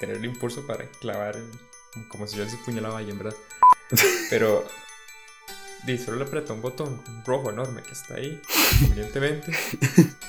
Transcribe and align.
tener 0.00 0.16
el 0.16 0.24
impulso 0.24 0.66
para 0.66 0.86
clavar 1.00 1.36
como 2.08 2.26
si 2.26 2.36
yo 2.36 2.48
se 2.48 2.56
puñalaba 2.58 2.98
ahí, 2.98 3.10
en 3.10 3.18
verdad. 3.18 3.36
Pero 4.30 4.66
di, 5.84 5.98
solo 5.98 6.18
le 6.18 6.24
aprieta 6.24 6.52
un 6.52 6.62
botón 6.62 7.02
rojo 7.24 7.50
enorme 7.50 7.82
que 7.82 7.92
está 7.92 8.14
ahí, 8.14 8.40
convenientemente, 8.80 9.52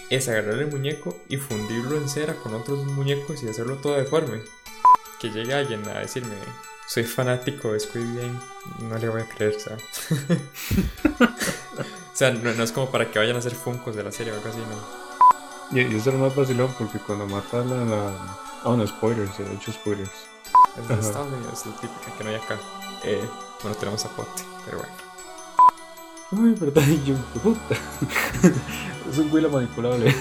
es 0.09 0.27
agarrar 0.27 0.55
el 0.55 0.67
muñeco 0.67 1.17
y 1.29 1.37
fundirlo 1.37 1.97
en 1.97 2.09
cera 2.09 2.35
con 2.35 2.53
otros 2.53 2.85
muñecos 2.85 3.43
y 3.43 3.49
hacerlo 3.49 3.77
todo 3.77 3.97
deforme. 3.97 4.41
Que 5.19 5.29
llegue 5.29 5.53
alguien 5.53 5.87
a 5.87 5.99
decirme, 5.99 6.35
soy 6.87 7.03
fanático 7.03 7.73
de 7.73 7.79
Squid 7.79 8.17
Game, 8.17 8.39
no 8.81 8.97
le 8.97 9.09
voy 9.09 9.21
a 9.21 9.29
creer, 9.29 9.59
sea. 9.59 9.77
o 11.19 12.15
sea, 12.15 12.31
no, 12.31 12.63
es 12.63 12.71
como 12.71 12.91
para 12.91 13.09
que 13.11 13.19
vayan 13.19 13.35
a 13.35 13.39
hacer 13.39 13.53
funcos 13.53 13.95
de 13.95 14.03
la 14.03 14.11
serie 14.11 14.33
o 14.33 14.35
algo 14.35 14.49
así, 14.49 14.59
no. 14.59 15.79
Y, 15.79 15.95
eso 15.95 16.09
es 16.09 16.15
más 16.17 16.35
vacilón 16.35 16.73
porque 16.77 16.97
cuando 16.99 17.27
matan 17.27 17.71
a 17.71 17.85
la... 17.85 18.50
Ah, 18.63 18.75
no, 18.77 18.85
spoilers, 18.85 19.39
he 19.39 19.53
hecho 19.53 19.71
spoilers. 19.71 20.11
Es 20.77 20.87
de 20.87 20.93
Estados 20.93 21.33
Unidos, 21.33 21.65
la 21.65 21.75
típica 21.77 22.15
que 22.15 22.23
no 22.23 22.29
hay 22.29 22.35
acá. 22.35 22.59
Eh, 23.03 23.27
bueno, 23.63 23.75
tenemos 23.75 24.05
a 24.05 24.09
Pote, 24.09 24.43
pero 24.65 24.77
bueno. 24.77 24.93
Uy, 26.31 26.53
verdad, 26.53 26.83
yo, 27.05 27.15
puta. 27.41 27.75
es 29.09 29.17
un 29.17 29.33
huila 29.33 29.49
manipulable. 29.49 30.13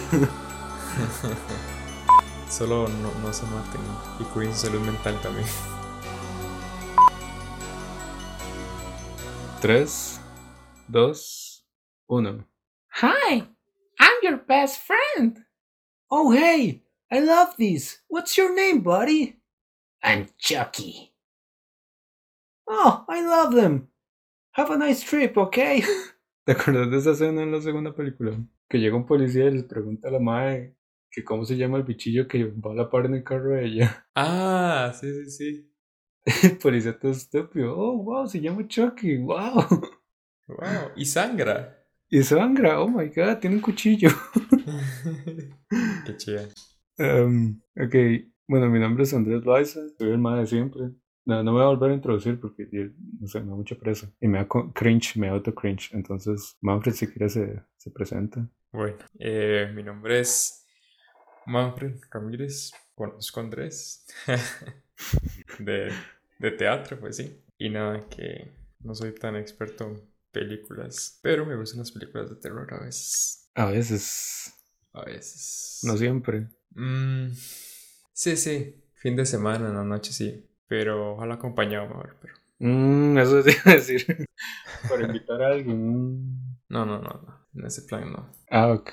Solo 2.49 2.89
no, 2.89 3.13
no 3.23 3.31
se 3.33 3.45
maten 3.45 3.81
y 4.19 4.25
cuiden 4.25 4.53
su 4.55 4.67
salud 4.67 4.81
mental 4.81 5.21
también. 5.21 5.47
3, 9.61 10.21
2, 10.89 11.67
1. 12.07 12.47
Hi, 13.03 13.47
I'm 13.99 14.15
your 14.23 14.43
best 14.49 14.81
friend. 14.81 15.45
Oh, 16.09 16.33
hey, 16.33 16.83
I 17.13 17.19
love 17.19 17.57
these. 17.59 17.99
What's 18.07 18.39
your 18.39 18.55
name, 18.55 18.83
buddy? 18.83 19.41
I'm 20.01 20.29
Chucky. 20.39 21.13
Oh, 22.69 23.05
I 23.09 23.21
love 23.27 23.53
them. 23.53 23.89
Have 24.53 24.71
a 24.71 24.79
nice 24.79 25.03
trip, 25.03 25.37
okay? 25.37 25.83
¿Te 26.47 26.53
acuerdas 26.53 26.89
de 26.89 26.99
esa 26.99 27.11
escena 27.11 27.43
en 27.43 27.51
la 27.51 27.61
segunda 27.61 27.93
película? 27.93 28.39
Que 28.69 28.79
llega 28.79 28.97
un 28.97 29.07
policía 29.07 29.47
y 29.47 29.51
les 29.51 29.65
pregunta 29.65 30.07
a 30.07 30.13
la 30.13 30.21
madre 30.21 30.77
que 31.11 31.25
cómo 31.25 31.45
se 31.45 31.57
llama 31.57 31.79
el 31.79 31.83
bichillo 31.83 32.29
que 32.29 32.45
va 32.45 32.71
a 32.71 32.75
la 32.75 32.89
par 32.89 33.07
en 33.07 33.15
el 33.15 33.25
carro 33.25 33.55
de 33.55 33.67
ella. 33.67 34.07
Ah, 34.15 34.93
sí, 34.95 35.13
sí, 35.25 35.31
sí. 35.31 35.73
El 36.45 36.59
policía 36.59 36.97
todo 36.97 37.11
estúpido. 37.11 37.77
Oh, 37.77 38.05
wow, 38.05 38.29
se 38.29 38.41
llama 38.41 38.69
Chucky. 38.69 39.17
Wow. 39.17 39.67
Wow. 40.47 40.93
Y 40.95 41.05
sangra. 41.07 41.77
Y 42.09 42.23
sangra. 42.23 42.81
Oh 42.81 42.89
my 42.89 43.09
god, 43.09 43.39
tiene 43.41 43.57
un 43.57 43.63
cuchillo. 43.63 44.11
Qué 46.07 46.17
chida. 46.17 46.49
Um, 47.01 47.63
ok, 47.77 47.95
bueno, 48.47 48.69
mi 48.69 48.79
nombre 48.79 49.05
es 49.05 49.15
Andrés 49.15 49.43
Loaiza. 49.43 49.81
Soy 49.97 50.11
el 50.11 50.19
más 50.19 50.39
de 50.39 50.47
siempre. 50.47 50.91
No, 51.25 51.43
no 51.43 51.53
me 51.53 51.59
voy 51.59 51.63
a 51.63 51.75
volver 51.75 51.93
a 51.93 51.95
introducir 51.95 52.39
porque 52.39 52.69
no 53.19 53.27
sé, 53.27 53.41
me 53.41 53.49
da 53.49 53.55
mucha 53.55 53.75
presa. 53.75 54.13
Y 54.21 54.29
me 54.29 54.39
da 54.39 54.47
cringe, 54.75 55.17
me 55.17 55.29
da 55.29 55.33
auto 55.35 55.55
cringe. 55.55 55.91
Entonces, 55.95 56.59
Manfred, 56.61 56.93
si 56.93 57.07
quiere, 57.07 57.31
se, 57.31 57.63
se 57.79 57.91
presenta. 57.91 58.47
Bueno, 58.71 58.99
eh, 59.19 59.73
mi 59.75 59.83
nombre 59.83 60.21
es 60.21 60.67
Manfred 61.47 62.01
Ramírez. 62.11 62.73
Conozco 62.95 63.41
a 63.41 63.45
Andrés. 63.45 64.07
de, 65.59 65.91
de 66.39 66.51
teatro, 66.51 67.01
pues 67.01 67.17
sí. 67.17 67.43
Y 67.57 67.71
nada, 67.71 68.07
que 68.11 68.53
no 68.81 68.95
soy 68.95 69.15
tan 69.15 69.37
experto 69.37 69.85
en 69.85 70.03
películas. 70.33 71.19
Pero 71.23 71.47
me 71.47 71.57
gustan 71.57 71.79
las 71.79 71.93
películas 71.93 72.29
de 72.29 72.37
terror 72.37 72.67
a 72.75 72.85
veces. 72.85 73.51
A 73.55 73.67
veces. 73.67 74.53
A 74.93 75.05
veces. 75.05 75.81
No 75.85 75.97
siempre. 75.97 76.49
Mm, 76.71 77.31
sí, 78.13 78.37
sí. 78.37 78.77
Fin 78.95 79.17
de 79.17 79.27
semana, 79.27 79.69
en 79.69 79.75
la 79.75 79.85
noche 79.85 80.13
sí. 80.13 80.47
Pero 80.69 81.15
ojalá 81.15 81.35
acompañado 81.35 81.89
mejor. 81.89 82.17
Pero... 82.21 82.35
Mm, 82.59 83.19
eso 83.19 83.43
te 83.43 83.53
iba 83.53 83.63
a 83.67 83.75
decir. 83.75 84.27
Para 84.89 85.07
invitar 85.07 85.43
a 85.43 85.49
alguien. 85.49 86.57
No, 86.69 86.87
no, 86.87 86.99
no, 86.99 87.09
no. 87.09 87.41
En 87.55 87.67
ese 87.67 87.83
plan 87.83 88.13
no. 88.13 88.31
Ah, 88.51 88.69
ok. 88.73 88.91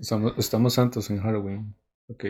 Estamos, 0.00 0.34
estamos 0.36 0.74
santos 0.74 1.08
en 1.10 1.20
Halloween. 1.20 1.74
Ok. 2.08 2.24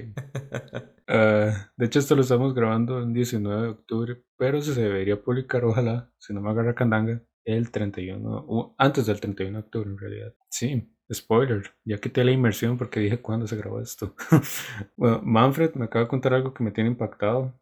Uh, 1.09 1.53
de 1.77 1.87
hecho, 1.87 1.99
esto 1.99 2.15
lo 2.17 2.23
estamos 2.23 2.55
grabando 2.55 2.99
el 2.99 3.13
19 3.13 3.63
de 3.63 3.69
octubre, 3.69 4.23
pero 4.37 4.61
se 4.61 4.81
debería 4.81 5.23
publicar, 5.23 5.65
ojalá, 5.65 6.13
si 6.19 6.35
no 6.35 6.41
me 6.41 6.51
agarra 6.51 6.75
candanga, 6.75 7.23
el 7.45 7.71
31, 7.71 8.75
antes 8.79 9.07
del 9.07 9.21
31 9.21 9.59
de 9.59 9.65
octubre 9.65 9.91
en 9.91 9.99
realidad. 9.99 10.35
Sí, 10.49 10.93
spoiler, 11.13 11.63
ya 11.85 11.99
quité 11.99 12.25
la 12.25 12.33
inmersión 12.33 12.77
porque 12.77 13.01
dije 13.01 13.21
cuándo 13.21 13.47
se 13.47 13.57
grabó 13.57 13.81
esto. 13.81 14.15
bueno, 14.97 15.21
Manfred 15.23 15.75
me 15.75 15.87
acaba 15.87 16.05
de 16.05 16.11
contar 16.11 16.35
algo 16.35 16.53
que 16.53 16.65
me 16.65 16.73
tiene 16.73 16.91
impactado 16.91 17.59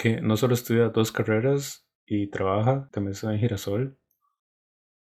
que 0.00 0.18
no 0.22 0.34
solo 0.38 0.54
estudia 0.54 0.88
dos 0.88 1.12
carreras 1.12 1.86
y 2.06 2.30
trabaja, 2.30 2.88
también 2.90 3.12
está 3.12 3.32
en 3.34 3.38
Girasol. 3.38 3.98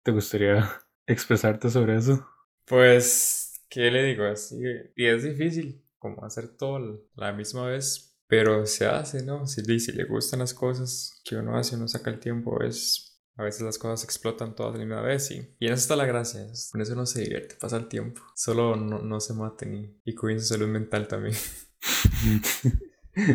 ¿Te 0.03 0.13
gustaría 0.13 0.71
expresarte 1.07 1.71
sobre 1.71 1.97
eso? 1.97 2.29
Pues, 2.67 3.65
¿qué 3.71 3.91
le 3.91 4.05
digo? 4.05 4.25
Así, 4.25 4.63
y 4.95 5.07
es 5.07 5.25
difícil 5.25 5.83
como 5.99 6.25
hacer 6.27 6.57
todo 6.59 7.09
la 7.15 7.33
misma 7.33 7.69
vez, 7.69 8.19
pero 8.27 8.67
se 8.67 8.85
hace, 8.85 9.25
¿no? 9.25 9.47
Si, 9.47 9.63
si 9.81 9.93
le 9.93 10.05
gustan 10.05 10.41
las 10.41 10.53
cosas 10.53 11.23
que 11.25 11.37
uno 11.37 11.57
hace, 11.57 11.77
uno 11.77 11.89
saca 11.89 12.11
el 12.11 12.21
tiempo, 12.21 12.63
es... 12.63 13.12
A 13.37 13.45
veces 13.45 13.63
las 13.63 13.79
cosas 13.79 14.05
explotan 14.05 14.55
todas 14.55 14.75
a 14.75 14.79
la 14.79 14.85
misma 14.85 15.01
vez 15.01 15.31
y, 15.31 15.57
y 15.59 15.67
en 15.67 15.73
eso 15.73 15.83
está 15.83 15.97
la 15.97 16.07
gracia. 16.07 16.47
Con 16.71 16.81
eso 16.81 16.93
uno 16.93 17.07
se 17.07 17.23
divierte, 17.23 17.57
pasa 17.57 17.77
el 17.77 17.89
tiempo. 17.89 18.21
Solo 18.35 18.77
no, 18.77 18.99
no 18.99 19.21
se 19.21 19.33
maten 19.35 19.75
y, 19.75 20.01
y 20.05 20.15
cuiden 20.15 20.41
su 20.41 20.49
salud 20.49 20.69
mental 20.69 21.09
también. 21.09 21.35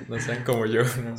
No 0.07 0.19
sean 0.19 0.43
como 0.43 0.65
yo, 0.65 0.81
¿no? 0.81 1.15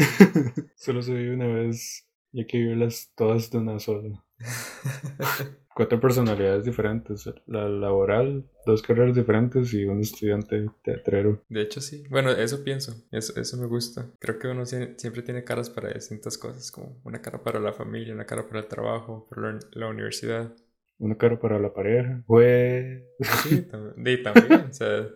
Solo 0.74 1.00
se 1.00 1.14
vive 1.14 1.34
una 1.34 1.46
vez 1.46 2.08
y 2.32 2.40
hay 2.40 2.46
que 2.48 2.58
vivirlas 2.58 3.12
todas 3.14 3.50
de 3.50 3.58
una 3.58 3.78
sola. 3.78 4.24
Cuatro 5.78 6.00
personalidades 6.00 6.64
diferentes, 6.64 7.32
la 7.46 7.68
laboral, 7.68 8.42
dos 8.66 8.82
carreras 8.82 9.14
diferentes 9.14 9.72
y 9.72 9.84
un 9.84 10.00
estudiante 10.00 10.68
teatrero. 10.82 11.40
De 11.48 11.62
hecho, 11.62 11.80
sí. 11.80 12.02
Bueno, 12.10 12.32
eso 12.32 12.64
pienso, 12.64 12.96
eso, 13.12 13.40
eso 13.40 13.56
me 13.58 13.66
gusta. 13.66 14.10
Creo 14.18 14.40
que 14.40 14.48
uno 14.48 14.66
siempre 14.66 15.22
tiene 15.22 15.44
caras 15.44 15.70
para 15.70 15.92
distintas 15.94 16.36
cosas, 16.36 16.72
como 16.72 17.00
una 17.04 17.22
cara 17.22 17.40
para 17.44 17.60
la 17.60 17.72
familia, 17.72 18.12
una 18.12 18.26
cara 18.26 18.48
para 18.48 18.58
el 18.58 18.66
trabajo, 18.66 19.28
para 19.30 19.56
la 19.70 19.86
universidad. 19.86 20.52
Una 20.98 21.16
cara 21.16 21.38
para 21.38 21.60
la 21.60 21.72
pareja. 21.72 22.24
Pues... 22.26 23.00
Sí, 23.44 23.62
también, 23.70 24.22
también 24.24 24.60
o 24.68 24.72
sea... 24.72 25.06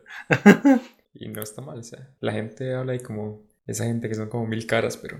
Y 1.13 1.29
no 1.29 1.43
está 1.43 1.61
mal, 1.61 1.81
o 1.81 1.83
sea, 1.83 2.09
la 2.21 2.31
gente 2.31 2.73
habla 2.73 2.95
y 2.95 3.01
como 3.01 3.49
esa 3.67 3.87
gente 3.87 4.09
que 4.09 4.15
son 4.15 4.29
como 4.29 4.47
mil 4.47 4.65
caras, 4.69 4.97
pero 4.97 5.19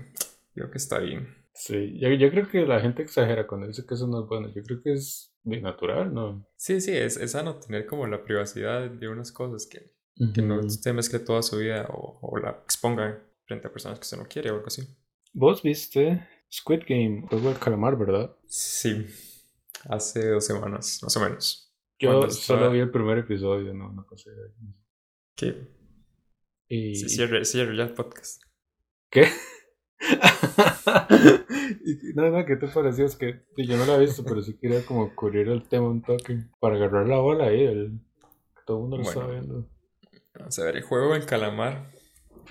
creo 0.55 0.71
que 0.71 0.77
está 0.77 0.99
bien. 0.99 1.27
Sí, 1.53 1.99
yo, 1.99 2.07
yo 2.13 2.31
creo 2.31 2.47
que 2.47 2.65
la 2.65 2.79
gente 2.79 3.03
exagera 3.03 3.45
cuando 3.45 3.67
dice 3.67 3.85
que 3.85 3.93
eso 3.93 4.07
no 4.07 4.21
es 4.21 4.27
bueno. 4.29 4.47
Yo 4.55 4.63
creo 4.63 4.81
que 4.81 4.93
es 4.93 5.32
natural, 5.45 6.13
¿no? 6.13 6.47
Sí, 6.55 6.81
sí, 6.81 6.91
es, 6.91 7.17
es 7.17 7.31
sano 7.31 7.55
tener 7.57 7.85
como 7.85 8.07
la 8.07 8.23
privacidad 8.23 8.89
de 8.89 9.07
unas 9.07 9.31
cosas 9.31 9.67
que, 9.67 9.93
que 10.33 10.41
no 10.41 10.69
se 10.69 10.93
mezcle 10.93 11.19
toda 11.19 11.41
su 11.41 11.57
vida 11.57 11.87
o, 11.89 12.19
o, 12.21 12.37
la 12.37 12.51
exponga 12.63 13.21
frente 13.45 13.67
a 13.67 13.71
personas 13.71 13.99
que 13.99 14.05
se 14.05 14.17
no 14.17 14.25
quiere 14.25 14.51
o 14.51 14.55
algo 14.55 14.67
así. 14.67 14.83
Vos 15.33 15.61
viste 15.61 16.27
Squid 16.51 16.83
Game, 16.87 17.25
juego 17.27 17.49
del 17.49 17.59
calamar, 17.59 17.97
¿verdad? 17.97 18.35
Sí, 18.47 19.05
hace 19.89 20.29
dos 20.29 20.45
semanas, 20.45 20.99
más 21.01 21.17
o 21.17 21.19
menos. 21.19 21.73
Yo 21.99 22.29
solo 22.29 22.69
vi 22.71 22.79
el 22.79 22.91
primer 22.91 23.19
episodio, 23.19 23.73
no, 23.73 23.91
no 23.91 24.05
pasé. 24.05 24.29
¿Qué? 25.35 25.67
Y... 26.67 26.95
Sí, 26.95 27.09
cierre, 27.09 27.43
ya 27.43 27.83
el 27.83 27.93
podcast. 27.93 28.43
¿Qué? 29.09 29.27
No, 32.15 32.29
no, 32.29 32.45
¿qué 32.45 32.55
te 32.55 32.67
pareció? 32.67 33.05
Es 33.05 33.15
que 33.15 33.43
yo 33.57 33.77
no 33.77 33.85
lo 33.85 33.95
he 33.95 34.01
visto, 34.01 34.23
pero 34.23 34.41
sí 34.41 34.57
quería 34.57 34.85
como 34.85 35.15
cubrir 35.15 35.47
el 35.49 35.67
tema 35.67 35.87
un 35.87 36.01
toque 36.01 36.45
para 36.59 36.75
agarrar 36.75 37.07
la 37.07 37.19
bola 37.19 37.45
ahí, 37.45 37.63
el, 37.63 37.99
todo 38.65 38.77
el 38.77 38.81
mundo 38.81 38.97
lo 38.97 39.03
está 39.03 39.27
viendo. 39.27 39.69
Vamos 40.37 40.59
a 40.59 40.63
ver, 40.65 40.77
el 40.77 40.83
juego 40.83 41.15
en 41.15 41.25
calamar, 41.25 41.91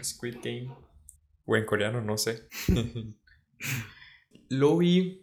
Squid 0.02 0.36
Game, 0.36 0.74
o 1.44 1.56
en 1.56 1.64
coreano, 1.66 2.00
no 2.00 2.16
sé. 2.16 2.48
lo 4.48 4.78
vi 4.78 5.22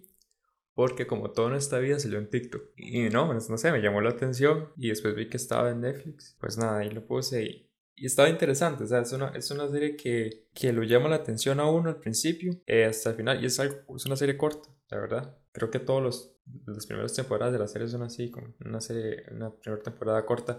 porque 0.74 1.08
como 1.08 1.32
todo 1.32 1.50
en 1.50 1.56
esta 1.56 1.78
vida 1.80 2.00
salió 2.00 2.20
en 2.20 2.30
TikTok. 2.30 2.64
Y 2.78 3.10
no, 3.10 3.34
no 3.34 3.58
sé, 3.58 3.72
me 3.72 3.82
llamó 3.82 4.02
la 4.02 4.12
atención 4.12 4.72
y 4.78 4.90
después 4.90 5.16
vi 5.16 5.30
que 5.30 5.38
estaba 5.38 5.72
en 5.72 5.82
Netflix. 5.82 6.38
Pues 6.40 6.58
nada, 6.58 6.80
ahí 6.80 6.90
lo 6.90 7.06
puse 7.06 7.44
y 7.44 7.69
y 8.00 8.06
estaba 8.06 8.30
interesante, 8.30 8.84
o 8.84 8.88
sea, 8.88 9.00
es 9.00 9.12
una, 9.12 9.28
es 9.30 9.52
una 9.52 9.68
serie 9.70 9.96
que, 9.96 10.48
que 10.54 10.74
lo 10.74 10.84
llama 10.84 11.10
la 11.10 11.18
atención 11.18 11.60
a 11.60 11.70
uno 11.70 11.90
al 11.90 11.98
principio 11.98 12.60
eh, 12.66 12.86
hasta 12.86 13.12
el 13.12 13.16
final, 13.16 13.44
y 13.44 13.46
es, 13.46 13.60
algo, 13.60 13.78
es 13.96 14.06
una 14.06 14.16
serie 14.16 14.38
corta, 14.38 14.70
la 14.90 14.98
verdad. 14.98 15.38
Creo 15.52 15.72
que 15.72 15.80
todos 15.80 16.02
los 16.02 16.40
las 16.66 16.86
primeras 16.86 17.14
temporadas 17.14 17.54
de 17.54 17.60
la 17.60 17.68
serie 17.68 17.88
son 17.88 18.04
así, 18.04 18.30
como 18.30 18.48
una 18.66 18.82
serie, 18.82 19.24
una 19.32 19.52
primera 19.52 19.82
temporada 19.82 20.26
corta. 20.26 20.58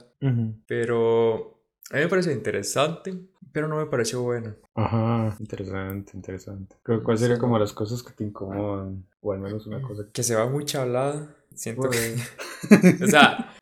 Pero 0.66 1.62
a 1.90 1.96
mí 1.96 2.02
me 2.02 2.08
pareció 2.08 2.32
interesante, 2.32 3.14
pero 3.52 3.68
no 3.68 3.76
me 3.76 3.86
pareció 3.86 4.22
buena. 4.22 4.56
Ajá, 4.74 5.36
interesante, 5.40 6.12
interesante. 6.14 6.76
¿Cuál 7.02 7.18
sería 7.18 7.38
como 7.38 7.58
las 7.58 7.72
cosas 7.72 8.02
que 8.02 8.12
te 8.12 8.24
incomodan? 8.24 9.04
O 9.20 9.32
al 9.32 9.40
menos 9.40 9.66
una 9.66 9.82
cosa 9.82 10.04
que... 10.12 10.22
se 10.22 10.34
va 10.34 10.48
mucha 10.48 10.82
hablada. 10.82 11.34
Siento 11.54 11.88
que... 11.90 12.16
o 13.04 13.06
sea, 13.06 13.54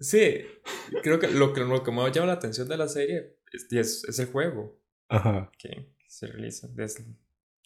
Sí, 0.00 0.44
creo 1.02 1.18
que 1.18 1.28
lo 1.28 1.52
que, 1.52 1.60
lo 1.64 1.82
que 1.82 1.90
más 1.90 2.12
llama 2.12 2.28
la 2.28 2.32
atención 2.34 2.68
de 2.68 2.76
la 2.76 2.88
serie 2.88 3.38
es, 3.52 4.04
es, 4.04 4.18
el 4.18 4.26
juego. 4.26 4.78
Ajá. 5.08 5.50
Que, 5.58 5.94
se 6.08 6.26
realiza. 6.26 6.68
Desde, 6.72 7.04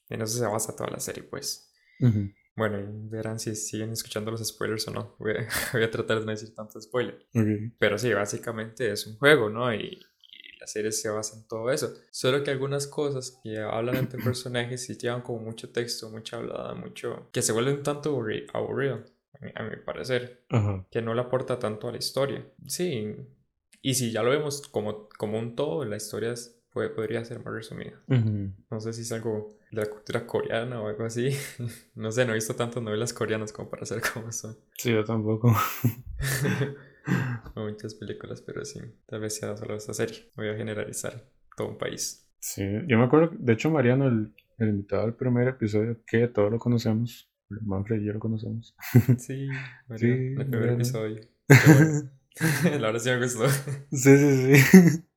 en 0.09 0.23
eso 0.23 0.39
se 0.39 0.47
basa 0.47 0.75
toda 0.75 0.91
la 0.91 1.01
serie, 1.01 1.23
pues. 1.23 1.73
Ujú. 2.01 2.31
Bueno, 2.57 2.81
y 2.81 3.09
verán 3.09 3.39
si 3.39 3.55
siguen 3.55 3.93
escuchando 3.93 4.31
los 4.31 4.47
spoilers 4.47 4.87
o 4.89 4.91
no. 4.93 5.17
Voy 5.19 5.33
a, 5.33 5.49
voy 5.73 5.83
a 5.83 5.91
tratar 5.91 6.21
de 6.21 6.27
no 6.27 6.31
decir 6.31 6.55
tanto 6.55 6.81
spoiler. 6.81 7.27
Pero 7.79 7.99
sí, 7.99 8.13
básicamente 8.13 8.91
es 8.91 9.07
un 9.07 9.17
juego, 9.17 9.49
¿no? 9.49 9.73
Y, 9.73 9.79
y 9.79 10.59
la 10.61 10.67
serie 10.67 10.93
se 10.93 11.09
basa 11.09 11.37
en 11.37 11.47
todo 11.49 11.71
eso. 11.71 11.95
Solo 12.11 12.43
que 12.45 12.51
algunas 12.51 12.87
cosas 12.87 13.39
que 13.43 13.59
hablan 13.59 13.97
entre 13.97 14.21
personajes 14.23 14.85
sí 14.85 14.97
llevan 14.97 15.23
como 15.23 15.41
mucho 15.41 15.71
texto, 15.71 16.11
mucha 16.11 16.37
hablada, 16.37 16.75
mucho... 16.75 17.29
que 17.33 17.43
se 17.43 17.53
vuelve 17.53 17.73
un 17.73 17.83
tanto 17.83 18.15
aburri- 18.17 18.47
aburrido, 18.53 19.05
a 19.55 19.63
mi, 19.63 19.77
parecer. 19.85 20.45
Ajá. 20.51 20.87
Que 20.91 21.03
no 21.03 21.15
le 21.15 21.21
aporta 21.23 21.59
tanto 21.59 21.89
a 21.89 21.93
la 21.93 21.99
historia. 21.99 22.47
Sí. 22.67 23.15
Y 23.83 23.95
si 23.95 24.13
ya 24.13 24.23
lo 24.23 24.31
vemos 24.31 24.67
como, 24.69 25.09
como 25.19 25.39
un 25.39 25.57
todo, 25.57 25.85
la 25.85 25.97
historia 25.97 26.33
es- 26.33 26.57
puede- 26.73 26.91
podría 26.91 27.25
ser 27.25 27.43
más 27.45 27.53
resumida. 27.55 28.01
No 28.71 28.81
sé 28.81 28.93
si 28.93 29.03
es 29.03 29.13
algo 29.13 29.57
de 29.71 29.83
la 29.83 29.87
cultura 29.91 30.27
coreana 30.27 30.81
o 30.81 30.89
algo 30.89 31.05
así. 31.05 31.31
no 31.95 32.13
sé, 32.13 32.25
no 32.25 32.33
he 32.33 32.37
visto 32.37 32.55
tantas 32.55 32.83
novelas 32.83 33.13
coreanas 33.13 33.53
como 33.53 33.71
para 33.71 33.85
saber 33.87 34.03
cómo 34.15 34.31
son. 34.33 34.57
Sí, 34.77 34.93
yo 34.93 35.05
tampoco. 35.05 35.53
o 37.55 37.61
muchas 37.65 37.95
películas, 37.95 38.43
pero 38.43 38.65
sí, 38.65 38.81
tal 39.07 39.21
vez 39.21 39.37
sea 39.37 39.57
solo 39.57 39.77
esta 39.77 39.95
serie. 39.95 40.31
Voy 40.37 40.49
a 40.49 40.55
generalizar 40.57 41.25
todo 41.57 41.69
un 41.69 41.79
país. 41.79 42.29
Sí, 42.39 42.63
yo 42.87 42.99
me 42.99 43.05
acuerdo, 43.05 43.31
de 43.39 43.53
hecho, 43.53 43.71
Mariano, 43.71 44.07
el, 44.07 44.35
el 44.59 44.69
invitado 44.69 45.03
del 45.03 45.15
primer 45.15 45.49
episodio, 45.49 45.99
que 46.07 46.29
todos 46.29 46.51
lo 46.51 46.59
conocemos. 46.59 47.30
Manfred 47.63 48.01
y 48.01 48.07
yo 48.07 48.13
lo 48.13 48.21
conocemos. 48.21 48.75
Sí, 49.19 49.49
Mario, 49.89 49.99
Sí, 49.99 50.07
el 50.11 50.35
primer 50.35 50.59
bueno. 50.61 50.73
episodio. 50.75 51.21
Bueno. 51.49 52.11
La 52.81 52.87
verdad 52.93 53.01
sí 53.01 53.11
me 53.11 53.19
gustó. 53.21 53.49
Sí, 53.91 54.17
sí, 54.17 54.57
sí. 54.57 55.05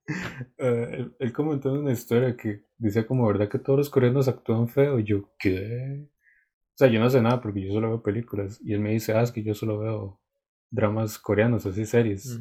Eh, 0.57 0.89
él, 0.97 1.15
él 1.17 1.31
comentó 1.31 1.71
una 1.71 1.93
historia 1.93 2.35
que 2.35 2.65
decía 2.77 3.07
como, 3.07 3.25
¿verdad 3.25 3.47
que 3.47 3.57
todos 3.57 3.77
los 3.79 3.89
coreanos 3.89 4.27
actúan 4.27 4.67
feo? 4.67 4.99
Y 4.99 5.05
yo, 5.05 5.31
¿qué? 5.39 6.09
O 6.09 6.75
sea, 6.77 6.89
yo 6.89 6.99
no 6.99 7.09
sé 7.09 7.21
nada 7.21 7.39
porque 7.41 7.61
yo 7.65 7.71
solo 7.71 7.87
veo 7.87 8.03
películas. 8.03 8.59
Y 8.65 8.73
él 8.73 8.81
me 8.81 8.91
dice, 8.91 9.13
ah, 9.13 9.21
es 9.21 9.31
que 9.31 9.43
yo 9.43 9.53
solo 9.53 9.79
veo 9.79 10.21
dramas 10.69 11.17
coreanos, 11.17 11.65
así 11.65 11.85
series. 11.85 12.37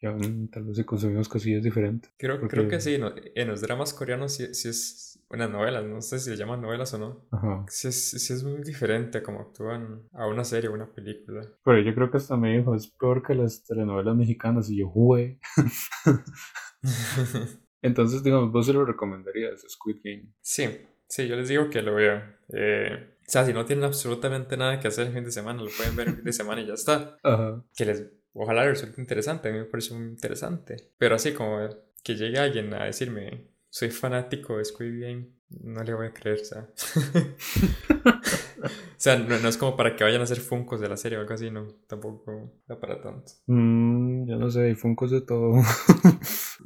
Y 0.00 0.06
aún 0.06 0.48
tal 0.50 0.64
vez 0.64 0.76
si 0.76 0.82
consumimos 0.84 1.28
cosillas 1.28 1.62
diferentes. 1.62 2.12
Creo, 2.18 2.40
Porque- 2.40 2.56
creo 2.56 2.68
que 2.68 2.80
sí, 2.80 2.98
no- 2.98 3.14
en 3.16 3.46
los 3.48 3.60
dramas 3.60 3.94
coreanos 3.94 4.32
sí, 4.34 4.52
sí 4.52 4.68
es 4.70 5.13
unas 5.34 5.50
novelas, 5.50 5.84
no 5.84 6.00
sé 6.00 6.18
si 6.18 6.30
le 6.30 6.36
llaman 6.36 6.62
novelas 6.62 6.92
o 6.94 6.98
no. 6.98 7.26
Ajá. 7.30 7.64
Sí 7.68 7.88
es, 7.88 8.10
sí 8.10 8.32
es 8.32 8.44
muy 8.44 8.62
diferente 8.62 9.18
a 9.18 9.22
como 9.22 9.40
actúan 9.40 10.08
a 10.12 10.26
una 10.26 10.44
serie 10.44 10.70
o 10.70 10.74
una 10.74 10.92
película. 10.92 11.46
Pero 11.64 11.80
yo 11.80 11.94
creo 11.94 12.10
que 12.10 12.16
hasta 12.16 12.36
me 12.36 12.56
dijo, 12.56 12.74
es 12.74 12.88
peor 12.88 13.22
que 13.22 13.34
las 13.34 13.64
telenovelas 13.64 14.16
mexicanas. 14.16 14.70
Y 14.70 14.78
yo, 14.78 14.88
¡jue! 14.88 15.38
Entonces, 17.82 18.22
digamos, 18.22 18.50
vos 18.50 18.66
se 18.66 18.72
lo 18.72 18.84
recomendarías, 18.84 19.64
Squid 19.68 19.98
Game. 20.02 20.32
Sí, 20.40 20.68
sí, 21.06 21.28
yo 21.28 21.36
les 21.36 21.48
digo 21.48 21.68
que 21.68 21.82
lo 21.82 21.94
vean. 21.94 22.36
Eh, 22.48 23.10
o 23.20 23.30
sea, 23.30 23.44
si 23.44 23.52
no 23.52 23.64
tienen 23.64 23.84
absolutamente 23.84 24.56
nada 24.56 24.80
que 24.80 24.88
hacer 24.88 25.08
el 25.08 25.12
fin 25.12 25.24
de 25.24 25.32
semana, 25.32 25.62
lo 25.62 25.70
pueden 25.70 25.96
ver 25.96 26.08
el 26.08 26.14
fin 26.16 26.24
de 26.24 26.32
semana 26.32 26.62
y 26.62 26.66
ya 26.66 26.74
está. 26.74 27.18
Ajá. 27.22 27.62
Que 27.76 27.84
les, 27.84 28.04
ojalá 28.32 28.64
resulte 28.64 29.00
interesante, 29.00 29.48
a 29.48 29.52
mí 29.52 29.58
me 29.58 29.64
pareció 29.64 29.96
muy 29.96 30.08
interesante. 30.08 30.92
Pero 30.98 31.14
así 31.14 31.32
como 31.32 31.58
que 32.02 32.16
llegue 32.16 32.38
alguien 32.38 32.72
a 32.74 32.84
decirme, 32.84 33.53
soy 33.74 33.90
fanático 33.90 34.56
de 34.56 34.64
Squid 34.64 35.00
Game, 35.00 35.30
no 35.48 35.82
le 35.82 35.94
voy 35.94 36.06
a 36.06 36.12
creer, 36.12 36.38
o 36.40 36.44
sea. 36.44 36.68
o 38.62 38.70
sea, 38.96 39.18
no, 39.18 39.36
no 39.36 39.48
es 39.48 39.56
como 39.56 39.76
para 39.76 39.96
que 39.96 40.04
vayan 40.04 40.20
a 40.20 40.24
hacer 40.24 40.38
funcos 40.38 40.80
de 40.80 40.88
la 40.88 40.96
serie 40.96 41.18
o 41.18 41.22
algo 41.22 41.34
así, 41.34 41.50
no, 41.50 41.66
tampoco 41.88 42.62
da 42.68 42.78
para 42.78 43.02
tanto. 43.02 43.32
Mm, 43.48 44.28
yo 44.28 44.36
no 44.36 44.48
sé, 44.48 44.66
hay 44.66 44.76
funcos 44.76 45.10
de 45.10 45.22
todo. 45.22 45.60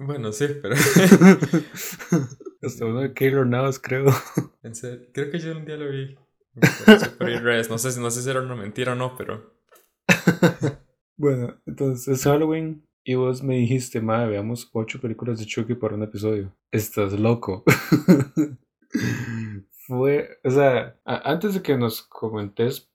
Bueno, 0.01 0.31
sí, 0.31 0.47
pero 0.63 0.75
hasta 2.63 2.85
uno 2.85 3.01
de 3.01 3.13
Keylor 3.15 3.47
Navas, 3.47 3.81
creo. 3.81 4.05
en 4.63 4.77
serio, 4.77 5.09
creo 5.13 5.31
que 5.33 5.41
yo 5.41 5.57
un 5.57 5.65
día 5.65 5.77
lo 5.77 5.91
vi. 5.91 6.17
No 6.55 7.79
sé, 7.79 8.01
no 8.01 8.11
sé 8.11 8.23
si 8.23 8.31
era 8.31 8.43
una 8.43 8.55
mentira 8.55 8.93
o 8.93 8.95
no, 8.95 9.17
pero 9.17 9.55
Bueno, 11.17 11.61
entonces 11.67 12.07
es 12.07 12.23
Halloween 12.23 12.88
y 13.09 13.15
vos 13.15 13.43
me 13.43 13.57
dijiste, 13.57 14.03
madre, 14.03 14.33
veamos 14.33 14.69
ocho 14.75 15.01
películas 15.01 15.39
de 15.39 15.47
Chucky 15.47 15.77
para 15.77 15.95
un 15.95 16.03
episodio. 16.03 16.55
Estás 16.71 17.19
loco. 17.19 17.65
Fue, 19.87 20.39
o 20.45 20.51
sea, 20.51 20.95
antes 21.07 21.55
de 21.55 21.63
que 21.63 21.79
nos 21.79 22.03
comentes 22.03 22.93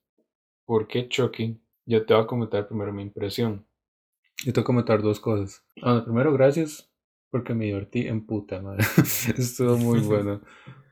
por 0.64 0.86
qué 0.86 1.08
Chucky, 1.08 1.60
yo 1.84 2.06
te 2.06 2.14
voy 2.14 2.22
a 2.22 2.26
comentar 2.28 2.68
primero 2.68 2.92
mi 2.92 3.02
impresión. 3.02 3.66
Yo 4.44 4.52
te 4.52 4.60
voy 4.60 4.62
a 4.62 4.66
comentar 4.66 5.02
dos 5.02 5.18
cosas. 5.18 5.64
Bueno, 5.82 6.04
primero, 6.04 6.32
gracias 6.32 6.88
porque 7.30 7.52
me 7.52 7.64
divertí 7.64 8.06
en 8.06 8.24
puta 8.24 8.62
madre. 8.62 8.84
Estuvo 9.36 9.76
muy 9.78 9.98
bueno. 9.98 10.42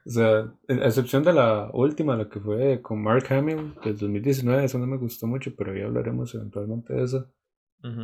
O 0.05 0.11
sea, 0.11 0.53
a 0.69 0.85
excepción 0.85 1.23
de 1.23 1.33
la 1.33 1.71
última, 1.73 2.17
la 2.17 2.29
que 2.29 2.41
fue 2.41 2.83
con 2.83 3.01
Mark 3.01 3.33
Hamill 3.33 3.77
del 3.85 3.97
2019, 3.97 4.65
eso 4.65 4.81
no 4.81 4.89
me 4.89 4.97
gustó 4.97 5.29
mucho, 5.29 5.55
pero 5.57 5.77
ya 5.77 5.85
hablaremos 5.85 6.35
eventualmente 6.35 6.93
de 6.93 7.05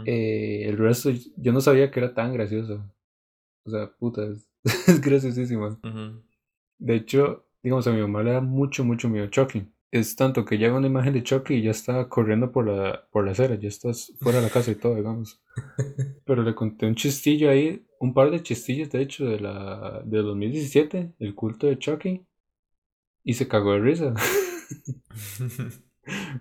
Eh, 0.07 0.65
el 0.67 0.77
resto, 0.77 1.11
yo 1.37 1.53
no 1.53 1.61
sabía 1.61 1.91
que 1.91 2.01
era 2.01 2.15
tan 2.15 2.33
gracioso. 2.33 2.85
O 3.65 3.71
sea, 3.71 3.91
puta, 3.99 4.25
es, 4.25 4.49
es 4.89 5.01
graciosísima. 5.01 5.79
Ujú. 5.83 6.23
De 6.79 6.95
hecho, 6.95 7.47
digamos, 7.63 7.87
a 7.87 7.93
mi 7.93 8.01
mamá 8.01 8.23
le 8.23 8.33
da 8.33 8.41
mucho, 8.41 8.85
mucho 8.85 9.09
miedo 9.09 9.27
Chucky. 9.29 9.67
Es 9.91 10.17
tanto 10.17 10.45
que 10.45 10.59
llega 10.59 10.77
una 10.77 10.87
imagen 10.87 11.15
de 11.15 11.23
Chucky 11.23 11.55
y 11.55 11.63
ya 11.63 11.71
está 11.71 12.09
corriendo 12.09 12.53
por 12.53 12.67
la, 12.67 13.07
por 13.11 13.25
la 13.25 13.33
acera, 13.33 13.55
ya 13.55 13.69
estás 13.69 14.13
fuera 14.21 14.39
de 14.39 14.45
la 14.45 14.51
casa 14.51 14.71
y 14.71 14.75
todo, 14.75 14.95
digamos. 14.97 15.41
Pero 16.25 16.43
le 16.43 16.55
conté 16.55 16.87
un 16.87 16.95
chistillo 16.95 17.51
ahí, 17.51 17.87
un 17.99 18.13
par 18.13 18.31
de 18.31 18.43
chistillos, 18.43 18.91
de 18.91 19.01
hecho, 19.03 19.25
de 19.25 19.41
la 19.41 20.03
de 20.05 20.19
2017, 20.19 21.15
el 21.19 21.35
culto 21.35 21.67
de 21.67 21.79
Chucky. 21.79 22.23
Y 23.25 23.35
se 23.35 23.49
cagó 23.49 23.73
de 23.73 23.81
risa. 23.81 24.15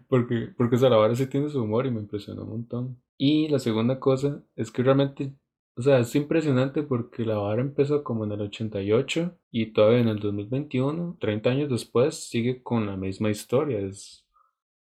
Porque, 0.07 0.49
porque 0.57 0.75
o 0.75 0.79
sea, 0.79 0.89
la 0.89 0.97
vara 0.97 1.15
sí 1.15 1.27
tiene 1.27 1.49
su 1.49 1.61
humor 1.61 1.85
y 1.85 1.91
me 1.91 1.99
impresionó 1.99 2.43
un 2.43 2.49
montón. 2.49 3.01
Y 3.17 3.47
la 3.49 3.59
segunda 3.59 3.99
cosa 3.99 4.43
es 4.55 4.71
que 4.71 4.83
realmente, 4.83 5.33
o 5.75 5.81
sea, 5.81 5.99
es 5.99 6.15
impresionante 6.15 6.83
porque 6.83 7.25
la 7.25 7.37
vara 7.37 7.61
empezó 7.61 8.03
como 8.03 8.25
en 8.25 8.31
el 8.31 8.41
88 8.41 9.37
y 9.51 9.73
todavía 9.73 9.99
en 9.99 10.07
el 10.07 10.19
2021, 10.19 11.17
30 11.19 11.49
años 11.49 11.69
después, 11.69 12.29
sigue 12.29 12.61
con 12.63 12.85
la 12.85 12.95
misma 12.95 13.29
historia. 13.29 13.79
Es, 13.79 14.25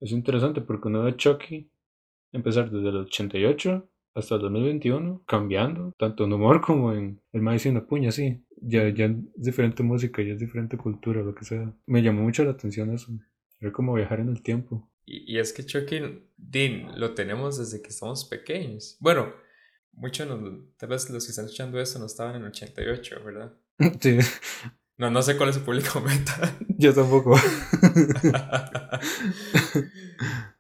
es 0.01 0.13
interesante 0.13 0.61
porque 0.61 0.89
uno 0.89 1.03
ve 1.05 1.17
Chucky 1.17 1.71
empezar 2.33 2.71
desde 2.71 2.89
el 2.89 2.97
88 2.97 3.89
hasta 4.15 4.37
el 4.37 4.41
2021, 4.41 5.25
cambiando, 5.27 5.93
tanto 5.99 6.25
en 6.25 6.33
humor 6.33 6.63
como 6.63 6.93
en 6.93 7.21
el 7.33 7.43
y 7.43 7.69
una 7.69 7.87
puña, 7.87 8.11
sí. 8.11 8.43
Ya, 8.63 8.89
ya 8.89 9.05
es 9.07 9.15
diferente 9.37 9.83
música, 9.83 10.23
ya 10.23 10.33
es 10.33 10.41
diferente 10.41 10.79
cultura, 10.79 11.23
lo 11.23 11.35
que 11.35 11.45
sea. 11.45 11.71
Me 11.85 12.03
llamó 12.03 12.23
mucho 12.23 12.43
la 12.43 12.53
atención 12.53 12.95
eso. 12.95 13.13
Era 13.61 13.73
como 13.73 13.95
viajar 13.95 14.21
en 14.21 14.29
el 14.29 14.43
tiempo. 14.43 14.91
Y, 15.05 15.35
y 15.35 15.39
es 15.39 15.53
que 15.53 15.65
Chucky, 15.65 16.01
Dean, 16.37 16.99
lo 16.99 17.15
tenemos 17.15 17.59
desde 17.59 17.81
que 17.83 17.89
estamos 17.91 18.25
pequeños. 18.25 18.97
Bueno, 19.01 19.33
muchos, 19.93 20.29
tal 20.77 20.89
vez 20.89 21.09
los 21.11 21.25
que 21.25 21.31
están 21.31 21.47
escuchando 21.47 21.81
esto 21.81 21.99
no 21.99 22.07
estaban 22.07 22.37
en 22.37 22.43
el 22.43 22.49
88, 22.49 23.23
¿verdad? 23.25 23.53
Sí, 24.01 24.19
No, 24.99 25.11
no 25.11 25.21
sé 25.23 25.37
cuál 25.37 25.51
es 25.51 25.57
su 25.57 25.63
público 25.63 26.01
meta. 26.07 26.57
yo 26.79 26.95
tampoco. 26.95 27.37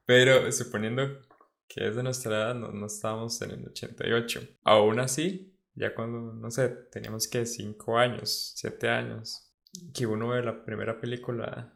Pero 0.05 0.51
suponiendo 0.53 1.21
que 1.69 1.89
es 1.89 1.97
de 1.97 2.03
nuestra 2.03 2.37
edad, 2.37 2.55
no, 2.55 2.71
no 2.73 2.87
estábamos 2.87 3.41
en 3.43 3.51
el 3.53 3.67
88. 3.67 4.41
Aún 4.65 5.01
así, 5.01 5.59
ya 5.75 5.95
cuando, 5.95 6.33
no 6.33 6.51
sé, 6.51 6.69
teníamos 6.91 7.29
que 7.29 7.45
5 7.47 7.99
años, 7.99 8.53
7 8.57 8.89
años, 8.89 9.53
que 9.93 10.07
uno 10.07 10.29
ve 10.29 10.43
la 10.43 10.65
primera 10.65 11.01
película 11.01 11.76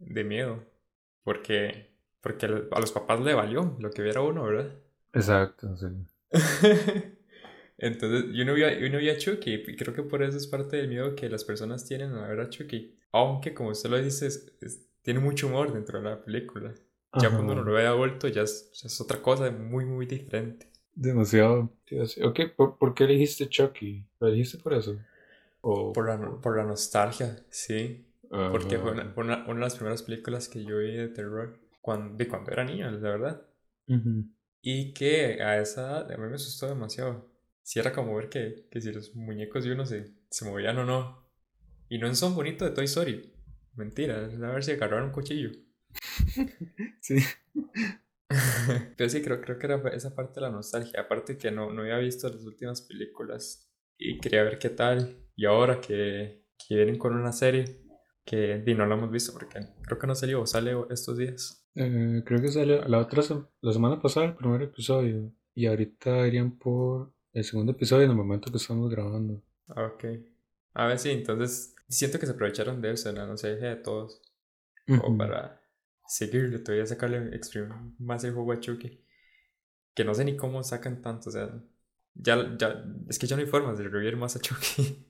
de 0.00 0.24
miedo. 0.24 0.64
Porque, 1.24 1.90
porque 2.22 2.46
a 2.46 2.80
los 2.80 2.92
papás 2.92 3.20
le 3.20 3.34
valió 3.34 3.76
lo 3.80 3.90
que 3.92 4.02
viera 4.02 4.22
uno, 4.22 4.44
¿verdad? 4.44 4.72
Exacto, 5.12 5.76
sí. 5.76 5.86
Entonces, 7.78 8.26
yo 8.34 8.44
no, 8.44 8.54
vi 8.54 8.64
a, 8.64 8.78
yo 8.78 8.88
no 8.90 8.98
vi 8.98 9.10
a 9.10 9.18
Chucky 9.18 9.54
y 9.68 9.76
creo 9.76 9.94
que 9.94 10.02
por 10.02 10.22
eso 10.22 10.36
es 10.36 10.46
parte 10.46 10.76
del 10.76 10.88
miedo 10.88 11.14
que 11.16 11.28
las 11.30 11.44
personas 11.44 11.86
tienen 11.86 12.12
a 12.14 12.28
ver 12.28 12.40
a 12.40 12.50
Chucky. 12.50 12.96
Aunque, 13.12 13.54
como 13.54 13.70
usted 13.70 13.90
lo 13.90 14.02
dice, 14.02 14.26
es- 14.26 14.52
es- 14.60 14.86
tiene 15.02 15.20
mucho 15.20 15.48
humor 15.48 15.72
dentro 15.72 15.98
de 16.00 16.04
la 16.10 16.22
película. 16.22 16.74
Ya 17.16 17.28
Ajá. 17.28 17.36
cuando 17.36 17.54
uno 17.54 17.62
lo 17.64 17.72
ve 17.74 17.86
adulto 17.86 18.28
ya 18.28 18.42
es, 18.42 18.70
ya 18.74 18.86
es 18.88 19.00
otra 19.00 19.22
cosa 19.22 19.50
muy, 19.50 19.84
muy 19.86 20.06
diferente. 20.06 20.70
Demasiado. 20.94 21.72
tío, 21.84 22.06
sí. 22.06 22.22
Ok, 22.22 22.40
¿por, 22.56 22.78
por 22.78 22.94
qué 22.94 23.02
elegiste 23.04 23.48
Chucky? 23.48 24.06
¿Lo 24.20 24.28
elegiste 24.28 24.58
por 24.58 24.72
eso? 24.74 24.96
O, 25.62 25.92
Por 25.92 26.08
la, 26.08 26.18
por 26.40 26.56
la 26.56 26.64
nostalgia, 26.64 27.44
sí. 27.50 28.06
Porque 28.30 28.78
fue 28.78 28.92
una, 28.92 29.12
una- 29.16 29.44
una 29.44 29.54
de 29.54 29.60
las 29.60 29.74
primeras 29.76 30.02
películas 30.02 30.48
que 30.48 30.64
yo 30.64 30.78
vi 30.78 30.96
de 30.96 31.08
terror 31.08 31.58
cuando, 31.80 32.16
de 32.16 32.28
cuando 32.28 32.50
era 32.52 32.64
niño, 32.64 32.90
la 32.90 32.98
verdad. 33.10 33.42
Ujú. 33.88 34.24
Y 34.62 34.92
que 34.92 35.42
a 35.42 35.58
esa 35.60 35.82
edad 36.02 36.12
a 36.12 36.16
mí 36.18 36.28
me 36.28 36.34
asustó 36.34 36.66
demasiado. 36.68 37.30
Si 37.62 37.78
era 37.78 37.92
como 37.92 38.14
ver 38.16 38.28
que, 38.28 38.66
que 38.70 38.80
si 38.80 38.92
los 38.92 39.14
muñecos 39.14 39.64
de 39.64 39.72
uno 39.72 39.86
se, 39.86 40.12
se 40.30 40.44
movían 40.44 40.78
o 40.78 40.84
no. 40.84 41.26
Y 41.88 41.98
no 41.98 42.06
en 42.08 42.16
son 42.16 42.34
bonito 42.34 42.64
de 42.64 42.72
Toy 42.72 42.86
Story. 42.86 43.32
Mentira, 43.76 44.26
es 44.26 44.34
a 44.42 44.50
ver 44.52 44.64
si 44.64 44.72
agarraron 44.72 45.06
un 45.06 45.12
cuchillo. 45.12 45.50
Sí. 47.00 47.16
Pero 48.96 49.10
sí, 49.10 49.22
creo, 49.22 49.40
creo 49.40 49.58
que 49.58 49.66
era 49.66 49.76
esa 49.90 50.14
parte 50.14 50.34
de 50.36 50.42
la 50.42 50.50
nostalgia. 50.50 51.00
Aparte 51.00 51.36
que 51.36 51.50
no, 51.50 51.72
no 51.72 51.82
había 51.82 51.98
visto 51.98 52.28
las 52.28 52.44
últimas 52.44 52.82
películas 52.82 53.68
y 53.98 54.18
quería 54.20 54.42
ver 54.44 54.58
qué 54.58 54.70
tal. 54.70 55.16
Y 55.36 55.46
ahora 55.46 55.80
que 55.80 56.40
que 56.68 56.74
vienen 56.76 56.98
con 56.98 57.14
una 57.16 57.32
serie 57.32 57.64
que 58.24 58.58
di, 58.58 58.74
no 58.74 58.86
la 58.86 58.94
hemos 58.94 59.10
visto 59.10 59.32
porque 59.32 59.60
creo 59.82 59.98
que 59.98 60.06
no 60.06 60.14
salió 60.14 60.42
o 60.42 60.46
sale 60.46 60.74
estos 60.90 61.16
días. 61.18 61.66
Eh, 61.74 62.22
creo 62.24 62.40
que 62.40 62.48
salió 62.48 62.82
la 62.86 62.98
otra 62.98 63.22
la 63.60 63.72
semana 63.72 64.00
pasada 64.00 64.26
el 64.26 64.34
primer 64.36 64.62
episodio 64.62 65.32
y 65.54 65.66
ahorita 65.66 66.26
irían 66.26 66.58
por 66.58 67.12
el 67.32 67.44
segundo 67.44 67.72
episodio 67.72 68.04
en 68.04 68.10
el 68.10 68.16
momento 68.16 68.50
que 68.50 68.56
estamos 68.58 68.90
grabando. 68.90 69.42
Ah, 69.68 69.84
Ok. 69.84 70.04
A 70.72 70.86
ver, 70.86 70.98
sí, 70.98 71.10
entonces 71.10 71.74
siento 71.88 72.18
que 72.18 72.26
se 72.26 72.32
aprovecharon 72.32 72.80
de 72.80 72.92
eso, 72.92 73.12
¿no? 73.12 73.26
No 73.26 73.36
sé, 73.36 73.56
de 73.56 73.76
todos. 73.76 74.20
O 75.04 75.16
para 75.16 75.60
seguirle, 76.06 76.58
todavía 76.60 76.86
sacarle 76.86 77.40
más 77.98 78.24
el 78.24 78.34
juego 78.34 78.52
a 78.52 78.60
Chucky. 78.60 79.04
Que 79.94 80.04
no 80.04 80.14
sé 80.14 80.24
ni 80.24 80.36
cómo 80.36 80.62
sacan 80.62 81.02
tanto, 81.02 81.28
o 81.30 81.32
sea, 81.32 81.50
ya, 82.14 82.56
ya, 82.56 82.84
es 83.08 83.18
que 83.18 83.26
ya 83.26 83.36
no 83.36 83.42
hay 83.42 83.48
formas 83.48 83.78
de 83.78 83.84
revivir 83.84 84.16
más 84.16 84.36
a 84.36 84.40
Chucky. 84.40 85.06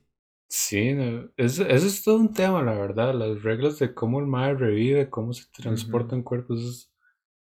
Sí, 0.53 0.95
eso, 1.37 1.65
es 1.65 2.03
todo 2.03 2.17
un 2.17 2.33
tema, 2.33 2.61
la 2.61 2.73
verdad. 2.73 3.13
Las 3.15 3.41
reglas 3.41 3.79
de 3.79 3.93
cómo 3.93 4.19
el 4.19 4.25
mae 4.27 4.53
revive, 4.53 5.09
cómo 5.09 5.31
se 5.33 5.45
transporta 5.51 6.15
en 6.15 6.23
cuerpos, 6.23 6.59
es, 6.61 6.91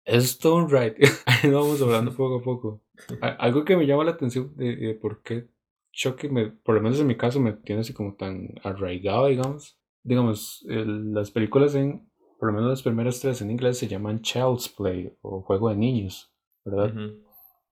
es 0.06 0.40
todo 0.40 0.58
un 0.58 0.70
ride. 0.70 0.96
Ahí 1.28 1.52
vamos 1.52 1.82
hablando 1.82 2.12
poco 2.18 2.38
a 2.38 2.44
poco. 2.44 2.84
Algo 3.22 3.66
que 3.66 3.78
me 3.78 3.88
llama 3.88 4.06
la 4.06 4.12
atención 4.14 4.56
de, 4.58 4.76
de 4.78 4.96
por 4.96 5.24
qué 5.24 5.50
Chucky, 5.94 6.30
me, 6.30 6.48
por 6.52 6.76
lo 6.76 6.82
menos 6.82 7.00
en 7.00 7.08
mi 7.08 7.18
caso, 7.18 7.40
me 7.42 7.54
tiene 7.54 7.82
así 7.82 7.94
como 7.94 8.16
tan 8.16 8.50
arraigado, 8.64 9.28
digamos. 9.28 9.80
Digamos, 10.04 10.66
el- 10.70 11.14
las 11.14 11.32
películas 11.32 11.76
en, 11.76 12.10
por 12.40 12.50
lo 12.50 12.56
menos 12.56 12.72
las 12.72 12.84
primeras 12.84 13.20
tres 13.22 13.42
en 13.42 13.52
inglés 13.52 13.80
se 13.80 13.90
llaman 13.90 14.22
Child's 14.22 14.70
Play 14.70 15.14
o 15.22 15.42
Juego 15.44 15.70
de 15.70 15.78
Niños, 15.78 16.34
¿verdad? 16.66 17.00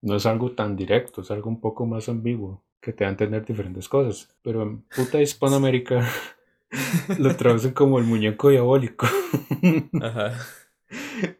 No 0.02 0.16
es 0.16 0.26
algo 0.26 0.52
tan 0.54 0.76
directo, 0.76 1.22
es 1.22 1.30
algo 1.32 1.50
un 1.50 1.60
poco 1.60 1.86
más 1.86 2.08
ambiguo, 2.10 2.65
que 2.86 2.92
te 2.92 3.02
da 3.02 3.08
a 3.08 3.10
entender 3.10 3.44
diferentes 3.44 3.88
cosas. 3.88 4.32
Pero 4.42 4.62
en 4.62 4.82
puta 4.82 5.20
Hispanoamérica 5.20 6.08
lo 7.18 7.34
traducen 7.34 7.72
como 7.72 7.98
el 7.98 8.04
muñeco 8.04 8.50
diabólico. 8.50 9.08
Ajá. 10.00 10.38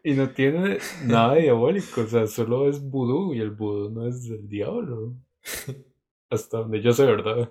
y 0.03 0.11
no 0.11 0.31
tiene 0.31 0.79
nada 1.05 1.35
de 1.35 1.43
diabólico, 1.43 2.01
o 2.01 2.07
sea, 2.07 2.27
solo 2.27 2.69
es 2.69 2.81
vudú 2.81 3.33
y 3.33 3.39
el 3.39 3.51
vudú 3.51 3.89
no 3.89 4.05
es 4.05 4.27
del 4.27 4.49
diablo. 4.49 5.15
Hasta 6.29 6.57
donde 6.57 6.81
yo 6.81 6.91
sé, 6.91 7.05
¿verdad? 7.05 7.49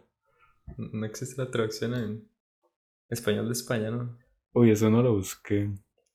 No 0.77 1.07
existe 1.07 1.43
la 1.43 1.51
traducción 1.51 1.95
en 1.95 2.29
español 3.09 3.47
de 3.47 3.53
España, 3.53 3.91
¿no? 3.91 4.19
Uy, 4.53 4.73
eso 4.73 4.91
no 4.91 5.03
lo 5.03 5.15
busqué. 5.15 5.71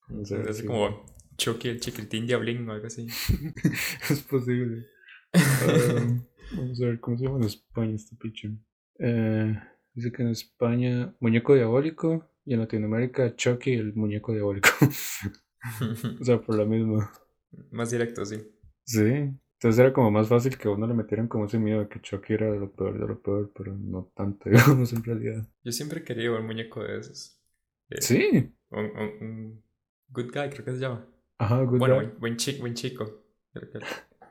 No 0.07 0.23
sé, 0.23 0.39
Es 0.47 0.61
como 0.61 1.03
Chucky, 1.35 1.69
el 1.69 1.79
chiquitín 1.79 2.27
diablín 2.27 2.69
o 2.69 2.73
algo 2.73 2.85
así. 2.85 3.07
es 4.09 4.21
posible. 4.21 4.85
Ah, 5.33 6.17
vamos 6.55 6.81
a 6.81 6.85
ver 6.85 6.99
cómo 6.99 7.17
se 7.17 7.25
llama 7.25 7.37
en 7.37 7.43
España 7.45 7.95
este 7.95 8.15
picho. 8.15 8.49
Eh, 8.99 9.55
dice 9.93 10.11
que 10.11 10.21
en 10.23 10.29
España, 10.29 11.15
muñeco 11.19 11.55
diabólico. 11.55 12.27
Y 12.43 12.53
en 12.55 12.59
Latinoamérica, 12.61 13.35
Chucky, 13.35 13.73
el 13.73 13.93
muñeco 13.93 14.33
diabólico. 14.33 14.69
o 16.21 16.23
sea, 16.23 16.41
por 16.41 16.57
la 16.57 16.65
misma. 16.65 17.11
Más 17.69 17.91
directo, 17.91 18.25
sí. 18.25 18.37
Sí. 18.83 19.03
Entonces 19.05 19.77
era 19.79 19.93
como 19.93 20.09
más 20.09 20.27
fácil 20.27 20.57
que 20.57 20.67
a 20.67 20.71
uno 20.71 20.87
le 20.87 20.95
metieran 20.95 21.27
como 21.27 21.45
ese 21.45 21.59
miedo 21.59 21.81
de 21.81 21.87
que 21.87 22.01
Chucky 22.01 22.33
era 22.33 22.49
lo 22.55 22.71
peor 22.71 22.99
de 22.99 23.07
lo 23.07 23.21
peor, 23.21 23.51
pero 23.55 23.75
no 23.77 24.11
tanto, 24.15 24.49
digamos, 24.49 24.91
en 24.93 25.03
realidad. 25.03 25.47
Yo 25.63 25.71
siempre 25.71 26.03
quería 26.03 26.31
un 26.31 26.45
muñeco 26.47 26.83
de 26.83 26.97
esos. 26.99 27.39
Eh, 27.89 28.01
Sí. 28.01 28.55
Un, 28.71 28.85
un- 28.85 29.17
un 29.21 29.63
good 30.09 30.31
guy, 30.33 30.49
creo 30.49 30.65
que 30.65 30.71
se 30.71 30.79
llama. 30.79 31.05
Ajá, 31.37 31.61
good 31.63 31.77
Bueno, 31.77 31.95
guy. 31.97 32.05
buen, 32.05 32.19
buen, 32.19 32.37
chi- 32.37 32.59
buen 32.59 32.73
chico. 32.73 33.23
creo 33.53 33.69
que- 33.69 33.79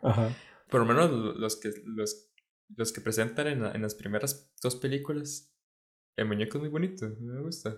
Ajá. 0.03 0.31
Por 0.71 0.81
lo 0.81 0.87
menos 0.87 1.11
lo- 1.11 1.35
los 1.35 1.57
que, 1.61 1.71
los, 1.85 2.31
los 2.77 2.93
que 2.93 3.01
presentan 3.01 3.47
en, 3.49 3.63
la- 3.63 3.73
en 3.73 3.83
las 3.83 3.95
primeras 3.95 4.53
dos 4.63 4.77
películas, 4.77 5.53
el 6.17 6.27
muñeco 6.27 6.59
es 6.59 6.63
muy 6.63 6.71
bonito, 6.71 7.09
me 7.21 7.41
gusta. 7.41 7.77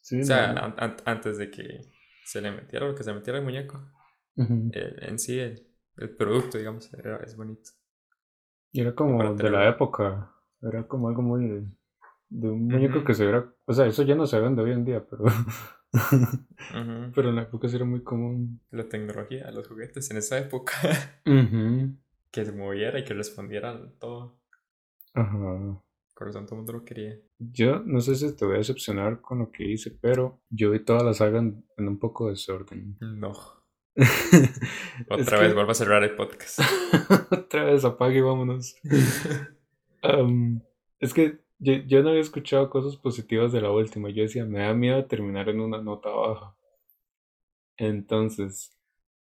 Sí, 0.00 0.20
O 0.20 0.24
sea, 0.24 0.52
no. 0.52 0.60
an- 0.62 0.74
an- 0.78 0.96
antes 1.04 1.38
de 1.38 1.50
que 1.50 1.80
se 2.24 2.40
le 2.40 2.50
metiera 2.50 2.86
lo 2.86 2.94
que 2.94 3.02
se 3.04 3.12
metiera 3.12 3.38
el 3.38 3.44
muñeco, 3.44 3.80
el- 4.72 5.02
en 5.02 5.18
sí 5.18 5.38
el, 5.38 5.66
el 5.96 6.10
producto, 6.16 6.58
digamos, 6.58 6.92
era, 6.94 7.16
es 7.18 7.36
bonito. 7.36 7.70
Y 8.72 8.80
era 8.82 8.94
como 8.94 9.34
de 9.34 9.50
la 9.50 9.68
época. 9.68 10.34
Era 10.60 10.86
como 10.86 11.08
algo 11.08 11.22
muy 11.22 11.46
de, 11.48 11.66
de 12.28 12.50
un 12.50 12.66
muñeco 12.68 13.04
que 13.04 13.14
se 13.14 13.24
viera. 13.24 13.52
O 13.64 13.72
sea, 13.72 13.86
eso 13.86 14.02
ya 14.02 14.14
no 14.14 14.26
se 14.26 14.40
vende 14.40 14.62
hoy 14.62 14.72
en 14.72 14.84
día, 14.84 15.04
pero. 15.08 15.24
Pero 17.14 17.30
en 17.30 17.36
la 17.36 17.42
época 17.42 17.68
sí 17.68 17.76
era 17.76 17.84
muy 17.84 18.02
común. 18.02 18.60
La 18.70 18.88
tecnología, 18.88 19.50
los 19.50 19.68
juguetes 19.68 20.10
en 20.10 20.18
esa 20.18 20.38
época, 20.38 20.72
que 22.30 22.44
se 22.44 22.52
moviera 22.52 22.98
y 22.98 23.04
que 23.04 23.14
respondiera 23.14 23.70
a 23.72 23.90
todo. 23.98 24.38
Ajá. 25.14 25.82
Corazón, 26.14 26.46
todo 26.46 26.56
el 26.56 26.58
mundo 26.58 26.72
lo 26.72 26.84
quería. 26.84 27.16
Yo 27.38 27.80
no 27.84 28.00
sé 28.00 28.16
si 28.16 28.34
te 28.36 28.44
voy 28.44 28.56
a 28.56 28.58
decepcionar 28.58 29.20
con 29.20 29.38
lo 29.38 29.50
que 29.52 29.64
hice, 29.70 29.90
pero 30.00 30.40
yo 30.50 30.70
vi 30.72 30.80
toda 30.80 31.04
la 31.04 31.14
saga 31.14 31.38
en, 31.38 31.64
en 31.76 31.88
un 31.88 31.98
poco 31.98 32.26
de 32.26 32.32
desorden. 32.32 32.96
No. 33.00 33.32
Otra 35.08 35.38
que- 35.38 35.44
vez 35.44 35.54
vuelvo 35.54 35.70
a 35.70 35.74
cerrar 35.74 36.02
el 36.04 36.14
podcast. 36.16 36.60
Otra 37.30 37.64
vez 37.64 37.84
apague 37.84 38.18
y 38.18 38.20
vámonos. 38.22 38.76
Es 41.00 41.14
que 41.14 41.38
yo, 41.58 41.74
yo 41.86 42.02
no 42.02 42.10
había 42.10 42.20
escuchado 42.20 42.70
cosas 42.70 42.96
positivas 42.96 43.52
de 43.52 43.60
la 43.60 43.70
última. 43.70 44.10
Yo 44.10 44.22
decía, 44.22 44.44
me 44.44 44.60
da 44.60 44.74
miedo 44.74 45.04
terminar 45.06 45.48
en 45.48 45.60
una 45.60 45.80
nota 45.82 46.10
baja. 46.10 46.54
Entonces, 47.76 48.76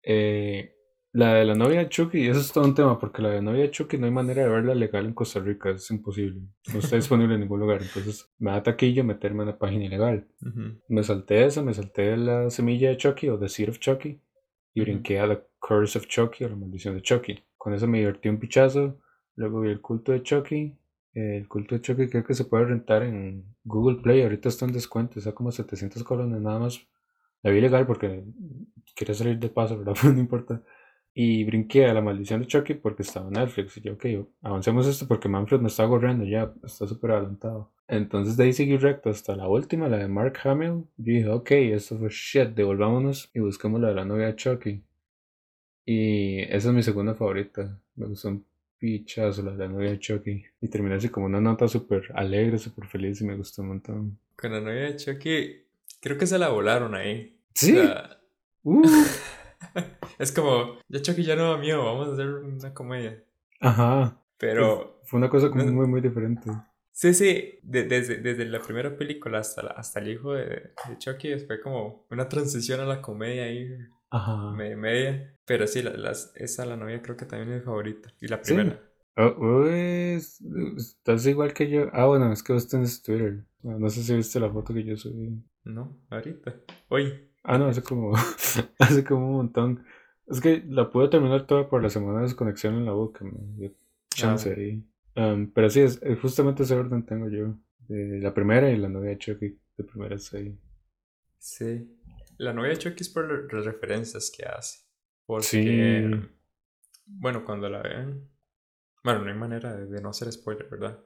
eh, 0.02 0.76
la 1.12 1.34
de 1.34 1.46
la 1.46 1.54
novia 1.54 1.78
de 1.80 1.88
Chucky, 1.88 2.28
eso 2.28 2.40
es 2.40 2.52
todo 2.52 2.64
un 2.64 2.74
tema, 2.74 2.98
porque 2.98 3.22
la 3.22 3.30
de 3.30 3.36
la 3.36 3.42
novia 3.42 3.62
de 3.62 3.70
Chucky 3.70 3.96
no 3.96 4.04
hay 4.04 4.12
manera 4.12 4.42
de 4.42 4.50
verla 4.50 4.74
legal 4.74 5.06
en 5.06 5.14
Costa 5.14 5.40
Rica, 5.40 5.70
es 5.70 5.90
imposible. 5.90 6.42
No 6.72 6.78
está 6.78 6.96
disponible 6.96 7.34
en 7.34 7.40
ningún 7.40 7.60
lugar. 7.60 7.80
Entonces, 7.82 8.30
me 8.38 8.50
da 8.50 8.62
taquillo 8.62 9.02
meterme 9.02 9.42
en 9.42 9.48
la 9.48 9.58
página 9.58 9.86
ilegal. 9.86 10.28
Me 10.88 11.02
salté 11.02 11.44
esa, 11.46 11.62
me 11.62 11.72
salté 11.72 12.16
la 12.16 12.50
semilla 12.50 12.90
de 12.90 12.98
Chucky 12.98 13.28
o 13.30 13.38
The 13.38 13.48
Seed 13.48 13.70
of 13.70 13.78
Chucky 13.78 14.20
y 14.74 14.80
brinqué 14.82 15.18
a 15.18 15.26
The 15.26 15.42
Curse 15.58 15.98
of 15.98 16.06
Chucky 16.06 16.44
o 16.44 16.50
la 16.50 16.56
maldición 16.56 16.94
de 16.94 17.02
Chucky. 17.02 17.42
Con 17.56 17.72
eso 17.72 17.88
me 17.88 17.98
divertí 17.98 18.28
un 18.28 18.38
pichazo. 18.38 19.00
Luego 19.36 19.62
vi 19.62 19.70
el 19.70 19.80
culto 19.80 20.12
de 20.12 20.22
Chucky. 20.22 20.76
El 21.16 21.48
culto 21.48 21.74
de 21.74 21.80
Chucky 21.80 22.08
creo 22.08 22.24
que 22.24 22.34
se 22.34 22.44
puede 22.44 22.66
rentar 22.66 23.02
en 23.02 23.56
Google 23.64 24.02
Play. 24.02 24.20
Ahorita 24.20 24.50
está 24.50 24.66
en 24.66 24.72
descuento, 24.72 25.18
está 25.18 25.32
como 25.32 25.50
700 25.50 26.04
colones 26.04 26.42
nada 26.42 26.58
más. 26.58 26.86
La 27.42 27.50
vi 27.50 27.62
legal 27.62 27.86
porque 27.86 28.22
quería 28.94 29.14
salir 29.14 29.38
de 29.38 29.48
paso, 29.48 29.78
¿verdad? 29.78 29.94
Pero 30.02 30.12
no 30.12 30.20
importa. 30.20 30.62
Y 31.14 31.44
brinqué 31.44 31.86
a 31.86 31.94
la 31.94 32.02
maldición 32.02 32.42
de 32.42 32.48
Chucky 32.48 32.74
porque 32.74 33.02
estaba 33.02 33.28
en 33.28 33.32
Netflix. 33.32 33.78
Y 33.78 33.80
yo, 33.80 33.94
ok, 33.94 34.04
avancemos 34.42 34.86
esto 34.86 35.08
porque 35.08 35.26
Manfred 35.26 35.60
me 35.60 35.68
está 35.68 35.88
corriendo 35.88 36.26
ya, 36.26 36.52
está 36.62 36.86
súper 36.86 37.12
adelantado. 37.12 37.72
Entonces 37.88 38.36
de 38.36 38.44
ahí 38.44 38.52
seguí 38.52 38.76
recto 38.76 39.08
hasta 39.08 39.34
la 39.36 39.48
última, 39.48 39.88
la 39.88 39.96
de 39.96 40.08
Mark 40.08 40.38
Hamill. 40.44 40.84
Yo 40.98 41.12
dije, 41.14 41.28
ok, 41.30 41.50
esto 41.52 41.96
fue 41.96 42.10
shit, 42.10 42.50
devolvámonos 42.50 43.30
y 43.32 43.40
busquemos 43.40 43.80
la 43.80 43.88
de 43.88 43.94
la 43.94 44.04
novia 44.04 44.26
de 44.26 44.36
Chucky. 44.36 44.84
Y 45.86 46.40
esa 46.42 46.68
es 46.68 46.74
mi 46.74 46.82
segunda 46.82 47.14
favorita. 47.14 47.80
Me 47.94 48.06
gustó 48.06 48.28
un 48.28 48.44
pichazo 48.78 49.42
la 49.42 49.52
de 49.52 49.58
la 49.58 49.68
novia 49.68 49.90
de 49.90 49.98
Chucky. 49.98 50.44
Y 50.60 50.68
terminé 50.68 50.94
así 50.96 51.08
como 51.08 51.26
una 51.26 51.40
nota 51.40 51.66
súper 51.68 52.02
alegre, 52.14 52.58
súper 52.58 52.86
feliz 52.86 53.20
y 53.20 53.24
me 53.24 53.36
gustó 53.36 53.62
un 53.62 53.68
montón. 53.68 54.18
Con 54.36 54.52
la 54.52 54.60
novia 54.60 54.82
de 54.84 54.96
Chucky, 54.96 55.64
creo 56.00 56.18
que 56.18 56.26
se 56.26 56.38
la 56.38 56.48
volaron 56.48 56.94
ahí. 56.94 57.38
Sí. 57.54 57.76
O 57.78 57.82
sea, 57.82 58.10
Uh, 58.68 58.82
es 60.18 60.32
como, 60.32 60.78
ya 60.88 61.00
Chucky 61.00 61.22
ya 61.22 61.36
no 61.36 61.52
da 61.52 61.58
miedo, 61.58 61.84
vamos 61.84 62.08
a 62.08 62.12
hacer 62.14 62.26
una 62.28 62.74
comedia. 62.74 63.22
ajá. 63.60 64.20
Pero, 64.38 65.00
Fue 65.04 65.18
una 65.18 65.30
cosa 65.30 65.48
como 65.50 65.62
No. 65.64 65.72
muy, 65.72 65.86
muy 65.86 66.00
diferente. 66.02 66.50
sí, 66.92 67.14
sí, 67.14 67.58
de- 67.62 67.84
desde, 67.84 68.16
desde 68.16 68.44
la 68.44 68.60
primera 68.60 68.94
película 68.96 69.38
hasta, 69.38 69.62
la- 69.62 69.70
hasta 69.70 70.00
el 70.00 70.08
hijo 70.10 70.34
de, 70.34 70.44
de 70.46 70.98
Chucky 70.98 71.38
fue 71.38 71.60
como 71.60 72.04
una 72.10 72.28
transición 72.28 72.80
a 72.80 72.84
la 72.84 73.00
comedia 73.00 73.44
ahí, 73.44 73.68
Ajá. 74.10 74.52
me- 74.52 74.76
media. 74.76 75.32
Pero 75.44 75.66
sí, 75.66 75.82
la, 75.82 75.90
las, 75.96 76.32
esa, 76.36 76.66
la 76.66 76.76
novia, 76.76 77.02
creo 77.02 77.16
que 77.16 77.24
también 77.26 77.52
es 77.52 77.58
mi 77.60 77.64
favorita. 77.64 78.12
Y 78.20 78.28
la 78.28 78.42
Sí. 78.42 78.54
primera. 78.54 78.80
Oh, 79.18 79.34
pues, 79.38 80.40
estás 80.76 81.26
igual 81.26 81.54
que 81.54 81.70
yo. 81.70 81.88
Ah, 81.92 82.06
bueno, 82.06 82.32
es 82.32 82.42
que 82.42 82.52
vos 82.52 82.68
tenés 82.68 83.02
Twitter. 83.02 83.44
No, 83.62 83.78
no 83.78 83.88
sé 83.88 84.02
si 84.02 84.14
viste 84.14 84.38
la 84.40 84.50
foto 84.50 84.74
que 84.74 84.84
yo 84.84 84.96
subí. 84.96 85.42
No, 85.64 85.98
ahorita. 86.10 86.54
Hoy. 86.88 87.30
Ah, 87.42 87.58
no, 87.58 87.66
hace 87.68 87.82
como, 87.82 88.12
hace 88.78 89.04
como 89.04 89.28
un 89.30 89.36
montón. 89.36 89.84
Es 90.26 90.40
que 90.40 90.62
la 90.68 90.90
pude 90.90 91.08
terminar 91.08 91.46
toda 91.46 91.68
por 91.68 91.82
la 91.82 91.88
semana 91.88 92.18
de 92.18 92.24
desconexión 92.24 92.74
en 92.74 92.84
la 92.84 92.92
boca. 92.92 93.24
Me 93.24 93.32
dio 93.56 93.72
chance 94.10 94.50
Ah. 94.50 94.54
ahí. 94.58 94.84
Um, 95.16 95.50
pero 95.52 95.70
sí, 95.70 95.80
es, 95.80 96.02
es 96.02 96.18
justamente 96.20 96.64
ese 96.64 96.74
orden 96.74 97.06
tengo 97.06 97.28
yo. 97.30 97.54
De 97.88 98.18
la 98.20 98.34
primera 98.34 98.68
y 98.70 98.76
la 98.76 98.88
novia 98.88 99.10
de 99.10 99.18
Chucky. 99.18 99.58
De 99.78 99.84
primera 99.84 100.16
es 100.16 100.34
ahí. 100.34 100.58
Sí. 101.38 101.95
La 102.38 102.52
novia 102.52 102.70
de 102.70 102.78
Chucky 102.78 103.02
es 103.02 103.08
por 103.08 103.30
la- 103.30 103.48
las 103.56 103.64
referencias 103.64 104.32
que 104.36 104.44
hace. 104.44 104.80
Porque, 105.26 105.46
Sí. 105.48 106.28
bueno, 107.06 107.44
cuando 107.44 107.68
la 107.68 107.82
vean, 107.82 108.28
bueno, 109.02 109.22
no 109.24 109.30
hay 109.30 109.36
manera 109.38 109.74
de, 109.76 109.86
de 109.86 110.00
no 110.00 110.10
hacer 110.10 110.30
spoiler, 110.32 110.68
¿verdad? 110.68 110.98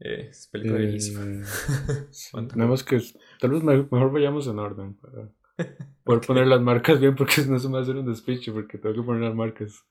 Eh, 0.00 0.28
es 0.30 0.46
película 0.48 0.78
Eh, 0.80 1.42
más 2.68 2.84
que 2.84 3.00
tal 3.40 3.50
vez 3.50 3.62
me- 3.64 3.76
mejor 3.78 4.12
vayamos 4.12 4.46
en 4.46 4.58
orden 4.60 4.94
para 4.94 5.28
poder 6.04 6.26
poner 6.26 6.46
las 6.46 6.60
marcas 6.60 7.00
bien 7.00 7.16
porque 7.16 7.32
si 7.34 7.50
no 7.50 7.58
se 7.58 7.66
me 7.68 7.74
va 7.74 7.80
a 7.80 7.82
hacer 7.82 7.96
un 7.96 8.06
despiche 8.06 8.52
porque 8.52 8.78
tengo 8.78 8.94
que 8.94 9.02
poner 9.02 9.22
las 9.22 9.34
marcas. 9.34 9.84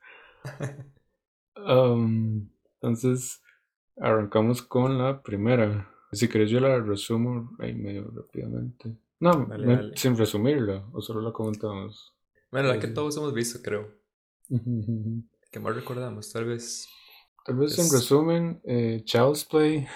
Um, 1.56 2.48
entonces 2.80 3.42
arrancamos 3.98 4.62
con 4.62 4.96
la 4.98 5.22
primera. 5.22 5.90
Si 6.12 6.28
querés 6.28 6.50
yo 6.50 6.60
la 6.60 6.80
resumo 6.80 7.54
ahí 7.58 7.74
medio 7.74 8.10
rápidamente. 8.10 8.96
No, 9.20 9.46
Dale, 9.46 9.66
no, 9.66 9.72
dale. 9.76 9.96
sin 9.96 10.16
resumirla, 10.16 10.88
o 10.92 11.00
solo 11.00 11.20
la 11.20 11.32
comentamos. 11.32 12.14
Bueno, 12.50 12.68
la 12.68 12.78
que 12.78 12.88
todos 12.88 13.16
hemos 13.16 13.34
visto, 13.34 13.58
creo. 13.62 13.88
Que 15.50 15.60
más 15.60 15.74
recordamos, 15.74 16.32
tal 16.32 16.44
vez. 16.46 16.88
Tal 17.44 17.56
vez 17.56 17.78
en 17.78 17.86
Es- 17.86 17.92
resumen, 17.92 18.60
eh, 18.64 19.02
Child's 19.04 19.44
Play 19.44 19.86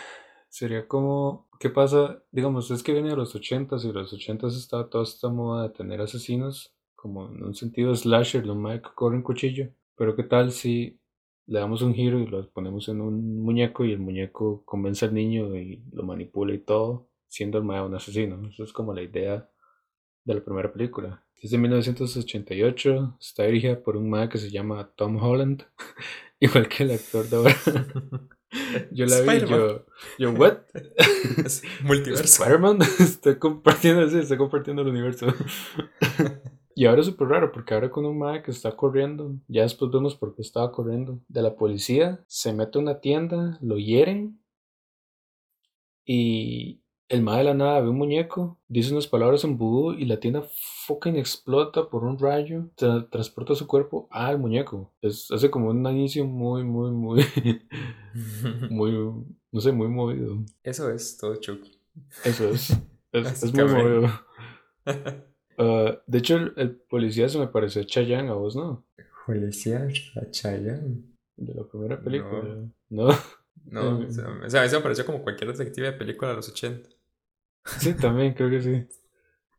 sería 0.48 0.86
como, 0.88 1.48
¿qué 1.60 1.70
pasa? 1.70 2.22
Digamos, 2.30 2.70
es 2.70 2.82
que 2.82 2.92
viene 2.92 3.10
de 3.10 3.16
los 3.16 3.34
80s 3.34 3.84
y 3.84 3.92
los 3.92 4.12
80s 4.12 4.56
estaba 4.56 4.88
toda 4.88 5.04
esta 5.04 5.28
moda 5.28 5.64
de 5.64 5.70
tener 5.74 6.00
asesinos, 6.00 6.74
como 6.94 7.28
en 7.30 7.42
un 7.44 7.54
sentido 7.54 7.94
slasher, 7.94 8.46
los 8.46 8.56
mae 8.56 8.80
que 8.82 8.88
corren 8.94 9.22
cuchillo. 9.22 9.68
Pero 9.96 10.16
¿qué 10.16 10.22
tal 10.24 10.52
si 10.52 10.98
le 11.46 11.58
damos 11.60 11.82
un 11.82 11.94
giro 11.94 12.18
y 12.18 12.26
lo 12.26 12.48
ponemos 12.50 12.88
en 12.88 13.00
un 13.00 13.42
muñeco 13.42 13.84
y 13.84 13.92
el 13.92 13.98
muñeco 13.98 14.64
convence 14.64 15.04
al 15.04 15.14
niño 15.14 15.54
y 15.56 15.82
lo 15.92 16.04
manipula 16.04 16.54
y 16.54 16.58
todo, 16.58 17.08
siendo 17.32 17.56
el 17.56 17.64
mae 17.64 17.80
un 17.80 17.94
asesino? 17.94 18.46
Eso 18.46 18.62
es 18.62 18.72
como 18.74 18.92
la 18.92 19.00
idea 19.00 19.48
de 20.24 20.34
la 20.34 20.44
primera 20.44 20.70
película. 20.70 21.24
Es 21.40 21.50
de 21.50 21.58
1988, 21.58 23.16
está 23.18 23.44
dirigida 23.44 23.82
por 23.82 23.96
un 23.96 24.10
mae 24.10 24.28
que 24.28 24.36
se 24.36 24.50
llama 24.50 24.92
Tom 24.94 25.16
Holland, 25.16 25.64
igual 26.40 26.68
que 26.68 26.82
el 26.82 26.90
actor 26.92 27.26
de 27.28 27.36
ahora. 27.36 27.56
Yo 28.90 29.06
la 29.06 29.20
vi, 29.22 29.40
yo, 29.46 29.86
yo, 30.18 30.30
¿what? 30.32 30.58
Es 31.46 31.62
multiverso. 31.82 32.24
Spider-Man 32.24 32.80
está 33.00 33.38
compartiendo, 33.38 34.06
sí, 34.10 34.18
está 34.18 34.36
compartiendo 34.36 34.82
el 34.82 34.88
universo. 34.88 35.28
y 36.74 36.84
ahora 36.84 37.00
es 37.00 37.06
súper 37.06 37.28
raro, 37.28 37.50
porque 37.50 37.72
ahora 37.72 37.90
con 37.90 38.04
un 38.04 38.18
mae 38.18 38.42
que 38.42 38.50
está 38.50 38.76
corriendo, 38.76 39.34
ya 39.48 39.62
después 39.62 39.90
vemos 39.90 40.16
por 40.16 40.34
qué 40.34 40.42
estaba 40.42 40.70
corriendo, 40.70 41.18
de 41.28 41.40
la 41.40 41.56
policía, 41.56 42.22
se 42.26 42.52
mete 42.52 42.76
a 42.76 42.82
una 42.82 43.00
tienda, 43.00 43.58
lo 43.62 43.78
hieren, 43.78 44.38
y 46.04 46.81
el 47.12 47.22
mae 47.22 47.38
de 47.38 47.44
la 47.44 47.54
nada 47.54 47.80
ve 47.80 47.88
un 47.90 47.98
muñeco, 47.98 48.58
dice 48.68 48.92
unas 48.92 49.06
palabras 49.06 49.44
en 49.44 49.56
vudú, 49.58 49.92
y 49.92 50.06
la 50.06 50.18
tienda 50.18 50.42
fucking 50.86 51.16
explota 51.16 51.88
por 51.88 52.04
un 52.04 52.18
rayo, 52.18 52.70
tra- 52.76 53.08
transporta 53.10 53.54
su 53.54 53.66
cuerpo 53.66 54.08
al 54.10 54.38
muñeco. 54.38 54.92
Es, 55.02 55.30
hace 55.30 55.50
como 55.50 55.68
un 55.70 55.86
inicio 55.86 56.24
muy, 56.24 56.64
muy, 56.64 56.90
muy, 56.90 57.24
muy, 58.70 58.92
no 59.52 59.60
sé, 59.60 59.72
muy 59.72 59.88
movido. 59.88 60.38
Eso 60.62 60.90
es 60.90 61.16
todo 61.18 61.36
Chucky. 61.36 61.78
Eso 62.24 62.48
es. 62.48 62.76
Es, 63.12 63.42
es 63.42 63.52
muy 63.54 63.64
movido. 63.64 64.08
Ah, 65.58 65.98
de 66.06 66.18
hecho, 66.18 66.36
el, 66.36 66.54
el 66.56 66.76
policía 66.76 67.28
se 67.28 67.38
me 67.38 67.46
pareció 67.46 67.82
Chayanne 67.84 68.30
a 68.30 68.32
vos, 68.32 68.56
¿no? 68.56 68.86
Policía 69.26 69.86
a 70.16 70.30
Chayanne. 70.30 71.02
De 71.36 71.52
la 71.54 71.64
primera 71.64 72.00
película. 72.02 72.42
No. 72.88 73.08
No. 73.08 73.14
No, 73.66 74.00
Mm. 74.00 74.06
o 74.46 74.50
sea, 74.50 74.62
a 74.62 74.66
me 74.66 74.80
pareció 74.80 75.04
como 75.04 75.22
cualquier 75.22 75.52
detective 75.52 75.88
de 75.88 75.98
película 75.98 76.30
de 76.30 76.36
los 76.36 76.48
80. 76.48 76.88
Sí, 77.64 77.94
también 77.94 78.34
creo 78.34 78.50
que 78.50 78.60
sí. 78.60 78.86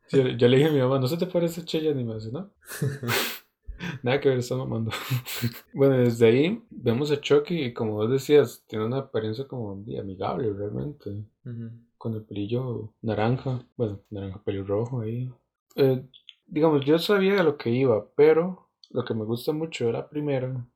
Sí, 0.06 0.36
yo, 0.36 0.48
le 0.48 0.56
dije 0.56 0.68
a 0.68 0.72
mi 0.72 0.80
mamá, 0.80 0.98
¿no 0.98 1.06
se 1.06 1.16
te 1.16 1.26
parece 1.26 1.64
Chayanne? 1.64 2.00
Y 2.00 2.04
me 2.04 2.14
dice, 2.14 2.30
no. 2.30 2.50
Nada 4.02 4.20
que 4.20 4.28
ver, 4.28 4.38
está 4.38 4.56
mamando. 4.56 4.90
bueno, 5.74 5.96
desde 5.98 6.26
ahí 6.26 6.62
vemos 6.70 7.10
a 7.10 7.20
Chucky 7.20 7.64
y 7.64 7.72
como 7.72 7.94
vos 7.94 8.10
decías, 8.10 8.64
tiene 8.66 8.84
una 8.84 8.98
apariencia 8.98 9.46
como 9.46 9.72
amigable 9.72 10.52
realmente. 10.52 11.24
Con 11.98 12.14
el 12.14 12.22
pelillo 12.22 12.92
naranja, 13.02 13.66
bueno, 13.76 14.00
naranja 14.10 14.42
pelirrojo 14.42 15.00
ahí. 15.00 15.32
Eh, 15.76 16.04
digamos, 16.46 16.84
yo 16.84 16.98
sabía 16.98 17.40
a 17.40 17.44
lo 17.44 17.56
que 17.56 17.70
iba, 17.70 18.06
pero 18.14 18.68
lo 18.90 19.04
que 19.04 19.14
me 19.14 19.24
gusta 19.24 19.52
mucho 19.52 19.86
de 19.86 19.92
la 19.92 20.08
primera 20.08 20.66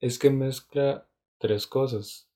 es 0.00 0.18
que 0.18 0.30
mezcla 0.30 1.06
tres 1.38 1.66
cosas. 1.66 2.28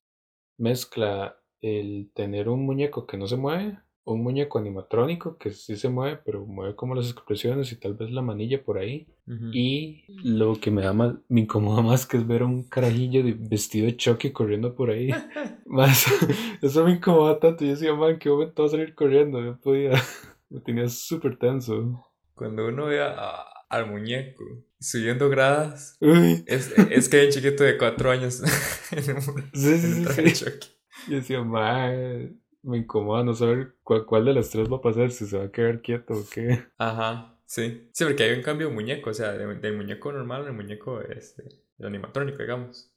Mezcla 0.57 1.37
el 1.61 2.11
tener 2.15 2.49
un 2.49 2.65
muñeco 2.65 3.07
que 3.07 3.17
no 3.17 3.27
se 3.27 3.37
mueve, 3.37 3.79
un 4.04 4.23
muñeco 4.23 4.59
animatrónico 4.59 5.37
que 5.38 5.50
sí 5.52 5.76
se 5.76 5.88
mueve, 5.88 6.19
pero 6.25 6.45
mueve 6.47 6.75
como 6.75 6.95
las 6.95 7.10
expresiones 7.10 7.71
y 7.73 7.76
tal 7.76 7.95
vez 7.95 8.10
la 8.10 8.23
manilla 8.23 8.63
por 8.65 8.78
ahí. 8.78 9.06
Ujú. 9.26 9.50
Y 9.52 10.04
lo 10.25 10.58
que 10.58 10.71
me 10.71 10.82
da 10.82 10.93
más, 10.93 11.15
me 11.28 11.41
incomoda 11.43 11.82
más 11.82 12.06
que 12.06 12.17
es 12.17 12.26
ver 12.26 12.43
a 12.43 12.47
un 12.47 12.65
carajillo 12.65 13.23
de- 13.23 13.34
vestido 13.39 13.86
de 13.86 13.97
Chucky 13.97 14.30
corriendo 14.32 14.75
por 14.75 14.91
ahí. 14.91 15.10
Más, 15.67 16.06
eso 16.63 16.84
me 16.84 16.93
incomoda 16.93 17.39
tanto. 17.39 17.65
Yo 17.65 17.71
decía, 17.73 17.95
man, 17.95 18.19
qué 18.19 18.28
momento 18.28 18.63
va 18.63 18.69
a 18.69 18.71
salir 18.73 18.95
corriendo. 18.95 19.41
No 19.41 19.58
podía. 19.60 19.91
Me 20.50 20.58
tenía 20.60 20.89
súper 20.89 21.39
tenso. 21.39 22.02
Cuando 22.34 22.67
uno 22.67 22.86
ve 22.86 23.00
a- 23.00 23.15
a- 23.15 23.45
al 23.69 23.89
muñeco 23.89 24.43
subiendo 24.80 25.28
gradas, 25.28 25.97
Uy, 26.00 26.43
es, 26.47 26.76
es 26.91 27.08
que 27.08 27.19
hay 27.21 27.26
un 27.26 27.32
chiquito 27.32 27.63
de 27.63 27.78
4 27.78 28.10
años 28.10 28.43
en 28.91 29.15
un, 29.15 29.23
sí, 29.23 29.69
en 29.69 29.78
sí, 29.80 29.86
un 29.86 29.95
sí. 29.95 30.02
traje 30.02 30.23
de 30.23 30.34
sí. 30.34 30.45
Chucky. 30.45 30.69
Yo 31.08 31.17
decía, 31.17 31.43
man, 31.45 32.41
me 32.63 32.79
incomoda 32.79 33.25
no 33.25 33.35
saber 33.35 33.77
cuál, 33.83 34.07
cuál 34.07 34.25
de 34.27 34.35
las 34.35 34.51
tres 34.51 34.71
va 34.71 34.77
a 34.79 34.81
pasar, 34.83 35.11
si 35.11 35.27
se 35.27 35.39
va 35.39 35.45
a 35.45 35.53
quedar 35.53 35.81
quieto 35.83 36.15
o 36.15 36.25
qué. 36.33 36.67
Ajá, 36.79 37.39
sí. 37.47 37.89
Sí, 37.93 38.05
porque 38.05 38.25
hay 38.25 38.37
un 38.37 38.43
cambio 38.43 38.69
de 38.69 38.75
muñeco, 38.75 39.11
o 39.11 39.15
sea, 39.15 39.33
de- 39.33 39.55
del 39.57 39.77
muñeco 39.77 40.13
normal 40.13 40.47
al 40.47 40.53
muñeco 40.55 41.01
este, 41.01 41.45
el 41.79 41.87
animatrónico, 41.87 42.39
digamos. 42.39 42.93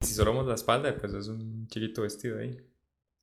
Si 0.00 0.14
solo 0.14 0.30
vemos 0.32 0.46
la 0.46 0.54
espalda, 0.54 0.96
pues 0.96 1.12
es 1.12 1.28
un 1.28 1.66
chiquito 1.68 2.02
vestido 2.02 2.38
ahí. 2.38 2.58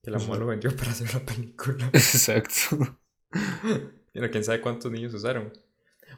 Que 0.04 0.12
la 0.12 0.20
mamá 0.20 0.38
lo 0.38 0.46
vendió 0.48 0.76
para 0.76 0.92
hacer 0.92 1.14
la 1.14 1.22
película. 1.26 1.90
Exacto. 1.94 3.00
Pero 4.14 4.30
quién 4.32 4.44
sabe 4.44 4.62
cuántos 4.62 4.92
niños 4.92 5.14
usaron. 5.14 5.52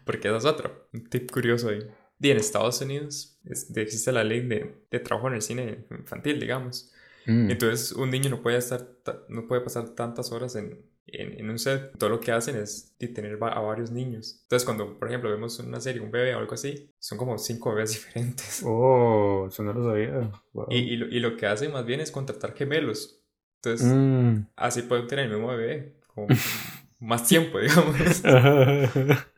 Porque 0.05 0.27
esa 0.27 0.37
es 0.37 0.45
otra. 0.45 0.71
Un 0.93 1.09
tip 1.09 1.31
curioso 1.31 1.69
ahí. 1.69 1.79
Y 2.19 2.29
en 2.29 2.37
Estados 2.37 2.81
Unidos 2.81 3.39
es- 3.45 3.75
existe 3.75 4.11
la 4.11 4.23
ley 4.23 4.41
de, 4.41 4.75
de 4.91 4.99
trabajo 4.99 5.27
en 5.27 5.35
el 5.35 5.41
cine 5.41 5.85
infantil, 5.91 6.39
digamos. 6.39 6.91
Mm. 7.27 7.51
Entonces 7.51 7.91
un 7.93 8.09
niño 8.09 8.29
no 8.29 8.41
puede 8.41 8.57
estar, 8.57 8.81
ta- 9.03 9.23
no 9.29 9.47
puede 9.47 9.61
pasar 9.61 9.89
tantas 9.89 10.31
horas 10.31 10.55
en, 10.55 10.79
en, 11.07 11.39
en 11.39 11.49
un 11.49 11.59
set. 11.59 11.97
Todo 11.97 12.09
lo 12.09 12.19
que 12.19 12.31
hacen 12.31 12.55
es 12.57 12.95
tener 12.97 13.37
a 13.41 13.59
varios 13.59 13.91
niños. 13.91 14.39
Entonces 14.43 14.65
cuando, 14.65 14.97
por 14.97 15.07
ejemplo, 15.07 15.29
vemos 15.29 15.59
una 15.59 15.79
serie, 15.79 16.01
un 16.01 16.11
bebé 16.11 16.33
o 16.35 16.39
algo 16.39 16.53
así, 16.53 16.91
son 16.99 17.17
como 17.17 17.37
cinco 17.37 17.71
bebés 17.73 17.91
diferentes. 17.93 18.61
Oh, 18.65 19.47
eso 19.49 19.63
no 19.63 19.73
lo 19.73 19.83
sabía. 19.91 20.31
Wow. 20.53 20.67
Y, 20.69 20.77
y, 20.77 20.97
lo, 20.97 21.07
y 21.07 21.19
lo 21.19 21.37
que 21.37 21.45
hacen 21.47 21.71
más 21.71 21.85
bien 21.85 21.99
es 21.99 22.11
contratar 22.11 22.53
gemelos. 22.55 23.19
Entonces 23.57 23.87
Mm. 23.93 24.47
así 24.55 24.81
pueden 24.83 25.07
tener 25.07 25.25
el 25.25 25.31
mismo 25.33 25.47
bebé. 25.49 25.95
Como 26.07 26.27
más 26.99 27.27
tiempo, 27.27 27.59
digamos. 27.59 27.95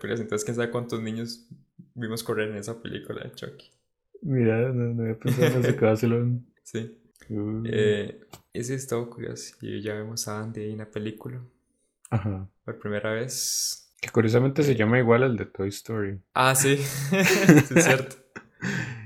Curioso. 0.00 0.22
Entonces, 0.22 0.44
quién 0.44 0.54
sabe 0.56 0.70
cuántos 0.70 1.00
niños 1.02 1.46
vimos 1.94 2.22
correr 2.22 2.50
en 2.50 2.56
esa 2.56 2.80
película 2.82 3.22
de 3.24 3.32
Chucky. 3.32 3.70
Mira, 4.22 4.70
no, 4.72 4.94
no 4.94 5.02
había 5.02 5.18
pensado 5.18 5.46
en 5.46 5.64
ese 5.64 5.72
vacilón. 5.72 6.46
Sí. 6.72 6.96
Uh. 7.28 7.62
Eh, 7.66 8.20
ese 8.52 8.74
es 8.74 8.86
todo 8.86 9.08
curioso. 9.10 9.54
Y 9.60 9.82
ya 9.82 9.94
vemos 9.94 10.26
a 10.28 10.40
Andy 10.40 10.70
en 10.70 10.78
la 10.78 10.90
película. 10.90 11.40
Ajá. 12.10 12.48
Por 12.64 12.78
primera 12.78 13.12
vez. 13.12 13.92
Que 14.00 14.08
curiosamente 14.10 14.62
se 14.62 14.74
llama 14.74 14.98
igual 14.98 15.22
al 15.22 15.36
de 15.36 15.46
Toy 15.46 15.68
Story. 15.68 16.20
Ah, 16.34 16.54
sí. 16.54 16.76
sí, 16.78 17.16
es 17.74 17.84
cierto. 17.84 18.16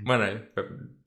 Bueno, 0.05 0.27
eh, 0.27 0.50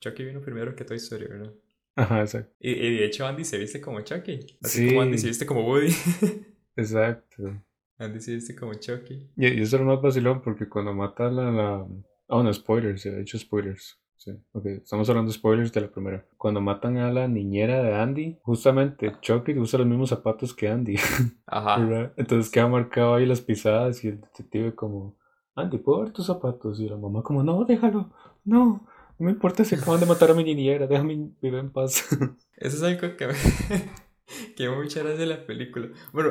Chucky 0.00 0.24
vino 0.24 0.40
primero 0.40 0.74
que 0.74 0.84
Toy 0.84 0.96
Story, 0.96 1.26
¿verdad? 1.26 1.52
Ajá, 1.94 2.20
exacto. 2.22 2.52
Y, 2.58 2.70
y 2.72 2.96
de 2.96 3.04
hecho, 3.04 3.26
Andy 3.26 3.44
se 3.44 3.58
viste 3.58 3.80
como 3.80 4.00
Chucky. 4.00 4.40
Así 4.62 4.78
Sí. 4.78 4.88
como 4.88 5.02
Andy 5.02 5.18
se 5.18 5.28
viste 5.28 5.46
como 5.46 5.64
Woody. 5.68 5.92
Exacto. 6.76 7.62
Andy 7.98 8.20
se 8.20 8.34
viste 8.34 8.56
como 8.56 8.74
Chucky. 8.74 9.30
Y, 9.36 9.46
y 9.48 9.60
eso 9.62 9.76
era 9.76 9.84
más 9.84 10.00
vacilón 10.00 10.40
porque 10.42 10.68
cuando 10.68 10.94
mata 10.94 11.26
a 11.28 11.30
la. 11.30 11.86
Ah, 12.28 12.42
no, 12.42 12.52
spoilers, 12.52 13.06
he 13.06 13.20
hecho 13.20 13.38
spoilers. 13.38 14.00
Sí, 14.18 14.32
ok, 14.52 14.66
estamos 14.66 15.08
hablando 15.08 15.30
de 15.30 15.38
spoilers 15.38 15.72
de 15.72 15.80
la 15.80 15.88
primera. 15.88 16.26
Cuando 16.36 16.60
matan 16.60 16.96
a 16.98 17.12
la 17.12 17.28
niñera 17.28 17.80
de 17.82 17.94
Andy, 17.94 18.36
justamente 18.42 19.14
Chucky 19.20 19.56
usa 19.56 19.78
los 19.78 19.86
mismos 19.86 20.08
zapatos 20.10 20.52
que 20.54 20.68
Andy, 20.68 20.96
Ajá. 21.46 21.78
¿verdad? 21.78 22.12
Entonces 22.16 22.50
queda 22.50 22.66
marcado 22.66 23.14
ahí 23.14 23.26
las 23.26 23.40
pisadas 23.40 24.02
y 24.04 24.08
el 24.08 24.20
detective 24.20 24.74
como, 24.74 25.16
Andy, 25.54 25.78
¿puedo 25.78 26.00
ver 26.02 26.12
tus 26.12 26.26
zapatos? 26.26 26.80
Y 26.80 26.88
la 26.88 26.96
mamá 26.96 27.22
como, 27.22 27.44
no, 27.44 27.64
déjalo, 27.64 28.12
no, 28.44 28.84
no 29.18 29.24
me 29.24 29.30
importa 29.30 29.64
si 29.64 29.76
acaban 29.76 30.00
de 30.00 30.06
matar 30.06 30.32
a 30.32 30.34
mi 30.34 30.42
niñera, 30.42 30.88
déjame 30.88 31.30
vivir 31.40 31.58
en 31.60 31.70
paz. 31.70 32.04
Eso 32.56 32.76
es 32.76 32.82
algo 32.82 33.16
que 33.16 33.26
me, 33.28 33.34
que 34.56 34.68
me 34.68 34.76
mucha 34.76 35.00
gracia 35.00 35.20
de 35.20 35.26
la 35.26 35.46
película. 35.46 35.90
Bueno, 36.12 36.30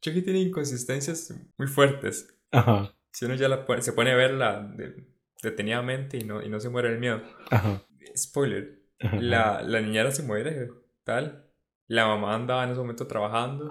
Chucky 0.00 0.22
tiene 0.22 0.38
inconsistencias 0.40 1.34
muy 1.58 1.66
fuertes. 1.66 2.32
Ajá, 2.52 2.94
Si 3.10 3.24
uno 3.24 3.34
ya 3.34 3.48
la 3.48 3.66
pone- 3.66 3.82
se 3.82 3.92
pone 3.92 4.12
a 4.12 4.16
verla 4.16 4.62
de- 4.76 5.12
detenidamente 5.44 6.16
y 6.18 6.24
no, 6.24 6.42
y 6.42 6.48
no 6.48 6.58
se 6.60 6.68
muere 6.70 6.88
el 6.92 6.98
miedo. 6.98 7.22
ajá. 7.50 7.82
Spoiler. 8.16 8.80
ajá. 9.00 9.20
La, 9.20 9.62
la 9.62 9.80
niñera 9.80 10.10
se 10.10 10.22
muere, 10.22 10.70
tal. 11.04 11.50
La 11.86 12.06
mamá 12.06 12.34
andaba 12.34 12.64
en 12.64 12.70
ese 12.70 12.80
momento 12.80 13.06
trabajando. 13.06 13.70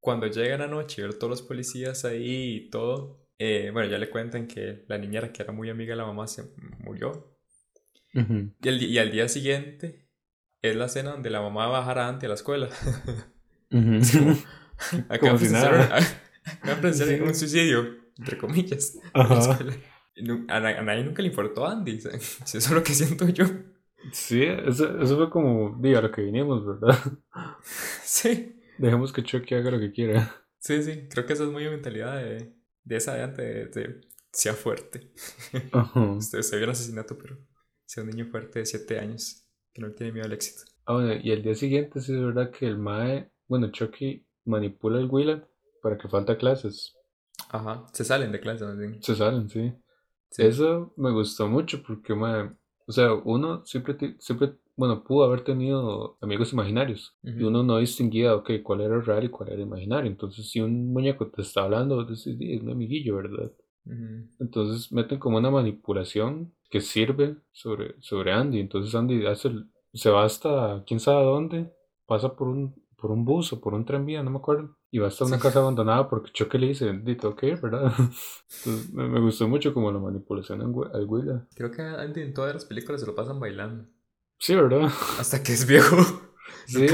Cuando 0.00 0.26
llega 0.26 0.58
la 0.58 0.66
noche 0.66 1.02
ver 1.02 1.14
todos 1.14 1.30
los 1.30 1.42
policías 1.42 2.04
ahí 2.04 2.56
y 2.56 2.70
todo, 2.70 3.26
eh, 3.38 3.70
bueno, 3.72 3.88
ya 3.88 3.98
le 3.98 4.10
cuentan 4.10 4.46
que 4.48 4.84
la 4.88 4.98
niñera, 4.98 5.32
que 5.32 5.42
era 5.42 5.52
muy 5.52 5.70
amiga 5.70 5.92
de 5.92 5.96
la 5.96 6.06
mamá, 6.06 6.26
se 6.26 6.42
murió. 6.80 7.36
Ujú. 8.14 8.52
Y, 8.60 8.68
el 8.68 8.82
y 8.82 8.98
al 8.98 9.10
día 9.10 9.28
siguiente 9.28 10.08
es 10.60 10.76
la 10.76 10.86
escena 10.86 11.12
donde 11.12 11.30
la 11.30 11.40
mamá 11.40 11.66
va 11.66 11.76
a 11.76 11.80
bajar 11.80 11.98
a 11.98 12.04
Dante 12.06 12.26
a 12.26 12.28
la 12.30 12.34
escuela. 12.34 12.68
Ujú. 13.70 13.98
Es 14.02 14.12
como, 14.16 14.34
Como 15.20 15.32
acá 15.32 15.38
si 15.38 15.44
pensaron, 15.44 15.78
nada. 15.78 15.98
acá 16.62 16.80
pensaron 16.80 17.14
en 17.14 17.22
un 17.22 17.34
suicidio, 17.34 17.96
entre 18.18 18.36
comillas. 18.38 18.96
en 19.14 19.28
la 19.28 19.38
escuela. 19.38 19.76
A, 20.48 20.60
na- 20.60 20.78
a 20.78 20.82
nadie 20.82 21.04
nunca 21.04 21.22
le 21.22 21.28
importó 21.28 21.66
a 21.66 21.72
Andy. 21.72 21.98
eso 21.98 22.58
es 22.58 22.70
lo 22.70 22.82
que 22.82 22.94
siento 22.94 23.28
yo. 23.28 23.44
Sí, 24.12 24.42
eso, 24.44 25.00
eso 25.00 25.16
fue 25.16 25.30
como, 25.30 25.76
diga, 25.80 26.00
lo 26.00 26.10
que 26.10 26.22
vinimos, 26.22 26.64
¿verdad? 26.66 26.98
Sí, 28.02 28.58
Dejemos 28.76 29.14
que 29.14 29.22
Chucky 29.22 29.54
haga 29.54 29.70
lo 29.70 29.80
que 29.80 29.92
quiera. 29.92 30.44
sí, 30.58 30.82
sí. 30.82 31.08
Creo 31.08 31.26
que 31.26 31.32
esa 31.34 31.44
es 31.44 31.50
muy 31.50 31.68
mentalidad 31.68 32.16
de, 32.22 32.54
de 32.84 32.96
esa 32.96 33.14
de 33.14 33.22
antes, 33.22 33.74
de, 33.74 33.82
de 33.82 34.00
sea 34.32 34.54
fuerte. 34.54 35.10
Ajá. 35.72 36.00
Usted 36.18 36.42
se 36.42 36.56
vio 36.56 36.64
el 36.64 36.70
asesinato, 36.70 37.16
pero 37.18 37.38
sea 37.86 38.02
un 38.04 38.10
niño 38.10 38.26
fuerte 38.26 38.60
de 38.60 38.66
7 38.66 38.98
años 38.98 39.46
que 39.72 39.82
no 39.82 39.92
tiene 39.92 40.12
miedo 40.12 40.26
al 40.26 40.32
éxito. 40.32 40.62
Ah, 40.86 40.94
bueno, 40.94 41.14
y 41.22 41.30
el 41.32 41.42
día 41.42 41.54
siguiente 41.54 42.00
sí 42.00 42.12
es 42.14 42.20
verdad 42.20 42.50
que 42.50 42.66
el 42.66 42.78
Mae, 42.78 43.30
bueno, 43.48 43.70
Chucky 43.72 44.26
manipula 44.44 45.00
el 45.00 45.08
Willa 45.10 45.46
para 45.82 45.98
que 45.98 46.08
falta 46.08 46.36
clases. 46.38 46.94
Ajá, 47.50 47.86
se 47.92 48.04
salen 48.04 48.32
de 48.32 48.40
clase 48.40 48.64
más 48.64 48.76
bien. 48.78 49.00
Se 49.02 49.14
salen, 49.14 49.48
sí. 49.50 49.72
Sí. 50.32 50.42
Eso 50.44 50.92
me 50.96 51.10
gustó 51.12 51.48
mucho 51.48 51.82
porque, 51.82 52.14
mae, 52.14 52.50
o 52.86 52.92
sea, 52.92 53.12
uno 53.14 53.64
siempre, 53.66 53.96
siempre, 54.18 54.54
bueno, 54.76 55.04
pudo 55.04 55.24
haber 55.24 55.44
tenido 55.44 56.16
amigos 56.22 56.52
imaginarios 56.52 57.16
y 57.36 57.44
uno 57.44 57.62
no 57.62 57.78
distinguía, 57.78 58.34
ok, 58.34 58.50
cuál 58.62 58.80
era 58.82 59.00
real 59.00 59.24
y 59.24 59.28
cuál 59.30 59.50
era 59.50 59.62
imaginario. 59.62 60.10
Entonces, 60.10 60.50
si 60.50 60.60
un 60.60 60.92
muñeco 60.92 61.28
te 61.30 61.42
está 61.42 61.64
hablando, 61.64 61.96
vos 61.96 62.08
decís, 62.08 62.38
"Di, 62.38 62.54
es 62.54 62.62
mi 62.62 62.72
amiguillo, 62.72 63.16
¿verdad? 63.16 63.52
Entonces 64.40 64.92
meten 64.92 65.18
como 65.18 65.38
una 65.38 65.50
manipulación 65.50 66.54
que 66.70 66.80
sirve 66.80 67.36
sobre, 67.52 67.96
sobre 68.02 68.32
Andy. 68.32 68.60
Entonces 68.60 68.94
Andy 68.94 69.26
hace 69.26 69.48
el- 69.48 69.70
se 69.94 70.10
va 70.10 70.24
hasta 70.24 70.84
quién 70.86 71.00
sabe 71.00 71.24
dónde, 71.24 71.72
pasa 72.06 72.34
por 72.36 72.48
un, 72.48 72.74
por 73.02 73.10
un 73.10 73.24
bus 73.26 73.52
o 73.52 73.60
por 73.60 73.74
un 73.74 73.84
tranvía, 73.84 74.22
no 74.22 74.30
me 74.30 74.38
acuerdo. 74.38 74.76
Y 74.90 74.98
va 75.00 75.08
hasta 75.08 75.24
una 75.26 75.36
Sí. 75.36 75.42
casa 75.42 75.58
abandonada 75.58 76.08
porque 76.08 76.30
Chucky 76.32 76.56
le 76.58 76.68
dice, 76.68 76.92
di, 77.02 77.16
tengo 77.16 77.36
que 77.36 77.48
ir, 77.48 77.60
¿verdad? 77.60 77.92
Entonces 77.98 78.92
me, 78.94 79.08
me 79.08 79.20
gustó 79.20 79.48
mucho 79.48 79.74
como 79.74 79.90
la 79.92 79.98
manipulación 79.98 80.62
al 80.62 81.04
Willa. 81.06 81.46
Creo 81.54 81.70
que 81.70 81.82
Andy 81.82 82.22
en 82.22 82.32
todas 82.32 82.54
las 82.54 82.64
películas 82.64 83.00
se 83.00 83.06
lo 83.06 83.14
pasan 83.14 83.40
bailando. 83.40 83.84
Sí, 84.38 84.54
¿verdad? 84.54 84.88
Hasta 85.18 85.42
que 85.42 85.52
es 85.52 85.66
viejo. 85.66 85.96
Sí. 86.66 86.86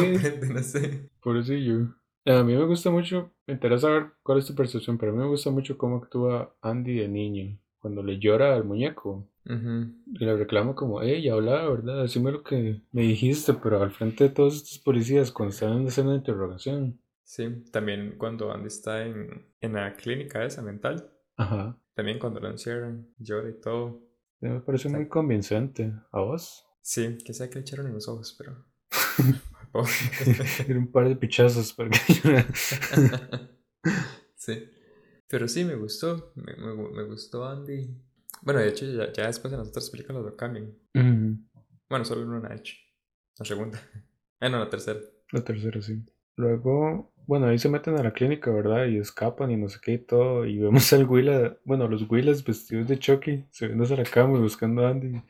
No 0.51 0.62
sé. 0.62 1.11
Pobrecillo. 1.23 1.94
A 2.27 2.42
mí 2.42 2.55
me 2.55 2.64
gusta 2.64 2.90
mucho, 2.90 3.33
me 3.47 3.55
interesa 3.55 3.88
ver 3.90 4.12
cuál 4.23 4.38
es 4.38 4.47
tu 4.47 4.55
percepción, 4.55 4.97
pero 4.99 5.12
a 5.12 5.14
mí 5.14 5.21
me 5.21 5.29
gusta 5.29 5.51
mucho 5.51 5.77
cómo 5.77 5.97
actúa 5.97 6.55
Andy 6.62 6.94
de 6.99 7.09
niño. 7.09 7.59
Cuando 7.79 8.03
le 8.03 8.18
llora 8.18 8.55
al 8.55 8.64
muñeco, 8.64 9.29
Ujú. 9.49 9.95
Y 10.13 10.25
le 10.25 10.37
reclamo 10.37 10.75
como, 10.75 11.03
hey, 11.03 11.29
habla, 11.29 11.69
¿verdad? 11.69 12.03
Decime 12.03 12.33
lo 12.33 12.43
que 12.43 12.83
me 12.93 13.03
dijiste, 13.03 13.55
pero 13.55 13.83
al 13.83 13.91
frente 13.91 14.25
de 14.25 14.31
todos 14.31 14.57
estos 14.57 14.79
policías 14.79 15.33
cuando 15.33 15.55
están 15.55 15.73
en 15.73 15.83
la 15.85 15.89
escena 15.89 16.11
de 16.11 16.17
interrogación. 16.17 17.01
Sí, 17.25 17.65
también 17.73 18.17
cuando 18.19 18.53
Andy 18.53 18.69
está 18.69 19.07
en, 19.07 19.47
en 19.61 19.73
la 19.73 19.95
clínica 19.95 20.45
esa 20.45 20.63
mental. 20.63 21.11
Ajá. 21.37 21.79
También 21.95 22.19
cuando 22.19 22.41
lo 22.41 22.51
encierran, 22.51 23.09
llora 23.19 23.49
y 23.49 23.61
todo. 23.61 24.03
Me 24.41 24.61
parece 24.61 24.89
muy 24.89 25.09
convincente. 25.09 25.93
¿A 26.13 26.21
vos? 26.21 26.65
Sí, 26.81 27.19
que 27.25 27.35
sea 27.35 27.49
que 27.49 27.57
le 27.57 27.61
echaron 27.63 27.87
en 27.87 27.95
los 27.95 28.09
ojos, 28.09 28.35
pero. 28.39 28.65
Era 30.69 30.79
un 30.79 30.91
par 30.91 31.09
de 31.09 31.17
pichazos 31.17 31.73
para 31.73 31.91
que 31.91 31.99
sí. 34.37 34.71
Pero 35.29 35.49
sí, 35.49 35.65
me 35.65 35.75
gustó. 35.75 36.33
Me, 36.35 36.55
me 36.57 37.05
gustó 37.05 37.45
Andy. 37.45 37.95
Bueno, 38.42 38.61
de 38.61 38.68
hecho, 38.68 38.87
ya, 38.87 39.12
ya 39.12 39.27
después 39.27 39.53
en 39.53 39.59
las 39.61 39.68
otras 39.68 39.90
películas 39.90 40.22
lo 40.22 40.37
cambian. 40.37 40.74
Ujú. 40.94 41.38
Bueno, 41.88 42.05
solo 42.05 42.22
en 42.22 42.29
una, 42.29 42.48
de 42.48 42.57
hecho. 42.57 42.74
La 43.38 43.44
segunda. 43.44 43.81
Ah, 44.40 44.48
no, 44.48 44.61
la 44.61 44.70
tercera. 44.70 45.01
La 45.33 45.42
tercera, 45.42 45.83
sí. 45.83 46.01
Luego, 46.37 47.12
bueno, 47.27 47.46
ahí 47.46 47.59
se 47.59 47.68
meten 47.68 47.96
a 47.96 48.05
la 48.05 48.12
clínica, 48.12 48.53
¿verdad? 48.53 48.87
Y 48.87 48.98
escapan 48.98 49.51
y 49.51 49.57
no 49.57 49.68
sé 49.68 49.81
qué 49.83 49.94
y 49.94 49.98
todo. 49.98 50.46
Y 50.46 50.61
vemos 50.61 50.92
al 50.92 51.07
Willa, 51.07 51.59
bueno, 51.64 51.88
los 51.88 52.09
Willas 52.09 52.44
vestidos 52.44 52.87
de 52.87 53.01
Chucky, 53.01 53.46
subiéndose 53.51 53.94
a 53.94 53.96
la 53.96 54.05
cama 54.05 54.38
y 54.38 54.42
buscando 54.42 54.87
a 54.87 54.90
Andy. 54.90 55.20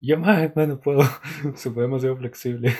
Y 0.00 0.08
yo, 0.08 0.18
madre, 0.18 0.66
no 0.66 0.80
puedo. 0.80 1.02
se 1.54 1.70
fue 1.70 1.82
demasiado 1.82 2.16
flexible. 2.16 2.72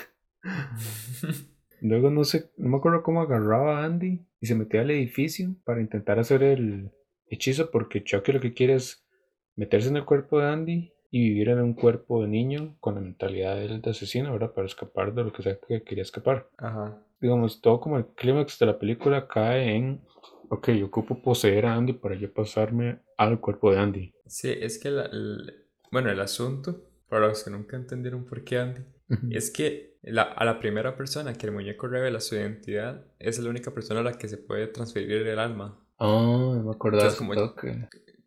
Luego 1.83 2.11
no 2.11 2.25
sé, 2.25 2.51
no 2.57 2.71
me 2.71 2.79
acuerdo 2.79 3.03
cómo 3.03 3.21
agarraba 3.21 3.81
a 3.81 3.85
Andy 3.85 4.25
y 4.41 4.47
se 4.47 4.55
metía 4.55 4.81
al 4.81 4.91
edificio 4.91 5.55
para 5.65 5.81
intentar 5.81 6.19
hacer 6.19 6.43
el 6.43 6.91
hechizo 7.29 7.71
porque 7.71 8.03
Chucky 8.03 8.33
lo 8.33 8.41
que 8.41 8.55
quiere 8.55 8.75
es 8.75 9.06
meterse 9.57 9.89
en 9.89 9.97
el 9.97 10.05
cuerpo 10.05 10.39
de 10.41 10.47
Andy 10.47 10.93
y 11.11 11.29
vivir 11.31 11.49
en 11.51 11.61
un 11.61 11.75
cuerpo 11.75 12.23
de 12.23 12.29
niño 12.29 12.77
con 12.81 12.95
la 12.97 13.01
mentalidad 13.01 13.57
del 13.57 13.81
de 13.81 13.91
asesino, 13.91 14.33
¿verdad? 14.33 14.53
Para 14.53 14.67
escapar 14.67 15.15
de 15.15 15.25
lo 15.25 15.33
que 15.33 15.43
sea 15.43 15.59
que 15.59 15.83
quería 15.83 16.03
escapar. 16.03 16.49
Ajá. 16.59 17.03
Digamos, 17.21 17.61
todo 17.61 17.81
como 17.81 17.97
el 17.97 18.07
clímax 18.07 18.59
de 18.59 18.67
la 18.67 18.79
película 18.79 19.27
cae 19.27 19.75
en, 19.75 20.01
ok, 20.51 20.71
yo 20.71 20.87
ocupo 20.87 21.23
poseer 21.23 21.67
a 21.67 21.75
Andy 21.75 21.95
para 21.95 22.15
yo 22.17 22.33
pasarme 22.33 22.99
al 23.17 23.41
cuerpo 23.41 23.73
de 23.73 23.79
Andy. 23.79 24.15
Sí, 24.27 24.53
es 24.53 24.79
que 24.79 24.91
la- 24.91 25.07
el- 25.07 25.65
bueno, 25.91 26.11
el 26.11 26.21
asunto, 26.21 26.83
para 27.09 27.29
los 27.29 27.43
que 27.45 27.51
nunca 27.51 27.77
entendieron 27.77 28.27
por 28.27 28.45
qué 28.45 28.59
Andy, 28.59 28.83
es 29.31 29.51
que 29.51 29.97
la- 30.03 30.23
a 30.25 30.45
la 30.45 30.59
primera 30.59 30.97
persona 30.97 31.33
que 31.35 31.47
el 31.47 31.53
muñeco 31.53 31.87
revela 31.87 32.21
su 32.21 32.35
identidad 32.35 33.07
es 33.19 33.39
la 33.39 33.49
única 33.49 33.71
persona 33.73 34.01
a 34.01 34.03
la 34.03 34.19
que 34.19 34.29
se 34.29 34.37
puede 34.37 34.67
transferir 34.67 35.27
el 35.27 35.39
alma. 35.39 35.81
Ah, 35.99 36.53
no 36.57 36.63
me 36.65 36.73
acordaba 36.73 37.15
como-. 37.17 37.33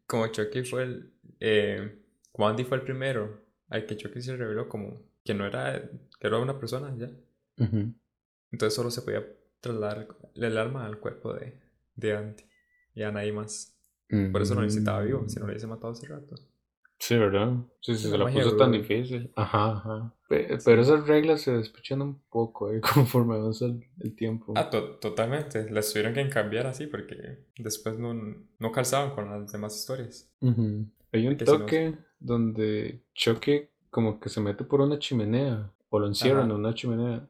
Como 0.08 0.26
Chucky 0.28 0.64
fue 0.64 0.84
el... 0.84 1.12
Eh, 1.40 2.00
fue 2.34 2.78
el 2.78 2.84
primero 2.84 3.42
al 3.70 3.86
que 3.86 3.98
Chucky 3.98 4.22
se 4.22 4.36
reveló 4.36 4.68
como 4.70 5.02
que 5.24 5.34
no 5.34 5.46
era... 5.46 5.82
que 6.20 6.28
era 6.28 6.40
una 6.40 6.58
persona 6.60 6.94
ya. 6.98 7.10
Entonces 8.52 8.74
solo 8.76 8.90
se 8.92 9.02
podía 9.02 9.26
trasladar 9.62 10.08
el 10.36 10.58
alma 10.58 10.86
al 10.86 11.00
cuerpo 11.00 11.34
de, 11.34 11.60
de 11.96 12.14
Andy. 12.16 12.44
Y 12.96 13.04
a 13.04 13.12
nadie 13.12 13.32
más. 13.32 13.76
Por 14.32 14.42
eso 14.42 14.56
lo 14.56 14.62
necesitaba 14.62 15.02
vivo, 15.02 15.28
si 15.30 15.36
no 15.36 15.46
lo 15.46 15.52
hubiese 15.52 15.68
matado 15.68 15.94
hace 15.94 16.08
rato. 16.08 16.36
Sí, 16.98 17.16
¿verdad? 17.18 17.54
Sí, 17.82 17.96
se 17.96 18.18
la 18.18 18.26
puso 18.26 18.58
tan 18.58 18.72
difícil. 18.72 19.32
Ajá, 19.36 19.72
ajá. 19.78 20.14
Pe- 20.28 20.58
Pero 20.66 20.82
esas 20.82 21.08
reglas 21.08 21.42
se 21.42 21.52
despechan 21.52 22.02
un 22.02 22.20
poco 22.30 22.72
eh, 22.74 22.82
conforme 22.94 23.36
avanza 23.36 23.66
el, 23.66 23.86
el 24.00 24.16
tiempo. 24.16 24.54
Ah, 24.58 24.70
to- 24.70 24.98
totalmente. 24.98 25.70
Las 25.70 25.92
tuvieron 25.94 26.14
que 26.14 26.28
cambiar 26.30 26.68
así 26.68 26.88
porque 26.88 27.46
después 27.58 27.98
no, 28.00 28.14
no 28.14 28.72
calzaban 28.72 29.12
con 29.12 29.30
las 29.30 29.52
demás 29.52 29.78
historias. 29.78 30.30
Hay 31.12 31.28
un 31.28 31.38
toque 31.38 31.98
donde 32.20 33.04
Chucky 33.14 33.70
como 33.90 34.20
que 34.20 34.30
se 34.30 34.42
mete 34.42 34.64
por 34.64 34.82
una 34.82 35.00
chimenea 35.00 35.72
o 35.90 36.00
lo 36.00 36.08
encierran 36.08 36.46
Ajá. 36.46 36.54
en 36.54 36.60
una 36.60 36.74
chimenea 36.74 37.28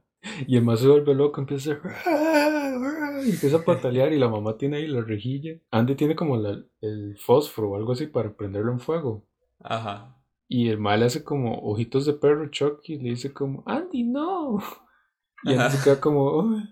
y 0.47 0.57
el 0.57 0.63
más 0.65 0.81
se 0.81 0.87
vuelve 0.87 1.15
loco, 1.15 1.39
empieza 1.39 1.79
a... 2.05 3.21
y 3.25 3.29
empieza 3.31 3.57
a 3.57 3.63
patalear 3.63 4.11
y 4.11 4.19
la 4.19 4.27
mamá 4.27 4.57
tiene 4.57 4.77
ahí 4.77 4.87
la 4.87 5.01
rejilla. 5.01 5.53
Andy 5.71 5.95
tiene 5.95 6.15
como 6.15 6.35
la- 6.35 6.61
el 6.81 7.17
fósforo 7.17 7.69
o 7.71 7.75
algo 7.77 7.93
así 7.93 8.07
para 8.07 8.35
prenderlo 8.35 8.71
en 8.73 8.79
fuego. 8.81 9.25
Ajá. 9.59 10.17
Y 10.49 10.67
el 10.69 10.77
mal 10.79 11.03
hace 11.03 11.23
como 11.23 11.59
ojitos 11.59 12.05
de 12.05 12.13
perro 12.13 12.49
Chucky 12.49 12.95
y 12.95 12.99
le 12.99 13.09
dice 13.11 13.31
como, 13.31 13.63
Andy, 13.65 14.03
no. 14.03 14.59
Y 15.45 15.53
Andy 15.53 15.77
se 15.77 15.83
queda 15.85 16.01
como, 16.01 16.37
uy, 16.39 16.63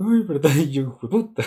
uy, 0.00 0.22
¿verdad? 0.24 0.50
Y 0.56 0.72
yo, 0.72 0.90
"Fue 1.00 1.08
puta. 1.08 1.44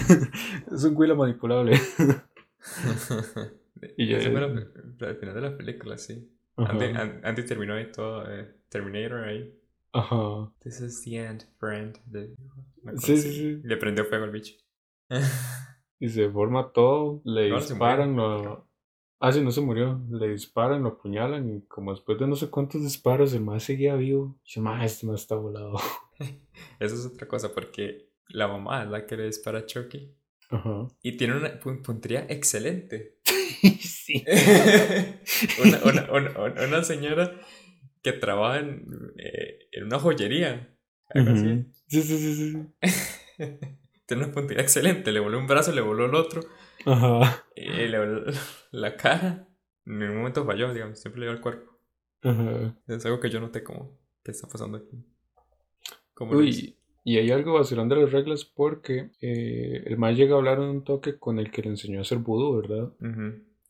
es 0.72 0.84
un 0.84 0.96
Willa 0.96 1.14
manipulable. 1.14 1.78
Y 3.96 4.06
la- 4.06 4.18
al 5.08 5.16
final 5.16 5.34
de 5.34 5.40
la 5.40 5.56
película, 5.56 5.98
sí. 5.98 6.32
Ajá. 6.56 6.72
Andy, 6.72 6.84
An- 6.86 7.20
Andy 7.24 7.44
terminó 7.44 7.74
ahí 7.74 7.90
todo, 7.92 8.24
eh, 8.30 8.54
Terminator 8.68 9.24
ahí. 9.24 9.54
Ajá. 9.92 10.52
This 10.60 10.80
is 10.80 11.02
the 11.02 11.16
end, 11.16 11.44
friend. 11.58 11.98
de- 12.06 12.34
Sí, 12.98 13.16
sí, 13.16 13.32
sí. 13.32 13.60
Le 13.64 13.76
prendió 13.76 14.04
fuego 14.04 14.24
al 14.24 14.30
bicho. 14.30 14.54
Y 15.98 16.08
se 16.10 16.28
forma 16.30 16.72
todo, 16.72 17.22
le 17.24 17.48
No, 17.48 17.56
disparan, 17.56 18.14
lo... 18.16 18.68
Ah, 19.18 19.32
sí, 19.32 19.40
no 19.42 19.50
se 19.50 19.62
murió. 19.62 19.98
Le 20.10 20.28
disparan, 20.28 20.82
lo 20.82 20.90
apuñalan 20.90 21.48
y 21.56 21.62
como 21.62 21.90
después 21.92 22.18
de 22.18 22.26
no 22.26 22.36
sé 22.36 22.50
cuántos 22.50 22.82
disparos, 22.82 23.32
el 23.32 23.40
más 23.40 23.62
seguía 23.62 23.96
vivo. 23.96 24.38
Dice, 24.44 24.60
más 24.60 24.84
este 24.84 25.06
más 25.06 25.22
está 25.22 25.36
volado. 25.36 25.72
Eso 26.80 26.94
es 26.96 27.06
otra 27.06 27.26
cosa 27.26 27.54
porque 27.54 28.10
la 28.28 28.46
mamá 28.46 28.82
es 28.84 28.90
la 28.90 29.06
que 29.06 29.16
le 29.16 29.24
dispara 29.24 29.60
a 29.60 29.64
Chucky. 29.66 30.14
Ajá. 30.50 30.86
Y 31.02 31.16
tiene 31.16 31.34
una 31.38 31.58
pu- 31.58 31.80
puntería 31.82 32.26
excelente. 32.28 33.16
sí. 33.80 34.24
una, 35.64 35.78
una, 35.84 36.12
una, 36.12 36.30
una- 36.40 36.64
una 36.66 36.84
señora 36.84 37.38
que 38.02 38.12
trabaja 38.12 38.60
en, 38.60 38.86
eh, 39.18 39.68
en 39.72 39.84
una 39.84 39.98
joyería. 39.98 40.76
Algo 41.10 41.32
así. 41.32 41.66
Sí, 41.88 42.02
sí, 42.02 42.18
sí, 42.18 42.34
sí. 42.34 42.66
Tiene 44.06 44.24
una 44.24 44.32
puntería 44.32 44.62
excelente. 44.62 45.10
Le 45.12 45.20
voló 45.20 45.38
un 45.38 45.46
brazo, 45.46 45.72
le 45.72 45.80
voló 45.80 46.06
el 46.06 46.14
otro. 46.14 46.42
Ajá. 46.84 47.44
Y 47.56 47.64
le 47.88 47.98
voló 47.98 48.24
la 48.70 48.96
cara. 48.96 49.48
En 49.84 49.98
ningún 49.98 50.18
momento 50.18 50.44
falló, 50.44 50.72
digamos. 50.72 51.00
Siempre 51.00 51.20
le 51.20 51.26
dio 51.26 51.34
el 51.34 51.40
cuerpo. 51.40 51.78
Ajá. 52.22 52.76
Es 52.86 53.04
algo 53.06 53.20
que 53.20 53.30
yo 53.30 53.40
noté 53.40 53.62
como... 53.62 53.98
¿Qué 54.22 54.30
está 54.32 54.48
pasando 54.48 54.78
aquí? 54.78 55.04
¿Cómo 56.14 56.34
lo 56.34 56.42
hizo? 56.42 56.60
Uy, 56.62 56.78
y 57.06 57.18
hay 57.18 57.30
algo 57.30 57.52
vacilón 57.52 57.88
de 57.88 57.94
las 57.94 58.10
reglas 58.10 58.44
porque 58.44 59.10
eh, 59.20 59.80
el 59.86 59.96
mal 59.96 60.16
llega 60.16 60.34
a 60.34 60.38
hablar 60.38 60.58
en 60.58 60.64
un 60.64 60.82
toque 60.82 61.20
con 61.20 61.38
el 61.38 61.52
que 61.52 61.62
le 61.62 61.68
enseñó 61.68 62.00
a 62.00 62.02
hacer 62.02 62.18
vudú, 62.18 62.56
¿verdad? 62.56 62.92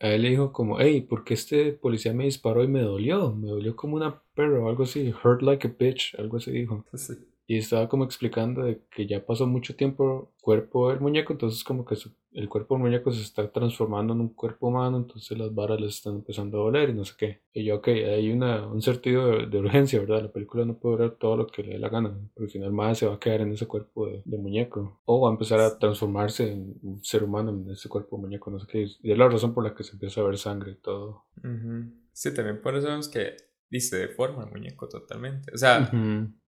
A 0.01 0.09
él 0.09 0.23
le 0.23 0.31
dijo 0.31 0.55
como, 0.55 0.81
hey, 0.81 1.03
¿por 1.03 1.23
qué 1.23 1.35
este 1.35 1.73
policía 1.73 2.15
me 2.15 2.25
disparó 2.25 2.65
y 2.65 2.69
me 2.69 2.81
dolió? 2.81 3.35
Me 3.35 3.49
dolió 3.49 3.77
como 3.77 3.97
una 3.97 4.23
perra 4.35 4.61
o 4.61 4.71
algo 4.71 4.85
así. 4.85 5.13
Hurt 5.23 5.43
like 5.43 5.69
a 5.69 5.75
bitch, 5.79 6.15
algo 6.19 6.39
así 6.39 6.51
dijo. 6.51 6.87
Sí. 6.95 7.13
Y 7.47 7.59
estaba 7.59 7.89
como 7.89 8.05
explicando 8.05 8.63
de 8.63 8.81
que 8.91 9.07
ya 9.07 9.25
pasó 9.25 9.47
mucho 9.47 9.77
tiempo 9.77 10.33
cuerpo 10.41 10.91
del 10.91 11.01
muñeco, 11.01 11.33
entonces 11.33 11.65
como 11.65 11.85
que 11.85 11.97
su- 11.97 12.13
el 12.33 12.49
cuerpo 12.49 12.75
del 12.75 12.83
muñeco 12.83 13.11
se 13.13 13.23
está 13.23 13.51
transformando 13.51 14.13
en 14.15 14.21
un 14.21 14.29
cuerpo 14.29 14.69
humano, 14.69 14.97
entonces 14.99 15.37
las 15.39 15.55
varas 15.55 15.81
les 15.81 15.97
están 15.97 16.17
empezando 16.17 16.59
a 16.59 16.65
doler 16.65 16.91
y 16.91 16.95
no 16.95 17.05
sé 17.05 17.15
qué. 17.19 17.41
Y 17.53 17.65
yo, 17.65 17.77
ok, 17.77 17.89
hay 17.89 18.31
una, 18.31 18.67
un 18.67 18.83
sentido 18.83 19.47
de, 19.47 19.59
urgencia, 19.59 19.99
¿verdad? 20.01 20.23
La 20.23 20.33
película 20.33 20.65
no 20.65 20.79
puede 20.79 20.97
durar 20.97 21.11
todo 21.19 21.37
lo 21.37 21.47
que 21.47 21.63
le 21.63 21.73
dé 21.75 21.79
la 21.79 21.89
gana, 21.89 22.17
porque 22.35 22.59
no 22.59 22.67
el 22.67 22.73
más 22.73 22.99
se 22.99 23.07
va 23.07 23.15
a 23.15 23.19
quedar 23.19 23.41
en 23.41 23.53
ese 23.53 23.67
cuerpo 23.67 24.07
de, 24.07 24.23
muñeco. 24.39 25.01
O 25.05 25.23
va 25.23 25.31
a 25.31 25.33
empezar 25.33 25.61
a 25.61 25.79
transformarse 25.79 26.53
en 26.53 26.75
un 26.83 27.03
ser 27.03 27.25
humano 27.25 27.51
en 27.51 27.71
ese 27.71 27.89
cuerpo 27.89 28.17
de 28.17 28.23
muñeco, 28.23 28.51
no 28.51 28.59
sé 28.61 28.67
qué. 28.67 28.87
Y 29.03 29.13
es 29.13 29.19
la 29.19 29.29
razón 29.29 29.55
por 29.55 29.65
la 29.65 29.75
que 29.75 29.83
se 29.85 29.93
empieza 29.93 30.21
a 30.21 30.25
ver 30.25 30.37
sangre 30.39 30.73
y 30.73 30.77
todo. 30.77 31.25
Ujú. 31.39 31.91
Sí, 32.13 32.33
también 32.35 32.61
por 32.61 32.77
eso 32.77 32.87
vemos 32.87 33.09
que 33.09 33.37
dice 33.71 33.97
deforma 33.99 34.45
el 34.45 34.51
muñeco 34.51 34.89
totalmente. 34.89 35.53
O 35.55 35.59
sea, 35.59 35.91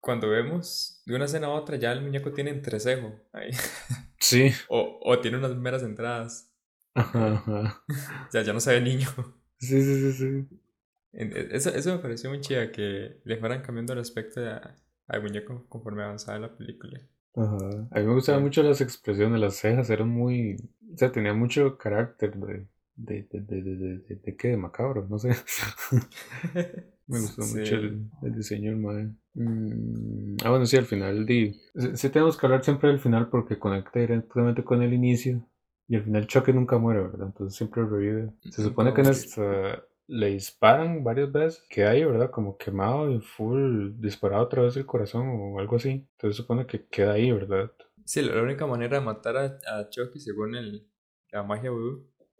cuando 0.00 0.28
vemos 0.28 1.02
de 1.06 1.14
una 1.16 1.24
escena 1.26 1.48
a 1.48 1.50
otra, 1.50 1.76
ya 1.76 1.92
el 1.92 2.02
muñeco 2.02 2.32
tiene 2.32 2.50
entrecejo 2.50 3.14
ahí. 3.32 3.50
Sí. 4.20 4.50
O, 4.68 4.98
o 5.02 5.20
tiene 5.20 5.38
unas 5.38 5.56
meras 5.56 5.82
entradas. 5.84 6.52
Ajá, 6.94 7.34
ajá. 7.34 7.84
O 8.28 8.30
sea, 8.32 8.42
ya 8.42 8.52
no 8.52 8.60
se 8.60 8.72
ve 8.72 8.80
niño. 8.80 9.08
Sí, 9.58 9.80
sí, 9.82 10.12
sí, 10.12 10.12
sí. 10.12 10.58
E- 11.12 11.48
Eso, 11.52 11.70
eso 11.70 11.92
me 11.92 11.98
pareció 12.00 12.28
muy 12.30 12.40
chida, 12.40 12.70
que 12.72 13.20
le 13.24 13.36
fueran 13.38 13.62
cambiando 13.62 13.92
el 13.92 14.00
aspecto 14.00 14.40
a- 14.44 14.74
al 15.06 15.22
muñeco 15.22 15.66
conforme 15.68 16.02
avanzaba 16.02 16.38
la 16.40 16.56
película. 16.56 17.00
Ajá. 17.36 17.88
A 17.92 18.00
mí 18.00 18.06
me 18.06 18.14
gustaban 18.14 18.40
Sí. 18.40 18.44
mucho 18.44 18.62
las 18.64 18.80
expresiones, 18.80 19.40
las 19.40 19.54
cejas 19.56 19.88
eran 19.90 20.08
muy... 20.08 20.56
O 20.92 20.98
sea, 20.98 21.12
tenía 21.12 21.32
mucho 21.32 21.78
carácter 21.78 22.34
de... 22.36 22.66
De, 23.00 23.28
de, 23.30 23.40
de, 23.40 23.98
de, 24.24 24.36
qué, 24.36 24.48
de 24.48 24.56
macabro, 24.56 25.06
no 25.08 25.18
sé. 25.20 25.30
Me 27.06 27.20
gustó 27.20 27.42
Sí. 27.42 27.58
mucho 27.58 27.76
el, 27.76 28.10
el 28.22 28.34
diseño 28.34 28.70
del 28.72 28.80
mae. 28.80 29.14
Mm, 29.34 30.36
ah, 30.44 30.50
bueno, 30.50 30.66
sí, 30.66 30.76
al 30.76 30.84
final, 30.84 31.24
di, 31.24 31.52
sí, 31.76 31.90
sí 31.94 32.10
tenemos 32.10 32.36
que 32.36 32.44
hablar 32.46 32.64
siempre 32.64 32.88
del 32.90 32.98
final 32.98 33.28
porque 33.30 33.58
conecta 33.58 34.00
directamente 34.00 34.64
con 34.64 34.82
el 34.82 34.92
inicio. 34.92 35.48
Y 35.86 35.94
al 35.96 36.02
final 36.02 36.26
Chucky 36.26 36.52
nunca 36.52 36.76
muere, 36.76 37.02
¿verdad? 37.02 37.28
Entonces 37.28 37.56
siempre 37.56 37.84
revive. 37.86 38.30
Se 38.50 38.62
supone 38.62 38.92
que 38.92 39.00
en 39.00 39.06
esta 39.06 39.84
le 40.08 40.30
disparan 40.30 41.04
varias 41.04 41.30
veces, 41.30 41.64
queda 41.70 41.90
ahí, 41.90 42.04
¿verdad? 42.04 42.30
Como 42.30 42.58
quemado 42.58 43.10
y 43.12 43.20
full 43.20 43.92
disparado 44.00 44.42
otra 44.44 44.62
vez 44.62 44.76
el 44.76 44.84
corazón 44.86 45.28
o 45.28 45.58
algo 45.60 45.76
así. 45.76 45.90
Entonces 45.90 46.36
se 46.36 46.42
supone 46.42 46.66
que 46.66 46.86
queda 46.88 47.12
ahí, 47.12 47.30
¿verdad? 47.30 47.70
Sí, 48.04 48.22
la 48.22 48.42
única 48.42 48.66
manera 48.66 48.98
de 48.98 49.04
matar 49.06 49.36
a, 49.36 49.44
a 49.66 49.88
Chucky, 49.88 50.18
según 50.18 50.56
el, 50.56 50.86
la 51.30 51.42
magia 51.42 51.70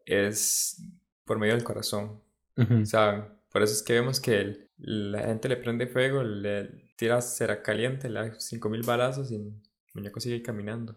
es 0.08 0.82
por 1.24 1.38
medio 1.38 1.54
del 1.54 1.64
corazón. 1.64 2.20
Ujú. 2.56 2.82
O 2.82 2.86
sea, 2.86 3.34
por 3.52 3.62
eso 3.62 3.72
es 3.74 3.82
que 3.82 3.92
vemos 3.94 4.20
que 4.20 4.36
el- 4.40 4.70
la 4.78 5.22
gente 5.22 5.48
le 5.48 5.56
prende 5.56 5.86
fuego, 5.86 6.22
le 6.22 6.92
tira 6.96 7.20
cera 7.20 7.62
caliente, 7.62 8.08
le 8.08 8.20
da 8.20 8.40
5000 8.40 8.82
balazos 8.82 9.30
y 9.30 9.36
el 9.36 9.52
muñeco 9.94 10.20
sigue 10.20 10.42
caminando. 10.42 10.96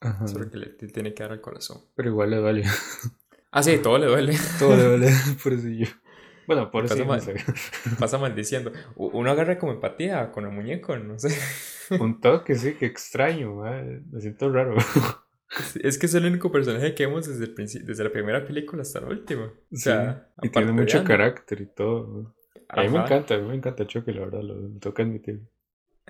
Ajá. 0.00 0.26
Solo 0.26 0.50
que 0.50 0.56
le 0.58 0.66
tiene 0.66 1.14
que 1.14 1.22
dar 1.22 1.32
al 1.32 1.40
corazón. 1.40 1.82
Pero 1.94 2.10
igual 2.10 2.30
le 2.30 2.36
duele. 2.36 2.64
Ah, 3.50 3.62
sí, 3.62 3.78
todo 3.78 3.98
le 3.98 4.06
duele. 4.06 4.34
Todo 4.58 4.76
le 4.76 4.84
duele, 4.84 5.10
por 5.42 5.52
eso 5.52 5.68
yo. 5.68 5.86
Bueno, 6.46 6.70
por 6.70 6.84
eso 6.84 6.94
Pasa 7.06 7.32
mal. 7.32 7.44
Pasa 7.98 8.18
maldiciendo. 8.18 8.72
Uno 8.96 9.30
agarra 9.30 9.58
como 9.58 9.72
empatía 9.72 10.32
con 10.32 10.44
el 10.44 10.50
muñeco, 10.52 10.96
no 10.96 11.18
sé. 11.18 11.38
Un 12.00 12.20
toque, 12.20 12.54
sí, 12.56 12.74
que 12.74 12.86
extraño, 12.86 13.54
mae. 13.54 14.00
Me 14.10 14.20
siento 14.20 14.50
raro. 14.52 14.74
Es 15.82 15.98
que 15.98 16.06
es 16.06 16.14
el 16.14 16.24
único 16.26 16.50
personaje 16.50 16.94
que 16.94 17.06
vemos 17.06 17.26
desde, 17.28 17.44
el 17.44 17.54
princi- 17.54 17.82
desde 17.82 18.04
la 18.04 18.10
primera 18.12 18.44
película 18.46 18.82
hasta 18.82 19.00
la 19.00 19.08
última. 19.08 19.44
O 19.46 19.76
sea, 19.76 20.28
y 20.42 20.48
tiene 20.48 20.72
mucho 20.72 21.04
carácter 21.04 21.60
y 21.60 21.66
todo. 21.66 22.34
A 22.68 22.82
mí 22.82 22.88
me 22.88 22.98
encanta, 23.00 23.34
a 23.34 23.38
mí 23.38 23.48
me 23.48 23.54
encanta 23.56 23.86
Chucky, 23.86 24.12
la 24.12 24.20
verdad, 24.20 24.42
lo, 24.42 24.54
lo 24.82 24.94
que 24.94 25.02
admitir. 25.02 25.40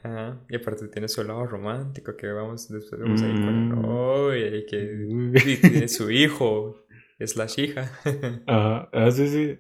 Ajá. 0.03 0.39
Y 0.49 0.57
aparte 0.57 0.89
tiene 0.89 1.09
su 1.09 1.23
lado 1.25 1.45
romántico 1.47 2.17
que 2.17 2.27
vamos 2.29 2.69
después 2.69 3.01
vemos 3.01 3.21
ahí 3.23 3.33
con 3.33 3.49
el 3.49 3.55
Mm. 3.67 3.83
novio 3.83 4.57
y 4.59 4.67
que 4.67 5.07
y 5.51 5.57
tiene 5.57 5.89
su 5.89 6.11
hijo, 6.11 6.85
es 7.19 7.37
la 7.37 7.47
hija. 7.57 7.91
Ajá, 8.47 8.89
ah, 8.93 9.11
sí, 9.11 9.29
sí. 9.29 9.59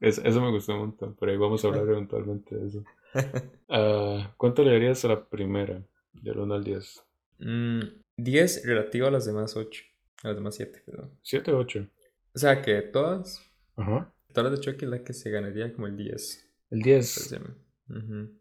Es- 0.00 0.18
eso 0.18 0.40
me 0.40 0.50
gustó 0.50 0.72
un 0.74 0.80
montón, 0.80 1.16
pero 1.18 1.30
ahí 1.30 1.38
vamos 1.38 1.64
a 1.64 1.68
hablar 1.68 1.84
eventualmente 1.88 2.56
de 2.56 2.66
eso. 2.66 2.84
Ah, 3.68 4.34
¿Cuánto 4.36 4.62
le 4.64 4.72
darías 4.72 5.02
a 5.04 5.08
la 5.08 5.24
primera? 5.24 5.80
Del 6.12 6.38
1 6.40 6.54
al 6.54 6.62
10. 6.64 7.02
Mm, 7.38 7.80
10 8.22 8.64
relativo 8.66 9.06
a 9.06 9.10
las 9.10 9.24
demás 9.26 9.56
8. 9.56 9.82
A 10.24 10.28
las 10.28 10.36
demás 10.36 10.54
7, 10.54 10.82
perdón. 10.86 11.10
7 11.22 11.52
o 11.52 11.58
8. 11.58 11.86
O 12.34 12.38
sea 12.38 12.62
que 12.62 12.80
todas, 12.82 13.40
Ajá. 13.76 14.12
todas 14.32 14.50
las 14.52 14.60
de 14.60 14.64
Chucky 14.64 14.84
es 14.84 14.90
la 14.90 15.02
que 15.04 15.12
se 15.12 15.30
ganaría 15.30 15.72
como 15.72 15.86
el 15.86 15.96
10. 15.96 16.48
El 16.70 16.80
10. 16.82 17.14
parece 17.14 17.36
a 17.36 17.40
mí. 17.40 17.98
Ujú. 17.98 18.32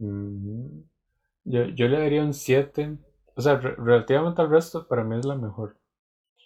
Ujú. 0.00 0.84
Yo, 1.44 1.64
yo 1.68 1.88
le 1.88 1.98
daría 1.98 2.22
un 2.22 2.34
7. 2.34 2.98
O 3.34 3.40
sea, 3.42 3.56
re- 3.58 3.76
relativamente 3.76 4.42
al 4.42 4.50
resto, 4.50 4.86
para 4.88 5.04
mí 5.04 5.16
es 5.18 5.24
la 5.24 5.36
mejor. 5.36 5.76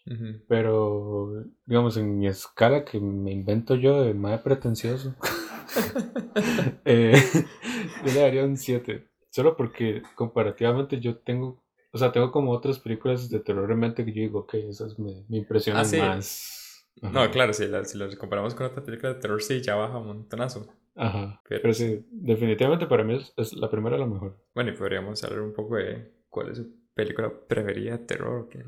Ujú. 0.07 0.43
Pero, 0.49 1.45
digamos, 1.65 1.97
en 1.97 2.19
mi 2.19 2.27
escala 2.29 2.85
que 2.85 3.01
me 3.01 3.33
invento 3.33 3.75
yo 3.77 4.03
de 4.03 4.15
más 4.15 4.41
pretencioso, 4.43 5.15
eh, 6.85 7.15
yo 8.07 8.13
le 8.13 8.21
daría 8.21 8.45
un 8.45 8.57
7. 8.57 9.09
Solo 9.31 9.57
porque 9.57 10.03
comparativamente 10.15 11.01
yo 11.01 11.17
tengo, 11.19 11.63
o 11.93 11.99
sea, 11.99 12.13
tengo 12.13 12.33
como 12.33 12.53
otras 12.53 12.79
películas 12.79 13.29
de 13.31 13.41
terror 13.41 13.71
en 13.71 13.79
mente 13.79 14.05
que 14.05 14.13
yo 14.13 14.23
digo, 14.23 14.41
ok, 14.41 14.55
esas 14.55 14.99
me, 14.99 15.25
me 15.29 15.39
impresionan 15.39 15.83
Ah, 15.83 15.85
sí. 15.85 15.99
más. 15.99 16.87
No, 17.03 17.31
claro, 17.31 17.53
si 17.53 17.67
las 17.67 17.91
si 17.91 17.99
las 17.99 18.17
comparamos 18.17 18.55
con 18.55 18.67
otra 18.67 18.85
película 18.85 19.15
de 19.15 19.21
terror, 19.21 19.43
sí, 19.43 19.61
ya 19.63 19.75
baja 19.77 19.99
un 19.99 20.07
montonazo. 20.07 20.67
Ajá. 20.95 21.43
Pero 21.49 21.63
Pero 21.63 21.75
sí, 21.75 22.07
definitivamente 22.11 22.87
para 22.87 23.05
mí 23.05 23.17
es, 23.17 23.33
es 23.37 23.53
la 23.55 23.71
primera 23.71 23.99
la 23.99 24.07
mejor. 24.07 24.39
Bueno, 24.55 24.71
y 24.71 24.77
podríamos 24.77 25.23
hablar 25.25 25.41
un 25.41 25.53
poco 25.53 25.77
de 25.77 26.13
cuál 26.29 26.51
es 26.51 26.59
su 26.59 26.67
película 26.95 27.31
preferida 27.49 27.93
de 27.99 28.05
terror. 28.07 28.49
Que 28.49 28.65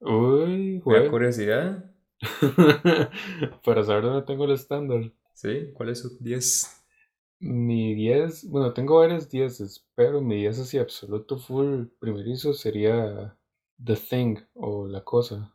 Uy, 0.00 0.80
me 0.86 0.94
da 0.94 1.02
güey. 1.02 1.08
curiosidad. 1.08 1.84
Para 3.64 3.84
saber 3.84 4.02
dónde 4.04 4.22
tengo 4.26 4.44
el 4.44 4.52
estándar. 4.52 5.12
¿Sí? 5.32 5.70
¿Cuál 5.74 5.90
es 5.90 6.00
su 6.00 6.16
10? 6.20 6.83
Mi 7.40 7.94
10, 7.94 8.48
bueno, 8.48 8.72
tengo 8.72 8.98
varios 8.98 9.28
10, 9.28 9.84
pero 9.94 10.20
mi 10.22 10.36
10 10.36 10.58
así 10.60 10.78
absoluto 10.78 11.38
full 11.38 11.86
primerizo 11.98 12.54
sería 12.54 13.36
The 13.84 13.96
Thing 13.96 14.36
o 14.54 14.86
La 14.88 15.02
Cosa, 15.04 15.54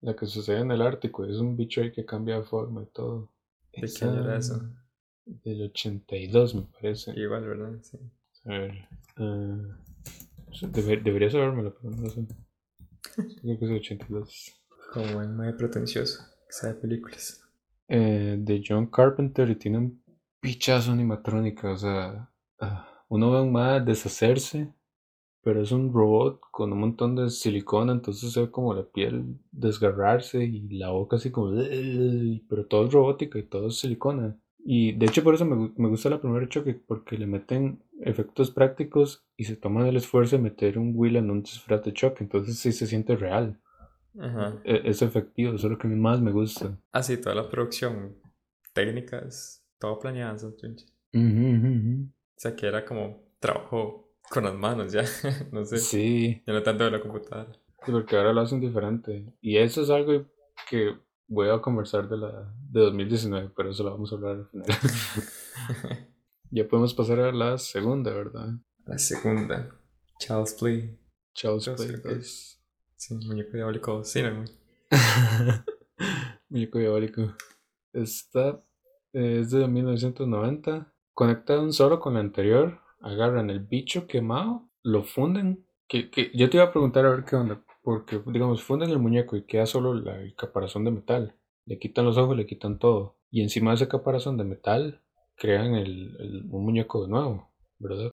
la 0.00 0.16
que 0.16 0.26
sucede 0.26 0.60
en 0.60 0.70
el 0.70 0.80
Ártico. 0.82 1.24
Es 1.26 1.36
un 1.38 1.56
bicho 1.56 1.82
ahí 1.82 1.92
que 1.92 2.06
cambia 2.06 2.36
de 2.38 2.44
forma 2.44 2.82
y 2.82 2.86
todo. 2.86 3.30
¿De 3.74 3.82
qué 3.82 4.04
era 4.04 4.36
eso? 4.38 4.62
Del 5.26 5.62
82, 5.62 6.54
me 6.54 6.62
parece. 6.62 7.12
Igual, 7.18 7.46
¿verdad? 7.46 7.78
Sí. 7.82 7.98
A 8.44 8.48
ver. 8.58 8.88
ah, 9.16 9.78
debe- 10.72 11.02
debería 11.02 11.30
sabérmelo, 11.30 11.74
pero 11.80 11.94
no 11.94 12.08
sé. 12.10 12.26
Creo 13.42 13.58
que 13.58 13.64
es 13.64 13.70
el 13.70 13.76
82. 13.76 14.52
Como 14.92 15.22
en 15.22 15.36
muy 15.36 15.52
pretencioso. 15.52 16.22
Que 16.46 16.52
sabe 16.52 16.74
películas. 16.74 17.38
eh, 17.88 18.36
de 18.38 18.62
John 18.66 18.86
Carpenter 18.86 19.48
y 19.50 19.56
tiene 19.56 19.78
un 19.78 20.01
pichazo 20.42 20.92
animatrónica, 20.92 21.70
o 21.70 21.76
sea, 21.78 22.28
ah, 22.60 23.04
uno 23.08 23.30
ve 23.30 23.38
a 23.38 23.42
un 23.42 23.52
mae 23.52 23.80
deshacerse, 23.80 24.74
pero 25.42 25.62
es 25.62 25.72
un 25.72 25.92
robot 25.92 26.40
con 26.50 26.72
un 26.72 26.80
montón 26.80 27.16
de 27.16 27.30
silicona, 27.30 27.92
entonces 27.92 28.32
se 28.32 28.40
ve 28.42 28.50
como 28.50 28.74
la 28.74 28.84
piel 28.84 29.38
desgarrarse 29.52 30.44
y 30.44 30.68
la 30.78 30.90
boca 30.90 31.16
así 31.16 31.30
como, 31.30 31.52
pero 32.48 32.66
todo 32.66 32.86
es 32.86 32.92
robótica 32.92 33.38
y 33.38 33.44
todo 33.44 33.68
es 33.68 33.78
silicona. 33.78 34.36
Y 34.64 34.92
de 34.92 35.06
hecho 35.06 35.24
por 35.24 35.34
eso 35.34 35.44
me, 35.44 35.72
me 35.76 35.88
gusta 35.88 36.10
la 36.10 36.20
primera 36.20 36.48
choque, 36.48 36.74
porque 36.74 37.16
le 37.16 37.26
meten 37.26 37.82
efectos 38.00 38.50
prácticos 38.50 39.24
y 39.36 39.44
se 39.44 39.56
toman 39.56 39.86
el 39.86 39.96
esfuerzo 39.96 40.36
de 40.36 40.42
meter 40.42 40.78
un 40.78 40.92
Will 40.96 41.16
en 41.16 41.30
un 41.30 41.42
disfraz 41.42 41.84
de 41.84 41.92
choque, 41.92 42.24
entonces 42.24 42.58
sí 42.58 42.72
se 42.72 42.88
siente 42.88 43.16
real, 43.16 43.60
Ajá. 44.18 44.60
E- 44.64 44.82
es 44.84 45.02
efectivo, 45.02 45.54
eso 45.54 45.68
es 45.68 45.70
lo 45.72 45.78
que 45.78 45.88
más 45.88 46.20
me 46.20 46.32
gusta. 46.32 46.76
Ah, 46.92 47.02
sí, 47.02 47.16
toda 47.16 47.36
la 47.36 47.48
producción. 47.48 48.16
Técnicas. 48.72 49.61
Todo 49.82 49.98
planeado. 49.98 50.38
¿sabes? 50.38 50.62
O 50.62 51.18
Ujú, 51.18 51.26
ujú, 51.56 51.66
ujú. 51.66 52.08
sea, 52.36 52.54
que 52.54 52.66
era 52.66 52.84
como 52.84 53.20
trabajo 53.40 54.14
con 54.30 54.44
las 54.44 54.54
manos 54.54 54.92
ya. 54.92 55.02
no 55.52 55.64
sé. 55.64 55.78
Sí, 55.78 56.42
Ya 56.46 56.52
no 56.52 56.62
tanto 56.62 56.84
de 56.84 56.92
la 56.92 57.00
computadora. 57.00 57.52
sí, 57.84 57.90
porque 57.90 58.16
ahora 58.16 58.32
lo 58.32 58.40
hacen 58.42 58.60
diferente. 58.60 59.26
Y 59.40 59.56
eso 59.56 59.82
es 59.82 59.90
algo 59.90 60.24
que 60.70 60.94
voy 61.26 61.48
a 61.50 61.60
conversar 61.60 62.08
de 62.08 62.16
la 62.16 62.54
de 62.70 62.80
2019, 62.80 63.50
pero 63.56 63.70
eso 63.70 63.82
lo 63.82 63.90
vamos 63.90 64.12
a 64.12 64.14
hablar 64.14 64.36
al 64.36 64.46
final. 64.46 64.66
ya 66.50 66.68
podemos 66.68 66.94
pasar 66.94 67.18
a 67.20 67.32
la 67.32 67.58
segunda, 67.58 68.12
¿verdad? 68.14 68.50
La 68.86 68.98
segunda. 68.98 69.74
Child's 70.20 70.54
Play. 70.54 70.96
Child's 71.34 71.64
Child's 71.64 71.84
Play 71.86 72.00
Play. 72.00 72.14
2. 72.16 72.60
Sí, 72.96 73.14
muñeco 73.26 73.50
diabólico 73.56 74.04
Cinnamon. 74.04 74.48
Muñeco 76.48 76.78
diabólico. 76.78 77.34
Esta 77.92 78.62
es 79.12 79.50
de 79.50 79.66
1990. 79.68 80.92
Conectan 81.14 81.72
solo 81.72 82.00
con 82.00 82.14
la 82.14 82.20
anterior. 82.20 82.80
Agarran 83.00 83.50
el 83.50 83.60
bicho 83.60 84.06
quemado, 84.06 84.68
lo 84.82 85.02
funden. 85.04 85.66
Que, 85.88 86.10
que 86.10 86.30
yo 86.34 86.48
te 86.48 86.56
iba 86.56 86.64
a 86.66 86.72
preguntar 86.72 87.04
a 87.06 87.10
ver 87.10 87.24
qué 87.24 87.36
onda. 87.36 87.62
Porque, 87.82 88.20
digamos, 88.26 88.62
funden 88.62 88.90
el 88.90 88.98
muñeco 88.98 89.36
y 89.36 89.44
queda 89.44 89.66
solo 89.66 89.92
la- 89.94 90.20
el 90.20 90.34
caparazón 90.34 90.84
de 90.84 90.92
metal. 90.92 91.34
Le 91.66 91.78
quitan 91.78 92.04
los 92.04 92.16
ojos, 92.16 92.36
le 92.36 92.46
quitan 92.46 92.78
todo. 92.78 93.18
Y 93.30 93.42
encima 93.42 93.70
de 93.72 93.76
ese 93.76 93.88
caparazón 93.88 94.36
de 94.36 94.44
metal, 94.44 95.02
crean 95.36 95.74
el, 95.74 96.16
el- 96.20 96.44
un 96.50 96.64
muñeco 96.64 97.02
de 97.02 97.08
nuevo, 97.08 97.50
¿verdad? 97.78 98.10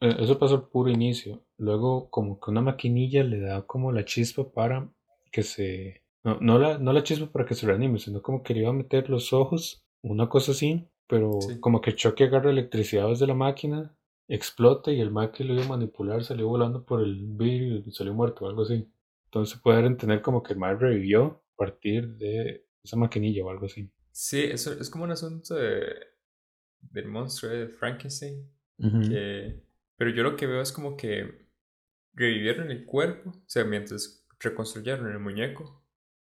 Eh, 0.00 0.16
Eso 0.20 0.38
pasa 0.38 0.56
al 0.56 0.68
puro 0.68 0.90
inicio. 0.90 1.42
Luego, 1.56 2.10
como 2.10 2.38
que 2.40 2.50
una 2.50 2.60
maquinilla 2.60 3.24
le 3.24 3.40
da 3.40 3.62
como 3.66 3.92
la 3.92 4.04
chispa 4.04 4.50
para 4.52 4.90
que 5.32 5.42
se. 5.42 6.02
No, 6.28 6.38
no 6.40 6.58
la, 6.58 6.78
no 6.78 6.92
la 6.92 7.02
chispa 7.02 7.30
para 7.32 7.46
que 7.46 7.54
se 7.54 7.66
reanime, 7.66 7.98
sino 7.98 8.20
como 8.22 8.42
que 8.42 8.54
le 8.54 8.60
iba 8.60 8.70
a 8.70 8.72
meter 8.72 9.08
los 9.08 9.32
ojos, 9.32 9.82
una 10.02 10.28
cosa 10.28 10.52
así. 10.52 10.88
Pero 11.06 11.40
Sí. 11.40 11.58
como 11.60 11.80
que 11.80 11.94
Chucky 11.94 12.24
agarra 12.24 12.50
electricidad 12.50 13.08
desde 13.08 13.26
la 13.26 13.34
máquina, 13.34 13.96
explota 14.28 14.92
y 14.92 15.00
el 15.00 15.10
Mae 15.10 15.30
que 15.30 15.42
lo 15.44 15.54
iba 15.54 15.64
a 15.64 15.68
manipular 15.68 16.22
salió 16.22 16.48
volando 16.48 16.84
por 16.84 17.00
el 17.02 17.16
vidrio 17.28 17.82
y 17.86 17.90
salió 17.92 18.12
muerto 18.12 18.44
o 18.44 18.48
algo 18.48 18.62
así. 18.62 18.86
Entonces 19.26 19.58
puede 19.62 19.86
entender 19.86 20.20
como 20.20 20.42
que 20.42 20.52
el 20.52 20.58
Mae 20.58 20.74
revivió 20.76 21.42
a 21.54 21.56
partir 21.56 22.08
de 22.16 22.66
esa 22.84 22.96
maquinilla 22.96 23.42
o 23.44 23.48
algo 23.50 23.64
así. 23.66 23.90
Sí, 24.12 24.42
eso 24.42 24.72
es 24.72 24.90
como 24.90 25.04
un 25.04 25.12
asunto 25.12 25.54
de, 25.54 25.82
del 26.80 27.08
monstruo 27.08 27.52
de 27.52 27.68
Frankenstein. 27.68 28.46
Que- 28.78 29.62
pero 29.96 30.10
yo 30.10 30.22
lo 30.22 30.36
que 30.36 30.46
veo 30.46 30.60
es 30.60 30.72
como 30.72 30.96
que 30.96 31.46
revivieron 32.12 32.70
el 32.70 32.84
cuerpo, 32.84 33.30
o 33.30 33.42
sea, 33.48 33.64
mientras 33.64 34.24
reconstruyeron 34.40 35.10
el 35.10 35.18
muñeco, 35.18 35.77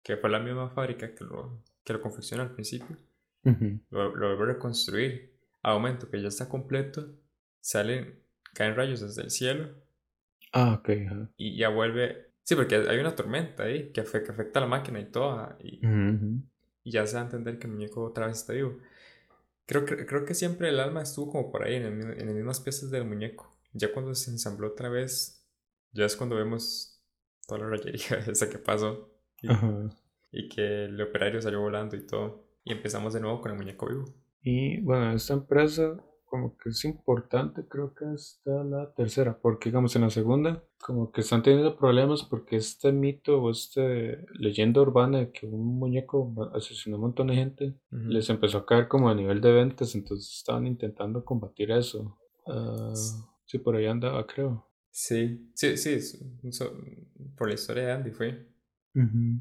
que 0.05 0.19
fue 0.19 0.31
la 0.31 0.41
misma 0.41 0.71
fábrica 0.71 1.15
que 1.17 1.25
lo, 1.25 1.63
que 1.85 1.95
lo 1.95 2.03
confeccionó 2.03 2.45
al 2.45 2.55
principio, 2.55 2.99
Ujú. 3.45 3.81
lo, 3.91 4.15
lo 4.15 4.29
vuelve 4.37 4.53
a 4.53 4.55
reconstruir. 4.57 5.35
A 5.63 5.73
momento 5.75 6.11
que 6.11 6.21
ya 6.23 6.29
está 6.29 6.49
completo, 6.49 7.09
salen, 7.61 8.23
caen 8.55 8.77
rayos 8.77 9.01
desde 9.01 9.23
el 9.23 9.31
cielo 9.31 9.75
Ah, 10.53 10.73
ok. 10.79 10.89
ajá. 11.07 11.29
y 11.37 11.57
ya 11.59 11.69
vuelve. 11.69 12.33
Sí, 12.43 12.55
porque 12.55 12.77
hay 12.77 12.99
una 12.99 13.15
tormenta 13.17 13.65
ahí 13.65 13.91
que 13.93 14.01
afecta, 14.03 14.27
que 14.29 14.33
afecta 14.33 14.59
a 14.61 14.63
la 14.63 14.69
máquina 14.69 15.01
y 15.01 15.11
todo, 15.11 15.57
y, 15.61 15.87
Ujú, 15.87 16.01
ujú. 16.15 16.31
y 16.85 16.93
ya 16.93 17.07
se 17.07 17.15
da 17.17 17.23
a 17.23 17.25
entender 17.25 17.59
que 17.59 17.67
el 17.67 17.75
muñeco 17.75 18.05
otra 18.05 18.27
vez 18.29 18.39
está 18.39 18.53
vivo. 18.53 18.79
Creo, 19.67 19.87
que 19.87 20.07
creo 20.07 20.27
que 20.27 20.35
siempre 20.35 20.71
el 20.71 20.81
alma 20.81 21.03
estuvo 21.03 21.33
como 21.33 21.53
por 21.53 21.65
ahí, 21.65 21.77
en, 21.77 21.85
el 21.87 22.21
en 22.21 22.27
las 22.29 22.37
mismas 22.37 22.61
piezas 22.61 22.91
del 22.93 23.07
muñeco. 23.07 23.57
Ya 23.75 23.93
cuando 23.93 24.15
se 24.17 24.33
ensambló 24.33 24.69
otra 24.71 24.91
vez, 24.91 25.47
ya 25.93 26.07
es 26.07 26.17
cuando 26.17 26.37
vemos 26.37 27.01
toda 27.49 27.61
la 27.63 27.69
rayería 27.71 28.19
esa 28.29 28.51
que 28.51 28.59
pasó 28.59 29.14
y, 30.33 30.49
que 30.49 30.85
el 30.87 31.01
operario 31.01 31.41
salió 31.41 31.61
volando 31.61 31.97
y 31.97 32.07
todo. 32.07 32.45
Y 32.65 32.73
empezamos 32.73 33.13
de 33.13 33.21
nuevo 33.21 33.41
con 33.41 33.53
el 33.53 33.57
muñeco 33.57 33.87
vivo. 33.87 34.05
Y 34.43 34.81
bueno, 34.81 35.13
esta 35.13 35.35
empresa 35.35 35.97
como 36.25 36.57
que 36.57 36.71
es 36.71 36.85
importante, 36.85 37.63
creo 37.69 37.95
que 37.95 38.05
hasta 38.07 38.65
la 38.65 38.93
tercera, 38.93 39.39
porque 39.41 39.69
digamos 39.69 39.95
en 39.95 40.03
la 40.03 40.11
segunda 40.11 40.65
como 40.85 41.13
que 41.13 41.21
están 41.21 41.45
teniendo 41.45 41.77
problemas 41.77 42.25
porque 42.25 42.57
este 42.57 42.91
mito 42.91 43.41
o 43.41 43.53
esta 43.53 43.81
leyenda 44.33 44.81
urbana 44.81 45.21
de 45.21 45.31
que 45.31 45.47
un 45.47 45.79
muñeco 45.79 46.35
asesinó 46.53 46.97
a 46.97 46.99
un 46.99 47.03
montón 47.03 47.29
de 47.29 47.37
gente 47.37 47.75
les 47.91 48.29
empezó 48.31 48.59
a 48.59 48.67
caer 48.67 48.89
como 48.89 49.09
a 49.09 49.15
nivel 49.15 49.41
de 49.41 49.53
ventas, 49.53 49.95
entonces 49.95 50.35
estaban 50.37 50.67
intentando 50.67 51.25
combatir 51.25 51.71
eso. 51.71 52.19
Ah, 52.47 52.93
sí, 53.47 53.59
por 53.59 53.77
ahí 53.77 53.87
andaba, 53.87 54.27
creo. 54.27 54.67
Sí, 54.91 55.51
sí, 55.55 55.77
sí, 55.77 56.01
so- 56.51 56.77
por 57.37 57.49
la 57.49 57.55
historia 57.55 57.85
de 57.87 57.93
Andy 57.93 58.11
fue 58.11 58.54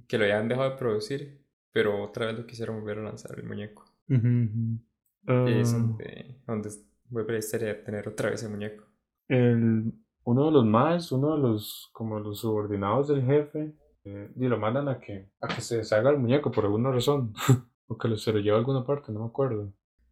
Que 0.07 0.17
lo 0.17 0.23
habían 0.25 0.47
dejado 0.47 0.71
de 0.71 0.77
producir, 0.77 1.45
pero 1.71 2.03
otra 2.03 2.27
vez 2.27 2.37
lo 2.39 2.45
quisieron 2.47 2.79
volver 2.79 2.99
a 2.99 3.03
lanzar 3.03 3.37
el 3.37 3.45
muñeco. 3.45 3.85
Y 4.07 5.51
es 5.51 5.73
Ah, 5.73 5.77
donde, 5.77 6.41
donde 6.45 6.69
vuelve 7.09 7.33
la 7.33 7.39
historia 7.39 7.67
de 7.67 7.73
tener 7.75 8.07
otra 8.07 8.29
vez 8.29 8.43
el 8.43 8.49
muñeco. 8.51 8.85
el, 9.29 9.93
uno 10.25 10.45
de 10.45 10.51
los 10.51 10.65
más, 10.65 11.11
uno 11.11 11.35
de 11.35 11.41
los 11.41 11.89
como 11.93 12.19
los 12.19 12.39
subordinados 12.39 13.07
del 13.09 13.23
jefe, 13.23 13.73
eh, 14.05 14.31
y 14.35 14.47
lo 14.47 14.57
mandan 14.57 14.89
a 14.89 14.99
que, 14.99 15.29
a 15.41 15.47
que 15.47 15.61
se 15.61 15.77
deshaga 15.77 16.09
el 16.09 16.17
muñeco 16.17 16.51
por 16.51 16.65
alguna 16.65 16.91
razón. 16.91 17.33
o 17.87 17.97
que 17.97 18.07
lo- 18.07 18.17
se 18.17 18.31
lo 18.33 18.39
lleva 18.39 18.57
a 18.57 18.59
alguna 18.59 18.83
parte, 18.85 19.11
no 19.11 19.19
me 19.21 19.25
acuerdo. 19.27 19.71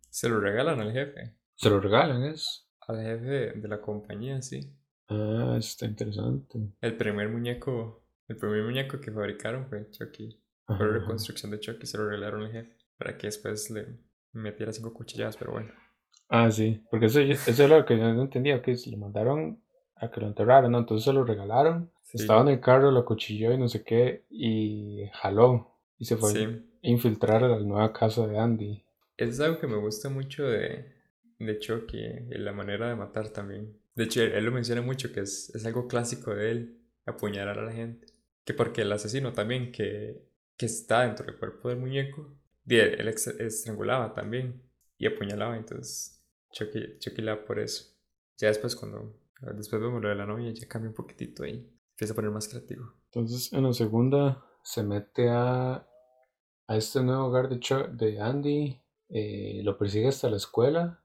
Se 0.09 0.27
lo 0.29 0.39
regalan 0.39 0.79
al 0.81 0.91
jefe, 0.91 1.35
Se 1.55 1.69
lo 1.69 1.79
regalan, 1.79 2.23
es. 2.23 2.69
al 2.87 2.97
jefe 3.01 3.25
de, 3.25 3.51
de 3.53 3.67
la 3.67 3.79
compañía, 3.81 4.41
sí. 4.41 4.59
Ah, 5.09 5.55
está 5.57 5.85
interesante. 5.85 6.59
El 6.81 6.95
primer 6.97 7.29
muñeco, 7.29 8.00
el 8.31 8.37
primer 8.37 8.63
muñeco 8.63 8.99
que 8.99 9.11
fabricaron 9.11 9.67
fue 9.67 9.89
Chucky. 9.91 10.39
Fue 10.65 10.75
Ajá, 10.75 10.85
la 10.85 10.93
reconstrucción 10.99 11.51
de 11.51 11.59
Chucky, 11.59 11.85
se 11.85 11.97
lo 11.97 12.05
regalaron 12.07 12.43
al 12.43 12.51
jefe. 12.51 12.75
Para 12.97 13.17
que 13.17 13.27
después 13.27 13.69
le 13.71 13.87
metiera 14.33 14.71
cinco 14.71 14.93
cuchilladas, 14.93 15.37
pero 15.37 15.51
bueno. 15.51 15.71
Ah, 16.29 16.49
sí, 16.49 16.81
porque 16.89 17.07
eso, 17.07 17.19
eso 17.19 17.63
es 17.63 17.69
lo 17.69 17.85
que 17.85 17.97
yo 17.97 18.13
no 18.13 18.21
entendía, 18.21 18.61
que 18.61 18.77
se 18.77 18.89
lo 18.89 18.97
mandaron 18.97 19.61
a 19.97 20.09
que 20.09 20.21
lo 20.21 20.27
enterraran, 20.27 20.71
¿no? 20.71 20.79
Entonces 20.79 21.03
se 21.05 21.13
lo 21.13 21.23
regalaron, 21.23 21.91
Sí. 22.03 22.17
estaba 22.17 22.41
en 22.41 22.47
el 22.49 22.59
carro, 22.61 22.89
lo 22.91 23.05
cuchilló 23.05 23.51
y 23.53 23.57
no 23.57 23.67
sé 23.67 23.83
qué, 23.83 24.25
y 24.29 25.09
jaló, 25.13 25.77
y 25.97 26.05
se 26.05 26.15
fue 26.17 26.31
Sí. 26.31 26.43
a 26.43 26.59
infiltrar 26.87 27.43
a 27.43 27.47
la 27.49 27.59
nueva 27.59 27.91
casa 27.93 28.25
de 28.27 28.37
Andy. 28.39 28.83
Eso 29.17 29.31
es 29.31 29.39
algo 29.41 29.59
que 29.59 29.67
me 29.67 29.75
gusta 29.77 30.09
mucho 30.09 30.45
de, 30.47 30.85
de 31.39 31.59
Chucky, 31.59 31.99
eh, 31.99 32.25
la 32.39 32.53
manera 32.53 32.87
de 32.89 32.95
matar 32.95 33.29
también. 33.29 33.77
De 33.95 34.05
hecho, 34.05 34.21
él, 34.23 34.31
él 34.31 34.45
lo 34.45 34.51
menciona 34.51 34.81
mucho, 34.81 35.11
que 35.11 35.19
es, 35.21 35.53
es 35.53 35.65
algo 35.65 35.87
clásico 35.87 36.33
de 36.33 36.51
él, 36.51 36.77
apuñalar 37.05 37.59
a 37.59 37.65
la 37.65 37.73
gente. 37.73 38.07
Que 38.45 38.53
porque 38.53 38.81
el 38.81 38.91
asesino 38.91 39.33
también, 39.33 39.71
que, 39.71 40.25
que 40.57 40.65
está 40.65 41.01
dentro 41.01 41.25
del 41.25 41.37
cuerpo 41.37 41.69
del 41.69 41.79
muñeco, 41.79 42.33
él, 42.67 43.07
estrangulaba 43.07 44.13
también 44.13 44.61
y 44.97 45.07
apuñalaba, 45.07 45.57
entonces 45.57 46.23
Chucky, 46.51 46.97
Chucky 46.99 47.21
la 47.21 47.43
por 47.45 47.59
eso. 47.59 47.85
Ya 48.37 48.47
después 48.47 48.75
cuando, 48.75 49.19
después 49.55 49.81
vemos 49.81 50.01
lo 50.01 50.09
de 50.09 50.15
la 50.15 50.25
novia, 50.25 50.51
ya 50.51 50.67
cambia 50.67 50.89
un 50.89 50.95
poquitito 50.95 51.43
ahí, 51.43 51.69
empieza 51.91 52.13
a 52.13 52.15
poner 52.15 52.31
más 52.31 52.47
creativo. 52.47 52.93
Entonces 53.05 53.51
en 53.53 53.63
la 53.63 53.73
segunda 53.73 54.45
se 54.63 54.83
mete 54.83 55.29
a, 55.29 55.87
a 56.67 56.77
este 56.77 57.01
nuevo 57.03 57.25
hogar 57.25 57.49
de, 57.49 57.59
Cho- 57.59 57.87
de 57.87 58.19
Andy, 58.19 58.79
eh, 59.09 59.61
lo 59.63 59.77
persigue 59.77 60.07
hasta 60.07 60.29
la 60.29 60.37
escuela, 60.37 61.03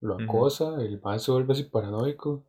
lo 0.00 0.18
acosa, 0.20 0.80
el 0.82 1.00
maestro 1.00 1.32
se 1.34 1.38
vuelve 1.38 1.52
así 1.54 1.64
paranoico, 1.64 2.44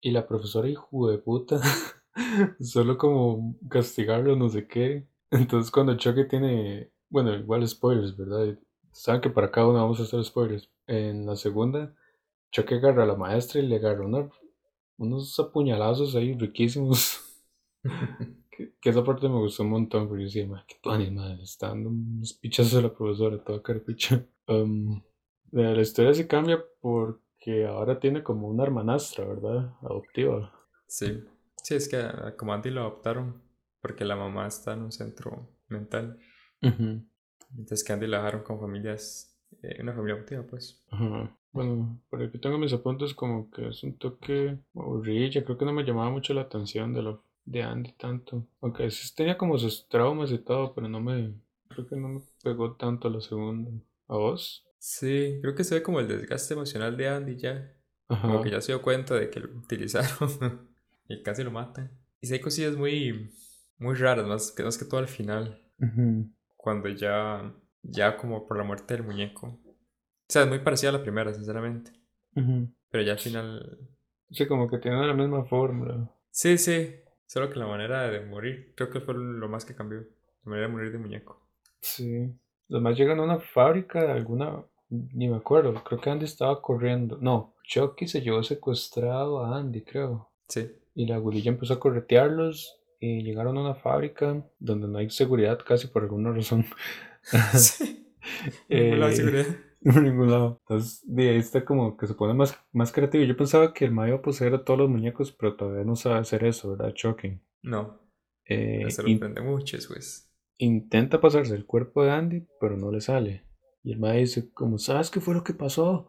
y 0.00 0.12
la 0.12 0.26
profesora 0.26 0.68
hijo 0.68 1.10
de 1.10 1.18
puta, 1.18 1.60
solo 2.60 2.98
como 2.98 3.56
castigarlo, 3.68 4.36
no 4.36 4.48
sé 4.48 4.66
qué. 4.66 5.06
Entonces 5.30 5.70
cuando 5.70 5.96
Chucky 5.96 6.26
tiene, 6.28 6.90
bueno, 7.10 7.34
igual 7.34 7.66
spoilers, 7.68 8.16
¿verdad? 8.16 8.58
Saben 8.92 9.20
que 9.20 9.30
para 9.30 9.50
cada 9.50 9.68
uno 9.68 9.78
vamos 9.80 10.00
a 10.00 10.04
hacer 10.04 10.24
spoilers. 10.24 10.70
En 10.86 11.26
la 11.26 11.36
segunda, 11.36 11.94
Chucky 12.52 12.76
agarra 12.76 13.04
a 13.04 13.06
la 13.06 13.16
maestra 13.16 13.60
y 13.60 13.66
le 13.68 13.76
agarra 13.76 14.06
una- 14.06 14.30
unos 14.98 15.38
apuñalazos 15.40 16.14
ahí 16.16 16.34
riquísimos. 16.34 17.20
Que, 18.50 18.72
que 18.80 18.90
esa 18.90 19.04
parte 19.04 19.28
me 19.28 19.38
gustó 19.38 19.62
un 19.62 19.70
montón, 19.70 20.08
porque 20.08 20.22
yo 20.22 20.26
decía, 20.26 20.46
"Ma, 20.46 20.64
qué 20.66 20.76
tuanis, 20.82 21.12
madre, 21.12 21.42
está 21.42 21.68
dando 21.68 21.90
unos 21.90 22.32
pichazos 22.34 22.74
a 22.78 22.82
la 22.82 22.92
profesora, 22.94 23.42
toda 23.44 23.62
carpicha. 23.62 24.24
Um, 24.48 25.00
la, 25.52 25.72
la 25.74 25.82
historia 25.82 26.14
se 26.14 26.26
cambia 26.26 26.64
porque 26.80 27.66
ahora 27.66 28.00
tiene 28.00 28.22
como 28.22 28.48
una 28.48 28.64
hermanastra, 28.64 29.24
¿verdad? 29.26 29.74
Adoptiva. 29.82 30.52
Sí, 30.86 31.22
sí, 31.62 31.74
es 31.74 31.88
que 31.88 31.96
a 31.96 32.34
como 32.36 32.52
Andy 32.54 32.70
lo 32.70 32.82
adoptaron 32.82 33.42
porque 33.80 34.04
la 34.04 34.16
mamá 34.16 34.46
está 34.46 34.72
en 34.74 34.82
un 34.82 34.92
centro 34.92 35.48
mental. 35.68 36.18
Ujú, 36.62 37.02
Entonces 37.50 37.84
que 37.84 37.92
Andy 37.92 38.06
la 38.06 38.18
dejaron 38.18 38.42
con 38.42 38.60
familias, 38.60 39.38
eh, 39.62 39.78
una 39.82 39.92
familia 39.92 40.14
adoptiva, 40.16 40.42
pues. 40.46 40.82
ajá. 40.90 41.34
Bueno, 41.52 42.00
por 42.10 42.22
aquí 42.22 42.38
tengo 42.38 42.58
mis 42.58 42.72
apuntes 42.72 43.14
como 43.14 43.50
que 43.50 43.68
es 43.68 43.82
un 43.82 43.96
toque 43.98 44.58
aburrido, 44.74 45.44
creo 45.44 45.58
que 45.58 45.64
no 45.64 45.72
me 45.72 45.82
llamaba 45.84 46.10
mucho 46.10 46.34
la 46.34 46.42
atención 46.42 46.92
de 46.92 47.02
lo 47.02 47.24
de 47.44 47.62
Andy 47.62 47.92
tanto. 47.92 48.46
Aunque 48.60 48.90
sí 48.90 49.14
tenía 49.14 49.38
como 49.38 49.58
sus 49.58 49.88
traumas 49.88 50.30
y 50.30 50.38
todo, 50.38 50.74
pero 50.74 50.88
no 50.88 51.00
me, 51.00 51.34
creo 51.68 51.86
que 51.86 51.96
no 51.96 52.08
me 52.08 52.20
pegó 52.42 52.76
tanto 52.76 53.08
la 53.08 53.20
segunda. 53.20 53.70
¿A 54.08 54.16
vos? 54.16 54.64
Sí, 54.78 55.38
creo 55.42 55.54
que 55.54 55.64
se 55.64 55.74
ve 55.76 55.82
como 55.82 56.00
el 56.00 56.08
desgaste 56.08 56.54
emocional 56.54 56.96
de 56.96 57.08
Andy 57.08 57.36
ya. 57.36 57.74
Como 58.20 58.38
Ajá. 58.38 58.42
que 58.42 58.50
ya 58.50 58.60
se 58.60 58.72
dio 58.72 58.82
cuenta 58.82 59.14
de 59.14 59.30
que 59.30 59.40
lo 59.40 59.48
utilizaron 59.58 60.67
y 61.08 61.22
casi 61.22 61.42
lo 61.42 61.50
matan. 61.50 61.90
Y 62.20 62.26
sí 62.26 62.34
hay 62.34 62.40
cosillas 62.40 62.76
muy, 62.76 63.32
muy 63.78 63.94
raras, 63.94 64.26
más 64.26 64.52
que, 64.52 64.62
más 64.62 64.78
que 64.78 64.84
todo 64.84 65.00
al 65.00 65.08
final, 65.08 65.62
cuando 66.56 66.88
ya, 66.88 67.54
ya 67.82 68.16
como 68.16 68.46
por 68.46 68.58
la 68.58 68.64
muerte 68.64 68.94
del 68.94 69.04
muñeco. 69.04 69.46
O 69.46 70.30
sea, 70.30 70.42
es 70.42 70.48
muy 70.48 70.58
parecida 70.58 70.90
a 70.90 70.94
la 70.94 71.02
primera, 71.02 71.32
sinceramente. 71.32 71.92
Pero 72.90 73.02
ya 73.04 73.12
al 73.12 73.18
final... 73.18 73.78
Sí, 74.30 74.46
como 74.46 74.68
que 74.68 74.78
tienen 74.78 75.06
la 75.06 75.14
misma 75.14 75.44
fórmula. 75.46 76.10
Sí, 76.30 76.58
sí. 76.58 76.96
Solo 77.26 77.48
que 77.48 77.58
la 77.58 77.66
manera 77.66 78.10
de 78.10 78.20
morir, 78.26 78.74
creo 78.76 78.90
que 78.90 79.00
fue 79.00 79.14
lo 79.14 79.48
más 79.48 79.64
que 79.64 79.74
cambió. 79.74 80.00
La 80.44 80.50
manera 80.50 80.66
de 80.66 80.72
morir 80.72 80.92
de 80.92 80.98
muñeco. 80.98 81.48
Sí. 81.80 82.30
Además 82.70 82.98
llegan 82.98 83.20
a 83.20 83.22
una 83.22 83.38
fábrica 83.38 84.02
de 84.02 84.12
alguna, 84.12 84.64
ni 84.90 85.28
me 85.28 85.36
acuerdo, 85.36 85.72
creo 85.82 86.00
que 86.00 86.10
Andy 86.10 86.26
estaba 86.26 86.60
corriendo. 86.60 87.16
No, 87.20 87.54
Chucky 87.64 88.06
se 88.06 88.20
llevó 88.20 88.42
secuestrado 88.42 89.44
a 89.44 89.56
Andy, 89.58 89.82
creo. 89.82 90.30
Sí. 90.48 90.70
Y 90.98 91.06
la 91.06 91.18
gurilla 91.18 91.50
empezó 91.52 91.74
a 91.74 91.80
corretearlos 91.80 92.80
y 93.00 93.22
llegaron 93.22 93.56
a 93.56 93.60
una 93.62 93.74
fábrica 93.76 94.44
donde 94.58 94.88
no 94.88 94.98
hay 94.98 95.10
seguridad 95.10 95.58
casi 95.66 95.86
por 95.88 96.02
alguna 96.02 96.32
razón. 96.32 96.66
sí. 97.54 98.04
Ningún 98.72 98.98
lado 99.00 99.10
de 99.10 99.16
Eh, 99.16 99.16
seguridad. 99.16 99.46
Por 99.84 100.02
ningún 100.02 100.30
lado. 100.30 100.58
Entonces, 100.62 101.02
de 101.06 101.30
ahí 101.30 101.36
está 101.38 101.64
como 101.64 101.96
que 101.96 102.06
se 102.08 102.14
pone 102.14 102.34
más, 102.34 102.58
más 102.72 102.90
creativo. 102.92 103.24
Yo 103.24 103.36
pensaba 103.36 103.72
que 103.72 103.84
el 103.84 103.92
Mayo 103.92 104.08
iba 104.14 104.18
a 104.18 104.22
poseer 104.22 104.54
a 104.54 104.64
todos 104.64 104.78
los 104.80 104.90
muñecos, 104.90 105.32
pero 105.32 105.56
todavía 105.56 105.84
no 105.84 105.94
sabe 105.96 106.18
hacer 106.18 106.44
eso, 106.44 106.70
¿verdad? 106.72 106.92
Chucky. 106.94 107.40
No, 107.62 108.00
Eh, 108.46 108.82
in- 108.82 108.90
sorprende 108.90 109.40
mucho 109.42 109.78
pues. 109.88 110.28
intenta 110.58 111.20
pasarse 111.20 111.54
el 111.54 111.64
cuerpo 111.66 112.02
de 112.04 112.10
Andy, 112.10 112.46
pero 112.60 112.76
no 112.76 112.90
le 112.90 113.00
sale. 113.00 113.44
Y 113.84 113.92
el 113.92 114.00
Mae 114.00 114.18
dice, 114.20 114.52
como, 114.52 114.78
¿sabes 114.78 115.10
qué 115.10 115.20
fue 115.20 115.34
lo 115.34 115.44
que 115.44 115.54
pasó? 115.54 116.08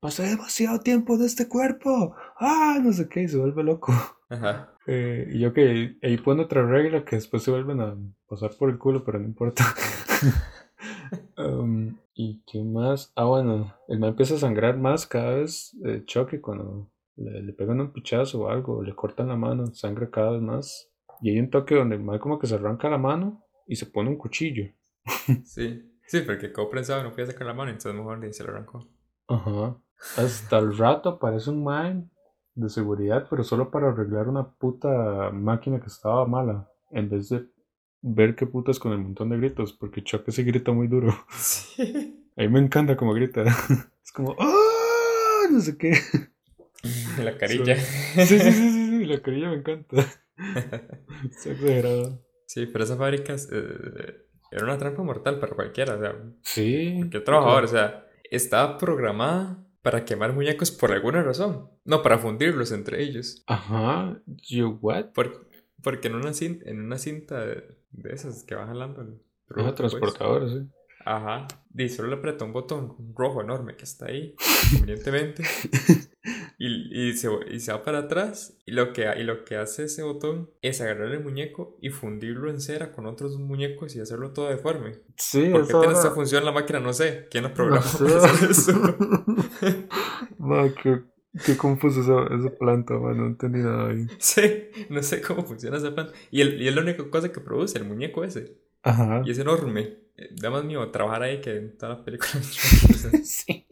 pasé 0.00 0.22
demasiado 0.24 0.80
tiempo 0.80 1.18
de 1.18 1.26
este 1.26 1.48
cuerpo. 1.48 2.14
Ah, 2.38 2.78
no 2.82 2.92
sé 2.92 3.08
qué, 3.08 3.22
y 3.22 3.28
se 3.28 3.36
vuelve 3.38 3.62
loco. 3.64 3.92
Ajá. 4.30 4.72
Eh, 4.86 5.28
y 5.32 5.40
yo 5.40 5.52
que 5.52 5.98
ahí 6.02 6.16
pone 6.18 6.42
otra 6.42 6.66
regla 6.66 7.04
que 7.04 7.16
después 7.16 7.42
se 7.42 7.50
vuelven 7.50 7.80
a 7.80 7.96
pasar 8.28 8.52
por 8.58 8.70
el 8.70 8.78
culo, 8.78 9.04
pero 9.04 9.18
no 9.18 9.26
importa. 9.26 9.64
Um, 11.36 11.96
¿Y 12.14 12.42
qué 12.46 12.62
más? 12.62 13.12
Ah, 13.16 13.24
bueno, 13.24 13.74
el 13.88 13.98
man 13.98 14.10
empieza 14.10 14.34
a 14.34 14.38
sangrar 14.38 14.76
más 14.76 15.06
cada 15.06 15.36
vez 15.36 15.70
de 15.80 16.04
choque 16.04 16.40
cuando 16.40 16.90
le, 17.16 17.42
le 17.42 17.52
pegan 17.52 17.80
un 17.80 17.92
pichazo 17.92 18.42
o 18.42 18.48
algo, 18.48 18.82
le 18.82 18.94
cortan 18.94 19.28
la 19.28 19.36
mano, 19.36 19.66
sangra 19.66 20.10
cada 20.10 20.32
vez 20.32 20.42
más. 20.42 20.90
Y 21.20 21.30
hay 21.30 21.40
un 21.40 21.50
toque 21.50 21.74
donde 21.74 21.96
el 21.96 22.02
man 22.02 22.18
como 22.18 22.38
que 22.38 22.46
se 22.46 22.54
arranca 22.54 22.88
la 22.88 22.98
mano 22.98 23.44
y 23.66 23.76
se 23.76 23.86
pone 23.86 24.10
un 24.10 24.16
cuchillo. 24.16 24.70
Sí. 25.44 25.86
Sí, 26.06 26.22
porque 26.22 26.52
como 26.52 26.70
pensaba 26.70 27.02
no 27.02 27.10
podía 27.10 27.26
sacar 27.26 27.46
la 27.46 27.54
mano, 27.54 27.70
entonces 27.70 27.94
mejor 27.94 28.18
ni 28.18 28.32
se 28.32 28.42
lo 28.42 28.50
arrancó. 28.50 28.88
Ajá. 29.28 29.76
Hasta 30.16 30.58
el 30.58 30.76
rato 30.76 31.08
aparece 31.08 31.50
un 31.50 31.62
man 31.62 32.10
de 32.54 32.68
seguridad, 32.68 33.26
pero 33.30 33.44
solo 33.44 33.70
para 33.70 33.88
arreglar 33.90 34.28
una 34.28 34.48
puta 34.50 35.30
máquina 35.32 35.80
que 35.80 35.86
estaba 35.86 36.26
mala. 36.26 36.68
En 36.90 37.08
vez 37.08 37.28
de 37.28 37.46
ver 38.02 38.34
qué 38.34 38.46
putas 38.46 38.78
con 38.78 38.92
el 38.92 38.98
montón 38.98 39.28
de 39.30 39.36
gritos, 39.38 39.72
porque 39.72 40.02
Chuck 40.02 40.28
sí 40.30 40.42
grita 40.42 40.72
muy 40.72 40.88
duro. 40.88 41.14
Sí. 41.30 42.16
A 42.36 42.42
mí 42.42 42.48
me 42.48 42.60
encanta 42.60 42.96
como 42.96 43.12
grita. 43.14 43.44
Es 44.04 44.12
como, 44.12 44.34
¡ah! 44.38 45.46
No 45.50 45.60
sé 45.60 45.76
qué. 45.76 45.92
La 47.22 47.36
carilla. 47.36 47.76
Sí, 47.76 48.24
sí, 48.26 48.38
sí, 48.38 48.52
sí, 48.52 48.88
sí, 48.88 49.04
la 49.04 49.20
carilla 49.20 49.50
me 49.50 49.56
encanta. 49.56 49.96
Está 51.30 51.52
exagerado. 51.52 52.18
Sí, 52.46 52.66
pero 52.66 52.84
esa 52.84 52.96
fábrica 52.96 53.34
eh, 53.34 54.26
era 54.50 54.64
una 54.64 54.78
trampa 54.78 55.02
mortal 55.02 55.38
para 55.38 55.54
cualquiera, 55.54 55.94
o 55.96 56.00
sea, 56.00 56.16
Sí. 56.42 56.94
cualquier 56.96 57.24
trabajador, 57.24 57.64
o 57.64 57.68
sea, 57.68 58.06
estaba 58.30 58.78
programada 58.78 59.58
para 59.82 60.04
quemar 60.04 60.32
muñecos 60.32 60.70
por 60.70 60.92
alguna 60.92 61.22
razón, 61.22 61.70
no 61.84 62.02
para 62.02 62.18
fundirlos 62.18 62.72
entre 62.72 63.02
ellos. 63.02 63.42
Ajá. 63.46 64.20
You 64.48 64.78
what? 64.80 65.12
Por- 65.12 65.48
porque 65.82 66.08
en 66.08 66.14
una 66.16 66.32
cinta, 66.34 66.68
en 66.68 66.80
una 66.80 66.98
cinta 66.98 67.44
de, 67.46 67.76
de 67.90 68.12
esas 68.12 68.44
que 68.44 68.54
va 68.54 68.66
jalando 68.66 69.00
el 69.02 69.20
Ajá, 69.48 70.48
sí. 70.48 70.68
Ajá. 71.04 71.46
Y 71.76 71.88
solo 71.88 72.08
le 72.08 72.16
aprieta 72.16 72.44
un 72.44 72.52
botón 72.52 72.96
rojo 73.14 73.40
enorme 73.40 73.76
que 73.76 73.84
está 73.84 74.06
ahí, 74.06 74.34
convenientemente. 74.72 75.44
Y, 76.58 77.08
y, 77.08 77.16
se, 77.16 77.28
y 77.50 77.60
se 77.60 77.72
va 77.72 77.82
para 77.82 78.00
atrás. 78.00 78.58
Y 78.66 78.72
lo, 78.72 78.92
que, 78.92 79.06
y 79.18 79.22
lo 79.24 79.44
que 79.44 79.56
hace 79.56 79.84
ese 79.84 80.02
botón 80.02 80.50
es 80.60 80.80
agarrar 80.80 81.10
el 81.12 81.22
muñeco 81.22 81.78
y 81.80 81.88
fundirlo 81.90 82.50
en 82.50 82.60
cera 82.60 82.92
con 82.92 83.06
otros 83.06 83.38
muñecos 83.38 83.96
y 83.96 84.00
hacerlo 84.00 84.32
todo 84.32 84.48
deforme. 84.50 84.98
Sí, 85.16 85.48
¿Por 85.50 85.66
qué 85.66 85.72
tiene 85.72 85.92
esta 85.94 86.10
función 86.10 86.44
la 86.44 86.52
máquina? 86.52 86.80
No 86.80 86.92
sé. 86.92 87.28
¿Quién 87.30 87.44
No 87.44 87.54
programó 87.54 87.82
sé. 87.82 88.04
para 88.04 88.16
hacer 88.24 88.50
eso? 88.50 88.72
Ma, 90.38 90.68
qué, 90.82 91.00
qué 91.46 91.56
confuso 91.56 92.00
esa, 92.02 92.34
esa 92.34 92.50
planta, 92.58 92.94
man. 92.98 93.16
No 93.16 93.26
entendí 93.26 93.60
nada 93.60 93.90
ahí. 93.90 94.06
Sí, 94.18 94.42
no 94.90 95.02
sé 95.02 95.22
cómo 95.22 95.44
funciona 95.44 95.78
esa 95.78 95.94
planta. 95.94 96.12
Y, 96.30 96.42
el, 96.42 96.60
y 96.60 96.68
es 96.68 96.74
la 96.74 96.82
única 96.82 97.08
cosa 97.08 97.32
que 97.32 97.40
produce, 97.40 97.78
el 97.78 97.84
muñeco 97.84 98.24
ese. 98.24 98.58
Ajá. 98.82 99.22
Y 99.24 99.30
es 99.30 99.38
enorme. 99.38 99.98
Eh, 100.20 100.28
Da 100.40 100.50
más 100.50 100.64
miedo 100.64 100.88
trabajar 100.90 101.22
ahí 101.22 101.40
que 101.40 101.56
en 101.56 101.76
toda 101.78 101.94
la 101.96 102.04
película. 102.04 102.30
Sí. 103.24 103.66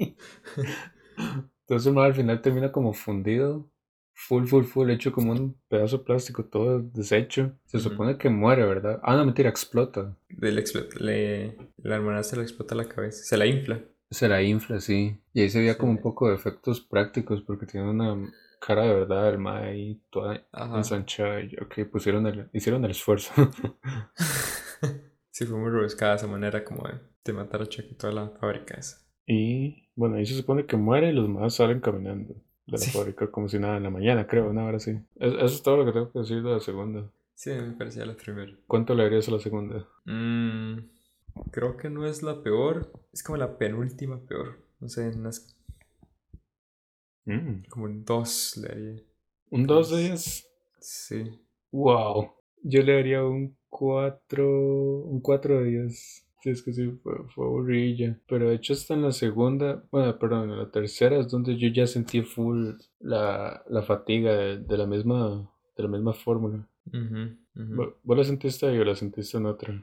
Entonces, 1.69 1.95
al 1.97 2.15
final 2.15 2.41
termina 2.41 2.73
como 2.73 2.93
fundido. 2.93 3.69
Full, 4.21 4.47
full, 4.47 4.65
full, 4.65 4.91
hecho 4.91 5.13
como 5.13 5.31
un 5.33 5.57
pedazo 5.69 5.99
de 5.99 6.05
plástico 6.05 6.45
todo 6.45 6.81
deshecho. 6.81 7.53
Se 7.67 7.79
supone 7.79 8.19
que 8.19 8.29
muere, 8.29 8.65
¿verdad? 8.65 8.99
Ah, 9.05 9.15
no, 9.17 9.25
mentira, 9.25 9.49
explota. 9.49 10.17
Le 10.29 10.61
explota- 10.61 10.99
le- 10.99 11.57
la 11.77 11.97
hermana 11.97 12.25
se 12.25 12.35
le 12.37 12.43
explota 12.43 12.75
la 12.75 12.89
cabeza. 12.89 13.23
Se 13.23 13.37
la 13.37 13.47
infla. 13.47 13.81
Se 14.11 14.27
la 14.29 14.43
infla, 14.43 14.81
sí. 14.81 15.17
Y 15.35 15.43
ahí 15.43 15.51
se 15.51 15.61
veía 15.61 15.79
como 15.79 15.93
un 15.93 16.01
poco 16.01 16.29
de 16.29 16.35
efectos 16.35 16.81
prácticos 16.81 17.43
porque 17.43 17.67
tiene 17.67 17.89
una 17.91 18.17
cara 18.61 18.83
de 18.83 18.95
verdad 18.95 19.29
el 19.29 19.39
mae 19.39 19.65
ahí 19.71 20.01
toda 20.11 20.43
Ajá. 20.51 20.79
ensanchada. 20.79 21.41
Y 21.43 21.55
ok, 21.63 21.89
pusieron 21.93 22.27
el, 22.27 22.49
hicieron 22.53 22.85
el 22.85 22.91
esfuerzo. 22.91 23.33
Sí, 25.39 25.47
fue 25.47 25.57
muy 25.57 25.71
rebuscada 25.71 26.17
esa 26.17 26.27
manera 26.27 26.65
como 26.65 26.83
de, 26.89 26.95
de 27.25 27.33
matar 27.33 27.63
a 27.63 27.67
Chuck 27.67 27.85
y 27.89 27.95
toda 27.95 28.13
la 28.13 28.29
fábrica 28.41 28.75
esa. 28.75 28.99
y 29.25 29.89
bueno, 29.95 30.17
ahí 30.17 30.27
se 30.27 30.35
supone 30.35 30.67
que 30.67 30.77
muere 30.77 31.11
y 31.11 31.13
los 31.13 31.29
más 31.29 31.55
salen 31.55 31.79
caminando 31.81 32.35
de 32.35 32.73
la 32.73 32.79
Sí. 32.79 32.91
fábrica 32.91 33.31
como 33.31 33.49
si 33.49 33.61
nada 33.61 33.77
en 33.77 33.85
la 33.85 33.91
mañana, 33.91 34.27
creo, 34.27 34.51
una 34.51 34.65
hora 34.65 34.79
así. 34.79 34.91
Es- 35.15 35.35
eso 35.35 35.45
es 35.47 35.63
todo 35.63 35.77
lo 35.77 35.85
que 35.87 35.93
tengo 35.93 36.11
que 36.11 36.19
decir 36.19 36.43
de 36.43 36.51
la 36.51 36.59
segunda. 36.61 37.09
Sí, 37.35 37.51
me 37.51 37.71
parecía 37.77 38.05
la 38.05 38.17
primera. 38.17 38.53
¿Cuánto 38.67 38.95
le 38.97 39.05
darías 39.05 39.29
a 39.29 39.31
la 39.33 39.39
segunda? 39.39 39.89
Mm, 40.07 40.79
creo 41.53 41.77
que 41.77 41.89
no 41.89 42.05
es 42.05 42.23
la 42.25 42.43
peor. 42.43 42.91
Es 43.13 43.23
como 43.23 43.37
la 43.37 43.59
penúltima 43.59 44.19
peor. 44.27 44.59
No 44.81 44.89
sé, 44.89 45.09
unas- 45.11 45.57
Mm, 47.27 47.65
como 47.69 47.85
un 47.85 48.05
2 48.05 48.57
le 48.57 48.69
daría. 48.69 49.03
¿Un 49.51 49.67
2 49.67 49.91
de 49.91 49.99
10? 50.09 50.47
Sí. 50.81 51.41
Wow. 51.71 52.33
Yo 52.63 52.83
le 52.83 52.95
daría 52.95 53.25
un 53.25 53.57
4, 53.71 55.01
un 55.05 55.21
4 55.21 55.61
de 55.61 55.65
10. 55.71 56.25
Sí, 56.41 56.51
es 56.51 56.63
que 56.63 56.73
sí, 56.73 56.91
fue, 57.03 57.15
fue 57.35 57.47
aburrida. 57.47 58.17
Pero 58.29 58.49
de 58.49 58.55
hecho 58.57 58.73
hasta 58.73 58.95
en 58.95 59.03
la 59.03 59.13
segunda, 59.13 59.83
bueno, 59.91 60.17
perdón, 60.19 60.51
en 60.51 60.59
la 60.59 60.71
tercera 60.71 61.19
es 61.19 61.29
donde 61.29 61.57
yo 61.57 61.69
ya 61.69 61.87
sentí 61.87 62.23
full 62.23 62.75
la, 63.01 63.63
la 63.69 63.83
fatiga 63.83 64.33
de, 64.37 64.59
de 64.59 64.77
la 64.79 64.87
misma, 64.87 65.51
de 65.77 65.83
la 65.83 65.89
misma 65.89 66.13
fórmula. 66.13 66.67
Ujú, 66.87 67.37
ujú. 67.57 67.75
¿Vo- 67.75 67.95
¿Vos 68.05 68.17
la 68.19 68.25
sentiste 68.25 68.67
ahí 68.67 68.79
o 68.79 68.85
la 68.85 68.95
sentiste 68.95 69.37
en 69.37 69.47
otra? 69.47 69.75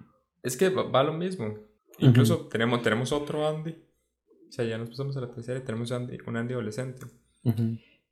Es 0.44 0.56
que 0.56 0.70
va, 0.70 0.84
va 0.84 1.04
lo 1.04 1.14
mismo. 1.14 1.58
Incluso 2.00 2.48
tenemos, 2.48 2.82
tenemos 2.82 3.12
otro 3.12 3.48
Andy. 3.48 3.72
O 3.72 4.52
sea, 4.52 4.64
ya 4.66 4.78
nos 4.78 4.90
pasamos 4.90 5.18
a 5.18 5.22
la 5.22 5.32
tercera 5.32 5.60
y 5.60 5.64
tenemos 5.64 5.92
Andy, 5.92 6.18
un 6.26 6.38
Andy 6.38 6.54
adolescente. 6.54 7.06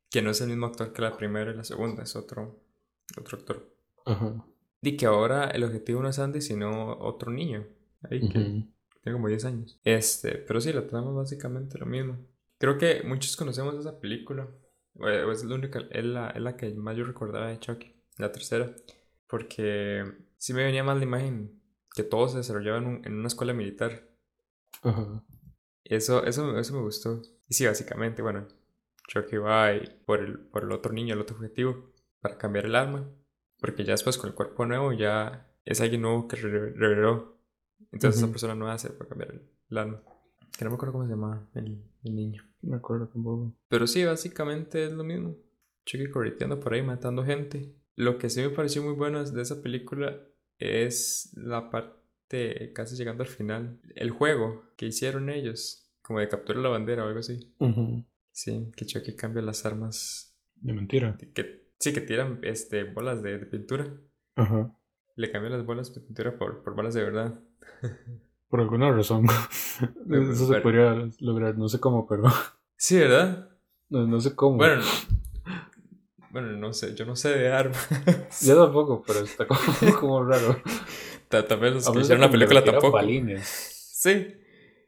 Que 0.10 0.22
no 0.22 0.30
es 0.32 0.42
el 0.42 0.50
mismo 0.50 0.66
actor 0.66 0.92
que 0.94 1.02
la 1.02 1.16
primera 1.18 1.52
y 1.52 1.56
la 1.56 1.64
segunda, 1.64 2.04
es 2.04 2.16
otro, 2.16 2.60
otro 3.18 3.38
actor. 3.38 3.70
Ajá. 4.06 4.46
Y 4.84 4.98
que 4.98 5.06
ahora 5.08 5.46
el 5.50 5.64
objetivo 5.64 6.02
no 6.04 6.10
es 6.10 6.20
Andy, 6.20 6.42
sino 6.42 6.98
otro 7.00 7.32
niño. 7.32 7.66
Ahí 8.04 8.28
que 8.28 8.38
Ujú. 8.38 8.68
tiene 9.02 9.14
como 9.14 9.30
10 9.30 9.46
años. 9.46 9.80
Este, 9.84 10.34
pero 10.36 10.62
sí, 10.62 10.74
la 10.74 10.86
trama 10.88 11.12
básicamente 11.12 11.78
lo 11.80 11.86
mismo. 11.86 12.18
Creo 12.60 12.78
que 12.78 13.02
muchos 13.04 13.36
conocemos 13.38 13.76
esa 13.76 14.00
película. 14.00 14.50
O 15.00 15.08
es 15.10 15.44
la 15.46 15.56
única, 15.56 15.80
es 15.90 16.06
la, 16.06 16.30
es 16.32 16.42
la 16.42 16.58
que 16.58 16.74
más 16.76 16.98
yo 16.98 17.06
recordaba 17.06 17.48
de 17.48 17.60
Chucky, 17.60 17.96
la 18.18 18.32
tercera. 18.32 18.76
Porque 19.28 20.04
sí 20.38 20.54
me 20.54 20.66
venía 20.66 20.84
más 20.84 20.98
la 20.98 21.04
imagen 21.06 21.62
que 21.96 22.04
todo 22.04 22.28
se 22.28 22.38
desarrollaba 22.38 22.78
en, 22.80 22.86
un- 22.88 23.02
en 23.06 23.14
una 23.14 23.28
escuela 23.28 23.54
militar. 23.54 24.10
Ajá. 24.84 25.24
Eso, 25.86 26.26
eso, 26.26 26.58
eso 26.58 26.74
me 26.76 26.82
gustó. 26.82 27.22
Y 27.48 27.54
sí, 27.54 27.66
básicamente, 27.66 28.22
bueno, 28.22 28.48
Chucky 29.08 29.38
va 29.38 29.74
y 29.76 29.82
por 30.06 30.20
el, 30.22 30.40
por 30.40 30.64
el 30.64 30.72
otro 30.74 30.94
niño, 30.94 31.14
el 31.16 31.22
otro 31.22 31.36
objetivo, 31.38 31.92
para 32.22 32.38
cambiar 32.38 32.66
el 32.66 32.76
alma. 32.76 33.10
Porque 33.64 33.86
ya 33.86 33.94
después 33.94 34.18
con 34.18 34.30
el 34.30 34.36
cuerpo 34.36 34.66
nuevo 34.66 34.92
ya 34.92 35.50
es 35.64 35.80
alguien 35.80 36.02
nuevo 36.02 36.28
que 36.28 36.36
re- 36.36 36.72
reveló. 36.74 37.38
Entonces 37.94 38.18
esa 38.18 38.26
Ujú. 38.26 38.34
persona 38.34 38.56
nueva 38.56 38.78
se 38.78 38.90
puede 38.90 39.08
cambiar 39.08 39.32
el, 39.70 39.78
alma. 39.78 40.04
Que 40.58 40.66
no 40.66 40.72
me 40.72 40.76
acuerdo 40.76 40.92
cómo 40.92 41.06
se 41.06 41.12
llamaba 41.12 41.48
el, 41.56 41.82
el 42.04 42.14
niño. 42.14 42.44
No 42.62 42.72
me 42.72 42.76
acuerdo 42.76 43.08
tampoco. 43.08 43.56
Pero 43.70 43.88
sí, 43.88 44.04
básicamente 44.04 44.84
es 44.86 44.92
lo 44.92 45.06
mismo. 45.06 45.38
Chucky 45.86 46.10
correteando 46.10 46.60
por 46.60 46.74
ahí, 46.74 46.82
matando 46.84 47.24
gente. 47.24 47.74
Lo 47.96 48.18
que 48.18 48.30
sí 48.30 48.42
me 48.42 48.50
pareció 48.50 48.84
muy 48.84 48.96
bueno 48.96 49.24
de 49.24 49.42
esa 49.42 49.62
película 49.62 50.20
es 50.60 51.32
la 51.38 51.70
parte 51.70 52.74
casi 52.74 52.98
llegando 52.98 53.24
al 53.24 53.30
final. 53.30 53.80
El 53.96 54.12
juego 54.12 54.66
que 54.76 54.88
hicieron 54.88 55.30
ellos, 55.30 55.90
como 56.02 56.20
de 56.20 56.28
capturar 56.28 56.62
la 56.64 56.70
bandera 56.70 57.06
o 57.06 57.08
algo 57.08 57.20
así. 57.22 57.54
Ujú. 57.60 58.04
Sí, 58.34 58.72
que 58.76 58.86
Chucky 58.86 59.16
cambia 59.16 59.42
las 59.42 59.66
armas. 59.66 60.36
De 60.56 60.74
mentira. 60.74 61.18
Que, 61.34 61.63
sí, 61.84 61.94
que 61.94 62.02
tiran 62.02 62.40
este, 62.44 62.84
bolas 62.86 63.22
de, 63.22 63.38
de 63.40 63.46
pintura. 63.46 63.88
Ajá. 64.36 64.72
Le 65.16 65.32
cambian 65.32 65.54
las 65.54 65.66
bolas 65.66 65.94
de 65.94 66.02
pintura 66.02 66.38
por, 66.38 66.64
por 66.64 66.76
balas 66.76 66.94
de 66.94 67.04
verdad. 67.04 67.40
Por 68.50 68.62
alguna 68.62 68.92
razón. 68.92 69.26
Pero- 70.08 70.32
Eso 70.32 70.46
se 70.54 70.62
podría 70.62 71.10
lograr, 71.20 71.58
no 71.58 71.68
sé 71.68 71.80
cómo, 71.80 72.08
pero 72.08 72.24
Sí, 72.78 73.00
¿verdad? 73.00 73.50
no, 73.90 74.06
no 74.06 74.20
sé 74.22 74.36
cómo. 74.36 74.58
Bueno, 74.58 74.84
bueno, 76.30 76.50
no 76.58 76.72
sé, 76.74 76.94
yo 76.96 77.04
no 77.06 77.16
sé 77.16 77.30
de 77.30 77.52
armas. 77.52 77.88
Yo 78.46 78.64
tampoco, 78.64 79.04
pero 79.06 79.20
está 79.22 79.48
como, 79.48 79.60
como 80.00 80.24
raro. 80.24 80.62
Ta- 81.30 81.48
Tal 81.48 81.60
vez 81.60 81.74
los 81.74 81.90
que 81.90 82.00
hicieron 82.00 82.22
la 82.22 82.30
película 82.32 82.64
tampoco. 82.64 82.92
balines. 82.92 83.48
Sí. 83.48 84.36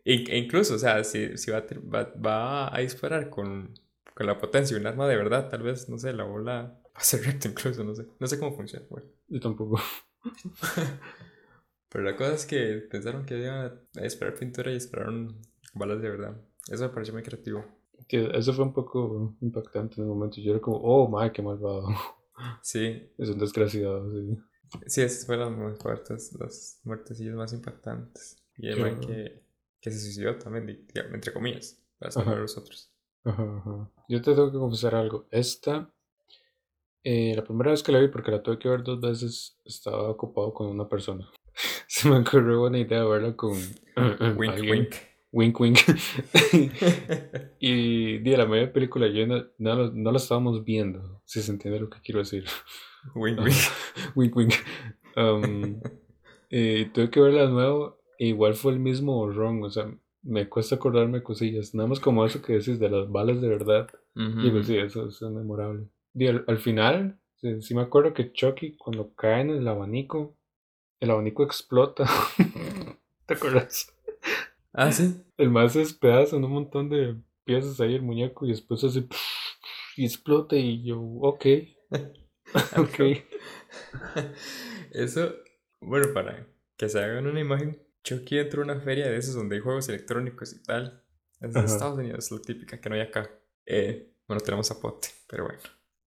In- 0.05 0.29
e 0.29 0.37
incluso, 0.37 0.75
o 0.75 0.77
sea, 0.79 1.03
si, 1.03 1.35
si 1.37 1.49
va, 1.51 1.57
a, 1.59 1.63
va, 1.91 2.13
va 2.23 2.75
a 2.75 2.79
disparar 2.81 3.29
con, 3.31 3.73
con 4.13 4.27
la 4.27 4.37
potencia 4.37 4.75
de 4.75 4.81
un 4.81 4.87
arma 4.87 5.07
de 5.07 5.15
verdad, 5.17 5.49
tal 5.49 5.63
vez, 5.63 5.89
no 5.89 5.97
sé, 5.97 6.13
la 6.13 6.23
bola 6.23 6.79
ser 7.03 7.23
recta 7.23 7.47
incluso, 7.47 7.83
no 7.83 7.95
sé. 7.95 8.05
No 8.19 8.27
sé 8.27 8.39
cómo 8.39 8.55
funciona, 8.55 8.85
bueno. 8.89 9.07
Yo 9.27 9.39
tampoco. 9.39 9.79
Pero 11.89 12.03
la 12.03 12.15
cosa 12.15 12.33
es 12.33 12.45
que 12.45 12.85
pensaron 12.91 13.25
que 13.25 13.37
iban 13.37 13.79
a 13.95 14.01
disparar 14.01 14.35
pintura 14.35 14.69
y 14.69 14.73
dispararon 14.73 15.39
balas 15.73 16.01
de 16.01 16.09
verdad. 16.09 16.35
Eso 16.69 16.83
me 16.83 16.89
pareció 16.89 17.13
muy 17.13 17.23
creativo. 17.23 17.63
Que 18.07 18.29
eso 18.33 18.53
fue 18.53 18.65
un 18.65 18.73
poco 18.73 19.35
impactante 19.39 19.95
en 19.95 20.03
el 20.03 20.09
momento. 20.09 20.41
Yo 20.41 20.51
era 20.51 20.59
como, 20.61 20.77
oh, 20.77 21.07
my, 21.07 21.31
qué 21.31 21.41
malvado. 21.41 21.87
Sí, 22.61 23.13
Es 23.17 23.29
un 23.29 23.39
desgraciado, 23.39 24.11
sí. 24.11 24.37
sí, 24.87 25.01
esas 25.03 25.25
fueron 25.25 25.53
las 25.53 25.71
más 25.71 25.79
fuertes, 25.79 26.33
las 26.37 26.81
muertecillas 26.83 27.33
más 27.33 27.53
impactantes. 27.53 28.35
Y 28.57 28.67
el 28.67 28.81
man 28.81 28.99
que, 28.99 29.41
que 29.79 29.89
se 29.89 29.99
suicidó 30.01 30.37
también, 30.37 30.85
entre 30.93 31.31
comillas, 31.31 31.81
para 31.97 32.11
salvar 32.11 32.39
a 32.39 32.41
los 32.41 32.57
otros. 32.57 32.91
Ajá, 33.23 33.57
ajá. 33.59 33.89
Yo 34.09 34.21
te 34.21 34.35
tengo 34.35 34.51
que 34.51 34.57
confesar 34.57 34.95
algo. 34.95 35.27
Esta, 35.31 35.89
eh, 37.05 37.33
la 37.35 37.43
primera 37.43 37.69
vez 37.69 37.83
que 37.83 37.91
la 37.91 37.99
vi, 37.99 38.07
porque 38.07 38.31
la 38.31 38.41
tuve 38.41 38.57
que 38.57 38.67
ver 38.67 38.83
dos 38.83 38.99
veces, 38.99 39.59
estaba 39.63 40.09
ocupado 40.09 40.51
con 40.51 40.67
una 40.67 40.89
persona. 40.89 41.29
Se 41.87 42.09
me 42.09 42.17
ocurrió 42.17 42.61
buena 42.61 42.79
idea 42.79 43.05
verla 43.05 43.35
con 43.35 43.53
Wink, 44.37 44.53
alguien. 44.53 44.71
wink. 44.71 44.95
Wink, 45.31 45.59
wink. 45.59 45.79
y 47.59 48.17
di, 48.17 48.35
la 48.35 48.47
media 48.47 48.73
película 48.73 49.07
yo 49.07 49.27
no, 49.27 49.45
no, 49.59 49.91
no 49.91 50.11
la 50.11 50.17
estábamos 50.17 50.63
viendo, 50.63 51.21
si 51.25 51.43
se 51.43 51.51
entiende 51.51 51.79
lo 51.79 51.91
que 51.91 52.01
quiero 52.01 52.19
decir. 52.19 52.45
wink, 53.13 53.39
wink. 53.39 53.55
wink, 54.15 54.35
wink. 54.35 54.53
Um, 55.15 55.79
eh, 56.49 56.89
tuve 56.91 57.11
que 57.11 57.21
verla 57.21 57.43
de 57.43 57.51
nuevo, 57.51 57.99
e 58.17 58.29
igual 58.29 58.55
fue 58.55 58.71
el 58.71 58.79
mismo 58.79 59.13
borrón, 59.13 59.63
o 59.63 59.69
sea, 59.69 59.95
me 60.23 60.49
cuesta 60.49 60.75
acordarme 60.75 61.21
cosillas, 61.21 61.75
nada 61.75 61.87
más 61.87 61.99
como 61.99 62.25
eso 62.25 62.41
que 62.41 62.53
decís 62.53 62.79
de 62.79 62.89
las 62.89 63.11
balas 63.11 63.41
de 63.41 63.47
verdad. 63.47 63.89
Ujú. 64.15 64.41
Digo, 64.41 64.63
sí, 64.63 64.75
eso, 64.75 65.07
eso 65.07 65.27
es 65.27 65.31
memorable. 65.31 65.87
Di, 66.15 66.27
al, 66.27 66.45
al 66.47 66.57
final, 66.59 67.19
sí, 67.35 67.61
sí 67.61 67.75
me 67.75 67.81
acuerdo 67.81 68.13
que 68.13 68.31
Chucky, 68.31 68.77
cuando 68.77 69.13
cae 69.15 69.41
en 69.41 69.49
el 69.51 69.67
abanico, 69.67 70.37
el 70.99 71.11
abanico 71.11 71.43
explota. 71.43 72.05
¿Te 73.27 73.33
acuerdas? 73.33 73.93
Ah, 74.73 74.91
sí. 74.91 75.21
El 75.37 75.49
más 75.49 75.73
se 75.73 75.79
despedaza 75.79 76.35
en 76.37 76.45
un 76.45 76.51
montón 76.51 76.89
de 76.89 77.15
piezas 77.43 77.79
ahí 77.81 77.95
el 77.95 78.01
muñeco 78.01 78.45
y 78.45 78.49
después 78.49 78.83
hace 78.83 79.07
y 79.97 80.05
explota 80.05 80.55
y 80.55 80.83
yo, 80.83 81.01
ok, 81.01 81.45
ok. 82.77 82.99
Eso, 84.91 85.35
bueno, 85.81 86.13
para 86.13 86.47
que 86.77 86.89
se 86.89 86.99
hagan 86.99 87.27
una 87.27 87.39
imagen, 87.39 87.81
Chucky 88.03 88.37
entró 88.39 88.61
a 88.61 88.65
una 88.65 88.79
feria 88.79 89.07
de 89.09 89.17
esos 89.17 89.35
donde 89.35 89.55
hay 89.55 89.61
juegos 89.61 89.89
electrónicos 89.89 90.53
y 90.53 90.63
tal. 90.63 91.03
Es 91.41 91.53
de 91.53 91.59
Ajá. 91.59 91.67
Estados 91.67 91.99
Unidos, 91.99 92.31
la 92.31 92.39
típica 92.41 92.79
que 92.79 92.89
no 92.89 92.95
hay 92.95 93.01
acá. 93.01 93.29
Eh, 93.65 94.13
bueno, 94.27 94.41
tenemos 94.41 94.67
zapote, 94.67 95.09
pero 95.27 95.45
bueno. 95.45 95.59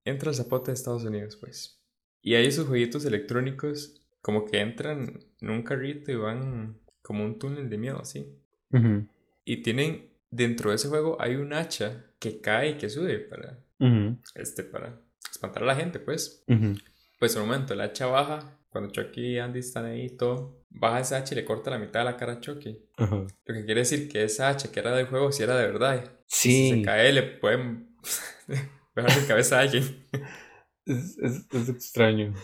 Entra 0.07 0.30
el 0.30 0.36
zapote 0.36 0.70
de 0.70 0.74
Estados 0.74 1.04
Unidos, 1.04 1.36
pues. 1.36 1.78
Y 2.22 2.34
hay 2.34 2.46
esos 2.46 2.66
jueguitos 2.66 3.04
electrónicos 3.04 4.02
como 4.22 4.44
que 4.44 4.61
entran 4.61 5.20
en 5.40 5.50
un 5.50 5.62
carrito 5.62 6.11
y 6.11 6.16
van 6.16 6.78
como 7.02 7.24
un 7.24 7.38
túnel 7.38 7.68
de 7.68 7.76
miedo, 7.78 8.00
así. 8.00 8.34
Ujú, 8.72 9.07
Y 9.44 9.62
tienen, 9.62 10.11
dentro 10.30 10.70
de 10.70 10.76
ese 10.76 10.88
juego 10.88 11.20
hay 11.20 11.36
un 11.36 11.52
hacha 11.52 12.07
que 12.18 12.40
cae 12.40 12.70
y 12.70 12.78
que 12.78 12.88
sube 12.88 13.18
para, 13.18 13.59
ujú, 13.78 14.16
este, 14.34 14.62
para 14.64 15.00
espantar 15.30 15.62
a 15.62 15.66
la 15.66 15.76
gente, 15.76 15.98
pues. 16.00 16.42
ujú. 16.48 16.74
Pues 17.18 17.34
un 17.36 17.42
momento, 17.46 17.74
el 17.74 17.80
hacha 17.80 18.07
baja, 18.07 18.59
cuando 18.70 18.90
Chucky 18.90 19.34
y 19.34 19.38
Andy 19.38 19.61
están 19.61 19.86
ahí 19.86 20.07
y 20.07 20.16
todo, 20.16 20.64
baja 20.70 21.00
ese 21.00 21.16
hacha 21.16 21.34
y 21.34 21.36
le 21.36 21.44
corta 21.44 21.70
la 21.70 21.78
mitad 21.78 22.00
de 22.00 22.04
la 22.04 22.16
cara 22.16 22.34
a 22.34 22.40
Chucky. 22.40 22.78
Lo 22.98 23.26
que 23.54 23.64
quiere 23.64 23.80
decir 23.80 24.09
que 24.09 24.22
esa 24.24 24.48
hacha 24.48 24.70
que 24.70 24.80
era 24.80 24.94
del 24.94 25.07
juego 25.07 25.32
si 25.32 25.42
era 25.42 25.57
de 25.57 25.66
verdad. 25.66 26.12
Si 26.26 26.50
Sí, 26.52 26.70
se 26.70 26.82
cae 26.82 27.12
le 27.12 27.22
pueden 27.22 27.96
dejar 29.05 29.18
sin 29.18 29.28
cabeza 29.28 29.59
a 29.59 29.61
alguien. 29.62 29.84
es, 30.86 31.18
es, 31.18 31.47
es 31.53 31.68
extraño. 31.68 32.34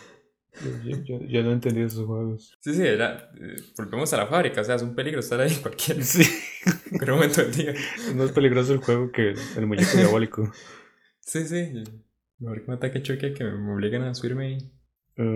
Yo, 0.84 0.96
yo, 1.03 1.20
yo 1.26 1.42
no 1.42 1.53
entendí 1.53 1.80
esos 1.80 2.05
juegos. 2.07 2.59
Sí, 2.61 2.74
sí, 2.74 2.82
era, 2.86 3.30
eh, 3.40 3.57
volvemos 3.78 4.12
a 4.12 4.18
la 4.18 4.26
fábrica, 4.26 4.61
o 4.61 4.64
sea, 4.64 4.74
es 4.74 4.82
un 4.82 4.94
peligro 4.94 5.20
estar 5.20 5.40
ahí 5.40 5.50
en 5.53 5.62
cualquier, 5.62 6.05
Sí, 6.05 6.24
cualquier 6.90 7.11
momento 7.12 7.40
del 7.42 7.53
día. 7.55 7.70
es 7.72 8.14
más 8.14 8.32
peligroso 8.32 8.74
el 8.74 8.80
juego 8.80 9.11
que 9.11 9.34
el 9.57 9.66
muñeco 9.66 9.96
diabólico. 9.96 10.53
Sí, 11.20 11.46
sí. 11.46 11.82
Mejor 12.38 12.61
que 12.62 12.68
me 12.68 12.74
ataque 12.74 13.03
Chucky 13.03 13.32
que 13.32 13.44
me 13.44 13.72
obliguen 13.72 14.03
a 14.03 14.14
subirme 14.14 14.53
y 14.53 14.57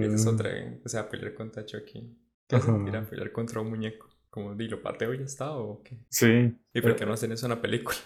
esa 0.05 0.14
es 0.17 0.27
Eh, 0.27 0.29
otra, 0.29 0.51
eh, 0.59 0.81
o 0.85 0.89
sea, 0.89 1.09
pelear 1.09 1.33
contra 1.35 1.64
Chucky. 1.64 2.14
¿Qué 2.49 2.57
Ajá. 2.57 2.67
sentir 2.67 2.97
a 2.97 3.09
pelear 3.09 3.33
contra 3.33 3.61
un 3.61 3.71
muñeco? 3.71 4.09
Como, 4.29 4.55
di, 4.55 4.69
¿lo 4.69 4.83
pateo 4.83 5.14
y 5.14 5.19
ya 5.19 5.25
está 5.25 5.53
o 5.53 5.83
qué? 5.83 5.99
Sí. 6.11 6.55
¿Y 6.75 6.81
por 6.83 6.95
qué 6.95 7.07
no 7.07 7.14
hacen 7.14 7.33
eso 7.33 7.47
en 7.47 7.51
la 7.53 7.62
película? 7.62 7.97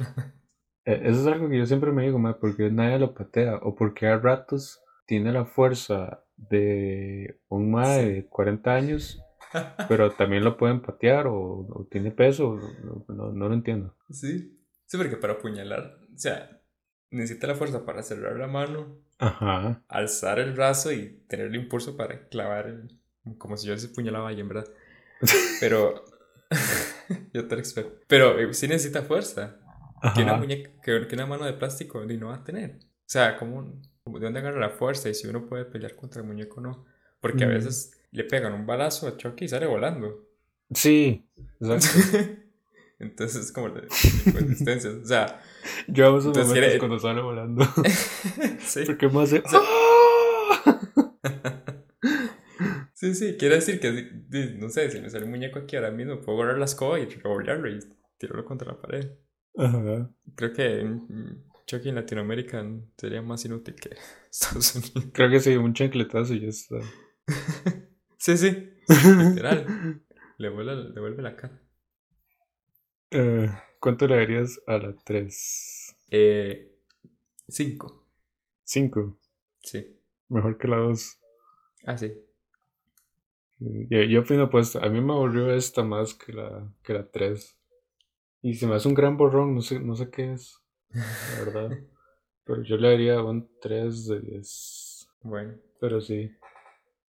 Eh, 0.85 1.01
Eso 1.05 1.21
es 1.21 1.27
algo 1.27 1.49
que 1.49 1.59
yo 1.59 1.67
siempre 1.67 1.93
me 1.93 2.05
digo, 2.05 2.19
ma, 2.19 2.39
porque 2.39 2.71
nadie 2.71 2.99
lo 2.99 3.15
patea 3.15 3.57
o 3.63 3.75
porque 3.75 4.07
a 4.07 4.19
ratos 4.19 4.81
tiene 5.07 5.33
la 5.33 5.45
fuerza 5.45 6.25
de 6.37 7.41
un 7.49 7.71
ma 7.71 7.85
Sí. 7.97 8.05
de 8.05 8.27
40 8.27 8.75
años, 8.75 9.23
pero 9.89 10.13
también 10.13 10.45
lo 10.45 10.57
pueden 10.57 10.81
patear 10.81 11.27
o, 11.27 11.35
o 11.69 11.87
tiene 11.91 12.11
peso, 12.13 12.57
no, 12.85 13.05
no- 13.15 13.33
no 13.33 13.49
lo 13.49 13.55
entiendo. 13.55 13.95
Sí. 14.11 14.57
Sí, 14.87 14.97
porque 14.97 15.17
para 15.17 15.35
apuñalar, 15.35 15.99
o 16.13 16.19
sea, 16.19 16.61
necesita 17.11 17.47
la 17.47 17.55
fuerza 17.55 17.85
para 17.85 18.03
cerrar 18.03 18.37
la 18.37 18.49
mano, 18.49 18.99
Ajá. 19.19 19.85
alzar 19.89 20.39
el 20.41 20.53
brazo 20.53 20.91
y 20.93 21.23
tener 21.29 21.47
el 21.47 21.55
impulso 21.57 21.97
para 21.97 22.27
clavar 22.29 22.67
el... 22.67 22.99
Como 23.39 23.57
si 23.57 23.69
yo 23.69 23.77
se 23.79 23.89
puñalaba 23.89 24.27
a 24.27 24.29
alguien, 24.31 24.49
¿verdad? 24.49 24.67
Pero... 25.61 26.05
yo 27.33 27.47
te 27.47 27.55
lo 27.55 27.61
explico. 27.61 27.91
Pero 28.09 28.39
eh, 28.41 28.53
sí 28.55 28.67
necesita 28.67 29.03
fuerza. 29.03 29.60
Que 30.15 30.23
una, 30.23 30.37
muñeca, 30.37 30.71
que, 30.83 31.07
que 31.07 31.15
una 31.15 31.27
mano 31.27 31.45
de 31.45 31.53
plástico 31.55 32.05
ni 32.05 32.17
no 32.17 32.29
va 32.29 32.37
a 32.37 32.45
tener. 32.45 32.77
O 32.81 33.07
sea, 33.07 33.37
¿cómo, 33.37 33.63
¿de 33.65 34.21
dónde 34.21 34.39
agarra 34.41 34.59
la 34.61 34.71
fuerza? 34.71 35.09
Y 35.09 35.15
si 35.15 35.27
uno 35.29 35.47
puede 35.47 35.65
pelear 35.67 35.95
contra 35.97 36.21
el 36.23 36.27
muñeco 36.29 36.61
o 36.61 36.63
no. 36.63 36.85
Porque 37.21 37.45
a 37.45 37.47
Mm. 37.47 37.51
veces 37.51 37.93
le 38.13 38.25
pegan 38.25 38.55
un 38.55 38.67
balazo 38.67 39.07
a 39.09 39.17
Chucky 39.17 39.45
y 39.45 39.49
sale 39.49 39.67
volando. 39.67 40.27
Sí. 40.73 41.27
Entonces 42.99 43.45
es 43.47 43.53
como 43.53 43.69
la 43.69 43.83
inconsistencia. 44.27 44.91
O 45.03 45.07
sea, 45.07 45.41
Yo 45.89 46.07
amo 46.09 46.19
esos 46.19 46.29
momentos 46.37 46.53
quiere- 46.53 46.79
cuando 46.79 46.99
sale 46.99 47.21
volando. 47.21 47.65
sí. 48.61 48.85
Porque 48.87 49.09
más 49.09 49.33
hace. 49.33 49.43
Sí. 49.47 49.57
¡Ah! 49.57 50.81
Sí, 52.95 53.15
sí, 53.15 53.37
quiere 53.39 53.55
decir 53.55 53.81
que, 53.81 54.11
no 54.59 54.69
sé, 54.69 54.91
si 54.91 55.01
me 55.01 55.09
sale 55.09 55.25
un 55.25 55.31
muñeco 55.31 55.59
aquí 55.61 55.75
ahora 55.75 55.91
mismo, 55.91 56.21
puedo 56.21 56.37
agarrar 56.43 56.59
la 56.59 56.67
escoba 56.67 57.01
y 57.01 57.07
revolverlo 57.07 57.71
y 57.71 57.79
tirarlo 58.19 58.45
contra 58.45 58.73
la 58.73 58.79
pared. 58.79 59.13
Ajá. 59.57 60.11
Creo 60.35 60.53
que 60.53 60.85
mm, 60.85 61.45
Chucky 61.67 61.89
en 61.91 61.95
Latinoamérica 61.97 62.65
sería 62.97 63.23
más 63.23 63.45
inútil 63.45 63.75
que 63.75 63.91
Estados 64.31 64.75
Unidos. 64.77 65.07
Creo 65.13 65.31
que 65.31 65.41
sí, 65.41 65.57
un 65.57 65.75
chancletazo 65.75 66.35
y 66.35 66.41
ya 66.41 66.49
está. 66.49 66.77
Sí, 68.23 68.37
sí, 68.37 68.51
literal. 68.87 70.03
Le 70.37 70.51
vuelve, 70.51 70.91
le 70.93 71.01
vuelve 71.01 71.23
la 71.23 71.37
cara. 71.37 71.59
Eh, 73.11 73.51
¿Cuánto 73.81 74.07
le 74.07 74.17
darías 74.17 74.61
a 74.67 74.77
la 74.77 74.95
3? 75.05 75.97
Eh, 76.11 76.71
cinco. 77.49 78.07
5. 78.65 79.19
Sí. 79.63 79.99
Mejor 80.29 80.59
que 80.59 80.69
la 80.69 80.77
2. 80.77 81.19
Ah, 81.87 81.97
sí. 81.97 82.13
Yo, 83.59 84.03
yo 84.03 84.21
opino 84.21 84.49
pues, 84.51 84.77
a 84.77 84.89
mí 84.89 85.01
me 85.01 85.13
aburrió 85.13 85.53
esta 85.55 85.83
más 85.83 86.15
que 86.15 86.33
la, 86.33 86.73
que 86.83 86.95
la 86.95 87.11
3. 87.11 87.57
Y 88.43 88.55
se 88.55 88.67
me 88.67 88.75
hace 88.75 88.89
un 88.89 88.95
gran 88.95 89.17
borrón, 89.17 89.55
no 89.55 89.61
sé, 89.61 89.81
no 89.81 89.95
sé 89.95 90.11
qué 90.11 90.33
es, 90.33 90.59
la 90.93 91.45
verdad. 91.45 91.71
Pero 92.45 92.63
yo 92.63 92.77
le 92.79 92.91
daría 92.91 93.23
un 93.23 93.49
3 93.61 94.07
de 94.09 94.21
10. 94.21 95.09
Bueno. 95.23 95.55
Pero 95.79 96.01
sí. 96.01 96.31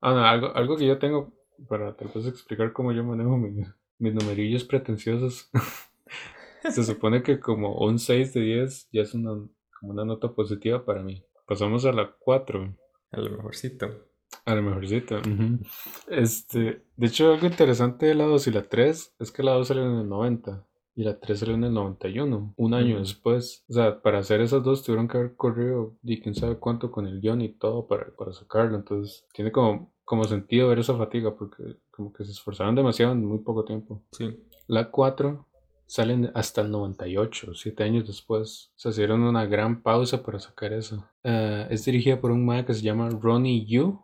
Ah, 0.02 0.14
no, 0.14 0.26
algo, 0.26 0.48
algo 0.56 0.78
que 0.78 0.86
yo 0.86 1.00
tengo 1.00 1.34
para 1.68 1.96
tal 1.96 2.10
vez 2.14 2.26
explicar 2.28 2.74
cómo 2.74 2.92
yo 2.92 3.04
manejo 3.04 3.38
mi- 3.38 3.64
mis 4.00 4.14
numerillos 4.14 4.64
pretenciosos. 4.66 5.50
Se 6.70 6.84
supone 6.84 7.24
que 7.24 7.40
como 7.40 7.76
un 7.80 7.98
6 7.98 8.34
de 8.34 8.42
10 8.42 8.90
ya 8.92 9.02
es 9.02 9.14
una, 9.14 9.32
como 9.80 9.94
una 9.94 10.06
nota 10.06 10.34
positiva 10.34 10.86
para 10.86 11.02
mí. 11.02 11.24
Pasamos 11.48 11.86
a 11.86 11.92
la 11.92 12.14
4. 12.20 12.76
A 13.12 13.20
lo 13.20 13.30
mejorcito. 13.38 13.88
A 14.46 14.56
la 14.56 14.62
mejorcita. 14.62 15.18
ujú. 15.20 15.60
Este, 16.08 16.84
de 16.96 17.08
hecho, 17.08 17.34
algo 17.34 17.48
interesante 17.48 18.06
de 18.06 18.16
la 18.16 18.26
2 18.26 18.48
y 18.48 18.52
la 18.52 18.64
3 18.68 19.16
es 19.20 19.32
que 19.32 19.44
la 19.44 19.54
2 19.54 19.68
salió 19.68 19.84
en 19.86 20.00
el 20.02 20.10
90 20.10 20.66
y 20.96 21.04
la 21.04 21.20
3 21.20 21.40
salió 21.40 21.56
en 21.56 21.64
el 21.64 21.74
91, 21.74 22.54
un 22.56 22.74
año 22.74 23.00
después. 23.00 23.64
O 23.70 23.74
sea, 23.74 24.02
para 24.02 24.20
hacer 24.20 24.42
esas 24.42 24.64
dos 24.64 24.84
tuvieron 24.84 25.08
que 25.08 25.18
haber 25.18 25.36
corrido 25.36 25.96
y 26.04 26.20
quién 26.20 26.36
sabe 26.36 26.58
cuánto 26.58 26.92
con 26.92 27.08
el 27.08 27.22
guion 27.22 27.42
y 27.42 27.50
todo 27.50 27.88
para, 27.88 28.14
para 28.16 28.34
sacarlo. 28.34 28.76
Entonces, 28.78 29.26
tiene 29.34 29.52
como, 29.52 29.92
como 30.04 30.26
sentido 30.26 30.70
ver 30.70 30.80
esa 30.80 30.98
fatiga 30.98 31.36
porque 31.36 31.78
como 31.92 32.12
que 32.12 32.26
se 32.26 32.32
esforzaron 32.32 32.76
demasiado 32.76 33.14
en 33.14 33.26
muy 33.26 33.40
poco 33.40 33.64
tiempo. 33.64 34.02
Sí. 34.12 34.44
La 34.68 34.92
4 34.92 35.48
salen 35.86 36.32
hasta 36.36 36.62
el 36.62 36.72
98, 36.72 37.54
7 37.54 37.84
años 37.84 38.08
después. 38.08 38.72
O 38.76 38.80
sea, 38.80 38.92
hicieron 38.92 39.24
una 39.24 39.46
gran 39.46 39.82
pausa 39.82 40.24
para 40.24 40.40
sacar 40.40 40.74
eso. 40.74 41.06
Eh, 41.24 41.68
es 41.70 41.86
dirigida 41.86 42.20
por 42.20 42.32
un 42.32 42.46
man 42.46 42.66
que 42.66 42.74
se 42.74 42.82
llama 42.82 43.10
Ronnie 43.10 43.66
Yu, 43.66 44.02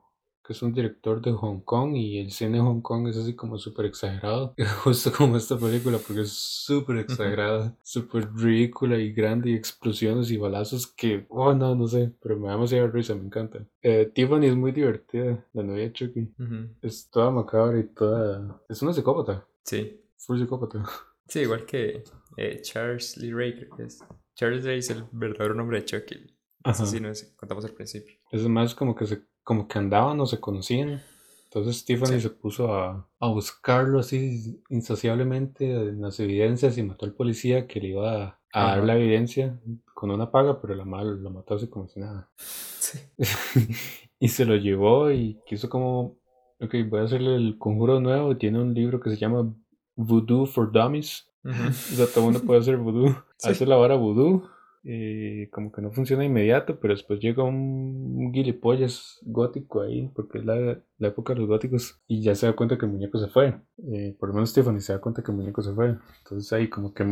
que 0.48 0.54
es 0.54 0.62
un 0.62 0.72
director 0.74 1.22
de 1.22 1.34
Hong 1.34 1.60
Kong 1.60 1.96
y 1.98 2.20
el 2.20 2.32
cine 2.32 2.54
de 2.58 2.64
Hong 2.64 2.80
Kong 2.82 3.10
es 3.10 3.18
así 3.18 3.36
como 3.36 3.58
súper 3.58 3.86
exagerado. 3.88 4.56
Justo 4.84 5.12
como 5.12 5.36
esta 5.36 5.58
película, 5.58 5.98
porque 5.98 6.22
es 6.22 6.32
súper 6.32 7.00
exagerada, 7.00 7.78
súper 7.84 8.34
ridícula 8.34 8.98
y 8.98 9.12
grande 9.12 9.50
y 9.50 9.56
explosiones 9.56 10.32
y 10.32 10.38
balazos 10.38 10.88
que, 10.88 11.26
oh 11.28 11.54
no, 11.54 11.76
no 11.76 11.86
sé, 11.88 12.14
pero 12.22 12.40
me 12.40 12.48
da 12.48 12.54
demasiada 12.54 12.88
risa, 12.88 13.14
me 13.14 13.26
encanta. 13.26 13.68
Eh, 13.82 14.10
Tiffany 14.16 14.46
es 14.46 14.56
muy 14.56 14.72
divertida, 14.72 15.46
la 15.52 15.64
novia 15.64 15.84
de 15.84 15.92
Chucky. 15.94 16.34
Es 16.82 17.10
toda 17.10 17.30
macabra 17.30 17.80
y 17.80 17.84
toda... 17.84 18.62
Es 18.70 18.82
una 18.82 18.94
psicópata, 18.94 19.46
Sí. 19.64 20.02
full 20.18 20.40
psicópata. 20.40 20.84
Sí, 21.30 21.42
igual 21.42 21.66
que 21.66 22.06
eh, 22.38 22.62
Charles 22.62 23.18
Lee 23.18 23.34
Ray, 23.34 23.54
creo 23.58 23.76
que 23.76 23.84
es. 23.84 24.02
Charles 24.34 24.64
Ray 24.64 24.78
es 24.80 24.90
el 24.92 25.04
verdadero 25.12 25.56
nombre 25.56 25.82
de 25.82 25.86
Chucky. 25.86 26.38
Ese 26.64 27.02
que 27.02 27.36
contamos 27.36 27.66
al 27.66 27.72
principio. 27.74 28.16
Es 28.32 28.48
más 28.48 28.74
como 28.76 28.96
que 28.96 29.06
se, 29.06 29.24
como 29.48 29.66
que 29.70 29.80
andaban 29.80 30.20
o 30.20 30.26
se 30.26 30.42
conocían. 30.42 31.02
Entonces 31.46 31.86
Tiffany 31.86 32.16
Sí. 32.16 32.22
se 32.24 32.30
puso 32.32 32.74
a, 32.76 33.08
a 33.18 33.28
buscarlo 33.30 34.00
así 34.00 34.62
insaciablemente 34.70 35.64
en 35.72 36.02
las 36.02 36.20
evidencias 36.20 36.78
y 36.78 36.84
mató 36.84 37.06
al 37.06 37.14
policía 37.14 37.66
que 37.66 37.80
le 37.80 37.88
iba 37.88 38.24
a, 38.26 38.40
a 38.52 38.64
dar 38.76 38.84
la 38.84 38.98
evidencia 38.98 39.58
con 39.94 40.12
una 40.12 40.30
paga, 40.32 40.60
pero 40.60 40.76
la 40.76 40.84
madre 40.84 41.16
lo 41.16 41.30
mató 41.30 41.56
así 41.56 41.68
como 41.70 41.88
si 41.88 42.02
nada. 42.02 42.30
Sí. 42.36 43.00
y 44.20 44.28
se 44.28 44.44
lo 44.44 44.58
llevó 44.58 45.12
y 45.12 45.40
quiso 45.48 45.70
como, 45.70 46.18
ok, 46.60 46.76
voy 46.90 47.00
a 47.00 47.04
hacerle 47.04 47.36
el 47.38 47.58
conjuro 47.58 48.02
nuevo. 48.02 48.36
Tiene 48.36 48.60
un 48.62 48.74
libro 48.74 49.00
que 49.00 49.12
se 49.12 49.16
llama 49.18 49.50
Voodoo 49.96 50.46
for 50.46 50.70
Dummies. 50.74 51.26
Ujú. 51.46 51.70
O 51.70 51.72
sea, 51.72 52.06
todo 52.08 52.20
el 52.20 52.32
mundo 52.34 52.42
puede 52.46 52.60
hacer 52.60 52.76
voodoo. 52.76 53.16
Sí. 53.38 53.50
Hace 53.52 53.66
la 53.68 53.78
vara 53.78 53.96
voodoo. 53.96 54.50
Y 54.90 55.48
como 55.48 55.72
que 55.74 55.82
no 55.82 55.92
funciona 55.92 56.24
inmediato, 56.24 56.80
pero 56.80 56.94
después 56.94 57.20
llega 57.20 57.44
un, 57.44 58.16
un 58.18 58.34
gilipollas 58.34 59.20
gótico 59.24 59.82
ahí, 59.82 60.10
porque 60.16 60.38
es 60.38 60.46
la, 60.46 60.82
la 60.98 61.08
época 61.10 61.34
de 61.34 61.40
los 61.42 61.50
góticos, 61.50 62.00
y 62.08 62.22
ya 62.22 62.34
se 62.36 62.46
da 62.46 62.54
cuenta 62.56 62.78
que 62.78 62.86
el 62.86 62.94
muñeco 62.94 63.20
se 63.20 63.28
fue. 63.28 63.60
Eh, 63.92 64.16
por 64.18 64.30
lo 64.30 64.36
menos 64.36 64.52
Stephanie 64.52 64.80
se 64.80 64.94
da 64.94 65.02
cuenta 65.02 65.22
que 65.24 65.32
el 65.32 65.38
muñeco 65.38 65.62
se 65.62 65.74
fue. 65.74 65.98
Entonces 66.24 66.54
ahí 66.54 66.70
como 66.70 66.94
que 66.94 67.04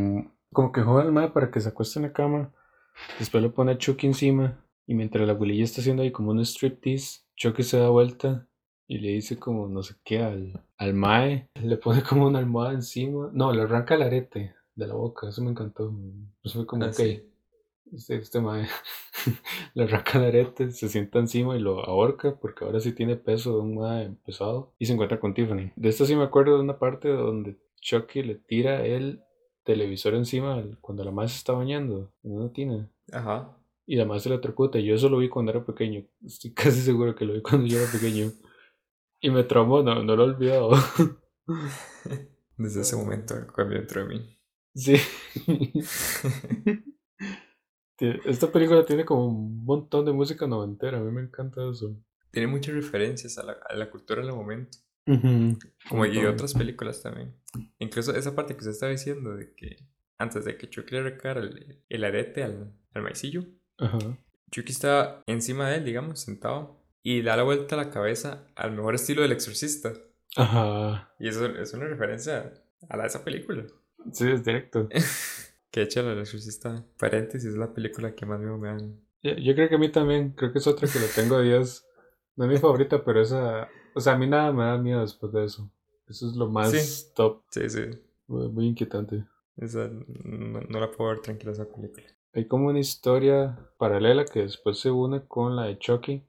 como 0.54 0.72
que 0.72 0.82
joda 0.84 1.02
al 1.04 1.12
madre 1.12 1.32
para 1.32 1.52
que 1.52 1.60
se 1.60 1.68
acueste 1.68 2.00
en 2.00 2.04
la 2.04 2.14
cama. 2.14 2.54
Después 3.20 3.44
le 3.44 3.50
pone 3.50 3.74
a 3.74 3.78
Chucky 3.78 4.08
encima. 4.08 4.64
Y 4.88 4.94
mientras 4.96 5.28
la 5.28 5.34
abuelilla 5.34 5.64
está 5.66 5.82
haciendo 5.82 6.04
ahí 6.04 6.12
como 6.12 6.32
un 6.32 6.40
striptease, 6.46 7.24
Chucky 7.36 7.64
se 7.64 7.78
da 7.78 7.90
vuelta 7.90 8.48
y 8.88 9.00
le 9.00 9.10
dice 9.10 9.38
como 9.38 9.68
no 9.68 9.82
sé 9.84 9.96
qué 10.06 10.20
al, 10.20 10.64
al 10.78 10.94
mae. 10.94 11.50
Le 11.62 11.76
pone 11.76 12.04
como 12.04 12.28
una 12.28 12.40
almohada 12.40 12.74
encima. 12.74 13.32
No, 13.34 13.52
le 13.52 13.64
arranca 13.64 13.96
el 13.96 14.04
arete 14.04 14.54
de 14.76 14.88
la 14.88 14.94
boca. 14.94 15.28
Eso 15.28 15.42
me 15.44 15.52
encantó. 15.52 15.94
Eso 16.42 16.60
fue 16.60 16.66
como, 16.66 16.86
Ah, 16.86 16.88
ok. 16.88 16.94
sí. 16.94 17.22
Este, 17.92 18.16
este 18.16 18.42
mae 18.42 18.68
le 19.76 19.84
arranca 19.84 20.18
el 20.20 20.26
arete, 20.26 20.72
se 20.72 20.90
sienta 20.90 21.20
encima 21.20 21.56
y 21.56 21.60
lo 21.60 21.86
ahorca 21.86 22.36
porque 22.36 22.66
ahora 22.66 22.80
sí 22.80 22.94
tiene 22.94 23.16
peso 23.16 23.54
de 23.56 23.62
un 23.62 23.76
mae 23.76 24.10
pesado 24.26 24.74
y 24.80 24.86
se 24.86 24.94
encuentra 24.94 25.20
con 25.20 25.34
Tiffany. 25.34 25.72
De 25.76 25.90
esto 25.90 26.06
sí 26.06 26.16
me 26.16 26.24
acuerdo 26.24 26.56
de 26.56 26.64
una 26.64 26.80
parte 26.80 27.10
donde 27.10 27.58
Chucky 27.82 28.24
le 28.24 28.36
tira 28.36 28.86
el 28.86 29.22
televisor 29.64 30.16
encima 30.16 30.64
cuando 30.82 31.04
la 31.04 31.12
madre 31.12 31.30
se 31.30 31.38
está 31.38 31.54
bañando 31.54 32.12
en 32.24 32.32
una 32.34 32.52
tina 32.52 32.90
Ajá. 33.12 33.56
y 33.86 33.96
la 33.96 34.06
madre 34.06 34.22
se 34.22 34.30
la 34.30 34.36
electrocuta. 34.36 34.80
Yo 34.80 34.96
eso 34.96 35.10
lo 35.10 35.18
vi 35.18 35.30
cuando 35.30 35.52
era 35.52 35.64
pequeño, 35.66 36.06
estoy 36.26 36.52
casi 36.54 36.82
seguro 36.82 37.16
que 37.16 37.26
lo 37.26 37.34
vi 37.34 37.42
cuando 37.42 37.68
yo 37.68 37.80
era 37.80 37.92
pequeño 37.92 38.32
y 39.22 39.30
me 39.30 39.44
traumó, 39.44 39.82
no, 39.82 40.04
no 40.04 40.16
lo 40.16 40.24
he 40.24 40.30
olvidado. 40.30 40.72
Desde 42.58 42.82
ese 42.82 42.96
momento 42.96 43.36
cambió 43.56 43.78
dentro 43.80 44.06
de 44.06 44.08
mí. 44.08 44.40
sí. 44.74 44.96
Esta 48.00 48.52
película 48.52 48.86
tiene 48.86 49.06
como 49.06 49.28
un 49.28 49.64
montón 49.64 50.06
de 50.06 50.12
música 50.12 50.48
noventera, 50.48 50.98
a 50.98 51.02
mí 51.02 51.12
me 51.12 51.22
encanta 51.22 51.62
eso. 51.70 51.96
Tiene 52.32 52.48
muchas 52.48 52.76
referencias 52.76 53.38
a 53.38 53.44
la, 53.44 53.58
a 53.70 53.76
la 53.76 53.90
cultura 53.90 54.22
del 54.22 54.34
momento. 54.34 54.78
Ujú. 55.08 55.58
Como 55.88 56.06
y 56.06 56.26
otras 56.26 56.54
películas 56.54 57.02
también. 57.02 57.34
Incluso 57.80 58.16
esa 58.16 58.36
parte 58.36 58.54
que 58.54 58.60
usted 58.60 58.72
estaba 58.72 58.92
diciendo 58.92 59.36
de 59.36 59.54
que 59.54 59.78
antes 60.18 60.46
de 60.46 60.58
que 60.58 60.70
Chucky 60.70 60.96
le 60.96 61.04
recara 61.04 61.42
el, 61.42 61.84
el 61.88 62.04
arete 62.04 62.44
al, 62.44 62.74
al 62.94 63.02
maicillo, 63.02 63.46
Ajá. 63.78 64.00
Chucky 64.52 64.72
está 64.72 65.22
encima 65.28 65.70
de 65.70 65.78
él, 65.78 65.86
digamos, 65.86 66.20
sentado, 66.20 66.82
y 67.04 67.22
da 67.22 67.38
la 67.38 67.44
vuelta 67.44 67.76
a 67.76 67.78
la 67.78 67.92
cabeza 67.92 68.48
al 68.56 68.72
mejor 68.72 68.96
estilo 68.96 69.22
del 69.22 69.32
exorcista. 69.32 69.94
Ajá. 70.36 71.14
Y 71.20 71.28
eso 71.28 71.46
es 71.46 71.74
una 71.74 71.86
referencia 71.86 72.54
a 72.90 72.98
la, 72.98 73.06
esa 73.06 73.24
película. 73.24 73.66
Sí, 74.12 74.30
es 74.30 74.44
directo. 74.44 74.90
Que 75.76 75.82
hecho 75.82 76.10
el 76.10 76.18
exorcista, 76.20 76.86
paréntesis, 76.98 77.50
es 77.50 77.58
la 77.58 77.74
película 77.74 78.16
que 78.16 78.26
más 78.26 78.40
miedo 78.40 78.58
me 78.58 78.70
dan. 78.70 78.98
Yo, 79.22 79.34
yo 79.34 79.54
creo 79.56 79.68
que 79.68 79.76
a 79.76 79.78
mí 79.78 79.92
también, 79.92 80.32
creo 80.32 80.54
que 80.54 80.60
es 80.60 80.68
otra 80.68 80.88
que 80.88 81.00
le 81.00 81.08
tengo 81.14 81.36
a 81.36 81.42
Dios. 81.42 81.86
No 82.38 82.46
es 82.46 82.52
mi 82.52 82.58
favorita, 82.58 83.04
pero 83.04 83.22
esa. 83.22 83.68
O 83.94 84.00
sea, 84.00 84.14
a 84.14 84.18
mí 84.18 84.26
nada 84.26 84.54
me 84.54 84.64
da 84.64 84.78
miedo 84.78 85.02
después 85.02 85.34
de 85.34 85.44
eso. 85.44 85.70
Eso 86.08 86.30
es 86.30 86.38
lo 86.38 86.48
más 86.50 86.72
Sí. 86.72 87.08
top, 87.14 87.42
Sí, 87.50 87.70
sí. 87.70 87.82
muy, 88.28 88.48
muy 88.48 88.68
inquietante. 88.68 89.26
Esa, 89.58 89.90
no, 89.90 90.62
no 90.62 90.80
la 90.80 90.90
puedo 90.92 91.10
ver 91.10 91.20
tranquila 91.20 91.52
esa 91.52 91.66
película. 91.66 92.06
Hay 92.34 92.48
como 92.48 92.68
una 92.68 92.80
historia 92.80 93.60
paralela 93.78 94.24
que 94.24 94.44
después 94.44 94.80
se 94.80 94.92
une 94.92 95.26
con 95.28 95.58
la 95.58 95.64
de 95.66 95.78
Chucky. 95.78 96.24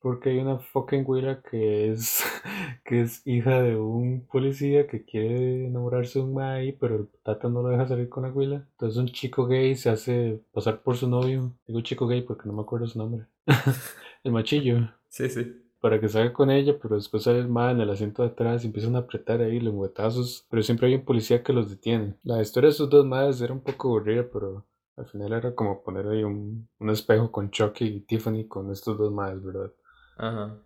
Porque 0.00 0.30
hay 0.30 0.38
una 0.38 0.58
fucking 0.58 1.04
güila 1.04 1.42
que 1.42 1.92
es, 1.92 2.22
que 2.84 3.02
es 3.02 3.26
hija 3.26 3.60
de 3.62 3.76
un 3.76 4.26
policía 4.26 4.86
que 4.86 5.04
quiere 5.04 5.66
enamorarse 5.66 6.18
de 6.18 6.24
un 6.24 6.34
mae, 6.34 6.76
pero 6.80 6.96
el 6.96 7.08
tata 7.22 7.48
no 7.48 7.62
lo 7.62 7.68
deja 7.68 7.86
salir 7.86 8.08
con 8.08 8.22
la 8.22 8.30
güila. 8.30 8.66
Entonces 8.72 8.98
un 8.98 9.08
chico 9.08 9.46
gay 9.46 9.76
se 9.76 9.90
hace 9.90 10.40
pasar 10.52 10.82
por 10.82 10.96
su 10.96 11.08
novio. 11.08 11.52
Digo 11.66 11.82
chico 11.82 12.06
gay 12.06 12.22
porque 12.22 12.48
no 12.48 12.54
me 12.54 12.62
acuerdo 12.62 12.86
su 12.86 12.98
nombre. 12.98 13.26
el 14.24 14.32
machillo. 14.32 14.90
Sí, 15.08 15.28
sí. 15.28 15.54
Para 15.80 16.00
que 16.00 16.08
salga 16.08 16.32
con 16.32 16.50
ella, 16.50 16.78
pero 16.80 16.96
después 16.96 17.22
sale 17.22 17.38
el 17.38 17.48
mae 17.48 17.72
en 17.72 17.80
el 17.80 17.90
asiento 17.90 18.22
de 18.22 18.28
atrás 18.28 18.64
y 18.64 18.68
empiezan 18.68 18.96
a 18.96 19.00
apretar 19.00 19.40
ahí 19.42 19.60
los 19.60 19.74
huetazos. 19.74 20.46
Pero 20.50 20.62
siempre 20.62 20.88
hay 20.88 20.94
un 20.94 21.04
policía 21.04 21.42
que 21.42 21.52
los 21.52 21.68
detiene. 21.68 22.16
La 22.22 22.40
historia 22.40 22.68
de 22.68 22.72
esos 22.72 22.88
dos 22.88 23.04
madres 23.04 23.40
era 23.40 23.52
un 23.52 23.60
poco 23.60 23.88
aburrida, 23.88 24.26
pero 24.32 24.64
al 24.96 25.06
final 25.06 25.32
era 25.32 25.54
como 25.54 25.82
poner 25.82 26.06
ahí 26.08 26.22
un, 26.22 26.68
un 26.78 26.90
espejo 26.90 27.30
con 27.30 27.50
Chucky 27.50 27.84
y 27.86 28.00
Tiffany 28.00 28.46
con 28.46 28.70
estos 28.70 28.98
dos 28.98 29.12
madres, 29.12 29.42
¿verdad? 29.42 29.72
Ajá. 30.20 30.62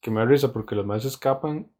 Que 0.00 0.10
me 0.10 0.20
da 0.20 0.26
risa 0.26 0.52
porque 0.52 0.74
los 0.74 0.86
más 0.86 1.04
escapan 1.04 1.70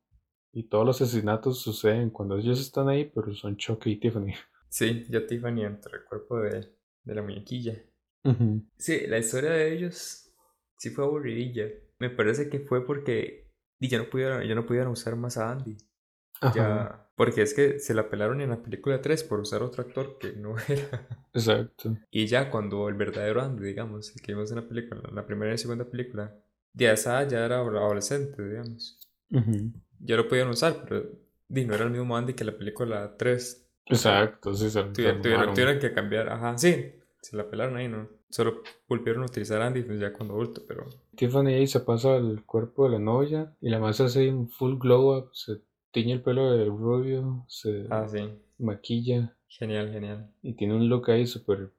y 0.52 0.68
todos 0.68 0.86
los 0.86 1.00
asesinatos 1.02 1.60
suceden 1.62 2.10
cuando 2.10 2.36
ellos 2.38 2.60
están 2.60 2.88
ahí, 2.88 3.10
pero 3.14 3.34
son 3.34 3.56
Chucky 3.56 3.92
y 3.92 4.00
Tiffany. 4.00 4.34
Sí, 4.68 5.04
ya 5.10 5.26
Tiffany 5.26 5.64
entre 5.64 5.98
el 5.98 6.04
cuerpo 6.04 6.40
de, 6.40 6.74
de 7.04 7.14
la 7.14 7.22
muñequilla. 7.22 7.74
Sí, 8.78 9.06
la 9.06 9.18
historia 9.18 9.50
de 9.50 9.74
ellos 9.74 10.32
sí 10.78 10.90
fue 10.90 11.04
aburridilla. 11.04 11.68
Me 11.98 12.08
parece 12.10 12.48
que 12.48 12.60
fue 12.60 12.86
porque 12.86 13.50
ya 13.80 13.98
no 13.98 14.08
pudieron, 14.08 14.42
ya 14.46 14.54
no 14.54 14.64
pudieron 14.66 14.92
usar 14.92 15.16
más 15.16 15.36
a 15.36 15.50
Andy. 15.52 15.76
Ajá, 16.40 16.54
Ya, 16.54 17.12
porque 17.16 17.42
es 17.42 17.54
que 17.54 17.78
se 17.80 17.94
la 17.94 18.08
pelaron 18.08 18.40
en 18.40 18.50
la 18.50 18.62
película 18.62 19.00
3 19.02 19.24
por 19.24 19.40
usar 19.40 19.62
otro 19.62 19.82
actor 19.84 20.18
que 20.18 20.32
no 20.32 20.56
era. 20.68 21.06
exacto. 21.34 21.96
Y 22.10 22.26
ya 22.26 22.50
cuando 22.50 22.88
el 22.88 22.94
verdadero 22.94 23.42
Andy, 23.42 23.64
digamos, 23.64 24.14
el 24.16 24.22
que 24.22 24.32
vimos 24.32 24.50
en 24.50 24.56
la 24.56 24.68
película, 24.68 25.02
en 25.08 25.14
la 25.14 25.26
primera 25.26 25.54
y 25.54 25.58
segunda 25.58 25.84
película, 25.84 26.41
ya 26.74 26.92
esa 26.92 27.26
ya 27.26 27.44
era 27.44 27.58
adolescente, 27.58 28.42
digamos. 28.42 28.98
Ya 30.00 30.16
lo 30.16 30.28
podían 30.28 30.48
usar, 30.48 30.84
pero 30.88 31.08
no 31.48 31.74
era 31.74 31.84
el 31.84 31.90
mismo 31.90 32.16
Andy 32.16 32.34
que 32.34 32.44
la 32.44 32.56
película 32.56 33.16
3. 33.16 33.68
Exacto, 33.86 34.54
sí, 34.54 34.70
se 34.70 34.82
Tuvieron, 34.84 35.22
tuvieron, 35.54 35.78
que 35.78 35.92
cambiar, 35.92 36.28
ajá, 36.28 36.56
sí, 36.56 36.92
se 37.20 37.36
la 37.36 37.48
pelaron 37.48 37.76
ahí, 37.76 37.88
¿no? 37.88 38.08
Solo 38.30 38.62
volvieron 38.88 39.22
a 39.22 39.26
utilizar 39.26 39.60
a 39.60 39.66
Andy 39.66 39.82
pues, 39.82 40.00
ya 40.00 40.12
cuando 40.12 40.34
adulto, 40.34 40.62
pero 40.66 40.86
Tiffany 41.16 41.48
ahí 41.48 41.66
se 41.66 41.80
pasa 41.80 42.14
al 42.14 42.44
cuerpo 42.44 42.84
de 42.84 42.92
la 42.92 42.98
novia 42.98 43.54
y 43.60 43.68
la 43.68 43.78
más 43.78 44.00
hace 44.00 44.30
un 44.30 44.48
full 44.48 44.78
glow 44.78 45.18
up, 45.18 45.30
se 45.34 45.60
tiñe 45.90 46.14
el 46.14 46.22
pelo 46.22 46.52
de 46.52 46.64
rubio, 46.64 47.44
se 47.48 47.86
ah, 47.90 48.06
sí, 48.08 48.30
maquilla 48.58 49.36
genial, 49.48 49.92
genial. 49.92 50.30
y 50.42 50.54
tiene 50.54 50.74
un 50.74 50.88
look 50.88 51.10
ahí 51.10 51.26
súper... 51.26 51.72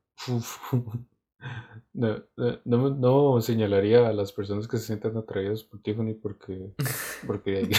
No, 1.93 2.23
no, 2.37 2.59
no, 2.65 2.89
no 2.89 3.41
señalaría 3.41 4.07
a 4.07 4.13
las 4.13 4.31
personas 4.31 4.67
que 4.67 4.77
se 4.77 4.87
sientan 4.87 5.15
atraídas 5.17 5.63
por 5.63 5.81
Tiffany 5.81 6.15
porque, 6.15 6.73
porque 7.27 7.69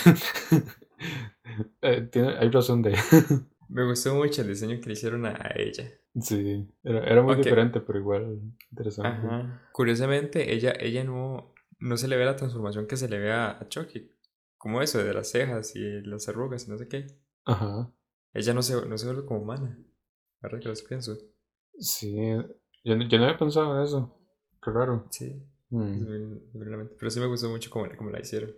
eh, 1.82 2.08
tiene, 2.10 2.36
hay 2.38 2.50
razón 2.50 2.82
de... 2.82 2.96
Me 3.68 3.84
gustó 3.86 4.14
mucho 4.14 4.42
el 4.42 4.48
diseño 4.48 4.78
que 4.80 4.86
le 4.86 4.92
hicieron 4.92 5.26
a 5.26 5.52
ella. 5.56 5.90
Sí, 6.20 6.68
era, 6.84 7.02
era 7.04 7.22
muy 7.22 7.36
diferente, 7.36 7.80
pero 7.80 7.98
igual 7.98 8.40
interesante. 8.70 9.26
Ajá. 9.26 9.68
Curiosamente, 9.72 10.54
ella, 10.54 10.74
ella 10.78 11.02
no, 11.02 11.54
no 11.80 11.96
se 11.96 12.06
le 12.06 12.16
ve 12.16 12.24
la 12.24 12.36
transformación 12.36 12.86
que 12.86 12.96
se 12.96 13.08
le 13.08 13.18
ve 13.18 13.32
a, 13.32 13.58
a 13.58 13.68
Chucky. 13.68 14.12
Como 14.58 14.80
eso, 14.80 15.02
de 15.02 15.12
las 15.12 15.30
cejas 15.30 15.74
y 15.74 16.02
las 16.02 16.28
arrugas 16.28 16.68
y 16.68 16.70
no 16.70 16.78
sé 16.78 16.88
qué. 16.88 17.06
Ajá. 17.46 17.92
Ella 18.32 18.54
no 18.54 18.62
se, 18.62 18.86
no 18.86 18.96
se 18.96 19.06
vuelve 19.06 19.24
como 19.24 19.40
humana. 19.40 19.78
Ahora 20.40 20.60
que 20.60 20.68
los 20.68 20.82
pienso. 20.82 21.16
Sí, 21.78 22.16
yo, 22.84 22.96
no- 22.96 23.08
yo 23.08 23.18
no 23.18 23.24
había 23.24 23.38
pensado 23.38 23.76
en 23.78 23.84
eso. 23.84 24.16
Qué 24.62 24.70
raro. 24.70 25.06
Sí, 25.10 25.42
Mm. 25.70 26.06
Pero 26.98 27.10
sí 27.10 27.18
me 27.18 27.26
gustó 27.26 27.48
mucho 27.50 27.68
cómo, 27.70 27.86
cómo 27.96 28.10
la 28.10 28.20
hicieron. 28.20 28.52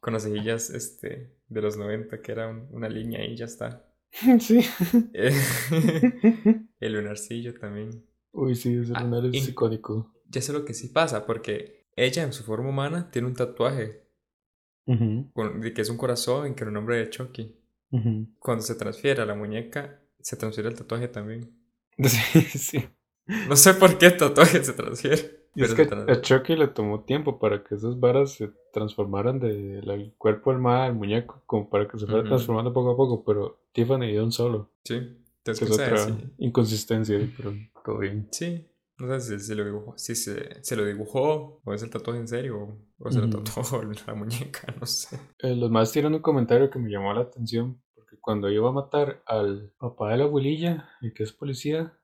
Con 0.00 0.12
las 0.12 0.24
cejillas 0.24 0.68
este, 0.68 1.32
de 1.48 1.62
los 1.62 1.78
90, 1.78 2.20
que 2.20 2.32
era 2.32 2.48
un- 2.48 2.68
una 2.70 2.88
línea 2.88 3.24
y 3.24 3.34
ya 3.36 3.46
está. 3.46 3.86
Sí. 4.40 4.60
El 6.80 6.92
lunarcillo 6.92 7.54
también. 7.58 8.04
Uy, 8.32 8.54
sí, 8.56 8.76
ese 8.76 8.92
Ah, 8.94 9.02
lunar 9.04 9.24
es 9.26 9.48
icónico. 9.48 10.12
Ya 10.28 10.42
sé 10.42 10.52
lo 10.52 10.64
que 10.64 10.74
sí 10.74 10.88
pasa, 10.88 11.24
porque 11.24 11.86
ella 11.96 12.24
en 12.24 12.32
su 12.32 12.42
forma 12.44 12.68
humana 12.68 13.10
tiene 13.10 13.28
un 13.28 13.34
tatuaje 13.34 14.02
con, 15.32 15.60
de 15.60 15.72
que 15.72 15.80
es 15.82 15.88
un 15.88 15.96
corazón 15.96 16.54
que 16.54 16.64
el 16.64 16.72
nombre 16.72 16.96
de 16.98 17.08
Chucky. 17.10 17.56
ujú. 17.90 18.26
Cuando 18.38 18.62
se 18.62 18.74
transfiere 18.74 19.22
a 19.22 19.26
la 19.26 19.34
muñeca, 19.34 20.00
se 20.20 20.36
transfiere 20.36 20.68
el 20.68 20.74
tatuaje 20.76 21.08
también. 21.08 21.50
Sí, 22.04 22.40
sí. 22.58 22.84
No 23.26 23.56
sé 23.56 23.74
por 23.74 23.96
qué 23.98 24.06
el 24.06 24.16
tatuaje 24.16 24.62
se 24.62 24.72
transfiere. 24.72 25.44
Y 25.56 25.62
es 25.62 25.72
que 25.74 25.82
a 26.12 26.20
Chucky 26.20 26.56
le 26.56 26.66
tomó 26.68 27.04
tiempo 27.04 27.38
para 27.38 27.62
que 27.62 27.76
esas 27.76 27.98
varas 28.00 28.32
se 28.34 28.50
transformaran 28.72 29.38
del 29.38 30.12
cuerpo 30.18 30.50
del 30.50 30.60
mal 30.60 30.80
al 30.82 30.94
muñeco, 30.94 31.42
como 31.46 31.70
para 31.70 31.86
que 31.86 31.96
se 31.98 32.06
fuera 32.06 32.22
transformando 32.28 32.72
poco 32.72 32.90
a 32.90 32.96
poco, 32.96 33.24
pero 33.24 33.60
Tiffany 33.72 34.08
dio 34.08 34.24
un 34.24 34.32
solo. 34.32 34.70
Sí, 34.84 34.94
entonces 34.94 35.62
es 35.62 35.70
otra 35.70 35.96
inconsistencia, 36.38 37.16
ahí, 37.16 37.32
pero 37.36 37.52
todo 37.84 37.98
bien. 37.98 38.28
si- 38.32 38.44
Sí, 38.56 38.66
no 38.98 39.20
sé 39.20 39.38
si 39.38 39.46
se 39.46 39.54
lo 39.54 39.64
dibujó, 39.64 39.94
si 39.96 40.14
se, 40.16 40.62
se 40.64 40.76
lo 40.76 40.84
dibujó, 40.84 41.60
o 41.64 41.72
es 41.72 41.82
el 41.84 41.90
tatuaje 41.90 42.18
en 42.20 42.28
serio, 42.28 42.58
o, 42.58 42.78
o 43.06 43.10
se 43.12 43.20
lo 43.20 43.30
tatuó 43.30 43.62
la 44.06 44.14
muñeca, 44.14 44.74
no 44.80 44.86
sé. 44.86 45.18
Eh, 45.38 45.54
los 45.54 45.70
más 45.70 45.92
tienen 45.92 46.14
un 46.14 46.20
comentario 46.20 46.68
que 46.70 46.78
me 46.80 46.90
llamó 46.90 47.12
la 47.14 47.22
atención, 47.22 47.80
porque 47.94 48.16
cuando 48.20 48.50
iba 48.50 48.68
a 48.68 48.72
matar 48.72 49.22
al 49.26 49.72
papá 49.78 50.10
de 50.10 50.18
la 50.18 50.24
abuelilla, 50.24 50.88
el 51.00 51.12
que 51.14 51.22
es 51.22 51.32
policía, 51.32 51.96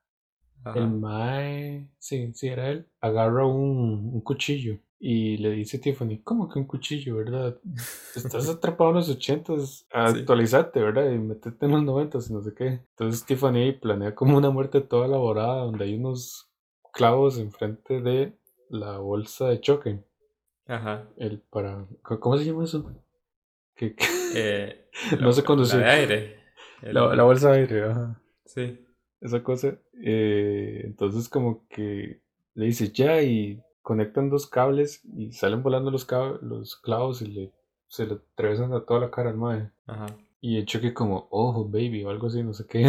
Ajá. 0.64 0.78
el 0.78 0.88
mae, 0.90 1.88
sí, 1.98 2.32
sí, 2.34 2.48
era 2.48 2.68
él, 2.70 2.86
agarra 3.00 3.46
un, 3.46 4.10
un 4.12 4.20
cuchillo 4.20 4.78
y 4.98 5.38
le 5.38 5.50
dice 5.52 5.78
a 5.78 5.80
Tiffany, 5.80 6.18
¿cómo 6.22 6.48
que 6.48 6.58
un 6.58 6.66
cuchillo, 6.66 7.16
verdad? 7.16 7.58
Estás 8.14 8.48
atrapado 8.50 8.90
en 8.90 8.96
los 8.96 9.08
ochentas, 9.08 9.86
actualizate, 9.90 10.80
¿verdad? 10.80 11.10
Y 11.10 11.18
metete 11.18 11.64
en 11.64 11.72
los 11.72 11.82
noventas 11.82 12.28
y 12.28 12.34
no 12.34 12.42
sé 12.42 12.52
qué. 12.54 12.66
Entonces 12.90 13.24
Tiffany 13.24 13.72
planea 13.80 14.14
como 14.14 14.36
una 14.36 14.50
muerte 14.50 14.82
toda 14.82 15.06
elaborada 15.06 15.64
donde 15.64 15.84
hay 15.84 15.94
unos 15.94 16.50
clavos 16.92 17.38
enfrente 17.38 18.02
de 18.02 18.36
la 18.68 18.98
bolsa 18.98 19.48
de 19.48 19.60
choque. 19.60 20.04
Ajá. 20.66 21.08
El 21.16 21.40
para, 21.40 21.86
¿cómo 22.02 22.36
se 22.36 22.44
llama 22.44 22.64
eso? 22.64 22.92
Que, 23.74 23.94
que- 23.94 24.04
Eh, 24.34 24.90
No 25.18 25.28
la- 25.28 25.32
sé 25.32 25.42
conducir. 25.42 25.80
La 25.80 25.86
de 25.86 25.90
aire. 25.92 26.36
El- 26.82 26.94
la, 26.94 27.14
la 27.16 27.22
bolsa 27.22 27.52
de 27.52 27.60
aire, 27.60 27.84
ajá. 27.90 28.20
Sí. 28.44 28.84
Esa 29.20 29.42
cosa. 29.42 29.78
eh, 30.02 30.82
entonces 30.84 31.28
como 31.28 31.66
que 31.68 32.20
le 32.54 32.66
dice 32.66 32.90
ya 32.92 33.22
y 33.22 33.62
conectan 33.82 34.30
dos 34.30 34.46
cables 34.46 35.02
y 35.16 35.32
salen 35.32 35.62
volando 35.62 35.90
los, 35.90 36.06
los 36.42 36.76
clavos 36.76 37.22
y 37.22 37.26
le, 37.26 37.52
se 37.88 38.06
le 38.06 38.14
atravesan 38.14 38.72
a 38.72 38.84
toda 38.84 39.00
la 39.00 39.10
cara 39.10 39.30
al 39.30 39.36
mae. 39.36 39.70
Ajá. 39.86 40.06
Y 40.40 40.56
el 40.58 40.66
choque 40.66 40.94
como, 40.94 41.28
ojo, 41.30 41.64
baby, 41.66 42.04
o 42.04 42.10
algo 42.10 42.28
así, 42.28 42.42
no 42.42 42.54
sé 42.54 42.66
qué. 42.66 42.88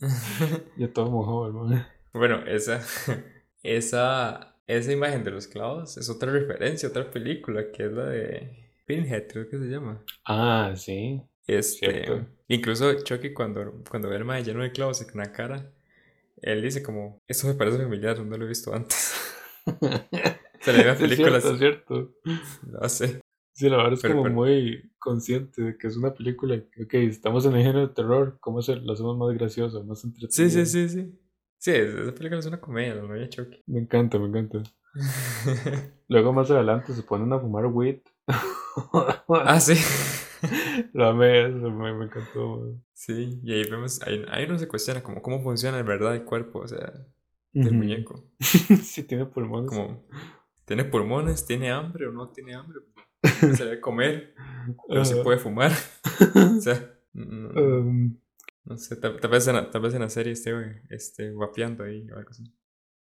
ya 0.76 0.92
todo 0.92 1.10
mojado 1.10 1.46
el 1.46 1.52
mae. 1.54 1.86
Bueno, 2.12 2.44
esa, 2.46 2.80
esa, 3.62 4.56
esa 4.66 4.92
imagen 4.92 5.24
de 5.24 5.30
los 5.32 5.46
clavos 5.48 5.96
es 5.96 6.08
otra 6.10 6.30
referencia, 6.30 6.88
otra 6.88 7.10
película, 7.10 7.70
que 7.72 7.86
es 7.86 7.92
la 7.92 8.04
de 8.06 8.70
Pinhead, 8.86 9.26
creo 9.28 9.48
que 9.48 9.58
se 9.58 9.64
llama. 9.66 10.02
Ah, 10.24 10.72
sí. 10.76 11.22
Este, 11.46 11.90
Cierto. 12.04 12.26
incluso 12.48 12.92
Chucky 13.02 13.32
cuando, 13.34 13.82
cuando 13.90 14.08
ve 14.08 14.16
al 14.16 14.24
mae 14.24 14.42
lleno 14.42 14.62
de 14.62 14.72
clavos 14.72 15.02
y 15.02 15.06
con 15.06 15.20
la 15.20 15.30
cara, 15.32 15.70
él 16.40 16.62
dice 16.62 16.82
como, 16.82 17.20
esto 17.28 17.46
me 17.46 17.54
parece 17.54 17.78
familiar, 17.78 18.18
no 18.20 18.36
lo 18.36 18.44
he 18.44 18.48
visto 18.48 18.74
antes. 18.74 19.12
Se 20.60 20.72
le 20.72 20.84
ve 20.84 20.94
películas, 20.94 21.44
es 21.44 21.58
cierto. 21.58 22.14
no 22.66 22.88
sé. 22.88 23.20
Sí, 23.52 23.68
la 23.68 23.76
verdad 23.76 23.92
es 23.92 24.00
Pero- 24.00 24.14
como 24.14 24.24
pero- 24.24 24.34
muy 24.34 24.90
consciente 24.98 25.62
de 25.62 25.76
que 25.78 25.86
es 25.86 25.96
una 25.96 26.12
película. 26.14 26.56
Ok, 26.82 26.94
estamos 26.94 27.44
en 27.46 27.52
el 27.54 27.62
género 27.62 27.86
de 27.86 27.94
terror, 27.94 28.38
¿cómo 28.40 28.62
se 28.62 28.76
lo 28.76 28.92
hacemos 28.94 29.16
más 29.18 29.32
gracioso, 29.36 29.84
más 29.84 30.02
entretenido? 30.04 30.50
Sí, 30.50 30.50
sí, 30.50 30.66
sí, 30.66 30.88
sí. 30.88 31.18
Sí, 31.58 31.70
esa 31.70 32.12
película 32.14 32.40
es 32.40 32.46
una 32.46 32.60
comedia, 32.60 32.94
la 32.94 33.02
novia 33.02 33.22
de 33.22 33.28
Chucky. 33.28 33.62
Me 33.66 33.80
encanta, 33.80 34.18
me 34.18 34.26
encanta. 34.26 34.62
Luego 36.08 36.32
más 36.32 36.50
adelante 36.50 36.92
se 36.94 37.02
ponen 37.02 37.32
a 37.32 37.38
fumar 37.38 37.66
weed. 37.66 38.00
ah, 38.26 39.60
sí. 39.60 39.74
Lo 40.92 41.06
amé, 41.08 41.46
eso 41.48 41.70
me, 41.70 41.92
me 41.94 42.04
encantó. 42.06 42.56
güey. 42.58 42.74
Sí, 42.92 43.40
y 43.42 43.52
ahí 43.52 43.64
vemos, 43.68 44.00
ahí, 44.02 44.24
ahí 44.30 44.44
uno 44.44 44.58
se 44.58 44.68
cuestiona 44.68 45.02
como 45.02 45.20
cómo 45.20 45.42
funciona 45.42 45.78
en 45.78 45.86
verdad 45.86 46.14
el 46.14 46.24
cuerpo, 46.24 46.60
o 46.60 46.68
sea, 46.68 46.92
del 47.52 47.74
Ujú. 47.74 47.74
muñeco. 47.74 48.24
sí, 48.82 49.02
tiene 49.04 49.26
pulmones. 49.26 49.70
Como, 49.70 50.06
¿tiene 50.64 50.84
pulmones? 50.84 51.46
¿Tiene 51.46 51.70
hambre 51.72 52.06
o 52.08 52.12
no 52.12 52.30
tiene 52.30 52.54
hambre? 52.54 52.80
Se 53.56 53.64
debe 53.64 53.80
comer, 53.80 54.34
pero 54.88 55.04
se 55.04 55.16
Ajá. 55.16 55.24
puede 55.24 55.38
fumar. 55.38 55.72
O 56.58 56.60
sea, 56.60 56.98
no, 57.14 57.50
Um, 57.56 58.18
no 58.64 58.76
sé, 58.78 58.96
tal, 58.96 59.20
tal 59.20 59.30
vez 59.30 59.46
en 59.48 59.56
la, 59.56 59.70
tal 59.70 59.82
vez 59.82 59.94
en 59.94 60.00
la 60.02 60.08
serie 60.10 60.32
esté, 60.32 60.82
este, 60.90 61.30
guapeando 61.32 61.84
ahí 61.84 62.08
o 62.10 62.16
algo 62.16 62.30
así. 62.30 62.44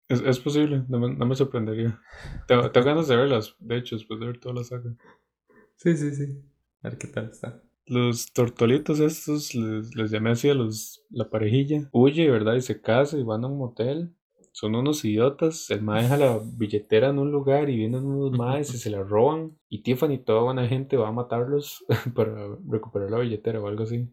es, 0.07 0.21
es 0.21 0.39
posible, 0.39 0.83
no 0.87 0.99
me, 0.99 1.13
no 1.15 1.25
me 1.27 1.35
sorprendería. 1.35 1.99
Tengo, 2.47 2.71
tengo 2.71 2.87
ganas 2.87 3.07
de 3.07 3.15
verlas, 3.15 3.55
de 3.59 3.77
hecho, 3.77 3.95
después 3.95 4.19
de 4.19 4.27
ver 4.27 4.39
toda 4.39 4.55
la 4.55 4.63
saga. 4.63 4.95
Sí, 5.77 5.95
sí, 5.97 6.11
sí. 6.15 6.43
A 6.85 6.89
ver 6.89 6.99
qué 6.99 7.07
tal 7.07 7.29
está. 7.29 7.63
Los 7.87 8.31
tortolitos 8.31 8.99
estos, 8.99 9.55
les, 9.55 9.95
les 9.95 10.11
llamé 10.11 10.29
así 10.29 10.49
a 10.49 10.53
los, 10.53 11.03
la 11.09 11.31
parejilla. 11.31 11.89
Huye, 11.91 12.29
¿verdad? 12.29 12.53
Y 12.53 12.61
se 12.61 12.79
casa 12.79 13.17
y 13.17 13.23
van 13.23 13.43
a 13.43 13.47
un 13.47 13.57
motel. 13.57 14.13
Son 14.51 14.75
unos 14.75 15.03
idiotas. 15.03 15.71
El 15.71 15.81
mae 15.81 16.03
deja 16.03 16.17
la 16.17 16.39
billetera 16.43 17.09
en 17.09 17.17
un 17.17 17.31
lugar 17.31 17.71
y 17.71 17.75
vienen 17.75 18.05
unos 18.05 18.31
maes 18.37 18.71
y 18.75 18.77
se 18.77 18.91
la 18.91 19.01
roban. 19.01 19.57
Y 19.67 19.81
Tiffany, 19.81 20.19
toda 20.23 20.43
buena 20.43 20.67
gente, 20.67 20.95
va 20.95 21.07
a 21.07 21.11
matarlos 21.11 21.83
para 22.15 22.55
recuperar 22.69 23.09
la 23.09 23.19
billetera 23.19 23.59
o 23.59 23.67
algo 23.67 23.83
así. 23.83 24.07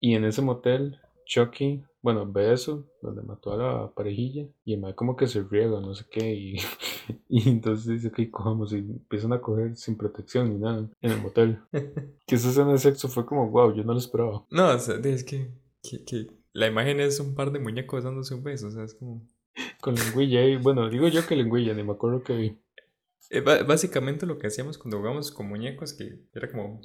Y 0.00 0.14
en 0.14 0.24
ese 0.24 0.40
motel, 0.40 0.96
Chucky, 1.26 1.84
bueno, 2.06 2.24
ve 2.30 2.52
eso, 2.52 2.86
donde 3.02 3.20
mató 3.22 3.52
a 3.52 3.56
la 3.56 3.90
parejilla. 3.92 4.46
Y 4.64 4.74
el 4.74 4.80
mae 4.80 4.94
como 4.94 5.16
que 5.16 5.26
se 5.26 5.42
riega, 5.42 5.80
no 5.80 5.92
sé 5.92 6.04
qué. 6.08 6.32
Y, 6.32 6.56
y 7.28 7.48
entonces 7.48 8.00
dice, 8.00 8.06
ok, 8.06 8.30
cojamos. 8.30 8.72
Y 8.72 8.76
empiezan 8.76 9.32
a 9.32 9.40
coger 9.40 9.74
sin 9.74 9.96
protección 9.96 10.52
ni 10.52 10.60
nada 10.60 10.88
en 11.00 11.10
el 11.10 11.20
motel. 11.20 11.58
Que 12.28 12.36
esa 12.36 12.50
escena 12.50 12.70
de 12.70 12.78
sexo 12.78 13.08
fue 13.08 13.26
como, 13.26 13.50
wow, 13.50 13.74
yo 13.74 13.82
no 13.82 13.92
lo 13.92 13.98
esperaba. 13.98 14.46
No, 14.50 14.68
o 14.68 14.78
sea, 14.78 14.94
es 15.02 15.24
que, 15.24 15.50
que, 15.82 16.04
que 16.04 16.28
la 16.52 16.68
imagen 16.68 17.00
es 17.00 17.18
un 17.18 17.34
par 17.34 17.50
de 17.50 17.58
muñecos 17.58 18.04
dándose 18.04 18.34
un 18.34 18.44
beso, 18.44 18.68
o 18.68 18.70
sea, 18.70 18.84
es 18.84 18.94
como... 18.94 19.26
Con 19.80 19.96
lengüilla 19.96 20.44
y 20.44 20.56
bueno, 20.58 20.88
digo 20.88 21.08
yo 21.08 21.26
que 21.26 21.34
lengüilla, 21.34 21.74
ni 21.74 21.82
me 21.82 21.92
acuerdo 21.92 22.22
que 22.22 22.36
vi. 22.36 22.58
Eh, 23.30 23.40
básicamente 23.40 24.26
lo 24.26 24.38
que 24.38 24.46
hacíamos 24.46 24.78
cuando 24.78 24.98
jugábamos 24.98 25.32
con 25.32 25.48
muñecos, 25.48 25.92
que 25.92 26.20
era 26.32 26.50
como 26.50 26.80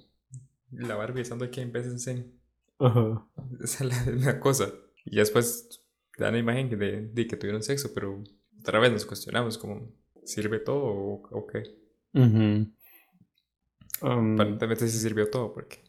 la 0.71 0.95
Barbie 0.95 1.21
besando 1.21 1.45
aquí 1.45 1.61
en 1.61 1.71
veces 1.71 2.07
en... 2.07 2.39
Ajá. 2.79 3.23
Esa 3.63 3.83
es 3.83 4.07
la, 4.07 4.33
la 4.33 4.39
cosa. 4.39 4.71
Y 5.05 5.15
ya 5.15 5.21
después 5.21 5.81
dan 6.17 6.33
la 6.33 6.39
imagen 6.39 6.69
de, 6.69 7.07
de 7.07 7.27
que 7.27 7.37
tuvieron 7.37 7.63
sexo, 7.63 7.91
pero 7.93 8.23
otra 8.59 8.79
vez 8.79 8.91
nos 8.91 9.05
cuestionamos 9.05 9.57
como, 9.57 9.91
¿sirve 10.23 10.59
todo 10.59 10.83
o, 10.83 11.21
o 11.31 11.47
qué? 11.47 11.63
Um, 12.13 12.73
Aparentemente 14.33 14.87
sí 14.87 14.97
sirvió 14.97 15.29
todo, 15.29 15.53
porque... 15.53 15.79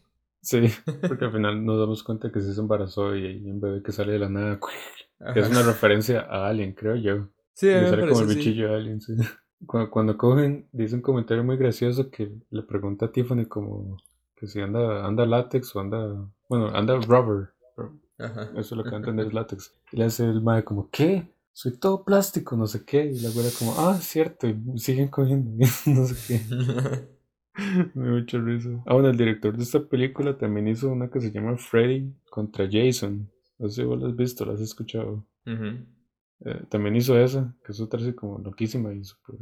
sí, 0.40 0.68
porque 1.06 1.26
al 1.26 1.32
final 1.32 1.64
nos 1.64 1.78
damos 1.78 2.02
cuenta 2.02 2.32
que 2.32 2.40
sí 2.40 2.52
se 2.52 2.60
embarazó 2.60 3.14
y 3.16 3.26
hay 3.26 3.50
un 3.50 3.60
bebé 3.60 3.82
que 3.82 3.92
sale 3.92 4.12
de 4.12 4.18
la 4.18 4.28
nada. 4.28 4.58
Que 5.32 5.40
es 5.40 5.48
una 5.50 5.62
referencia 5.62 6.20
a 6.22 6.48
Alien, 6.48 6.72
creo 6.72 6.96
yo. 6.96 7.28
Sí, 7.52 7.70
a 7.70 7.80
me 7.80 7.90
sale 7.90 8.08
como 8.08 8.20
el 8.20 8.26
parece, 8.26 8.32
sí. 8.32 8.38
bichillo 8.38 8.68
de 8.68 8.74
Alien, 8.74 9.00
sí. 9.00 9.14
Cuando, 9.66 9.90
cuando 9.90 10.16
cogen, 10.16 10.66
dice 10.72 10.96
un 10.96 11.02
comentario 11.02 11.44
muy 11.44 11.56
gracioso 11.56 12.10
que 12.10 12.32
le 12.50 12.62
pregunta 12.62 13.06
a 13.06 13.12
Tiffany 13.12 13.46
como 13.46 13.98
que 14.34 14.48
si 14.48 14.60
anda, 14.60 15.06
anda 15.06 15.24
látex 15.24 15.76
o 15.76 15.80
anda, 15.80 16.28
bueno, 16.48 16.68
anda 16.74 16.96
rubber. 16.96 17.50
Ajá. 18.18 18.50
Eso 18.52 18.60
es 18.60 18.72
lo 18.72 18.84
que 18.84 18.90
va 18.90 18.96
a 18.96 19.00
entender 19.00 19.26
es 19.26 19.32
látex. 19.34 19.74
Y 19.92 19.96
le 19.96 20.04
hace 20.04 20.24
el 20.24 20.42
mae 20.42 20.64
como, 20.64 20.90
¿qué? 20.90 21.28
Soy 21.52 21.78
todo 21.78 22.04
plástico, 22.04 22.56
no 22.56 22.66
sé 22.66 22.84
qué. 22.84 23.06
Y 23.06 23.20
la 23.20 23.28
abuela 23.28 23.50
como, 23.58 23.74
ah, 23.78 23.98
cierto. 24.00 24.48
Y 24.48 24.78
siguen 24.78 25.08
cogiendo, 25.08 25.50
no 25.86 26.06
sé 26.06 26.16
qué. 26.26 27.12
Me 27.94 28.04
dio 28.04 28.12
mucha 28.14 28.38
risa. 28.38 28.82
Ah, 28.86 28.94
bueno, 28.94 29.10
el 29.10 29.16
director 29.16 29.56
de 29.56 29.62
esta 29.62 29.80
película 29.80 30.38
también 30.38 30.68
hizo 30.68 30.88
una 30.90 31.10
que 31.10 31.20
se 31.20 31.30
llama 31.30 31.56
Freddy 31.58 32.14
contra 32.30 32.66
Jason. 32.70 33.30
No 33.58 33.68
sé 33.68 33.82
si 33.82 33.84
vos 33.86 34.00
la 34.00 34.08
has 34.08 34.16
visto, 34.16 34.44
la 34.46 34.54
has 34.54 34.60
escuchado. 34.60 35.26
Eh, 35.44 36.64
también 36.68 36.96
hizo 36.96 37.18
esa, 37.18 37.54
que 37.64 37.72
es 37.72 37.80
otra 37.80 38.00
así 38.00 38.14
como 38.14 38.38
loquísima 38.38 38.92
y 38.92 39.04
súper 39.04 39.36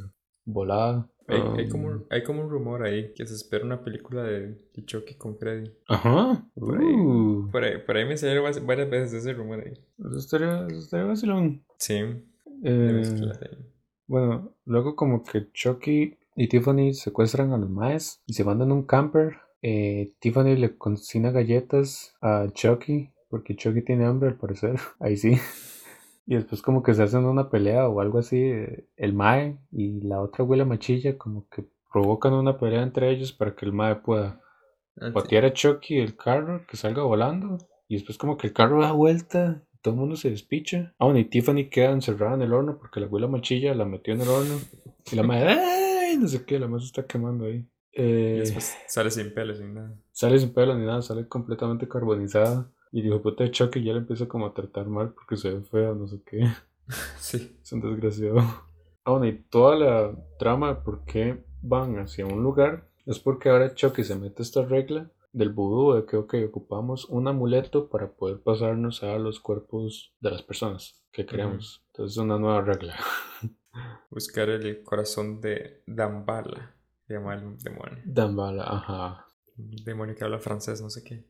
volada. 0.44 1.08
Hay, 1.28 1.40
hay 1.56 1.64
Um, 1.66 1.70
como, 1.70 1.88
un- 1.88 2.06
hay 2.10 2.24
como 2.24 2.42
un 2.42 2.50
rumor 2.50 2.82
ahí 2.82 3.12
que 3.14 3.24
se 3.26 3.34
espera 3.34 3.64
una 3.64 3.84
película 3.84 4.22
de, 4.24 4.48
de 4.74 4.84
Chucky 4.84 5.14
con 5.14 5.36
Freddy. 5.38 5.70
Ajá. 5.88 6.44
Por 6.56 6.78
ahí. 6.78 6.84
Uh, 6.86 7.48
Por 7.52 7.62
ahí, 7.64 7.78
por 7.86 7.96
ahí 7.96 8.04
me 8.04 8.16
salieron 8.16 8.44
varias- 8.66 8.90
veces 8.90 9.12
ese 9.12 9.32
rumor 9.32 9.60
ahí. 9.64 9.72
eso 9.98 10.18
estaría, 10.18 10.66
eso 10.66 10.78
estaría 10.80 11.06
vacilón. 11.06 11.62
Sí. 11.78 11.94
Eh, 12.64 13.02
hay. 13.40 13.58
Bueno, 14.08 14.52
luego 14.64 14.96
como 14.96 15.22
que 15.22 15.50
Chucky 15.52 16.18
y 16.34 16.48
Tiffany 16.48 16.94
secuestran 16.94 17.52
a 17.52 17.58
los 17.58 17.70
maes 17.70 18.20
y 18.26 18.32
se 18.32 18.42
mandan 18.44 18.70
a 18.72 18.74
un 18.74 18.82
camper. 18.84 19.36
Eh, 19.62 20.14
Tiffany 20.18 20.56
le 20.56 20.76
cocina 20.76 21.30
galletas 21.30 22.14
a 22.20 22.46
Chucky 22.52 23.10
porque 23.28 23.54
Chucky 23.54 23.82
tiene 23.82 24.04
hambre 24.06 24.30
al 24.30 24.36
parecer. 24.36 24.74
Ahí 24.98 25.16
sí. 25.16 25.36
Y 26.30 26.36
después 26.36 26.62
como 26.62 26.82
que 26.84 26.94
se 26.94 27.02
hacen 27.02 27.24
una 27.24 27.50
pelea 27.50 27.88
o 27.88 28.00
algo 28.00 28.18
así. 28.20 28.36
eh, 28.40 28.86
El 28.96 29.14
mae 29.14 29.58
y 29.72 30.00
la 30.02 30.20
otra 30.20 30.44
abuela 30.44 30.64
machilla 30.64 31.18
como 31.18 31.48
que 31.48 31.64
provocan 31.92 32.32
una 32.34 32.56
pelea 32.56 32.82
entre 32.84 33.10
ellos 33.10 33.32
para 33.32 33.56
que 33.56 33.66
el 33.66 33.72
mae 33.72 33.96
pueda 33.96 34.40
Ah, 35.00 35.06
sí. 35.08 35.12
patear 35.12 35.44
a 35.46 35.52
Chucky 35.52 35.98
el 35.98 36.16
carro, 36.16 36.64
que 36.68 36.76
salga 36.76 37.02
volando. 37.02 37.58
Y 37.88 37.94
después 37.96 38.16
como 38.18 38.36
que 38.36 38.46
el 38.48 38.52
carro 38.52 38.80
da 38.80 38.92
vuelta, 38.92 39.64
y 39.74 39.78
todo 39.78 39.94
el 39.94 40.00
mundo 40.00 40.14
se 40.14 40.30
despicha. 40.30 40.94
Ah, 40.98 41.06
bueno, 41.06 41.18
y 41.20 41.24
Tiffany 41.24 41.68
queda 41.68 41.90
encerrada 41.90 42.34
en 42.34 42.42
el 42.42 42.52
horno 42.52 42.78
porque 42.78 43.00
la 43.00 43.06
abuela 43.06 43.26
machilla 43.26 43.74
la 43.74 43.84
metió 43.84 44.14
en 44.14 44.20
el 44.20 44.28
horno. 44.28 44.56
Y 45.10 45.16
la 45.16 45.22
madre, 45.24 45.48
¡ay! 45.50 46.16
No 46.16 46.28
sé 46.28 46.44
qué, 46.44 46.58
la 46.60 46.68
madre 46.68 46.82
se 46.82 46.86
está 46.86 47.06
quemando 47.06 47.46
ahí. 47.46 47.66
Y 47.92 48.02
Eh, 48.02 48.36
después 48.40 48.76
sale 48.86 49.10
sin 49.10 49.34
pelos, 49.34 49.58
sin 49.58 49.74
nada. 49.74 49.96
sale 50.12 50.38
sin 50.38 50.52
pelo 50.54 50.76
ni 50.78 50.86
nada, 50.86 51.02
sale 51.02 51.26
completamente 51.26 51.88
carbonizada. 51.88 52.70
Y 52.92 53.02
dijo, 53.02 53.22
puta 53.22 53.50
Chucky 53.50 53.82
ya 53.82 53.92
le 53.92 54.00
empieza 54.00 54.26
como 54.26 54.46
a 54.46 54.54
tratar 54.54 54.86
mal 54.86 55.12
porque 55.12 55.36
se 55.36 55.50
ve 55.50 55.60
feo, 55.62 55.94
no 55.94 56.06
sé 56.08 56.20
qué. 56.24 56.46
Sí. 57.18 57.56
Es 57.62 57.72
un 57.72 57.82
desgraciado. 57.82 58.40
Ah, 59.04 59.12
bueno, 59.12 59.26
y 59.26 59.38
toda 59.44 59.76
la 59.76 60.12
trama 60.40 60.74
de 60.74 60.80
por 60.80 61.04
qué 61.04 61.44
van 61.62 62.00
hacia 62.00 62.26
un 62.26 62.42
lugar 62.42 62.88
es 63.06 63.20
porque 63.20 63.48
ahora 63.48 63.74
Chucky 63.74 64.02
se 64.02 64.16
mete 64.16 64.42
esta 64.42 64.64
regla 64.64 65.08
del 65.32 65.50
vudú 65.50 65.94
de 65.94 66.06
que, 66.06 66.16
ok, 66.16 66.34
ocupamos 66.48 67.04
un 67.06 67.28
amuleto 67.28 67.88
para 67.88 68.10
poder 68.10 68.40
pasarnos 68.40 69.02
a 69.02 69.16
los 69.18 69.40
cuerpos 69.40 70.12
de 70.20 70.30
las 70.30 70.42
personas 70.42 71.00
que 71.12 71.26
queremos. 71.26 71.82
Entonces 71.88 72.16
es 72.16 72.18
una 72.18 72.38
nueva 72.38 72.62
regla. 72.62 72.96
Buscar 74.10 74.48
el 74.48 74.82
corazón 74.82 75.40
de 75.40 75.82
Dambala. 75.86 76.74
Llama 77.08 77.34
el 77.34 77.58
demonio. 77.58 77.98
Dambala, 78.04 78.64
ajá. 78.64 79.26
Un 79.56 79.70
demonio 79.84 80.14
que 80.14 80.24
habla 80.24 80.38
francés, 80.38 80.80
no 80.82 80.90
sé 80.90 81.04
qué. 81.04 81.24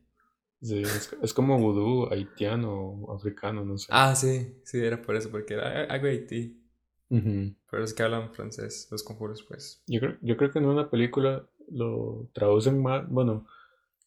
Sí, 0.61 0.81
es, 0.81 1.11
es 1.21 1.33
como 1.33 1.57
vudú 1.57 2.07
haitiano 2.11 2.71
o 2.71 3.15
africano, 3.15 3.65
no 3.65 3.77
sé. 3.77 3.87
Ah, 3.89 4.15
sí, 4.15 4.53
sí, 4.63 4.79
era 4.79 5.01
por 5.01 5.15
eso, 5.15 5.31
porque 5.31 5.55
era 5.55 5.85
algo 5.85 6.05
de 6.05 6.11
Haití. 6.11 6.61
Ujú. 7.09 7.55
Pero 7.69 7.83
es 7.83 7.93
que 7.93 8.03
hablan 8.03 8.33
francés, 8.33 8.87
los 8.91 9.03
conjuros, 9.03 9.43
pues. 9.43 9.81
Yo 9.87 9.99
creo, 9.99 10.17
yo 10.21 10.37
creo 10.37 10.51
que 10.51 10.59
en 10.59 10.65
una 10.65 10.89
película 10.89 11.47
lo 11.71 12.29
traducen 12.33 12.81
mal, 12.81 13.07
bueno, 13.07 13.47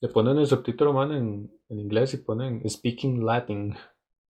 le 0.01 0.09
ponen 0.09 0.39
el 0.39 0.47
subtítulo 0.47 0.93
man 0.93 1.13
en, 1.13 1.51
en 1.69 1.79
inglés 1.81 2.15
y 2.15 2.19
ponen 2.19 2.63
speaking 2.69 3.25
Latin. 3.25 3.75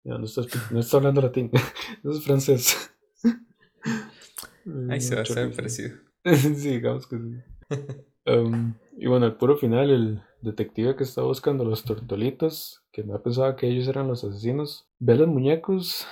No, 0.04 0.18
no 0.18 0.24
está, 0.24 0.42
no 0.70 0.80
está 0.80 0.96
hablando 0.98 1.22
latín, 1.22 1.50
no 2.02 2.12
es 2.12 2.22
francés. 2.22 2.90
Ahí 4.90 5.00
se 5.00 5.14
va 5.14 5.22
a 5.22 5.24
risa. 5.24 5.50
parecido. 5.56 5.96
sí, 6.24 6.68
digamos 6.68 7.06
que 7.06 7.16
sí. 7.18 7.42
Um, 8.31 8.74
y 8.97 9.07
bueno, 9.07 9.26
al 9.26 9.37
puro 9.37 9.57
final, 9.57 9.91
el 9.91 10.22
detective 10.43 10.97
que 10.97 11.05
está 11.05 11.22
buscando 11.22 11.64
a 11.64 11.66
los 11.66 11.85
tortolitos, 11.85 12.83
que 12.93 13.03
no 13.03 13.20
pensaba 13.22 13.57
que 13.57 13.68
ellos 13.68 13.89
eran 13.89 14.09
los 14.09 14.24
asesinos, 14.24 14.87
ve 14.99 15.14
a 15.14 15.16
los 15.16 15.28
muñecos 15.28 16.07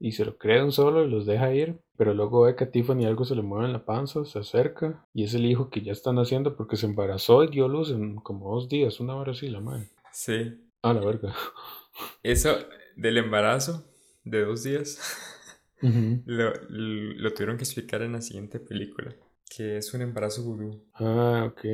y 0.00 0.12
se 0.12 0.24
lo 0.24 0.36
cree 0.38 0.62
un 0.62 0.72
solo 0.72 1.04
y 1.04 1.10
los 1.10 1.26
deja 1.26 1.52
ir, 1.52 1.80
pero 1.96 2.14
luego 2.14 2.42
ve 2.42 2.54
que 2.54 2.64
a 2.64 2.70
Tiffany 2.70 3.04
algo 3.04 3.24
se 3.24 3.34
le 3.34 3.42
mueve 3.42 3.66
en 3.66 3.72
la 3.72 3.84
panza, 3.84 4.24
se 4.24 4.38
acerca 4.38 5.04
y 5.12 5.24
es 5.24 5.34
el 5.34 5.46
hijo 5.46 5.70
que 5.70 5.82
ya 5.82 5.92
están 5.92 6.18
haciendo 6.18 6.56
porque 6.56 6.76
se 6.76 6.86
embarazó 6.86 7.42
y 7.44 7.48
dio 7.48 7.68
luz 7.68 7.90
en 7.90 8.16
como 8.16 8.54
dos 8.54 8.68
días, 8.68 9.00
una 9.00 9.16
hora 9.16 9.32
así, 9.32 9.48
la 9.48 9.60
madre. 9.60 9.88
Sí. 10.12 10.60
Ah, 10.82 10.92
la 10.92 11.00
verga. 11.00 11.34
Eso 12.22 12.56
del 12.96 13.18
embarazo 13.18 13.84
de 14.24 14.44
dos 14.44 14.62
días 14.62 15.00
lo, 15.80 16.52
lo 16.68 17.32
tuvieron 17.32 17.56
que 17.56 17.64
explicar 17.64 18.02
en 18.02 18.12
la 18.12 18.20
siguiente 18.20 18.60
película, 18.60 19.14
que 19.48 19.76
es 19.78 19.92
un 19.94 20.02
embarazo 20.02 20.42
vudú, 20.44 20.84
Ah, 20.94 21.44
ok. 21.50 21.64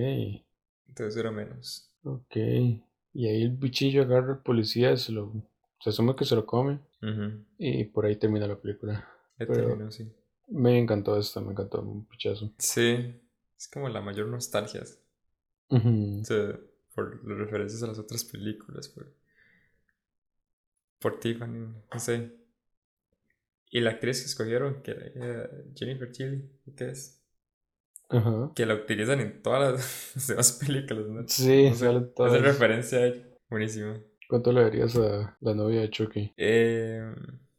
entonces 0.88 1.16
era 1.16 1.30
menos. 1.30 1.90
Ok. 2.04 2.36
Y 2.36 3.26
ahí 3.28 3.42
el 3.42 3.50
bichillo 3.56 4.02
agarra 4.02 4.34
al 4.34 4.42
policía 4.42 4.92
y 4.92 4.96
se 4.96 5.12
lo... 5.12 5.32
Se 5.80 5.90
asume 5.90 6.16
que 6.16 6.24
se 6.24 6.34
lo 6.34 6.46
come 6.46 6.80
y 7.58 7.84
por 7.84 8.06
ahí 8.06 8.16
termina 8.16 8.46
la 8.46 8.58
película. 8.60 9.06
Ya 9.38 9.46
Pero- 9.46 9.54
terminó, 9.66 9.90
sí. 9.90 10.10
Me 10.48 10.78
encantó 10.78 11.18
esta, 11.18 11.40
me 11.40 11.52
encantó 11.52 11.80
un 11.82 12.06
pichazo. 12.06 12.52
Sí, 12.58 13.20
es 13.56 13.68
como 13.68 13.88
la 13.88 14.00
mayor 14.00 14.28
nostalgia. 14.28 14.82
Ujú. 15.70 16.20
O 16.20 16.24
sea, 16.24 16.58
por 16.94 17.26
las 17.26 17.38
referencias 17.38 17.82
a 17.82 17.86
las 17.88 17.98
otras 17.98 18.24
películas, 18.24 18.88
por, 18.88 19.12
por 20.98 21.18
Tiffany, 21.20 21.58
no 21.92 21.98
sé. 22.00 22.32
Y 23.70 23.80
la 23.80 23.90
actriz 23.90 24.20
que 24.20 24.26
escogieron, 24.26 24.82
que 24.82 24.92
era 24.92 25.50
Jennifer 25.74 26.10
Tilly, 26.12 26.48
¿qué 26.76 26.90
es? 26.90 27.23
Ajá. 28.16 28.52
Que 28.54 28.66
la 28.66 28.74
utilizan 28.74 29.20
en 29.20 29.42
todas 29.42 29.72
las, 29.72 30.26
demás 30.28 30.52
películas, 30.64 31.06
¿no? 31.08 31.22
Sí, 31.26 31.66
O 31.66 31.74
sea, 31.74 31.92
sale 31.92 32.00
todas. 32.06 32.34
Esa 32.34 32.42
referencia 32.44 33.14
buenísima. 33.50 33.98
¿Cuánto 34.28 34.52
le 34.52 34.62
darías 34.62 34.96
a 34.96 35.36
la 35.40 35.54
novia 35.54 35.80
de 35.82 35.90
Chucky? 35.90 36.32
Eh, 36.36 37.14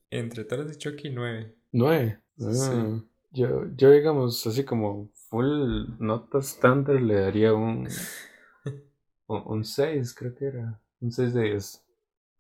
entre 0.10 0.46
todas 0.46 0.68
de 0.68 0.78
Chucky, 0.78 1.10
9. 1.10 1.54
Nueve. 1.72 2.20
Sí. 2.38 2.46
Ah, 2.64 3.00
Yo, 3.32 3.66
yo, 3.76 3.92
digamos, 3.92 4.46
así 4.48 4.64
como 4.66 5.10
full 5.30 5.86
nota 6.00 6.40
estándar, 6.40 7.02
le 7.02 7.16
daría 7.16 7.54
un. 7.54 7.88
un, 9.28 9.44
un 9.46 9.64
6, 9.66 10.14
creo 10.16 10.34
que 10.36 10.46
era. 10.46 10.80
Un 11.02 11.12
6 11.12 11.34
de 11.34 11.44
10. 11.44 11.86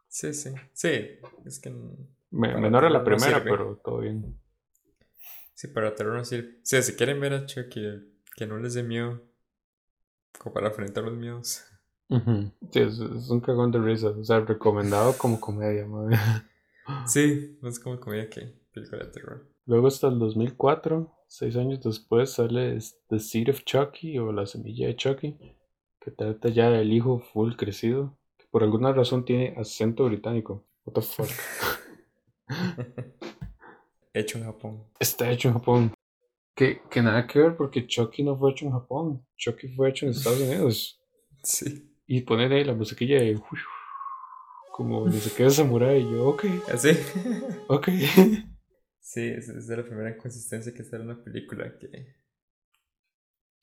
Sí, 0.08 0.34
sí. 0.34 0.50
Sí, 0.74 0.90
es 1.46 1.60
que. 1.60 1.70
Me- 2.32 2.58
menor 2.60 2.86
a 2.86 2.90
la 2.90 3.00
no 3.00 3.06
primera, 3.06 3.44
pero 3.44 3.80
todo 3.84 4.00
bien. 4.00 4.38
Sí, 5.56 5.70
para 5.70 5.96
terror 5.96 6.18
no 6.18 6.26
sirve. 6.26 6.50
O 6.50 6.60
sea, 6.64 6.82
si 6.82 6.96
quieren 6.96 7.20
ver 7.20 7.34
a 7.34 7.46
Chucky, 7.46 7.82
que 8.36 8.46
no 8.46 8.60
les 8.60 8.74
dé 8.74 8.84
miedo. 8.84 9.22
Como 10.38 10.54
para 10.54 10.68
enfrentar 10.68 11.06
los 11.06 11.14
miedos. 11.14 11.64
Sí, 12.10 12.80
es, 12.80 13.00
es 13.00 13.30
un 13.30 13.40
cagón 13.40 13.72
de 13.72 13.80
risa. 13.80 14.10
O 14.10 14.24
sea, 14.24 14.42
recomendado 14.42 15.18
como 15.18 15.40
comedia, 15.40 15.86
madre. 15.86 16.18
Sí, 17.08 17.58
es 17.64 17.80
como 17.80 18.00
comedia 18.00 18.30
que 18.30 18.54
película 18.72 19.06
de 19.06 19.12
terror. 19.12 19.48
Luego 19.66 19.88
hasta 19.88 20.08
el 20.08 20.20
2004, 20.20 21.12
seis 21.28 21.56
años 21.56 21.82
después, 21.82 22.34
sale 22.34 22.78
The 23.10 23.20
Seed 23.20 23.50
of 23.50 23.64
Chucky 23.64 24.20
o 24.20 24.32
La 24.32 24.46
Semilla 24.46 24.86
de 24.86 24.96
Chucky, 24.96 25.36
que 26.00 26.12
trata 26.12 26.50
ya 26.50 26.70
del 26.70 26.94
hijo 26.94 27.22
full 27.34 27.56
crecido, 27.56 28.16
que 28.38 28.46
por 28.52 28.62
alguna 28.62 28.94
razón 28.94 29.26
tiene 29.26 29.56
acento 29.58 30.06
británico. 30.06 30.64
What 30.86 30.94
the 30.94 31.02
fuck. 31.02 31.28
Hecho 34.16 34.38
en 34.38 34.46
Japón. 34.46 34.84
Está 35.00 35.30
hecho 35.30 35.50
en 35.50 35.54
Japón. 35.56 35.94
Que, 36.56 36.82
que 36.90 37.02
nada 37.02 37.28
que 37.28 37.38
ver 37.40 37.58
porque 37.58 37.86
Chucky 37.86 38.24
no 38.24 38.38
fue 38.38 38.52
hecho 38.52 38.66
en 38.66 38.72
Japón. 38.72 39.26
Chucky 39.36 39.68
fue 39.76 39.90
hecho 39.90 40.06
en 40.06 40.12
Estados 40.14 40.40
Unidos. 40.48 41.02
Sí. 41.44 41.92
Y 42.08 42.22
poner 42.22 42.52
ahí 42.54 42.64
la 42.64 42.74
musiquilla 42.74 43.20
de... 43.20 43.40
Como 44.72 45.08
ni 45.08 45.20
se 45.20 45.36
queda 45.36 45.50
samurai. 45.50 46.00
Y 46.02 46.04
yo, 46.12 46.28
ok, 46.30 46.46
Así. 46.74 46.90
ok. 47.68 47.88
Sí, 49.00 49.22
esa 49.28 49.58
es 49.58 49.68
la 49.68 49.84
primera 49.84 50.10
inconsistencia 50.16 50.74
que 50.74 50.84
sale 50.84 51.04
en 51.04 51.10
una 51.12 51.24
película 51.24 51.78
que. 51.80 52.16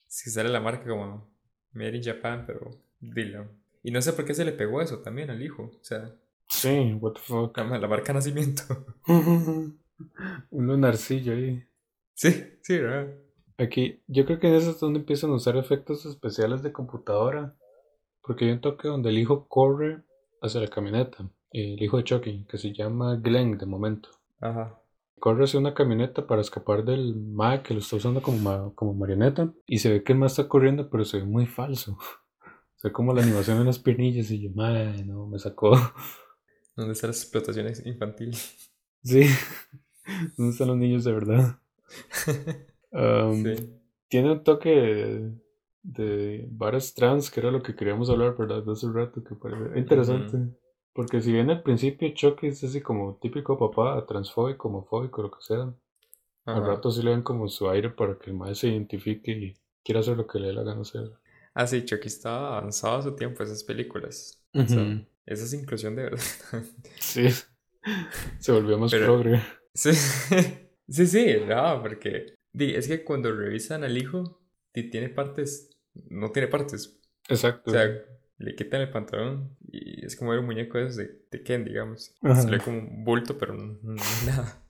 Sí, 0.07 0.31
sale 0.31 0.49
la 0.49 0.61
marca 0.61 0.89
como 0.89 1.31
Made 1.73 1.97
in 1.97 2.03
Japan, 2.03 2.45
pero 2.47 2.71
dilo. 3.01 3.47
Y 3.83 3.91
no 3.91 4.01
sé 4.01 4.13
por 4.15 4.25
qué 4.25 4.33
se 4.35 4.45
le 4.45 4.53
pegó 4.53 4.81
eso 4.81 5.01
también 5.01 5.29
al 5.31 5.43
hijo. 5.43 5.65
O 5.65 5.85
sea, 5.85 6.15
Sí, 6.49 6.95
what 7.01 7.13
the 7.15 7.21
fuck. 7.21 7.57
la, 7.59 7.79
la 7.79 7.89
marca 7.89 8.13
nacimiento. 8.13 8.63
Un 10.51 10.67
lunarcillo 10.67 11.33
ahí. 11.33 11.65
Sí, 12.15 12.31
sí, 12.63 12.79
¿verdad? 12.79 13.15
Aquí, 13.59 14.03
yo 14.09 14.25
creo 14.25 14.39
que 14.41 14.49
en 14.49 14.55
eso 14.55 14.71
es 14.71 14.81
donde 14.81 15.01
empiezan 15.01 15.31
a 15.31 15.35
usar 15.35 15.57
efectos 15.57 16.05
especiales 16.07 16.63
de 16.63 16.73
computadora. 16.73 17.55
Porque 18.23 18.47
hay 18.47 18.53
un 18.53 18.61
toque 18.61 18.89
donde 18.89 19.11
el 19.11 19.19
hijo 19.19 19.49
corre 19.49 20.03
hacia 20.43 20.61
la 20.61 20.69
camioneta. 20.69 21.29
El 21.53 21.83
hijo 21.83 21.99
de 21.99 22.05
Chucky, 22.05 22.47
que 22.49 22.59
se 22.59 22.73
llama 22.73 23.17
Glenn 23.17 23.59
de 23.59 23.67
momento. 23.67 24.11
Ajá. 24.41 24.79
Corre 25.21 25.45
hacia 25.45 25.61
una 25.61 25.75
camioneta 25.75 26.27
para 26.27 26.41
escapar 26.43 26.85
del 26.85 27.15
ma 27.17 27.63
que 27.63 27.75
lo 27.75 27.81
está 27.81 27.97
usando 27.97 28.23
como, 28.23 28.39
ma- 28.39 28.73
como 28.75 28.95
marioneta. 28.95 29.53
Y 29.67 29.79
se 29.79 29.91
ve 29.91 30.03
que 30.05 30.13
el 30.13 30.19
ma 30.19 30.27
está 30.27 30.49
corriendo, 30.49 30.91
pero 30.91 31.05
se 31.05 31.19
ve 31.19 31.25
muy 31.25 31.47
falso. 31.47 31.99
O 32.77 32.81
sea, 32.83 32.93
como 32.93 33.15
la 33.15 33.23
animación 33.23 33.59
en 33.61 33.67
las 33.67 33.79
piernillas. 33.79 34.31
Y 34.33 34.43
yo, 34.43 34.51
madre, 34.55 35.05
no, 35.05 35.27
me 35.29 35.39
sacó. 35.39 35.73
¿Dónde 36.77 36.93
está 36.95 37.07
la 37.07 37.13
explotación 37.13 37.69
infantil? 37.87 38.37
Sí. 39.05 39.23
¿Dónde 40.37 40.53
están 40.53 40.69
los 40.69 40.77
niños 40.77 41.05
de 41.05 41.13
verdad? 41.13 41.59
Um, 42.95 43.43
sí. 43.43 43.73
Tiene 44.09 44.33
un 44.33 44.45
toque 44.45 45.31
de, 45.83 46.47
varas 46.51 46.93
trans, 46.93 47.31
que 47.31 47.41
era 47.41 47.51
lo 47.51 47.63
que 47.63 47.75
queríamos 47.75 48.11
hablar, 48.11 48.37
¿verdad? 48.37 48.63
De 48.63 48.73
hace 48.73 48.87
rato, 48.93 49.25
que 49.25 49.35
parece 49.35 49.79
interesante. 49.79 50.39
Porque 50.93 51.23
si 51.23 51.33
bien 51.33 51.49
al 51.49 51.63
principio 51.63 52.13
Chucky 52.13 52.49
es 52.49 52.63
así 52.65 52.83
como 52.83 53.17
típico 53.17 53.59
papá, 53.59 54.05
transfóbico, 54.07 54.69
homofóbico, 54.69 55.23
lo 55.23 55.31
que 55.31 55.41
sea, 55.41 55.73
al 56.45 56.67
rato 56.67 56.91
sí 56.91 57.03
le 57.03 57.13
dan 57.13 57.23
como 57.23 57.49
su 57.49 57.67
aire 57.71 57.89
para 57.89 58.19
que 58.19 58.29
el 58.31 58.37
maestro 58.37 58.69
se 58.69 58.75
identifique 58.75 59.33
y 59.33 59.55
quiera 59.83 60.01
hacer 60.01 60.19
lo 60.19 60.27
que 60.27 60.39
le 60.39 60.49
dé 60.49 60.53
la 60.53 60.63
gana 60.63 60.83
hacer. 60.83 61.11
Ah, 61.55 61.67
sí, 61.67 61.83
Chucky 61.87 62.09
estaba 62.09 62.59
avanzado 62.59 62.99
a 62.99 63.03
su 63.03 63.17
tiempo, 63.17 63.43
esas 63.43 63.65
películas. 63.65 64.39
O 64.53 64.61
Ujú. 64.61 64.69
sea, 64.69 65.07
esa 65.25 65.45
es 65.45 65.55
inclusión 65.55 65.97
de 65.97 66.03
verdad. 66.03 66.23
Sí, 66.99 67.27
se 68.39 68.53
volvió 68.53 68.77
más 68.79 68.91
Pero- 68.91 69.07
progre. 69.07 69.41
Sí, 69.75 69.93
sí, 70.89 71.07
sí, 71.07 71.27
no, 71.47 71.83
porque 71.83 72.35
es 72.53 72.89
que 72.89 73.05
cuando 73.05 73.35
revisan 73.35 73.85
al 73.85 73.97
hijo, 73.97 74.41
tiene 74.73 75.09
partes, 75.09 75.71
no 76.11 76.31
tiene 76.31 76.49
partes. 76.49 76.99
Exacto. 77.29 77.71
O 77.71 77.75
sea, 77.75 77.89
le 78.39 78.55
quitan 78.55 78.81
el 78.81 78.91
pantalón 78.91 79.57
y 79.71 80.05
es 80.05 80.17
como 80.17 80.33
un 80.33 80.45
muñeco 80.45 80.79
de 80.79 81.23
de, 81.31 81.43
Ken, 81.43 81.65
digamos. 81.65 82.15
Ajá. 82.23 82.43
Se 82.43 82.51
ve 82.51 82.59
como 82.59 82.79
un 82.79 83.05
bulto, 83.05 83.39
pero 83.39 83.55
no, 83.55 83.79
no 83.83 84.03
nada. 84.27 84.63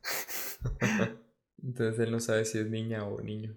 Entonces 1.62 1.98
él 2.00 2.10
no 2.10 2.20
sabe 2.20 2.44
si 2.44 2.58
es 2.58 2.68
niña 2.68 3.04
o 3.06 3.20
niño. 3.20 3.56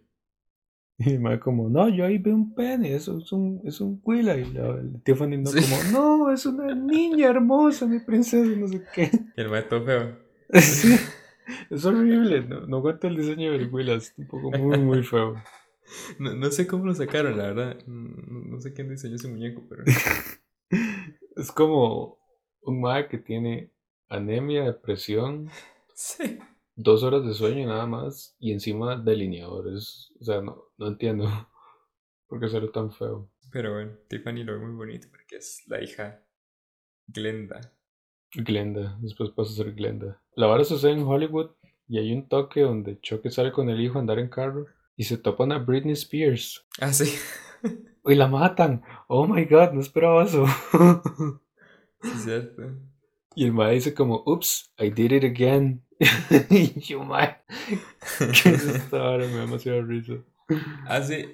Y 0.98 1.12
el 1.12 1.20
mae 1.20 1.40
como, 1.40 1.68
no, 1.70 1.90
yo 1.90 2.06
ahí 2.06 2.18
veo 2.18 2.36
un 2.36 2.56
pene, 2.56 2.96
eso 2.96 3.18
es 3.18 3.32
un, 3.34 3.62
es 3.66 3.82
un 3.82 4.00
huila. 4.04 4.38
Y 4.38 4.46
la, 4.54 4.70
el 4.70 5.02
Tiffany 5.04 5.38
no 5.38 5.50
Sí. 5.50 5.60
como, 5.62 5.92
no, 5.92 6.32
es 6.32 6.46
una 6.46 6.74
niña 6.74 7.30
hermosa, 7.30 7.86
mi 7.86 8.00
princesa, 8.00 8.50
no 8.58 8.68
sé 8.68 8.82
qué. 8.94 9.12
Y 9.36 9.42
el 9.42 9.50
maestro 9.50 9.84
feo. 9.84 10.18
Sí, 10.54 10.96
es 11.70 11.86
horrible, 11.86 12.42
no, 12.46 12.62
no 12.68 12.78
aguanta 12.78 13.08
el 13.08 13.18
diseño 13.18 13.52
del 13.52 13.90
es 13.90 14.14
un 14.18 14.28
poco 14.28 14.52
muy, 14.52 14.78
muy 14.80 15.04
feo. 15.04 15.36
No, 16.20 16.34
no 16.34 16.50
sé 16.52 16.66
cómo 16.66 16.86
lo 16.86 16.96
sacaron, 16.96 17.38
la 17.38 17.44
verdad. 17.54 17.78
No, 17.86 18.10
no 18.56 18.60
sé 18.60 18.74
quién 18.74 18.90
diseñó 18.90 19.16
ese 19.16 19.28
muñeco, 19.28 19.64
pero. 19.70 19.84
Es 21.36 21.52
como 21.52 22.18
un 22.62 22.80
mae 22.82 23.08
que 23.10 23.18
tiene 23.18 23.72
anemia, 24.08 24.64
depresión, 24.64 25.50
Sí. 25.94 26.40
dos 26.76 27.04
horas 27.04 27.26
de 27.26 27.34
sueño 27.34 27.68
nada 27.68 27.86
más, 27.86 28.36
y 28.40 28.52
encima 28.54 28.96
delineadores. 28.98 30.14
O 30.22 30.24
sea, 30.24 30.42
no, 30.42 30.72
no 30.78 30.88
entiendo 30.88 31.26
por 32.28 32.40
qué 32.40 32.48
sale 32.48 32.70
tan 32.70 32.92
feo. 32.92 33.30
Pero 33.52 33.74
bueno, 33.74 33.94
Tiffany 34.08 34.44
lo 34.44 34.54
ve 34.54 34.66
muy 34.66 34.76
bonito 34.76 35.08
porque 35.12 35.38
es 35.38 35.64
la 35.68 35.84
hija 35.84 36.24
Glenda. 37.08 37.74
Glenda, 38.44 38.98
después 39.02 39.30
pasa 39.32 39.52
a 39.52 39.56
ser 39.56 39.74
Glenda. 39.74 40.22
La 40.36 40.48
vara 40.48 40.64
sucede 40.64 40.92
en 40.94 41.04
Hollywood 41.04 41.52
y 41.88 42.00
hay 42.00 42.12
un 42.14 42.28
toque 42.28 42.62
donde 42.62 43.00
Chucky 43.00 43.30
sale 43.30 43.52
con 43.52 43.70
el 43.70 43.80
hijo 43.82 43.98
a 43.98 44.02
andar 44.02 44.20
en 44.20 44.30
carro 44.30 44.66
y 44.98 45.04
se 45.04 45.18
topan 45.18 45.52
a 45.52 45.60
Britney 45.60 45.94
Spears. 45.94 46.66
Ah, 46.80 46.92
sí. 46.94 47.14
Y 48.06 48.16
la 48.16 48.28
matan. 48.28 48.84
Oh 49.08 49.26
my 49.28 49.46
god, 49.46 49.72
no 49.72 49.82
esperaba 49.82 50.24
eso. 50.24 50.46
Sí, 52.02 52.10
es 52.14 52.24
cierto. 52.24 52.64
Y 53.36 53.46
el 53.46 53.52
mae 53.54 53.74
dice 53.74 53.94
como, 53.94 54.24
ups, 54.26 54.72
I 54.80 54.90
did 54.92 55.12
it 55.12 55.24
again. 55.24 55.84
y 56.50 56.80
yo, 56.82 57.04
mae, 57.04 57.38
¿qué 58.18 58.50
es 58.50 58.66
esta? 58.66 58.98
Me 59.18 59.28
da 59.28 59.42
demasiado 59.42 59.82
risa. 59.84 60.14
Ah, 60.88 61.02
sí. 61.02 61.26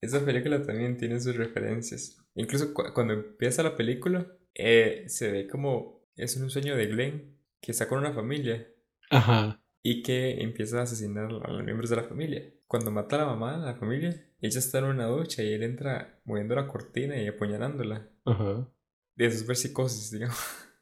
Esa 0.00 0.24
película 0.24 0.62
también 0.62 0.96
tiene 0.96 1.20
sus 1.20 1.36
referencias. 1.36 2.18
Incluso 2.34 2.74
cu- 2.74 2.92
cuando 2.94 3.14
empieza 3.14 3.62
la 3.62 3.76
película, 3.76 4.26
eh, 4.54 5.04
se 5.08 5.30
ve 5.30 5.46
como 5.48 5.95
es 6.16 6.36
un 6.36 6.50
sueño 6.50 6.76
de 6.76 6.86
Glenn 6.86 7.36
que 7.60 7.72
está 7.72 7.88
con 7.88 7.98
una 7.98 8.12
familia 8.12 8.66
Ajá, 9.10 9.60
y 9.82 10.02
que 10.02 10.42
empieza 10.42 10.80
a 10.80 10.82
asesinar 10.82 11.26
a 11.26 11.50
los 11.52 11.64
miembros 11.64 11.90
de 11.90 11.96
la 11.96 12.04
familia. 12.04 12.52
Cuando 12.66 12.90
mata 12.90 13.16
a 13.16 13.20
la 13.20 13.26
mamá 13.26 13.58
de 13.58 13.64
la 13.66 13.74
familia, 13.76 14.10
ella 14.40 14.58
está 14.58 14.78
en 14.78 14.84
una 14.86 15.06
ducha 15.06 15.42
y 15.42 15.52
él 15.52 15.62
entra 15.62 16.18
moviendo 16.24 16.54
la 16.54 16.66
cortina 16.66 17.16
y 17.20 17.26
apuñalándola. 17.28 18.08
ajá. 18.24 18.68
De 19.14 19.26
eso 19.26 19.36
es 19.38 19.46
ver 19.46 19.56
psicosis, 19.56 20.10
digamos. 20.10 20.36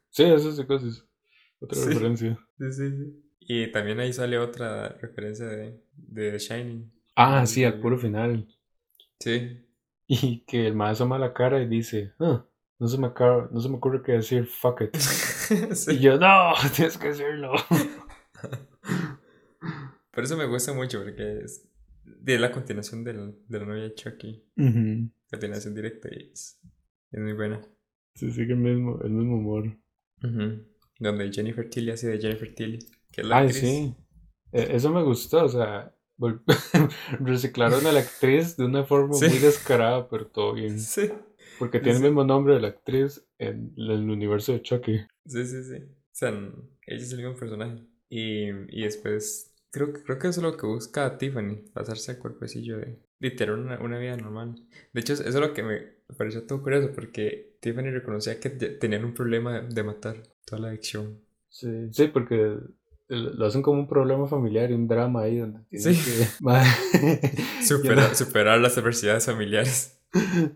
Sí, 0.09 0.23
esas 0.23 0.55
son 0.55 0.65
cosas. 0.65 1.05
Otra 1.59 1.77
Sí. 1.79 1.89
referencia. 1.89 2.39
Sí, 2.57 2.71
sí, 2.71 2.89
sí. 2.89 3.21
Y 3.39 3.71
también 3.71 3.99
ahí 3.99 4.11
sale 4.11 4.37
otra 4.37 4.89
referencia 5.01 5.45
de, 5.45 5.81
de 5.95 6.31
The 6.31 6.39
Shining. 6.39 6.91
Ah, 7.15 7.45
sí, 7.45 7.63
al 7.63 7.79
puro 7.79 7.97
final. 7.97 8.47
Sí. 9.19 9.61
Y 10.07 10.41
que 10.45 10.67
el 10.67 10.75
mae 10.75 10.91
asoma 10.91 11.17
la 11.17 11.33
cara 11.33 11.59
y 11.61 11.67
dice, 11.67 12.13
"Ah, 12.19 12.45
no, 12.79 12.87
se 12.87 12.97
me 12.97 13.07
acaba- 13.07 13.49
no 13.51 13.59
se 13.61 13.69
me 13.69 13.75
ocurre 13.75 14.01
qué 14.03 14.13
decir, 14.13 14.45
fuck 14.47 14.81
it. 14.81 14.95
Y 15.71 15.75
sí. 15.75 15.99
yo, 15.99 16.17
no, 16.17 16.53
tienes 16.75 16.97
que 16.97 17.09
decirlo. 17.09 17.53
Por 20.11 20.23
eso 20.23 20.37
me 20.37 20.45
gusta 20.47 20.73
mucho, 20.73 21.03
porque 21.03 21.39
es 21.43 21.67
de 22.03 22.39
la 22.39 22.51
continuación 22.51 23.03
del, 23.03 23.35
de 23.47 23.59
la 23.59 23.65
novia 23.65 23.83
de 23.83 23.93
Chucky. 23.95 24.43
Ujú. 24.57 25.11
Continuación 25.29 25.75
directa 25.75 26.07
y 26.11 26.29
es, 26.31 26.59
es 27.11 27.19
muy 27.19 27.33
buena. 27.33 27.61
Se 28.13 28.31
sigue 28.31 28.53
el 28.53 28.59
mismo, 28.59 28.99
el 29.03 29.09
mismo 29.11 29.35
humor. 29.37 29.77
Donde 30.99 31.31
Jennifer 31.33 31.69
Tilly 31.69 31.91
hace 31.91 32.07
de 32.07 32.19
Jennifer 32.19 32.55
Tilly, 32.55 32.79
que 33.11 33.21
es 33.21 33.27
la 33.27 33.37
Ay, 33.39 33.47
actriz. 33.47 33.61
sí. 33.61 33.95
E- 34.53 34.75
Eso 34.75 34.89
me 34.91 35.03
gustó, 35.03 35.43
o 35.45 35.49
sea, 35.49 35.93
reciclaron 37.19 37.85
a 37.85 37.91
la 37.91 37.99
actriz 37.99 38.55
de 38.55 38.65
una 38.65 38.85
forma 38.85 39.13
Sí. 39.15 39.27
muy 39.27 39.39
descarada, 39.39 40.07
pero 40.07 40.27
todo 40.27 40.53
bien. 40.53 40.79
Sí. 40.79 41.11
Porque 41.59 41.79
tiene 41.79 41.97
el 41.97 42.03
mismo 42.03 42.23
nombre 42.23 42.55
de 42.55 42.61
la 42.61 42.67
actriz 42.69 43.25
en 43.37 43.73
el 43.77 44.09
universo 44.09 44.51
de 44.53 44.61
Chucky. 44.61 44.99
Sí, 45.25 45.45
sí, 45.45 45.63
sí. 45.63 45.75
O 45.83 46.11
sea, 46.11 46.29
ella 46.29 47.01
es 47.03 47.11
el 47.11 47.17
mismo 47.19 47.35
personaje. 47.35 47.83
Y, 48.09 48.49
y 48.69 48.83
después, 48.83 49.53
creo, 49.71 49.91
que- 49.93 50.03
creo 50.03 50.19
que 50.19 50.27
eso 50.27 50.39
es 50.39 50.43
lo 50.43 50.57
que 50.57 50.67
busca 50.67 51.17
Tiffany, 51.17 51.63
pasarse 51.73 52.11
al 52.11 52.19
cuerpecillo 52.19 52.77
de, 52.77 52.99
de 53.19 53.31
tener 53.31 53.55
una, 53.55 53.79
una 53.81 53.97
vida 53.99 54.15
normal. 54.15 54.55
De 54.93 55.01
hecho, 55.01 55.13
eso 55.13 55.23
es 55.27 55.35
lo 55.35 55.53
que 55.53 55.63
me 55.63 55.81
pareció 56.17 56.43
todo 56.45 56.61
curioso, 56.61 56.91
porque 56.93 57.57
Tiffany 57.61 57.89
reconocía 57.91 58.39
que 58.39 58.49
te- 58.51 58.69
tenían 58.69 59.03
un 59.05 59.13
problema 59.13 59.61
de, 59.61 59.67
de 59.73 59.83
matar 59.83 60.21
toda 60.45 60.61
la 60.61 60.67
adicción. 60.69 61.19
Sí, 61.49 61.87
sí, 61.91 62.07
porque 62.09 62.57
lo 63.07 63.45
hacen 63.45 63.61
como 63.61 63.79
un 63.79 63.87
problema 63.87 64.27
familiar 64.27 64.69
y 64.71 64.73
un 64.73 64.87
drama 64.87 65.21
ahí 65.23 65.37
donde 65.37 65.59
tienen 65.69 65.93
Sí. 65.95 66.01
que... 66.03 66.25
Superar, 67.65 68.15
superar 68.15 68.59
las 68.59 68.77
adversidades 68.77 69.25
familiares. 69.25 69.94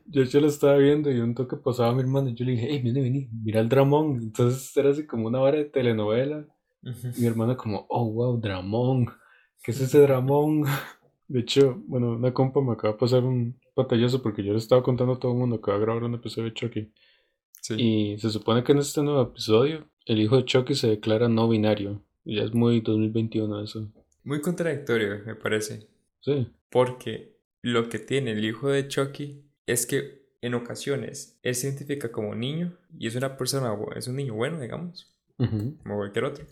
Yo, 0.05 0.24
yo 0.24 0.41
lo 0.41 0.47
estaba 0.47 0.78
viendo 0.78 1.12
y 1.12 1.20
un 1.20 1.36
toque 1.36 1.57
pasaba 1.57 1.89
a 1.89 1.93
mi 1.93 2.01
hermano 2.01 2.30
y 2.30 2.36
yo 2.36 2.45
le 2.45 2.53
dije, 2.53 2.68
hey, 2.70 2.82
vení, 2.84 3.01
vení, 3.01 3.30
mira 3.43 3.60
el 3.60 3.70
dramón. 3.70 4.20
Entonces 4.22 4.76
era 4.78 4.89
así 4.89 5.05
como 5.05 5.28
una 5.28 5.39
vara 5.39 5.57
de 5.57 5.66
telenovela. 5.66 6.45
Y 6.82 7.22
mi 7.22 7.28
hermano 7.28 7.57
como, 7.57 7.86
oh, 7.89 8.10
wow, 8.12 8.39
dramón. 8.39 9.07
¿Qué 9.62 9.72
es 9.72 9.82
ese 9.82 9.99
dramón? 9.99 10.64
De 11.28 11.41
hecho, 11.41 11.82
bueno, 11.88 12.14
una 12.14 12.34
compa 12.34 12.62
me 12.62 12.74
acaba 12.74 12.93
de 12.93 12.99
pasar 12.99 13.24
un 13.24 13.60
pantallazo 13.76 14.22
porque 14.22 14.43
yo 14.43 14.53
le 14.53 14.60
estaba 14.60 14.82
contando 14.82 15.14
a 15.14 15.20
todo 15.20 15.34
el 15.34 15.38
mundo 15.38 15.62
que 15.62 15.72
va 15.72 15.78
a 15.78 15.80
grabar 15.80 16.03
un 16.03 16.16
episodio 16.16 16.45
de 16.45 16.53
Chucky. 16.53 16.91
Sí. 17.62 17.76
Y 17.78 18.18
se 18.20 18.30
supone 18.30 18.64
que 18.64 18.72
en 18.72 18.80
este 18.80 19.03
nuevo 19.03 19.22
episodio 19.22 19.86
el 20.05 20.20
hijo 20.20 20.38
de 20.38 20.45
Chucky 20.45 20.74
se 20.74 20.88
declara 20.88 21.30
no 21.30 21.47
binario. 21.49 22.01
Ya 22.24 22.43
es 22.43 22.53
muy 22.53 22.82
2021 22.82 23.64
eso. 23.64 23.91
Muy 24.24 24.41
contradictorio, 24.41 25.20
me 25.26 25.36
parece. 25.36 25.88
Sí. 26.22 26.47
Porque 26.70 27.36
lo 27.62 27.89
que 27.89 27.99
tiene 27.99 28.32
el 28.32 28.43
hijo 28.43 28.70
de 28.70 28.88
Chucky 28.88 29.49
es 29.72 29.86
que 29.86 30.20
en 30.42 30.54
ocasiones 30.54 31.38
él 31.44 31.56
se 31.56 31.68
identifica 31.68 32.12
como 32.12 32.34
niño 32.36 32.78
y 32.98 33.08
es 33.08 33.16
una 33.16 33.38
persona, 33.38 33.76
es 33.96 34.08
un 34.08 34.16
niño 34.16 34.34
bueno, 34.36 34.60
digamos, 34.60 35.14
Ujú. 35.38 35.78
como 35.84 35.98
cualquier 35.98 36.26
otro. 36.26 36.46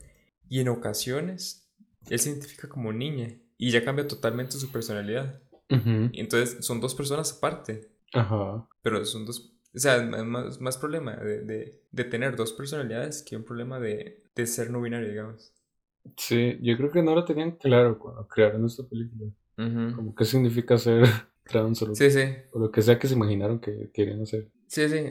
Y 0.49 0.59
en 0.59 0.69
ocasiones 0.69 1.67
él 2.09 2.19
se 2.19 2.29
identifica 2.31 2.67
como 2.67 2.91
niña 2.93 3.33
y 3.57 3.71
ya 3.71 3.83
cambia 3.83 4.07
totalmente 4.07 4.53
su 4.53 4.71
personalidad. 4.71 5.41
Y 5.69 6.21
entonces 6.21 6.65
son 6.65 6.79
dos 6.79 6.95
personas 6.95 7.33
aparte, 7.37 7.89
Ajá. 8.13 8.65
pero 8.81 9.03
son 9.05 9.25
dos... 9.25 9.53
O 9.75 9.79
sea, 9.79 9.97
es 9.97 10.25
más, 10.25 10.61
más 10.61 10.77
problema 10.77 11.15
de, 11.17 11.41
de, 11.41 11.81
de 11.91 12.03
tener 12.05 12.35
dos 12.35 12.53
personalidades 12.53 13.21
que 13.21 13.35
un 13.35 13.43
problema 13.43 13.79
de, 13.79 14.23
de 14.33 14.47
ser 14.47 14.71
no 14.71 14.81
binario, 14.81 15.09
digamos. 15.09 15.51
Sí, 16.15 16.57
yo 16.61 16.77
creo 16.77 16.89
que 16.89 17.03
no 17.03 17.13
lo 17.13 17.25
tenían 17.25 17.51
claro 17.51 17.99
cuando 17.99 18.27
crearon 18.27 18.65
esta 18.65 18.83
película. 18.87 19.29
Como 19.95 20.15
qué 20.15 20.23
significa 20.23 20.77
ser 20.77 21.03
trans 21.47 21.81
o 21.81 21.87
lo, 21.87 21.95
Sí, 21.95 22.11
sí. 22.11 22.21
o 22.53 22.59
lo 22.59 22.71
que 22.71 22.81
sea 22.81 22.99
que 22.99 23.07
se 23.07 23.15
imaginaron 23.15 23.59
que 23.59 23.89
querían 23.93 24.21
hacer. 24.21 24.51
Sí, 24.67 24.87
sí. 24.89 25.05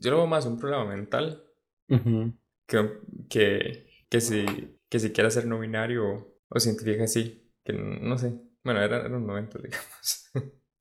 Yo 0.00 0.10
lo 0.10 0.18
veo 0.18 0.26
más 0.26 0.46
un 0.46 0.58
problema 0.58 0.84
mental 0.84 1.42
que, 2.66 2.98
que, 3.28 3.86
que 4.08 4.20
si, 4.20 4.44
que 4.88 4.98
si 4.98 5.10
quiera 5.12 5.30
ser 5.30 5.46
no 5.46 5.58
binario 5.58 6.04
o, 6.06 6.58
identifica 6.58 7.04
así. 7.04 7.50
Que 7.64 7.72
no 7.72 8.16
sé. 8.18 8.34
Bueno, 8.64 8.80
era, 8.82 8.98
era 9.04 9.16
un 9.16 9.26
momento, 9.26 9.58
digamos. 9.62 10.30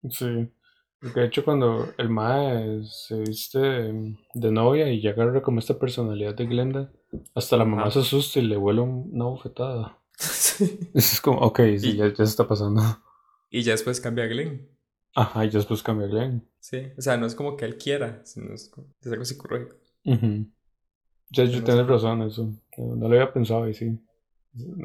Sí. 0.10 0.52
Porque 1.00 1.20
de 1.20 1.26
hecho 1.28 1.46
cuando 1.46 1.94
el 2.00 2.10
Mae 2.10 2.82
se 2.84 3.20
viste 3.22 3.60
de, 3.60 4.52
novia 4.52 4.90
y 4.92 5.00
ya 5.02 5.12
agarra 5.12 5.42
como 5.44 5.60
esta 5.60 5.78
personalidad 5.78 6.34
de 6.36 6.48
Glenda, 6.48 6.92
hasta 7.36 7.56
la 7.56 7.66
mamá 7.66 7.92
se 7.92 8.00
asusta 8.00 8.40
y 8.40 8.44
le 8.48 8.58
vuela 8.58 8.82
un- 8.82 9.10
una 9.14 9.26
bofetada. 9.26 10.00
Sí. 10.20 10.80
Es 10.96 11.22
como, 11.22 11.38
ok, 11.42 11.60
sí, 11.78 11.92
Y- 11.92 11.98
ya, 11.98 12.08
ya 12.08 12.16
se 12.16 12.24
está 12.24 12.48
pasando. 12.48 12.82
Y 13.52 13.62
ya 13.62 13.74
después 13.74 14.02
cambia 14.02 14.24
a 14.24 14.28
Glenn. 14.28 14.68
Ajá, 15.18 15.46
y 15.46 15.50
después 15.50 15.82
cambia 15.84 16.06
a 16.08 16.10
Glenn. 16.10 16.48
Sí. 16.60 16.92
O 16.98 17.02
sea, 17.02 17.18
no 17.18 17.26
es 17.26 17.34
como 17.36 17.58
que 17.58 17.66
él 17.66 17.78
quiera, 17.78 18.22
sino 18.24 18.54
es, 18.54 18.70
como- 18.70 18.88
es 19.02 19.12
algo 19.12 19.26
psicológico. 19.26 19.76
Ujú. 20.06 20.46
Ya, 21.30 21.44
yo 21.46 21.60
no 21.60 21.64
tienes 21.66 21.86
sé. 21.86 21.92
razón, 21.92 22.22
eso. 22.22 22.54
No, 22.78 22.96
lo 22.96 23.08
había 23.08 23.34
pensado 23.34 23.68
y 23.68 23.74
sí. 23.74 24.00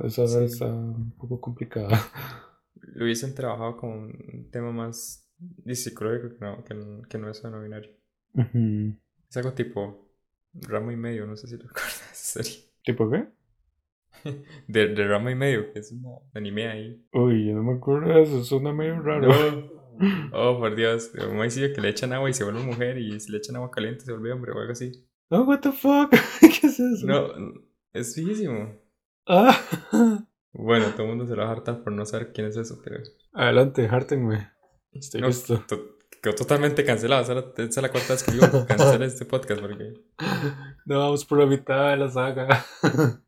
Esa 0.04 0.26
Sí. 0.26 0.44
está 0.44 0.66
un 0.66 1.12
poco 1.12 1.40
complicada. 1.40 1.88
Lo 2.94 3.04
hubiesen 3.04 3.34
trabajado 3.34 3.76
con 3.76 3.90
un 3.90 4.48
tema 4.50 4.70
más 4.72 5.26
psicológico 5.72 6.34
que 6.34 6.44
no, 6.44 6.64
que, 6.64 6.74
no- 6.74 7.02
que 7.08 7.18
no 7.18 7.30
es 7.30 7.42
no 7.44 7.62
binario. 7.62 7.90
Ujú. 8.34 8.96
Es 9.28 9.36
algo 9.36 9.52
tipo 9.52 10.08
Ramo 10.54 10.90
y 10.92 10.96
medio, 10.96 11.26
no 11.26 11.36
sé 11.36 11.46
si 11.46 11.56
lo 11.56 11.62
recuerdas 11.68 12.02
esa 12.12 12.42
serie. 12.42 12.64
¿Tipo 12.84 13.08
qué? 13.10 13.28
De, 14.68 14.88
de 14.88 15.06
Ramo 15.08 15.30
y 15.30 15.34
medio, 15.34 15.72
que 15.72 15.78
es 15.80 15.92
un 15.92 16.04
anime 16.34 16.68
ahí. 16.68 17.06
Uy, 17.12 17.46
yo 17.46 17.54
no 17.54 17.62
me 17.62 17.74
acuerdo 17.74 18.08
de 18.14 18.22
eso, 18.22 18.44
suena 18.44 18.72
medio 18.72 19.00
raro. 19.00 19.28
No. 19.28 19.81
Oh, 20.32 20.59
por 20.59 20.74
Dios. 20.74 21.11
Un 21.28 21.36
maicillo 21.36 21.72
que 21.74 21.80
le 21.80 21.88
echan 21.90 22.12
agua 22.12 22.28
y 22.30 22.34
se 22.34 22.45
vuelve 22.45 22.61
mujer 22.62 22.99
y 22.99 23.18
si 23.20 23.30
le 23.30 23.38
echan 23.38 23.57
agua 23.57 23.70
caliente 23.70 24.05
se 24.05 24.12
vuelve 24.12 24.32
hombre 24.32 24.53
o 24.53 24.59
algo 24.59 24.72
así. 24.72 24.93
Oh, 25.30 25.43
what 25.43 25.61
the 25.61 25.72
fuck? 25.72 26.11
¿Qué 26.40 26.66
es 26.66 26.80
eso? 26.80 27.07
No, 27.07 27.28
es 27.93 28.14
fijísimo. 28.14 28.74
Ah. 29.26 29.57
Bueno, 30.53 30.86
todo 30.90 31.03
el 31.05 31.09
mundo 31.09 31.26
se 31.26 31.34
lo 31.36 31.43
va 31.43 31.49
a 31.49 31.53
hartar 31.53 31.82
por 31.82 31.93
no 31.93 32.05
saber 32.05 32.32
quién 32.32 32.47
es 32.49 32.57
eso, 32.57 32.80
pero... 32.84 32.99
Adelante, 33.32 33.88
hártenme. 33.88 34.51
Estoy 34.93 35.20
No, 35.22 35.28
listo. 35.28 35.64
to- 35.66 35.97
quedó 36.22 36.34
totalmente 36.34 36.84
cancelado. 36.84 37.22
Esa 37.22 37.32
es 37.62 37.76
la, 37.82 37.90
cuarta 37.90 38.12
vez 38.12 38.22
que 38.22 38.32
digo 38.32 38.47
cancelar 38.66 39.03
este 39.03 39.24
podcast 39.24 39.61
porque... 39.61 39.95
No, 40.84 40.99
vamos 40.99 41.24
por 41.24 41.38
la 41.38 41.47
mitad 41.47 41.90
de 41.90 41.97
la 41.97 42.11
saga. 42.11 42.64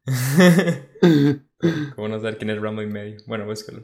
¿Cómo 1.95 2.09
no 2.09 2.17
saber 2.19 2.37
quién 2.37 2.51
es 2.51 2.61
Ramo 2.61 2.83
y 2.83 2.87
medio? 2.87 3.17
Bueno, 3.27 3.47
búscalo. 3.47 3.81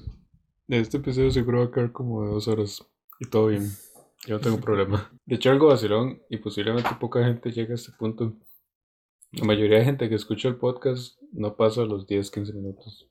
Este 0.70 0.98
episodio 0.98 1.32
seguro 1.32 1.58
va 1.58 1.64
a 1.64 1.70
quedar 1.72 1.90
como 1.90 2.22
de 2.22 2.30
dos 2.30 2.46
horas. 2.46 2.86
Y 3.18 3.28
todo 3.28 3.48
bien. 3.48 3.68
Yo 4.24 4.36
no 4.36 4.40
tengo 4.40 4.60
problema. 4.60 5.10
De 5.26 5.34
hecho, 5.34 5.50
algo 5.50 5.66
vacilón, 5.66 6.22
y 6.30 6.36
posiblemente 6.36 6.90
poca 7.00 7.24
gente 7.24 7.50
llega 7.50 7.72
a 7.72 7.74
este 7.74 7.90
punto. 7.98 8.34
La 9.32 9.44
mayoría 9.44 9.78
de 9.78 9.84
gente 9.84 10.08
que 10.08 10.14
escucha 10.14 10.46
el 10.46 10.54
podcast 10.54 11.20
no 11.32 11.56
pasa 11.56 11.82
los 11.82 12.06
10-15 12.06 12.54
minutos. 12.54 13.08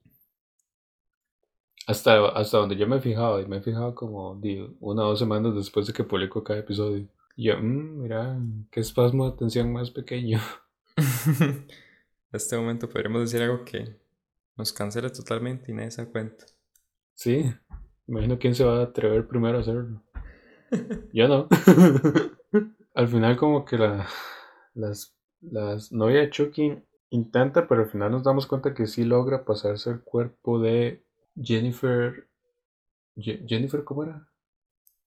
Hasta, 1.85 2.29
hasta 2.29 2.59
donde 2.59 2.77
yo 2.77 2.87
me 2.87 2.95
he 2.95 3.01
fijado, 3.01 3.41
y 3.41 3.45
me 3.45 3.57
he 3.57 3.61
fijado 3.61 3.93
como 3.93 4.39
una 4.79 5.03
o 5.03 5.09
dos 5.09 5.19
semanas 5.19 5.53
después 5.53 5.85
de 5.85 5.91
que 5.91 6.05
publico 6.05 6.41
cada 6.41 6.59
episodio. 6.59 7.09
Y 7.35 7.47
yo, 7.47 7.57
mmm, 7.57 8.01
mira, 8.01 8.39
qué 8.71 8.79
espasmo 8.79 9.25
de 9.25 9.33
atención 9.33 9.73
más 9.73 9.91
pequeño. 9.91 10.39
En 12.31 12.37
este 12.37 12.55
momento 12.55 12.87
podríamos 12.87 13.21
decir 13.21 13.41
algo 13.41 13.65
que 13.65 13.97
nos 14.55 14.71
cancela 14.71 15.11
totalmente 15.11 15.71
y 15.71 15.73
nadie 15.73 15.89
se 15.89 16.05
da 16.05 16.11
cuenta. 16.11 16.45
Sí, 17.23 17.33
imagino 18.07 18.39
quién 18.39 18.55
se 18.55 18.63
va 18.63 18.79
a 18.79 18.83
atrever 18.85 19.27
primero 19.27 19.59
a 19.59 19.61
hacerlo. 19.61 20.01
Yo 21.13 21.27
no. 21.27 21.47
al 22.95 23.07
final 23.07 23.37
como 23.37 23.65
que 23.65 23.77
la 23.77 24.07
las, 24.73 25.15
las 25.41 25.91
novia 25.91 26.21
de 26.21 26.29
Chucky 26.29 26.77
intenta, 27.09 27.67
pero 27.67 27.81
al 27.83 27.89
final 27.89 28.11
nos 28.11 28.23
damos 28.23 28.47
cuenta 28.47 28.73
que 28.73 28.87
sí 28.87 29.03
logra 29.03 29.45
pasarse 29.45 29.89
el 29.91 30.01
cuerpo 30.01 30.59
de 30.59 31.03
Jennifer. 31.41 32.27
Je- 33.17 33.45
Jennifer, 33.47 33.83
¿cómo 33.83 34.03
era? 34.03 34.27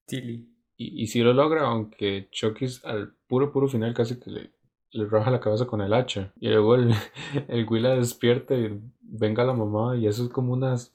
Tilly. 0.07 0.49
Y, 0.77 1.03
y 1.05 1.07
sí 1.09 1.21
lo 1.23 1.33
logra, 1.35 1.63
aunque 1.69 2.29
Chucky 2.33 2.67
al 2.85 3.15
puro 3.29 3.53
puro 3.53 3.69
final 3.69 3.95
casi 3.95 4.19
que 4.21 4.31
le 4.31 4.53
le 4.95 5.07
raja 5.07 5.31
la 5.31 5.41
cabeza 5.41 5.67
con 5.67 5.81
el 5.83 5.93
hacha. 5.95 6.33
Y 6.41 6.49
luego 6.51 6.75
el, 6.77 6.93
el 7.49 7.67
la 7.83 7.97
despierta 7.97 8.55
y 8.57 8.81
venga 9.01 9.45
la 9.45 9.55
mamá 9.55 9.97
y 9.97 10.07
eso 10.07 10.25
es 10.25 10.31
como 10.31 10.53
unas... 10.53 10.93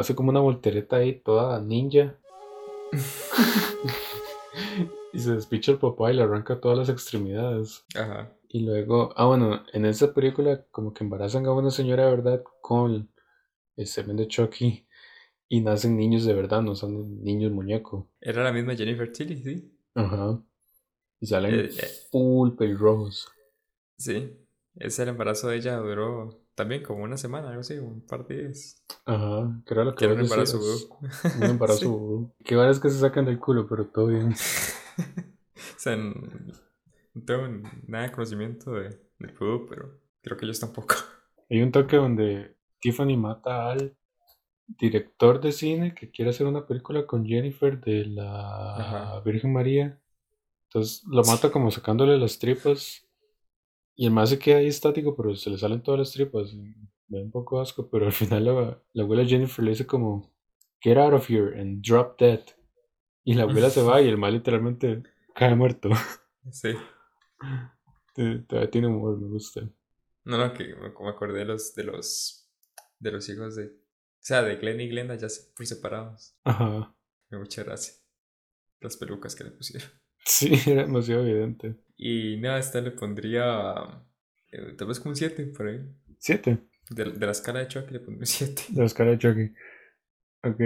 Hace 0.00 0.14
como 0.14 0.30
una 0.30 0.40
voltereta 0.40 0.96
ahí 0.96 1.20
toda 1.20 1.60
ninja. 1.60 2.18
y 5.12 5.18
se 5.18 5.34
despicha 5.34 5.72
el 5.72 5.78
papá 5.78 6.10
y 6.10 6.16
le 6.16 6.22
arranca 6.22 6.58
todas 6.58 6.78
las 6.78 6.88
extremidades. 6.88 7.84
Ajá. 7.94 8.34
Y 8.48 8.60
luego, 8.60 9.12
ah 9.14 9.26
bueno, 9.26 9.62
en 9.74 9.84
esa 9.84 10.14
película 10.14 10.64
como 10.70 10.94
que 10.94 11.04
embarazan 11.04 11.44
a 11.44 11.52
una 11.52 11.70
señora 11.70 12.06
de 12.06 12.12
verdad 12.12 12.42
con 12.62 13.10
el 13.76 13.86
semen 13.86 14.16
de 14.16 14.26
Chucky 14.26 14.86
y 15.50 15.60
nacen 15.60 15.98
niños 15.98 16.24
de 16.24 16.32
verdad, 16.32 16.62
no 16.62 16.74
son 16.74 17.22
niños 17.22 17.52
muñeco. 17.52 18.08
Era 18.22 18.42
la 18.42 18.54
misma 18.54 18.74
Jennifer 18.74 19.12
Tilly, 19.12 19.42
sí. 19.42 19.70
Ajá. 19.94 20.42
Y 21.20 21.26
salen 21.26 21.54
Eh, 21.56 21.68
eh. 21.76 21.86
full 22.10 22.52
pelirrojos. 22.56 23.28
Sí. 23.98 24.34
Ese 24.76 25.02
el 25.02 25.10
embarazo 25.10 25.48
de 25.48 25.56
ella 25.56 25.76
duró 25.76 26.39
también 26.54 26.82
como 26.82 27.04
una 27.04 27.16
semana, 27.16 27.48
algo 27.48 27.60
así, 27.60 27.78
un 27.78 28.06
par 28.06 28.26
de 28.26 28.42
días. 28.44 28.84
Ajá, 29.04 29.62
que 29.66 29.74
era 29.74 29.84
lo 29.84 29.94
que 29.94 30.04
era 30.04 30.14
un 30.14 30.20
embarazo 30.20 30.58
vudú. 30.58 30.88
Un 31.32 31.48
embarazo 31.50 31.88
Sí. 31.88 31.90
vudú. 31.90 32.34
Qué 32.44 32.56
varas 32.56 32.80
que 32.80 32.90
se 32.90 32.98
sacan 33.00 33.24
del 33.26 33.38
culo, 33.40 33.66
pero 33.68 33.86
todo 33.88 34.06
bien. 34.08 34.34
O 35.76 35.78
sea, 35.82 35.96
no 35.96 36.14
tengo 37.24 37.48
nada 37.86 38.04
de 38.06 38.12
conocimiento 38.12 38.72
de, 38.72 38.90
del 39.18 39.32
vudú, 39.38 39.66
pero 39.68 40.00
creo 40.22 40.36
que 40.36 40.44
ellos 40.44 40.60
tampoco. 40.60 40.94
Hay 41.50 41.62
un 41.62 41.72
toque 41.72 41.96
donde 41.96 42.56
Tiffany 42.80 43.16
mata 43.16 43.70
al 43.70 43.96
director 44.66 45.40
de 45.40 45.52
cine 45.52 45.94
que 45.94 46.10
quiere 46.10 46.30
hacer 46.30 46.46
una 46.46 46.66
película 46.66 47.06
con 47.06 47.26
Jennifer 47.26 47.80
de 47.80 48.06
la 48.06 48.76
Ajá. 48.76 49.20
Virgen 49.24 49.52
María. 49.52 50.00
Entonces 50.68 51.04
lo 51.08 51.24
mata 51.24 51.52
como 51.52 51.70
sacándole 51.70 52.18
las 52.18 52.38
tripas. 52.38 53.08
Y 54.00 54.06
el 54.06 54.12
más 54.12 54.30
se 54.30 54.38
queda 54.38 54.56
ahí 54.56 54.66
estático, 54.66 55.14
pero 55.14 55.36
se 55.36 55.50
le 55.50 55.58
salen 55.58 55.82
todas 55.82 56.00
las 56.00 56.12
tripas. 56.12 56.54
Me 56.54 57.18
da 57.18 57.22
un 57.22 57.30
poco 57.30 57.60
asco, 57.60 57.90
pero 57.90 58.06
al 58.06 58.12
final 58.12 58.46
la, 58.46 58.82
la 58.94 59.02
abuela 59.02 59.26
Jennifer 59.26 59.62
le 59.62 59.72
dice 59.72 59.86
como 59.86 60.32
Get 60.80 60.96
out 60.96 61.12
of 61.12 61.28
here 61.28 61.60
and 61.60 61.86
drop 61.86 62.18
dead. 62.18 62.40
Y 63.24 63.34
la 63.34 63.42
abuela 63.42 63.68
se 63.68 63.82
va 63.82 64.00
y 64.00 64.08
el 64.08 64.16
mal 64.16 64.32
literalmente 64.32 65.02
cae 65.34 65.54
muerto. 65.54 65.90
Sí. 66.50 66.70
Todavía 68.48 68.70
tiene 68.70 68.86
humor, 68.86 69.20
me 69.20 69.28
gusta. 69.28 69.68
No, 70.24 70.38
no, 70.38 70.54
que 70.54 70.74
me, 70.76 71.10
acordé 71.10 71.40
de 71.40 71.44
los, 71.44 71.74
de 71.74 71.84
los, 71.84 72.50
de 73.00 73.12
los 73.12 73.28
hijos 73.28 73.54
de, 73.54 73.66
o 73.66 74.18
sea, 74.18 74.40
de 74.40 74.56
Glenn 74.56 74.80
y 74.80 74.88
Glenda 74.88 75.14
ya 75.16 75.28
por 75.54 75.66
separados. 75.66 76.38
Ajá. 76.44 76.96
Me 77.28 77.36
mucha 77.36 77.64
gracia. 77.64 77.92
Las 78.80 78.96
pelucas 78.96 79.36
que 79.36 79.44
le 79.44 79.50
pusieron. 79.50 79.90
Sí, 80.24 80.52
era 80.66 80.82
demasiado 80.82 81.22
evidente. 81.22 81.76
Y 82.02 82.38
nada, 82.38 82.58
esta 82.58 82.80
le 82.80 82.92
pondría, 82.92 83.74
eh, 84.50 84.72
tal 84.78 84.88
vez 84.88 84.98
como 84.98 85.10
un 85.10 85.16
7 85.16 85.44
por 85.54 85.68
ahí. 85.68 85.80
Siete. 86.18 86.56
De, 86.88 87.04
de 87.04 87.26
la 87.26 87.32
escala 87.32 87.60
de 87.60 87.68
Chucky 87.68 87.92
le 87.92 88.00
pondría 88.00 88.20
un 88.20 88.26
7. 88.26 88.62
De 88.70 88.80
la 88.80 88.86
escala 88.86 89.10
de 89.10 89.18
Chucky. 89.18 89.52
Ok. 90.42 90.60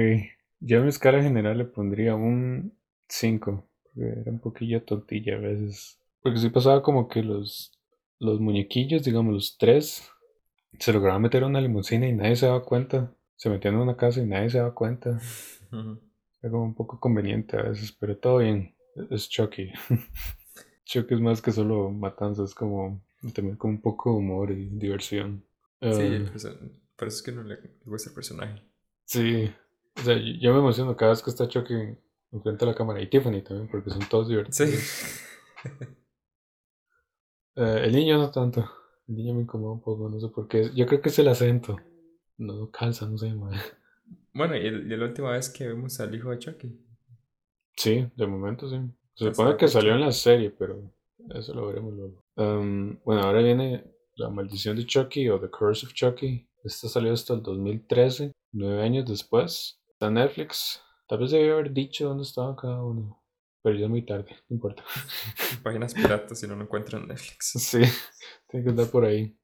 Yo 0.60 0.78
a 0.78 0.82
mi 0.82 0.90
escala 0.90 1.20
general 1.20 1.58
le 1.58 1.64
pondría 1.64 2.14
un 2.14 2.78
5. 3.08 3.68
Porque 3.82 4.20
era 4.20 4.30
un 4.30 4.38
poquillo 4.38 4.84
tontilla 4.84 5.34
a 5.34 5.40
veces. 5.40 5.98
Porque 6.22 6.38
sí 6.38 6.50
pasaba 6.50 6.84
como 6.84 7.08
que 7.08 7.24
los, 7.24 7.72
los 8.20 8.38
muñequillos, 8.38 9.02
digamos 9.02 9.34
los 9.34 9.58
tres, 9.58 10.08
se 10.78 10.92
lograban 10.92 11.20
meter 11.20 11.42
a 11.42 11.48
una 11.48 11.60
limusina 11.60 12.06
y 12.06 12.12
nadie 12.12 12.36
se 12.36 12.46
daba 12.46 12.62
cuenta. 12.62 13.12
Se 13.34 13.50
metían 13.50 13.74
en 13.74 13.80
una 13.80 13.96
casa 13.96 14.20
y 14.20 14.26
nadie 14.26 14.50
se 14.50 14.58
daba 14.58 14.72
cuenta. 14.72 15.18
Era 16.40 16.50
como 16.52 16.62
un 16.62 16.76
poco 16.76 17.00
conveniente 17.00 17.56
a 17.56 17.62
veces, 17.62 17.90
pero 17.90 18.16
todo 18.16 18.38
bien. 18.38 18.76
Es 19.10 19.28
Chucky. 19.28 19.72
Chucky 20.84 21.14
es 21.14 21.20
más 21.20 21.40
que 21.42 21.52
solo 21.52 21.90
matanza, 21.90 22.44
es 22.44 22.54
como 22.54 23.02
también 23.34 23.56
con 23.56 23.70
un 23.70 23.80
poco 23.80 24.10
de 24.12 24.16
humor 24.18 24.50
y 24.50 24.68
diversión. 24.68 25.44
Sí, 25.80 25.88
Eh, 25.90 26.26
perso- 26.32 26.58
por 26.96 27.08
eso 27.08 27.16
es 27.18 27.22
que 27.22 27.32
no 27.32 27.42
le, 27.42 27.56
le 27.60 27.70
gusta 27.84 28.10
el 28.10 28.14
personaje. 28.14 28.62
Sí, 29.04 29.50
o 29.96 30.00
sea, 30.02 30.16
yo 30.16 30.52
me 30.52 30.58
emociono 30.60 30.96
cada 30.96 31.12
vez 31.12 31.22
que 31.22 31.30
está 31.30 31.48
Chucky 31.48 31.74
enfrente 32.32 32.64
de 32.64 32.70
la 32.72 32.76
cámara 32.76 33.00
y 33.00 33.08
Tiffany 33.08 33.42
también, 33.42 33.68
porque 33.70 33.90
son 33.90 34.00
todos 34.08 34.28
divertidos. 34.28 34.70
Sí. 34.70 35.68
Eh, 37.56 37.82
el 37.84 37.92
niño 37.92 38.18
no 38.18 38.30
tanto, 38.30 38.68
el 39.06 39.14
niño 39.14 39.34
me 39.34 39.42
incomoda 39.42 39.74
un 39.74 39.80
poco, 39.80 40.08
no 40.08 40.18
sé 40.18 40.28
por 40.28 40.48
qué. 40.48 40.70
Yo 40.74 40.86
creo 40.86 41.00
que 41.00 41.08
es 41.10 41.18
el 41.20 41.28
acento, 41.28 41.76
no 42.38 42.68
calza, 42.70 43.06
no 43.06 43.16
sé, 43.16 43.32
madre. 43.32 43.60
Bueno, 44.32 44.56
y, 44.56 44.66
el- 44.66 44.90
y 44.90 44.96
la 44.96 45.04
última 45.06 45.30
vez 45.30 45.48
que 45.50 45.68
vemos 45.68 46.00
al 46.00 46.12
hijo 46.14 46.30
de 46.30 46.38
Chucky. 46.40 46.80
Sí, 47.76 48.10
de 48.16 48.26
momento 48.26 48.68
sí. 48.68 48.76
Se 49.14 49.26
supone 49.26 49.56
que 49.56 49.68
salió 49.68 49.94
en 49.94 50.00
la 50.00 50.12
serie, 50.12 50.50
pero 50.50 50.92
eso 51.30 51.54
lo 51.54 51.66
veremos 51.66 51.94
luego. 51.94 52.24
Um, 52.36 52.98
bueno, 53.04 53.22
ahora 53.22 53.42
viene 53.42 53.84
La 54.16 54.28
Maldición 54.28 54.76
de 54.76 54.86
Chucky 54.86 55.28
o 55.28 55.40
The 55.40 55.50
Curse 55.50 55.86
of 55.86 55.92
Chucky. 55.92 56.48
Esta 56.64 56.88
salió 56.88 57.12
hasta 57.12 57.34
el 57.34 57.42
2013, 57.42 58.32
nueve 58.52 58.82
años 58.82 59.06
después. 59.06 59.80
Está 59.92 60.06
en 60.06 60.14
Netflix. 60.14 60.82
Tal 61.06 61.18
vez 61.18 61.30
debía 61.30 61.52
haber 61.52 61.72
dicho 61.72 62.08
dónde 62.08 62.24
estaba 62.24 62.56
cada 62.56 62.82
uno, 62.82 63.22
pero 63.62 63.76
ya 63.76 63.84
es 63.84 63.90
muy 63.90 64.04
tarde, 64.04 64.36
no 64.48 64.54
importa. 64.54 64.82
Páginas 65.62 65.94
piratas 65.94 66.40
si 66.40 66.48
no 66.48 66.56
lo 66.56 66.62
encuentran 66.62 67.02
en 67.02 67.08
Netflix. 67.08 67.52
Sí, 67.58 67.82
tiene 68.48 68.64
que 68.64 68.70
estar 68.70 68.86
por 68.86 69.04
ahí. 69.04 69.36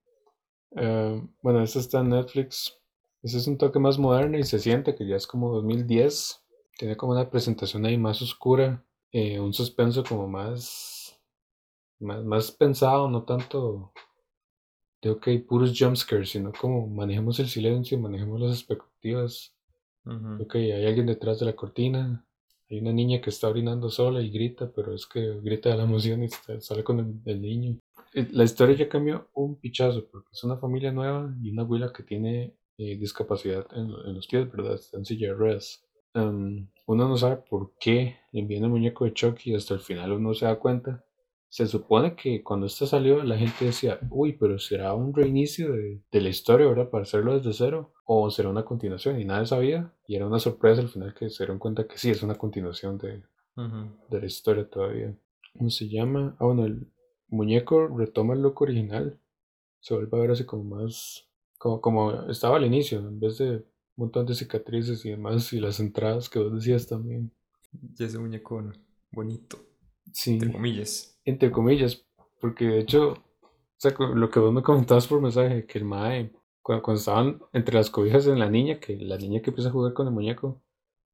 Eh, 0.76 1.22
bueno, 1.42 1.62
esta 1.62 1.78
está 1.78 2.00
en 2.00 2.10
Netflix. 2.10 2.76
Este 3.22 3.36
es 3.36 3.46
un 3.46 3.58
toque 3.58 3.78
más 3.78 3.98
moderno 3.98 4.38
y 4.38 4.44
se 4.44 4.58
siente 4.58 4.94
que 4.94 5.06
ya 5.06 5.16
es 5.16 5.26
como 5.26 5.52
2010. 5.52 6.42
Tiene 6.78 6.96
como 6.96 7.12
una 7.12 7.28
presentación 7.28 7.84
ahí 7.84 7.98
más 7.98 8.22
oscura, 8.22 8.82
eh, 9.12 9.38
un 9.40 9.52
suspenso 9.54 10.04
como 10.04 10.28
más, 10.28 11.18
más, 12.00 12.24
más 12.24 12.52
pensado, 12.52 13.08
no 13.10 13.24
tanto 13.24 13.92
de 15.02 15.10
ok, 15.10 15.28
puros 15.48 15.72
jumpscares, 15.78 16.30
sino 16.30 16.52
como 16.52 16.86
manejemos 16.86 17.38
el 17.40 17.48
silencio, 17.48 17.98
manejemos 17.98 18.40
las 18.40 18.52
expectativas. 18.58 19.54
Ujú. 20.04 20.44
Ok, 20.44 20.56
hay 20.56 20.86
alguien 20.86 21.06
detrás 21.06 21.40
de 21.40 21.46
la 21.46 21.56
cortina. 21.56 22.26
Hay 22.70 22.80
una 22.80 22.92
niña 22.92 23.20
que 23.20 23.30
está 23.30 23.48
orinando 23.48 23.90
sola 23.90 24.22
y 24.22 24.30
grita, 24.30 24.72
pero 24.74 24.94
es 24.94 25.06
que 25.06 25.40
grita 25.42 25.70
de 25.70 25.76
la 25.78 25.84
emoción 25.84 26.22
y 26.22 26.26
está- 26.26 26.60
sale 26.60 26.84
con 26.84 27.00
el, 27.00 27.32
el 27.32 27.42
niño. 27.42 27.78
Eh, 28.14 28.28
La 28.32 28.44
historia 28.44 28.76
ya 28.76 28.88
cambió 28.88 29.28
un 29.34 29.56
pichazo 29.56 30.06
porque 30.10 30.30
es 30.32 30.44
una 30.44 30.58
familia 30.58 30.92
nueva 30.92 31.34
y 31.42 31.50
una 31.52 31.62
abuela 31.62 31.92
que 31.92 32.02
tiene 32.04 32.54
eh, 32.78 32.96
discapacidad 32.98 33.66
en, 33.72 33.90
en 34.06 34.14
los 34.14 34.26
pies, 34.28 34.50
¿verdad? 34.52 34.74
Está 34.74 34.98
en 34.98 35.04
silla 35.06 35.28
de 35.28 35.34
ruedas. 35.34 35.84
Em, 36.14 36.68
uno 36.86 37.08
no 37.08 37.16
sabe 37.16 37.36
por 37.36 37.72
qué 37.78 38.16
le 38.32 38.40
envían 38.40 38.64
el 38.64 38.70
muñeco 38.70 39.04
de 39.04 39.12
Chucky 39.12 39.52
y 39.52 39.54
hasta 39.54 39.74
el 39.74 39.80
final 39.80 40.12
uno 40.12 40.34
se 40.34 40.46
da 40.46 40.58
cuenta. 40.58 41.04
Se 41.48 41.66
supone 41.66 42.14
que 42.14 42.44
cuando 42.44 42.66
esto 42.66 42.86
salió 42.86 43.24
la 43.24 43.36
gente 43.36 43.64
decía, 43.64 43.98
uy, 44.10 44.34
pero 44.34 44.58
será 44.58 44.94
un 44.94 45.12
reinicio 45.12 45.72
de, 45.72 46.00
de 46.10 46.20
la 46.20 46.28
historia, 46.28 46.68
¿verdad? 46.68 46.90
Para 46.90 47.02
hacerlo 47.02 47.36
desde 47.36 47.52
cero. 47.52 47.92
O 48.04 48.30
será 48.30 48.48
una 48.48 48.64
continuación 48.64 49.20
y 49.20 49.24
nadie 49.24 49.46
sabía. 49.46 49.92
Y 50.06 50.16
era 50.16 50.26
una 50.26 50.38
sorpresa 50.38 50.80
al 50.80 50.88
final 50.88 51.14
que 51.14 51.28
se 51.28 51.42
dieron 51.44 51.58
cuenta 51.58 51.86
que 51.86 51.98
sí, 51.98 52.10
es 52.10 52.22
una 52.22 52.36
continuación 52.36 52.98
de, 52.98 53.22
de 54.08 54.20
la 54.20 54.26
historia 54.26 54.68
todavía. 54.68 55.14
¿Cómo 55.56 55.70
se 55.70 55.88
llama? 55.88 56.36
Ah, 56.38 56.44
bueno, 56.44 56.66
el 56.66 56.86
muñeco 57.28 57.88
retoma 57.88 58.34
el 58.34 58.42
look 58.42 58.62
original. 58.62 59.18
Se 59.80 59.94
vuelve 59.94 60.16
a 60.16 60.20
ver 60.20 60.30
así 60.32 60.44
como 60.44 60.64
más... 60.64 61.26
Como, 61.58 61.80
como 61.80 62.30
estaba 62.30 62.56
al 62.56 62.64
inicio, 62.64 63.00
en 63.00 63.20
vez 63.20 63.38
de 63.38 63.64
montón 63.96 64.26
de 64.26 64.34
cicatrices 64.34 65.04
y 65.04 65.10
demás. 65.10 65.52
Y 65.52 65.60
las 65.60 65.80
entradas 65.80 66.28
que 66.28 66.38
vos 66.38 66.54
decías 66.54 66.86
también. 66.86 67.32
Y 67.72 68.02
ese 68.04 68.18
muñeco 68.18 68.62
bonito, 69.12 69.58
Sí. 70.12 70.32
entre 70.34 70.52
comillas. 70.52 71.20
entre 71.24 71.50
comillas, 71.50 72.04
porque 72.40 72.64
de 72.66 72.78
hecho, 72.80 73.10
o 73.12 73.22
sea, 73.76 73.94
lo 73.98 74.28
que 74.30 74.40
vos 74.40 74.52
me 74.52 74.62
comentabas 74.62 75.06
por 75.06 75.20
mensaje, 75.20 75.66
que 75.66 75.78
el 75.78 75.84
mae, 75.84 76.32
cuando, 76.62 76.82
cuando 76.82 76.98
estaban 76.98 77.40
entre 77.52 77.76
las 77.76 77.90
cobijas 77.90 78.24
de 78.24 78.34
la 78.36 78.48
niña, 78.50 78.80
que 78.80 78.96
la 78.96 79.16
niña 79.18 79.40
que 79.40 79.50
empieza 79.50 79.68
a 79.68 79.72
jugar 79.72 79.92
con 79.92 80.06
el 80.08 80.12
muñeco, 80.12 80.60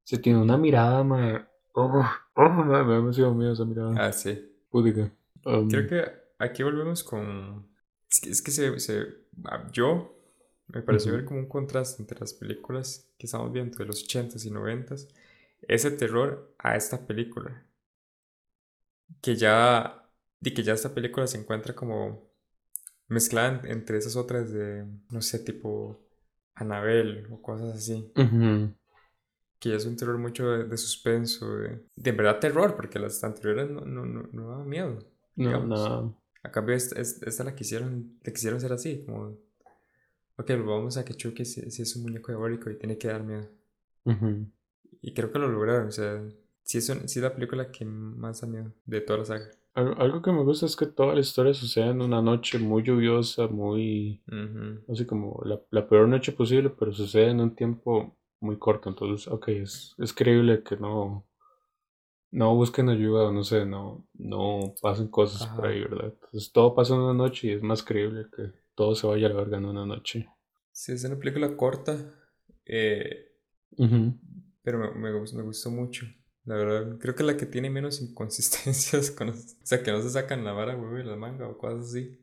se 0.05 0.19
tiene 0.19 0.41
una 0.41 0.57
mirada, 0.57 1.03
mae, 1.05 1.45
oh, 1.75 2.03
oh, 2.37 2.49
mae, 2.49 2.85
me 2.85 2.91
da 2.93 2.97
demasiado 3.01 3.35
miedo 3.35 3.53
esa 3.53 3.65
mirada, 3.65 3.95
Ah, 3.99 4.13
sí. 4.13 4.39
púdica. 4.71 5.13
Um, 5.45 5.69
Creo 5.69 5.87
que 5.89 6.05
aquí 6.39 6.63
volvemos 6.63 7.05
con... 7.05 7.69
Es 8.11 8.21
que, 8.21 8.31
es 8.31 8.43
que 8.43 8.51
se, 8.51 8.79
se- 8.81 9.07
ah, 9.45 9.69
Yo 9.73 10.16
me 10.69 10.83
pareció 10.83 11.13
Ujú. 11.13 11.15
ver 11.15 11.25
como 11.25 11.41
un 11.41 11.49
contraste 11.49 12.03
entre 12.03 12.21
las 12.21 12.35
películas 12.35 13.09
que 13.19 13.27
estamos 13.27 13.53
viendo 13.53 13.79
de 13.79 13.87
los 13.87 14.03
80s 14.05 14.45
y 14.47 14.51
90s, 14.51 15.09
ese 15.69 15.91
terror 15.93 16.55
a 16.59 16.77
esta 16.77 17.07
película. 17.07 17.65
Que 19.21 19.37
ya... 19.37 20.03
Y 20.43 20.55
que 20.55 20.63
ya 20.63 20.75
esta 20.75 20.95
película 20.95 21.27
se 21.27 21.39
encuentra 21.39 21.75
como 21.75 22.31
mezclada 23.09 23.61
en- 23.65 23.73
entre 23.73 23.99
esas 23.99 24.17
otras 24.17 24.53
de, 24.53 24.87
no 25.11 25.23
sé, 25.23 25.41
tipo 25.41 26.01
Annabelle 26.57 27.27
o 27.33 27.43
cosas 27.43 27.77
así. 27.77 28.13
ujú, 28.17 28.75
Que 29.59 29.71
ya 29.71 29.77
es 29.77 29.87
un 29.87 29.97
terror 29.97 30.19
mucho 30.19 30.47
de, 30.51 30.65
de 30.65 30.77
suspenso, 30.77 31.57
de, 31.57 31.83
de 31.97 32.13
verdad 32.13 32.39
terror, 32.41 32.77
porque 32.77 32.99
las 32.99 33.23
anteriores 33.25 33.71
no, 33.71 33.81
no, 33.83 34.05
no, 34.05 34.29
no 34.33 34.49
daban 34.51 34.69
miedo. 34.69 34.99
No, 35.37 35.63
digamos. 35.63 35.71
no, 35.71 36.15
A 36.43 36.51
cambio, 36.53 36.75
esta, 36.77 37.01
esta 37.01 37.27
esta 37.29 37.45
la 37.45 37.55
quisieron, 37.55 38.19
la 38.23 38.33
quisieron 38.33 38.59
hacer 38.59 38.73
así, 38.73 39.05
como, 39.05 39.39
ok, 40.39 40.51
vamos 40.65 40.97
a 40.97 41.05
que 41.05 41.15
Chucky 41.15 41.45
si, 41.45 41.71
si 41.71 41.83
es 41.83 41.95
un 41.97 42.03
muñeco 42.05 42.29
diabólico 42.33 42.71
y 42.71 42.79
tiene 42.79 42.97
que 42.99 43.09
dar 43.09 43.23
miedo. 43.23 43.49
Y 45.01 45.15
creo 45.15 45.33
que 45.33 45.39
lo 45.39 45.49
lograron, 45.49 45.89
o 45.89 45.93
sea, 45.93 46.23
Sí 46.63 46.79
es, 46.79 46.89
un- 46.91 47.09
sí 47.09 47.21
es 47.21 47.23
la 47.23 47.33
película 47.35 47.71
que 47.71 47.85
más 47.85 48.41
da 48.41 48.49
miedo 48.49 48.73
de 48.85 49.01
toda 49.01 49.21
la 49.21 49.25
saga. 49.25 49.51
Algo, 49.75 50.23
que 50.23 50.33
me 50.33 50.43
gusta 50.43 50.67
es 50.67 50.75
que 50.75 50.87
toda 50.87 51.15
la 51.15 51.21
historia 51.21 51.55
sucede 51.55 51.91
en 51.91 52.01
una 52.03 52.21
noche 52.23 52.59
muy 52.59 52.83
lluviosa, 52.83 53.47
muy, 53.47 54.23
Ujú. 54.31 54.83
así 54.89 55.07
como 55.07 55.41
la, 55.45 55.61
la 55.71 55.89
peor 55.89 56.09
noche 56.09 56.33
posible, 56.33 56.71
pero 56.71 56.93
sucede 56.95 57.31
en 57.31 57.41
un 57.41 57.55
tiempo 57.57 58.17
muy 58.41 58.59
corto. 58.59 58.89
Entonces, 58.91 59.29
ok, 59.29 59.49
es, 59.49 59.95
es 59.99 60.13
creíble 60.15 60.63
que 60.65 60.77
no, 60.79 61.27
no 62.31 62.55
busquen 62.55 62.89
ayuda 62.89 63.33
no 63.33 63.43
sé, 63.45 63.65
no, 63.67 64.07
no 64.15 64.75
pasen 64.83 65.09
cosas 65.09 65.47
por 65.47 65.67
ahí, 65.67 65.81
¿verdad? 65.83 66.13
Entonces, 66.15 66.53
todo 66.53 66.75
pasa 66.75 66.95
en 66.95 67.01
una 67.01 67.15
noche 67.15 67.49
y 67.49 67.53
es 67.53 67.63
más 67.63 67.83
creíble 67.83 68.27
que 68.35 68.53
todo 68.77 68.95
se 68.95 69.09
vaya 69.09 69.27
a 69.27 69.31
la 69.31 69.37
verga 69.37 69.59
en 69.59 69.67
una 69.67 69.87
noche. 69.87 70.29
Sí, 70.71 70.93
es 70.93 71.03
una 71.05 71.19
película 71.19 71.57
corta, 71.57 71.97
eh, 72.65 73.33
pero 74.63 74.79
me, 74.79 74.91
me, 74.95 75.13
gus- 75.13 75.35
me 75.35 75.43
gustó 75.43 75.71
mucho. 75.71 76.07
La 76.45 76.55
verdad, 76.57 76.99
creo 76.99 77.15
que 77.15 77.23
la 77.25 77.37
que 77.37 77.47
tiene 77.47 77.71
menos 77.71 78.01
inconsistencias. 78.03 79.11
Con, 79.11 79.31
o 79.31 79.35
sea, 79.63 79.83
que 79.83 79.93
no 79.93 80.03
se 80.03 80.11
sacan 80.11 80.45
la 80.45 80.53
vara, 80.53 80.77
huevo, 80.77 80.99
y 80.99 81.05
la 81.05 81.17
manga 81.17 81.49
o 81.49 81.59
cosas 81.59 81.87
así. 81.91 82.19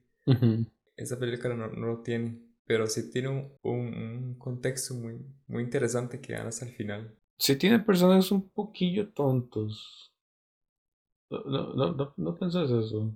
Esa 0.95 1.19
película 1.19 1.55
no, 1.55 1.67
no 1.67 1.87
lo 1.87 2.01
tiene, 2.01 2.39
pero 2.65 2.87
sí 2.87 3.11
tiene 3.11 3.29
un, 3.29 3.53
un, 3.63 3.93
un 3.95 4.35
contexto 4.39 4.95
muy, 4.95 5.19
muy 5.47 5.63
interesante 5.63 6.19
que 6.21 6.33
dan 6.33 6.47
hasta 6.47 6.65
el 6.65 6.73
final. 6.75 7.15
Sí 7.37 7.55
tiene 7.57 7.77
personajes 7.77 8.31
un 8.31 8.49
poquillo 8.49 9.13
tontos. 9.13 10.11
No, 11.29 11.39
no, 11.55 11.73
no, 11.79 11.91
no, 11.97 12.13
no 12.17 12.33
pensás 12.39 12.71
eso. 12.71 13.13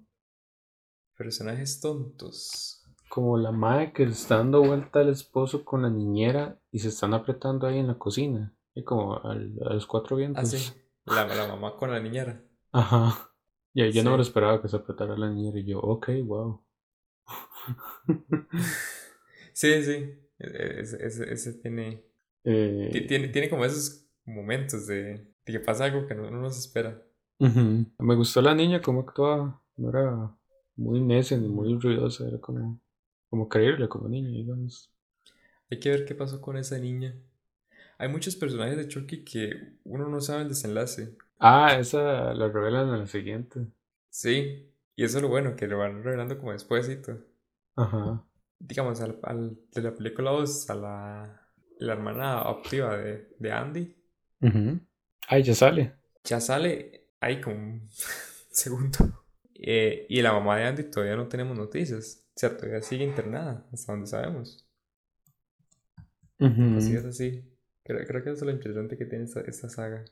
Personajes 1.18 1.82
tontos. 1.82 2.77
Como 3.10 3.38
la 3.38 3.52
madre 3.52 3.94
que 3.94 4.06
le 4.06 4.12
está 4.12 4.38
dando 4.38 4.62
vuelta 4.64 5.00
al 5.00 5.10
esposo 5.10 5.64
con 5.66 5.82
la 5.84 5.90
niñera 5.90 6.60
y 6.72 6.80
se 6.80 6.90
están 6.90 7.14
apretando 7.14 7.66
ahí 7.68 7.78
en 7.80 7.88
la 7.88 7.98
cocina. 7.98 8.54
Y 8.76 8.84
como 8.84 9.18
al- 9.24 9.54
a 9.66 9.74
los 9.74 9.88
cuatro 9.88 10.18
vientos. 10.18 10.44
Ah, 10.44 10.46
sí. 10.46 10.74
La, 11.06 11.26
la 11.26 11.48
mamá 11.48 11.76
con 11.78 11.90
la 11.92 12.00
niñera. 12.00 12.44
Ajá. 12.72 13.32
Y 13.74 13.82
ahí 13.82 13.92
yo 13.92 14.04
no 14.04 14.12
me 14.12 14.18
lo 14.18 14.24
esperaba 14.24 14.62
que 14.62 14.68
se 14.68 14.76
apretara 14.76 15.18
la 15.18 15.30
niñera 15.30 15.60
y 15.60 15.66
yo, 15.66 15.80
ok, 15.80 16.10
wow. 16.26 16.62
Sí, 19.54 19.84
sí. 19.84 19.92
E- 19.94 20.48
e- 20.48 20.80
Ese, 20.82 21.06
ese, 21.06 21.34
ese 21.34 21.54
tiene, 21.54 22.04
Eh, 22.44 22.90
ti- 22.92 23.08
tiene. 23.08 23.30
Tiene 23.30 23.50
como 23.50 23.66
esos 23.66 24.06
momentos 24.26 24.88
de, 24.88 25.34
de 25.46 25.54
que 25.54 25.60
pasa 25.60 25.86
algo 25.86 26.06
que 26.08 26.14
no, 26.16 26.30
no 26.30 26.42
nos 26.42 26.58
espera. 26.58 27.02
Me 27.40 28.16
gustó 28.16 28.42
la 28.42 28.54
niña 28.56 28.82
cómo 28.82 29.02
actuaba. 29.02 29.62
No 29.78 29.90
era 29.90 30.36
muy 30.76 31.00
necia 31.02 31.38
ni 31.38 31.48
muy 31.48 31.78
ruidosa, 31.80 32.28
era 32.28 32.40
como, 32.40 32.80
como 33.30 33.50
creíble 33.50 33.88
como 33.90 34.10
niña, 34.10 34.30
digamos. 34.32 34.92
Hay 35.72 35.80
que 35.80 35.90
ver 35.90 36.04
qué 36.06 36.14
pasó 36.14 36.42
con 36.42 36.58
esa 36.58 36.78
niña. 36.78 37.16
Hay 38.00 38.10
muchos 38.10 38.36
personajes 38.38 38.78
de 38.78 38.88
Chucky 38.88 39.24
que 39.26 39.78
uno 39.86 40.10
no 40.10 40.22
sabe 40.22 40.44
el 40.44 40.50
desenlace. 40.50 41.18
Ah, 41.40 41.76
esa 41.80 42.34
la 42.36 42.48
revelan 42.50 42.90
en 42.94 43.00
la 43.00 43.08
siguiente. 43.08 43.68
Sí, 44.10 44.74
y 44.98 45.04
eso 45.06 45.18
es 45.18 45.22
lo 45.24 45.30
bueno, 45.30 45.56
que 45.56 45.66
lo 45.68 45.78
van 45.78 46.04
revelando 46.04 46.38
como 46.38 46.52
despuésito. 46.52 47.24
Ajá. 47.76 48.26
Digamos, 48.60 49.02
al, 49.02 49.20
al- 49.24 49.58
de 49.72 49.82
la 49.82 49.94
película 49.96 50.32
2 50.32 50.70
a 50.70 50.76
la, 50.76 51.50
la 51.80 51.94
hermana 51.94 52.40
adoptiva 52.42 52.98
de, 52.98 53.30
de 53.40 53.52
Andy, 53.52 53.96
Ujú. 54.42 54.80
Ay, 55.28 55.44
ya 55.44 55.54
sale. 55.56 55.94
ya 56.24 56.40
sale 56.40 57.10
ahí 57.20 57.42
como 57.42 57.56
un 57.58 57.90
segundo. 58.52 59.26
Eh, 59.56 60.06
y 60.10 60.22
la 60.22 60.34
mamá 60.34 60.58
de 60.58 60.66
Andy 60.66 60.84
todavía 60.92 61.16
no 61.16 61.28
tenemos 61.28 61.58
noticias. 61.58 62.27
O 62.38 62.40
sea, 62.40 62.56
todavía 62.56 62.82
sigue 62.82 63.04
internada, 63.04 63.68
hasta 63.74 63.92
donde 63.92 64.08
sabemos. 64.08 64.66
Ujú. 66.40 66.74
Cosillas 66.76 67.06
así. 67.06 67.44
Creo, 67.84 68.06
creo 68.08 68.24
que 68.24 68.30
eso 68.32 68.40
es 68.40 68.46
lo 68.48 68.52
interesante 68.52 68.98
que 68.98 69.06
tiene 69.06 69.26
esta, 69.26 69.42
esta 69.42 69.70
saga. 69.70 70.06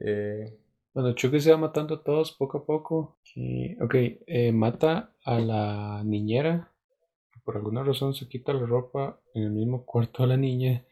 Eh, 0.00 0.58
Bueno, 0.94 1.14
Chucky 1.14 1.40
se 1.40 1.50
va 1.52 1.56
matando 1.58 1.94
a 1.96 2.02
todos 2.04 2.32
poco 2.32 2.58
a 2.58 2.66
poco. 2.66 3.18
Y, 3.34 3.80
ok, 3.82 3.94
eh, 4.26 4.52
mata 4.52 5.14
a 5.24 5.38
la 5.38 6.02
niñera. 6.04 6.72
Por 7.44 7.56
alguna 7.56 7.84
razón 7.84 8.14
se 8.14 8.28
quita 8.28 8.52
la 8.52 8.66
ropa 8.66 9.20
en 9.34 9.44
el 9.44 9.52
mismo 9.52 9.84
cuarto 9.86 10.24
de 10.24 10.30
la 10.30 10.36
niña. 10.36 10.84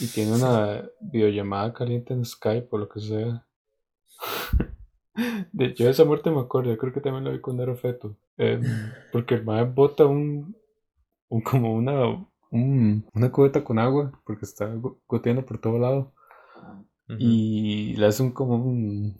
Y 0.00 0.08
tiene 0.08 0.34
una 0.34 0.88
videollamada 1.00 1.74
caliente 1.74 2.14
en 2.14 2.24
Skype 2.24 2.68
o 2.70 2.78
lo 2.78 2.88
que 2.88 3.00
sea. 3.00 3.47
De 5.52 5.66
hecho, 5.66 5.88
esa 5.88 6.04
muerte 6.04 6.30
me 6.30 6.40
acuerdo. 6.40 6.70
Yo 6.70 6.78
creo 6.78 6.92
que 6.92 7.00
también 7.00 7.24
la 7.24 7.30
vi 7.30 7.40
cuando 7.40 7.62
era 7.62 7.74
feto. 7.74 8.16
Em, 8.36 8.62
porque 9.12 9.34
el 9.34 9.44
mae 9.44 9.64
bota 9.64 10.06
un, 10.06 10.54
un 11.28 11.40
como 11.42 11.74
una, 11.74 12.06
un- 12.50 13.06
una 13.14 13.32
cubeta 13.32 13.64
con 13.64 13.78
agua. 13.78 14.12
Porque 14.24 14.44
está 14.44 14.66
go- 14.74 14.98
goteando 15.08 15.44
por 15.44 15.58
todo 15.58 15.78
lado. 15.78 16.12
Y 17.18 17.96
le 17.96 18.06
hace 18.06 18.22
un 18.22 18.32
como 18.32 18.56
un... 18.56 19.16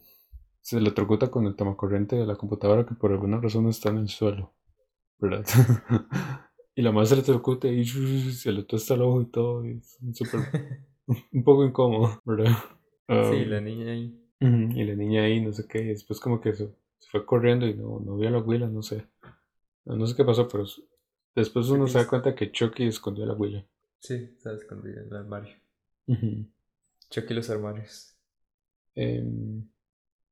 Se 0.61 0.77
electrocuta 0.77 1.31
con 1.31 1.47
el 1.47 1.57
tomacorriente 1.57 2.17
de 2.17 2.27
la 2.27 2.37
computadora 2.37 2.85
que 2.85 2.95
por 2.95 3.11
alguna 3.13 3.41
razón 3.41 3.69
está 3.69 3.89
en 3.89 3.99
el 3.99 4.09
suelo. 4.09 4.53
¿Verdad? 5.19 5.45
y 6.75 6.83
la 6.83 6.93
más 6.93 7.09
se 7.09 7.15
electrocuta 7.15 7.69
y 7.69 7.85
se 7.87 8.53
le 8.53 8.65
tuesta 8.65 8.95
el 8.95 9.03
ojo 9.03 9.23
y 9.23 9.27
todo. 9.27 9.67
Y 9.67 9.79
es 9.79 9.99
súper... 10.13 10.41
un 11.33 11.43
poco 11.45 11.65
incómodo, 11.65 12.21
¿verdad? 12.25 12.53
Sí, 13.09 13.45
Um, 13.45 13.49
la 13.49 13.61
niña 13.63 13.93
ahí. 13.93 14.15
Y 14.41 14.85
la 14.85 14.95
niña 14.95 15.25
ahí, 15.25 15.41
no 15.41 15.53
sé 15.53 15.67
qué. 15.67 15.81
Y 15.83 15.87
después 15.89 16.21
como 16.21 16.41
que 16.41 16.53
se, 16.55 16.67
se 16.99 17.11
fue 17.11 17.25
corriendo 17.27 17.67
y 17.67 17.75
no, 17.75 18.01
no 18.01 18.17
vio 18.17 18.29
a 18.29 18.31
la 18.33 18.39
abuela, 18.39 18.67
no 18.69 18.83
sé. 18.83 19.05
No, 19.85 19.97
no 19.97 20.07
sé 20.07 20.15
qué 20.17 20.25
pasó, 20.25 20.47
pero 20.49 20.65
después 21.35 21.69
uno 21.69 21.87
se 21.87 21.99
da 21.99 22.05
Chucky- 22.05 22.09
cuenta 22.09 22.35
que 22.35 22.53
Chucky 22.53 22.85
escondió 22.87 23.25
a 23.25 23.29
la 23.29 23.33
abuela. 23.33 23.65
Sí, 24.01 24.15
está 24.37 24.53
escondida 24.55 25.01
en 25.01 25.09
el 25.09 25.17
armario. 25.17 25.57
Ujú. 26.07 26.47
Chucky 27.11 27.33
y 27.33 27.37
los 27.37 27.51
armarios. 27.51 28.15
Em, 28.95 29.65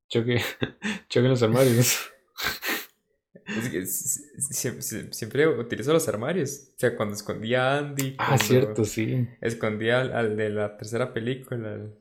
Chucky, 0.09 0.37
Chucky 1.09 1.29
los 1.29 1.43
armarios. 1.43 2.11
Es 3.47 3.69
que 3.69 3.87
siempre, 3.87 4.83
sie- 4.83 5.13
siempre 5.13 5.47
utilizo 5.47 5.93
los 5.93 6.09
armarios. 6.09 6.71
O 6.75 6.79
sea, 6.79 6.97
cuando 6.97 7.15
escondía 7.15 7.75
a 7.75 7.79
Andy. 7.79 8.17
Ah, 8.19 8.37
cierto, 8.39 8.85
sí. 8.85 9.29
Escondía 9.41 10.01
al, 10.01 10.13
al 10.15 10.37
de 10.37 10.51
la 10.51 10.77
tercera 10.77 11.13
película, 11.15 11.75
al, 11.75 11.95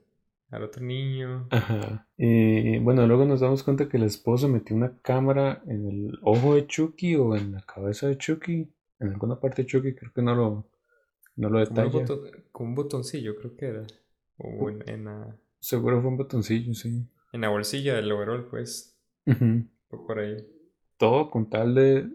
al 0.49 0.63
otro 0.63 0.83
niño. 0.83 1.47
Ajá. 1.51 2.07
Y 2.17 2.77
bueno, 2.79 3.05
luego 3.07 3.25
nos 3.25 3.41
damos 3.41 3.63
cuenta 3.63 3.89
que 3.89 3.97
el 3.97 4.03
esposo 4.03 4.47
metió 4.47 4.75
una 4.75 4.97
cámara 5.01 5.61
en 5.67 5.87
el 5.87 6.19
ojo 6.21 6.55
de 6.55 6.67
Chucky 6.67 7.15
o 7.15 7.35
en 7.35 7.53
la 7.53 7.61
cabeza 7.61 8.07
de 8.07 8.17
Chucky. 8.17 8.71
En 8.99 9.09
alguna 9.09 9.39
parte 9.39 9.63
de 9.63 9.67
Chucky, 9.67 9.93
creo 9.95 10.11
que 10.13 10.21
no 10.21 10.33
lo, 10.35 10.69
no 11.35 11.49
lo 11.49 11.65
Como, 11.65 11.81
un 11.81 11.91
detalla. 11.91 12.05
botón- 12.05 12.43
como 12.51 12.69
un 12.69 12.75
botoncillo, 12.75 13.35
creo 13.35 13.55
que 13.57 13.65
era. 13.65 13.87
O 14.37 14.69
en, 14.69 14.87
en 14.89 15.05
la, 15.05 15.35
Seguro 15.59 15.99
fue 16.01 16.09
un 16.11 16.17
botoncillo, 16.17 16.73
sí. 16.73 17.05
en 17.33 17.41
la 17.41 17.49
bolsilla 17.49 17.95
del 17.95 18.11
overall, 18.11 18.45
pues. 18.49 18.97
Fue 19.25 20.05
por 20.05 20.19
ahí. 20.19 20.37
Todo 20.97 21.29
con 21.29 21.49
tal 21.49 21.75
de 21.75 22.07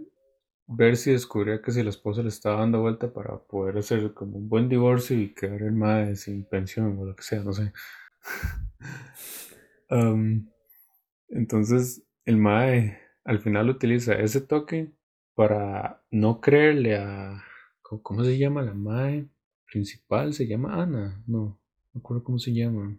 ver 0.67 0.97
si 0.97 1.11
descubría 1.13 1.61
que 1.61 1.73
si 1.73 1.83
la 1.83 1.91
esposa 1.91 2.23
le 2.23 2.29
estaba 2.29 2.61
dando 2.61 2.81
vuelta 2.81 3.13
para 3.13 3.37
poder 3.39 3.79
hacer 3.79 4.15
como 4.15 4.39
un 4.39 4.49
buen 4.49 4.69
divorcio 4.69 5.19
y 5.19 5.35
quedar 5.35 5.63
el 5.63 5.73
mae 5.73 6.15
sin 6.17 6.45
pensión 6.45 6.97
o 6.99 7.05
lo 7.05 7.17
que 7.17 7.23
sea, 7.25 7.43
no 7.43 7.53
sé. 7.53 7.73
Entonces 11.29 12.05
el 12.25 12.37
mae 12.37 12.99
al 13.25 13.41
final 13.41 13.71
utiliza 13.71 14.15
ese 14.15 14.41
toque 14.41 14.93
para 15.35 16.03
no 16.11 16.41
creerle 16.41 16.97
a 16.97 17.43
¿cómo, 17.83 18.25
se 18.25 18.39
llama 18.39 18.63
la 18.63 18.75
mae 18.75 19.29
principal? 19.71 20.33
Se 20.33 20.47
llama 20.47 20.83
Ana, 20.83 21.23
no, 21.27 21.39
no 21.39 21.59
me 21.95 22.01
acuerdo 22.01 22.25
cómo 22.25 22.39
se 22.39 22.53
llama. 22.53 22.97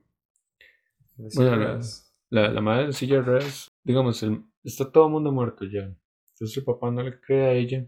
Bueno, 1.36 1.56
la, 1.58 1.80
la, 2.30 2.52
la 2.52 2.62
madre 2.62 2.88
de 2.88 2.94
silla 2.94 3.22
ruedas, 3.22 3.68
digamos, 3.84 4.24
el- 4.24 4.44
está 4.64 4.92
todo 4.92 5.06
el 5.06 5.12
mundo 5.12 5.32
muerto 5.32 5.66
ya. 5.66 5.94
Entonces 6.34 6.58
el 6.58 6.64
papá 6.64 6.90
no 6.92 7.04
le 7.04 7.20
cree 7.20 7.46
a 7.46 7.54
ella, 7.54 7.86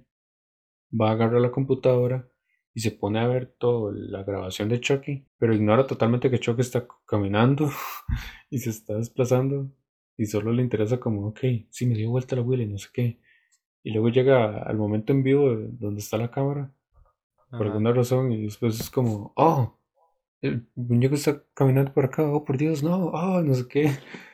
va 0.91 1.09
a 1.09 1.13
agarrar 1.13 1.41
la 1.41 1.51
computadora 1.51 2.27
y 2.73 2.81
se 2.81 2.91
pone 2.91 3.19
a 3.19 3.27
ver 3.27 3.47
toda 3.57 3.93
la 3.95 4.23
grabación 4.23 4.69
de 4.69 4.79
Chucky, 4.81 5.27
pero 5.37 5.53
ignora 5.53 5.87
totalmente 5.87 6.29
que 6.31 6.39
Chucky 6.39 6.61
está 6.61 6.87
caminando 7.05 7.69
y 8.49 8.59
se 8.59 8.69
está 8.71 8.95
desplazando 8.97 9.69
y 10.17 10.25
solo 10.25 10.51
le 10.51 10.63
interesa 10.63 10.99
como, 10.99 11.27
ok, 11.27 11.39
sí 11.69 11.85
me 11.85 11.95
dio 11.95 12.09
vuelta 12.11 12.35
la 12.35 12.41
abuela 12.41 12.63
y 12.63 12.67
no 12.67 12.77
sé 12.77 12.89
qué. 12.93 13.19
Y 13.83 13.91
luego 13.93 14.09
llega 14.09 14.63
al 14.63 14.77
momento 14.77 15.13
en 15.13 15.23
vivo 15.23 15.55
de- 15.55 15.69
donde 15.73 16.01
está 16.01 16.17
la 16.17 16.31
cámara, 16.31 16.73
por 17.55 17.67
alguna 17.67 17.93
razón, 17.93 18.31
y 18.31 18.43
después 18.45 18.79
es 18.79 18.89
como, 18.89 19.33
oh, 19.35 19.77
el 20.41 20.67
muñeco 20.75 21.15
está 21.15 21.43
caminando 21.53 21.93
por 21.93 22.05
acá, 22.05 22.23
oh 22.25 22.45
por 22.45 22.57
Dios, 22.57 22.83
no, 22.83 23.07
oh, 23.07 23.41
no 23.41 23.53
sé 23.55 23.67
qué. 23.67 23.91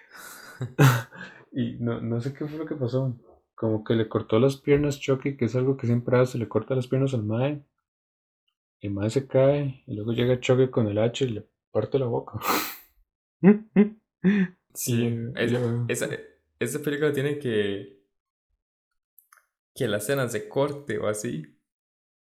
y 1.52 1.78
no, 1.80 2.02
no 2.02 2.22
sé 2.22 2.34
qué 2.34 2.46
fue 2.46 2.58
lo 2.58 2.66
que 2.66 2.76
pasó. 2.76 3.16
Como 3.56 3.84
que 3.84 3.94
le 3.96 4.08
cortó 4.08 4.40
las 4.40 4.58
piernas 4.58 5.00
Chucky, 5.00 5.36
que 5.38 5.46
es 5.46 5.56
algo 5.56 5.78
que 5.78 5.88
siempre 5.88 6.18
hace, 6.18 6.38
le 6.38 6.48
corta 6.48 6.76
las 6.76 6.88
piernas 6.88 7.14
al 7.14 7.24
Mae. 7.24 7.64
El 8.82 8.92
Mae 8.92 9.10
se 9.10 9.28
cae, 9.28 9.84
y 9.88 9.96
luego 9.96 10.12
llega 10.14 10.40
Chucky 10.40 10.70
con 10.70 10.88
el 10.88 10.98
hacha 11.00 11.26
y 11.26 11.30
le 11.30 11.46
parte 11.72 12.00
la 12.00 12.06
boca. 12.06 12.40
Sí, 14.74 15.04
Y, 15.04 15.08
es- 15.36 15.54
esa, 15.88 16.10
esa 16.60 16.80
película 16.80 17.12
tiene 17.12 17.40
que 17.40 18.00
que 19.76 19.88
las 19.88 20.04
escenas 20.04 20.34
de 20.34 20.48
corte 20.50 20.98
o 21.00 21.08
así 21.08 21.58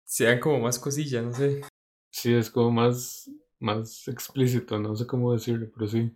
sean 0.04 0.40
como 0.40 0.60
más 0.60 0.78
cosillas, 0.78 1.24
no 1.24 1.32
sé. 1.32 1.62
Sí, 2.10 2.34
es 2.34 2.50
como 2.50 2.70
más, 2.70 3.30
más 3.60 4.06
explícito, 4.08 4.78
no 4.78 4.96
sé 4.96 5.06
cómo 5.06 5.32
decirlo, 5.32 5.68
pero 5.74 5.86
sí. 5.86 6.14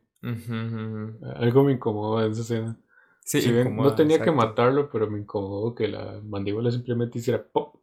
Algo 1.37 1.65
me 1.65 1.73
incomodó 1.73 2.21
de 2.21 2.31
esa 2.31 2.41
escena. 2.43 2.79
Sí, 3.25 3.41
Si 3.41 3.49
bien 3.53 3.67
incomoda, 3.69 3.91
no 3.91 3.97
tenía 3.97 4.23
que 4.23 4.31
matarlo, 4.31 4.91
pero 4.91 5.09
me 5.09 5.21
incomodó 5.21 5.75
que 5.75 5.89
la 5.89 6.21
mandíbula 6.25 6.71
simplemente 6.71 7.19
hiciera 7.19 7.43
pop. 7.43 7.77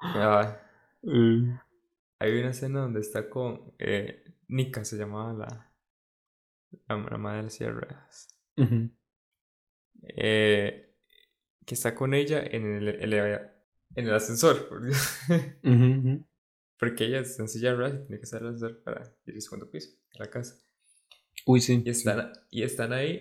Ah, 0.00 0.56
Eh, 1.04 1.42
hay 2.18 2.38
una 2.38 2.50
escena 2.50 2.80
donde 2.80 3.00
está 3.00 3.28
con 3.30 3.72
eh, 3.78 4.24
Nika, 4.48 4.84
se 4.84 4.96
llamaba 4.96 5.32
la, 5.32 5.72
la, 6.88 6.96
la 7.10 7.18
madre 7.18 7.38
de 7.38 7.42
las 7.44 7.74
ruedas. 7.74 8.28
ujú, 8.58 8.90
Eh, 10.16 10.94
que 11.66 11.74
está 11.74 11.94
con 11.94 12.14
ella 12.14 12.42
en 12.44 12.66
el, 12.76 12.88
en 12.88 14.06
el 14.06 14.14
ascensor. 14.14 14.68
por 14.68 14.84
Dios. 14.84 14.98
Porque 16.78 17.04
ella 17.06 17.20
está 17.20 17.42
en 17.42 17.48
silla 17.48 17.74
de 17.74 17.88
y 17.88 18.06
tiene 18.06 18.18
que 18.18 18.24
estar 18.24 18.40
en 18.40 18.48
el 18.48 18.54
ascensor 18.54 18.82
para 18.82 19.02
ir 19.26 19.34
al 19.34 19.42
segundo 19.42 19.70
piso 19.70 19.90
de 20.12 20.18
la 20.20 20.30
casa. 20.30 20.54
Uy, 21.46 21.60
sí. 21.60 21.82
Y 21.84 21.90
están, 21.90 22.32
y 22.50 22.62
están 22.62 22.92
ahí. 22.92 23.20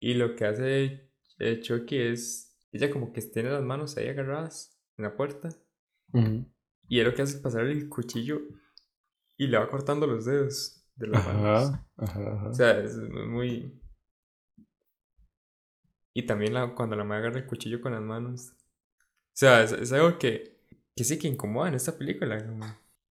Y 0.00 0.14
lo 0.14 0.36
que 0.36 0.44
hace 0.44 1.10
Chucky 1.60 1.98
es. 1.98 2.56
Ella 2.72 2.90
como 2.90 3.12
que 3.12 3.22
tiene 3.22 3.50
las 3.50 3.62
manos 3.62 3.96
ahí 3.96 4.08
agarradas 4.08 4.76
en 4.98 5.04
la 5.04 5.16
puerta. 5.16 5.48
Ujú. 6.12 6.44
Y 6.88 7.00
él 7.00 7.06
lo 7.06 7.14
que 7.14 7.22
hace 7.22 7.36
es 7.36 7.42
pasar 7.42 7.62
el 7.66 7.88
cuchillo 7.88 8.40
y 9.36 9.46
le 9.48 9.58
va 9.58 9.68
cortando 9.68 10.06
los 10.06 10.24
dedos 10.26 10.86
de 10.96 11.06
las 11.08 11.26
manos. 11.26 11.70
Ajá, 11.70 11.86
ajá, 11.96 12.34
ajá. 12.34 12.48
O 12.48 12.54
sea, 12.54 12.78
es 12.80 12.96
muy. 12.96 13.80
Y 16.12 16.26
también 16.26 16.54
la, 16.54 16.74
cuando 16.74 16.96
la 16.96 17.04
madre 17.04 17.24
agarra 17.26 17.40
el 17.40 17.46
cuchillo 17.46 17.80
con 17.80 17.92
las 17.92 18.02
manos. 18.02 18.52
O 18.52 19.36
sea, 19.36 19.62
es, 19.62 19.72
es 19.72 19.92
algo 19.92 20.18
que, 20.18 20.60
que 20.94 21.02
sí 21.04 21.18
que 21.18 21.26
incomoda 21.28 21.68
en 21.68 21.74
esta 21.74 21.96
película. 21.98 22.44
como- 22.46 22.66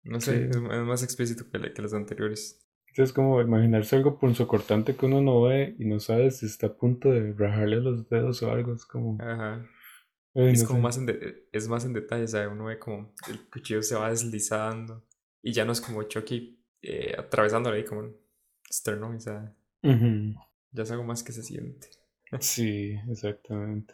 no 0.05 0.19
sé, 0.21 0.37
Sí. 0.37 0.49
es, 0.49 0.55
es 0.57 0.83
más 0.83 1.03
explícito 1.03 1.49
que, 1.49 1.57
la- 1.59 1.73
que 1.73 1.81
las 1.81 1.93
anteriores. 1.93 2.59
Es 2.95 3.11
como 3.11 3.41
imaginarse 3.41 3.95
algo 3.95 4.19
punzocortante 4.19 4.95
que 4.95 5.05
uno 5.07 5.19
no 5.21 5.41
ve 5.41 5.75
y 5.79 5.85
no 5.85 5.99
sabe 5.99 6.29
si 6.31 6.45
está 6.45 6.67
a 6.67 6.73
punto 6.77 7.09
de 7.09 7.33
rajarle 7.33 7.77
los 7.81 8.07
dedos 8.07 8.41
o 8.43 8.51
algo. 8.51 8.73
Es 8.73 8.85
como. 8.85 9.17
Ajá. 9.21 9.65
Ay, 10.35 10.53
Es 10.53 10.63
no 10.63 10.65
como 10.65 10.79
sé. 10.79 10.81
más 10.81 10.97
en 10.97 11.05
de- 11.07 11.47
es 11.51 11.67
más 11.67 11.85
en 11.85 11.93
detalle, 11.93 12.27
sea, 12.27 12.49
uno 12.49 12.65
ve 12.65 12.79
como 12.79 13.13
el 13.29 13.49
cuchillo 13.49 13.81
se 13.83 13.95
va 13.95 14.09
deslizando 14.09 15.05
y 15.41 15.53
ya 15.53 15.65
no 15.65 15.71
es 15.73 15.81
como 15.81 16.03
Chucky 16.03 16.59
eh, 16.81 17.15
atravesándole 17.17 17.77
ahí 17.77 17.85
como 17.85 18.01
un 18.01 18.17
sternum, 18.71 19.19
sea, 19.19 19.55
Ujú. 19.83 20.33
ya 20.71 20.83
es 20.83 20.91
algo 20.91 21.03
más 21.03 21.23
que 21.23 21.31
se 21.31 21.43
siente. 21.43 21.87
Sí, 22.39 22.95
exactamente. 23.09 23.93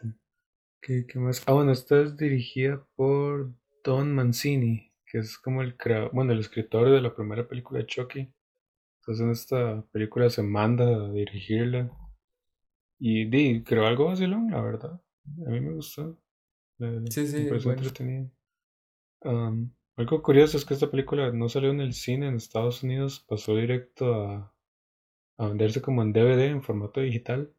¿Qué, 0.82 1.06
qué 1.06 1.18
más? 1.18 1.42
Ah, 1.46 1.54
bueno, 1.54 1.72
esta 1.72 2.00
es 2.02 2.16
dirigida 2.16 2.84
por 2.96 3.52
Don 3.84 4.14
Mancini, 4.14 4.92
que 5.06 5.18
es 5.18 5.38
como 5.38 5.62
el 5.62 5.76
bueno, 6.12 6.32
el 6.32 6.40
escritor 6.40 6.90
de 6.90 7.00
la 7.02 7.14
primera 7.14 7.48
película 7.48 7.80
de 7.80 7.86
Chucky. 7.86 8.32
Entonces 9.00 9.24
en 9.24 9.30
esta 9.32 9.82
película 9.92 10.30
se 10.30 10.42
manda 10.42 10.86
a 10.86 11.12
dirigirla. 11.12 11.90
Y 13.00 13.24
di, 13.24 13.64
creo 13.64 13.84
algo 13.86 14.06
vacilón, 14.06 14.48
la 14.50 14.60
verdad. 14.62 15.00
A 15.44 15.50
mí 15.50 15.60
me 15.60 15.72
gustó. 15.74 16.16
Sí, 17.10 17.26
sí, 17.26 17.36
me 17.38 17.58
bueno. 17.58 17.72
entretenida. 17.72 18.30
Um, 19.22 19.70
algo 19.96 20.22
curioso 20.22 20.56
es 20.58 20.64
que 20.64 20.74
esta 20.74 20.90
película 20.90 21.32
no 21.32 21.48
salió 21.48 21.70
en 21.70 21.80
el 21.80 21.94
cine 21.94 22.28
en 22.28 22.36
Estados 22.36 22.82
Unidos, 22.82 23.24
pasó 23.28 23.56
directo 23.56 24.14
a, 24.14 24.54
a 25.38 25.48
venderse 25.48 25.82
como 25.82 26.02
en 26.02 26.12
DVD, 26.12 26.46
en 26.48 26.62
formato 26.62 27.00
digital. 27.00 27.52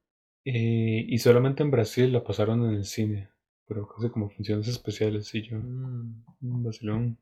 Eh, 0.45 1.05
y 1.07 1.17
solamente 1.19 1.63
en 1.63 1.71
Brasil 1.71 2.11
la 2.13 2.23
pasaron 2.23 2.65
en 2.65 2.75
el 2.75 2.85
cine, 2.85 3.29
pero 3.67 3.87
casi 3.87 4.09
como 4.09 4.29
funciones 4.29 4.67
especiales 4.67 5.33
y 5.35 5.43
yo, 5.43 5.57
Mm, 5.57 6.23
un 6.41 6.63
vacilón. 6.63 7.17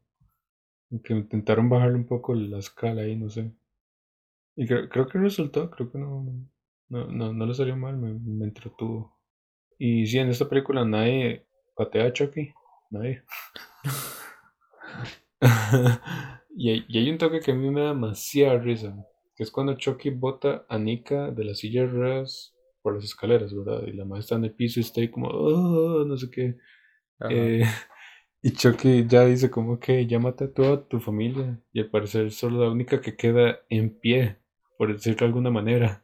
Que 1.03 1.13
intentaron 1.13 1.67
bajarle 1.67 1.95
un 1.95 2.05
poco 2.05 2.35
la 2.35 2.59
escala 2.59 3.01
ahí, 3.01 3.15
no 3.15 3.27
sé. 3.31 3.51
Y 4.55 4.67
creo, 4.67 4.89
creo 4.89 5.07
que 5.07 5.17
resultó, 5.17 5.69
creo 5.71 5.91
que 5.91 5.97
no, 5.97 6.23
no, 6.89 7.07
no, 7.07 7.33
no 7.33 7.45
le 7.45 7.53
salió 7.53 7.75
mal, 7.75 7.97
me, 7.97 8.13
me 8.13 8.45
entretuvo. 8.45 9.17
Y 9.79 10.07
sí, 10.07 10.19
en 10.19 10.29
esta 10.29 10.49
película 10.49 10.85
nadie 10.85 11.47
patea 11.79 12.07
a 12.07 12.11
Chucky, 12.11 12.53
nadie. 12.91 13.23
y, 16.57 16.71
hay, 16.71 16.85
y 16.89 16.97
hay 16.97 17.09
un 17.09 17.17
toque 17.17 17.39
que 17.39 17.51
a 17.51 17.55
mí 17.55 17.69
me 17.69 17.79
da 17.79 17.87
demasiada 17.89 18.59
risa, 18.59 18.93
que 19.33 19.43
es 19.43 19.51
cuando 19.51 19.75
Chucky 19.75 20.09
bota 20.09 20.65
a 20.67 20.77
Nika 20.77 21.31
de 21.31 21.45
la 21.45 21.55
silla 21.55 21.83
de 21.83 21.87
ruedas 21.87 22.53
por 22.81 22.95
las 22.95 23.05
escaleras, 23.05 23.55
¿verdad? 23.55 23.87
Y 23.87 23.93
la 23.93 24.03
madre 24.03 24.19
está 24.19 24.35
en 24.35 24.43
el 24.43 24.53
piso 24.53 24.81
y 24.81 24.83
está 24.83 24.99
ahí 24.99 25.09
como, 25.09 25.29
"Oh", 25.29 26.03
no 26.03 26.17
sé 26.17 26.29
qué. 26.29 26.57
Eh, 27.29 27.63
y 28.41 28.51
Chucky 28.51 29.07
ya 29.07 29.25
dice 29.25 29.49
como 29.49 29.79
que 29.79 30.05
ya 30.05 30.19
mata 30.19 30.45
a 30.45 30.53
toda 30.53 30.85
tu 30.85 30.99
familia 30.99 31.61
y 31.71 31.79
al 31.79 31.89
parecer 31.89 32.29
solo 32.31 32.65
la 32.65 32.71
única 32.71 32.99
que 32.99 33.15
queda 33.15 33.59
en 33.69 33.97
pie, 33.97 34.39
por 34.77 34.91
decirlo 34.91 35.19
de 35.19 35.25
alguna 35.27 35.51
manera. 35.51 36.03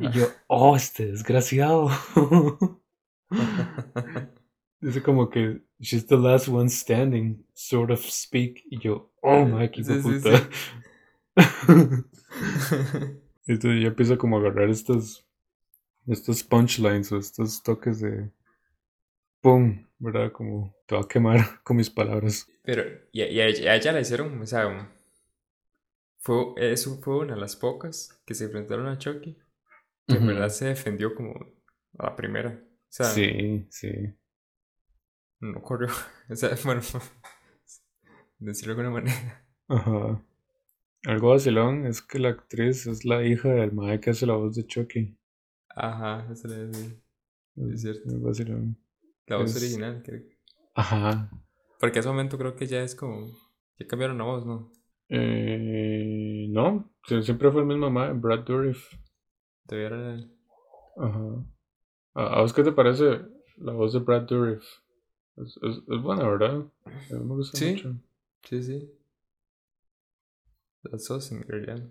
Y 0.00 0.10
yo, 0.10 0.26
oh, 0.48 0.76
este 0.76 1.06
desgraciado. 1.06 1.88
Dice 4.86 5.02
como 5.02 5.28
que 5.28 5.62
she's 5.80 6.06
the 6.06 6.16
last 6.16 6.46
one 6.46 6.68
standing, 6.68 7.44
sort 7.54 7.90
of 7.90 7.98
speak. 8.08 8.62
Y 8.70 8.78
yo, 8.78 9.10
oh 9.20 9.44
my, 9.44 9.68
qué 9.68 9.82
Sí, 9.82 10.00
sí, 10.00 10.00
puta. 10.00 10.48
Entonces 13.48 13.82
yo 13.82 13.88
empiezo 13.88 14.16
como 14.16 14.36
a 14.36 14.40
agarrar 14.40 14.70
estos, 14.70 15.26
estos 16.06 16.44
punchlines 16.44 17.10
o 17.10 17.18
estos 17.18 17.64
toques 17.64 17.98
de 17.98 18.30
pum, 19.40 19.84
¿verdad? 19.98 20.30
Como 20.30 20.72
te 20.86 20.94
va 20.94 21.00
a 21.00 21.08
quemar 21.08 21.40
con 21.64 21.78
mis 21.78 21.90
palabras. 21.90 22.46
Pero, 22.62 22.84
y, 23.10 23.22
a 23.22 23.46
ella, 23.46 23.72
a 23.72 23.74
ella 23.74 23.90
la 23.90 24.00
hicieron, 24.02 24.40
o 24.40 24.46
sea, 24.46 24.88
fue, 26.20 26.54
eso 26.58 27.00
fue 27.02 27.18
una 27.18 27.34
de 27.34 27.40
las 27.40 27.56
pocas 27.56 28.22
que 28.24 28.36
se 28.36 28.44
enfrentaron 28.44 28.86
a 28.86 28.98
Chucky, 28.98 29.36
que 30.06 30.14
en 30.14 30.28
verdad 30.28 30.48
se 30.48 30.66
defendió 30.66 31.12
como 31.12 31.32
a 31.98 32.04
la 32.04 32.14
primera. 32.14 32.50
O 32.52 32.86
sea, 32.88 33.06
Sí, 33.06 33.66
sí. 33.68 34.14
No 35.40 35.60
corrió. 35.62 35.88
O 36.30 36.36
sea, 36.36 36.50
bueno, 36.64 36.80
decirlo 38.38 38.74
de 38.74 38.80
alguna 38.80 39.00
manera. 39.00 39.46
Ajá. 39.68 40.22
Algo 41.04 41.30
vacilón 41.30 41.86
es 41.86 42.02
que 42.02 42.18
la 42.18 42.30
actriz 42.30 42.86
es 42.86 43.04
la 43.04 43.24
hija 43.24 43.48
del 43.50 43.72
mae 43.72 44.00
que 44.00 44.10
hace 44.10 44.26
la 44.26 44.34
voz 44.34 44.56
de 44.56 44.66
Chucky. 44.66 45.16
Ajá, 45.68 46.26
eso 46.32 46.48
le 46.48 46.66
decía. 46.66 46.90
Es 47.72 47.82
cierto. 47.82 48.08
Es 48.08 48.20
vacilón. 48.20 48.76
La 49.26 49.36
voz 49.36 49.54
Es- 49.54 49.62
original, 49.62 50.02
creo. 50.04 50.22
Ajá. 50.74 51.30
Porque 51.78 51.98
a 51.98 52.00
ese 52.00 52.08
momento 52.08 52.38
creo 52.38 52.56
que 52.56 52.66
ya 52.66 52.82
es 52.82 52.94
como. 52.94 53.28
Ya 53.78 53.86
cambiaron 53.86 54.18
la 54.18 54.24
voz, 54.24 54.46
¿no? 54.46 54.72
Eh, 55.08 56.46
no, 56.50 56.90
sie- 57.06 57.22
siempre 57.22 57.50
fue 57.52 57.60
el 57.60 57.66
mismo 57.68 57.90
mae, 57.90 58.12
Brad 58.12 58.40
Dourif. 58.40 58.82
El- 59.68 60.32
Ajá. 60.96 61.44
¿A, 62.14 62.38
a 62.38 62.40
vos 62.42 62.52
qué 62.52 62.62
te 62.64 62.72
parece 62.72 63.20
la 63.58 63.72
voz 63.72 63.92
de 63.92 64.00
Brad 64.00 64.22
Dourif? 64.22 64.62
Es, 65.36 65.58
es, 65.62 65.76
es 65.88 66.02
buena, 66.02 66.28
¿verdad? 66.28 66.64
Me 67.10 67.18
gusta 67.18 67.58
Sí. 67.58 67.72
mucho. 67.72 67.94
Sí, 68.44 68.62
sí. 68.62 68.92
Dos 70.82 71.32
en 71.32 71.42
realidad. 71.42 71.82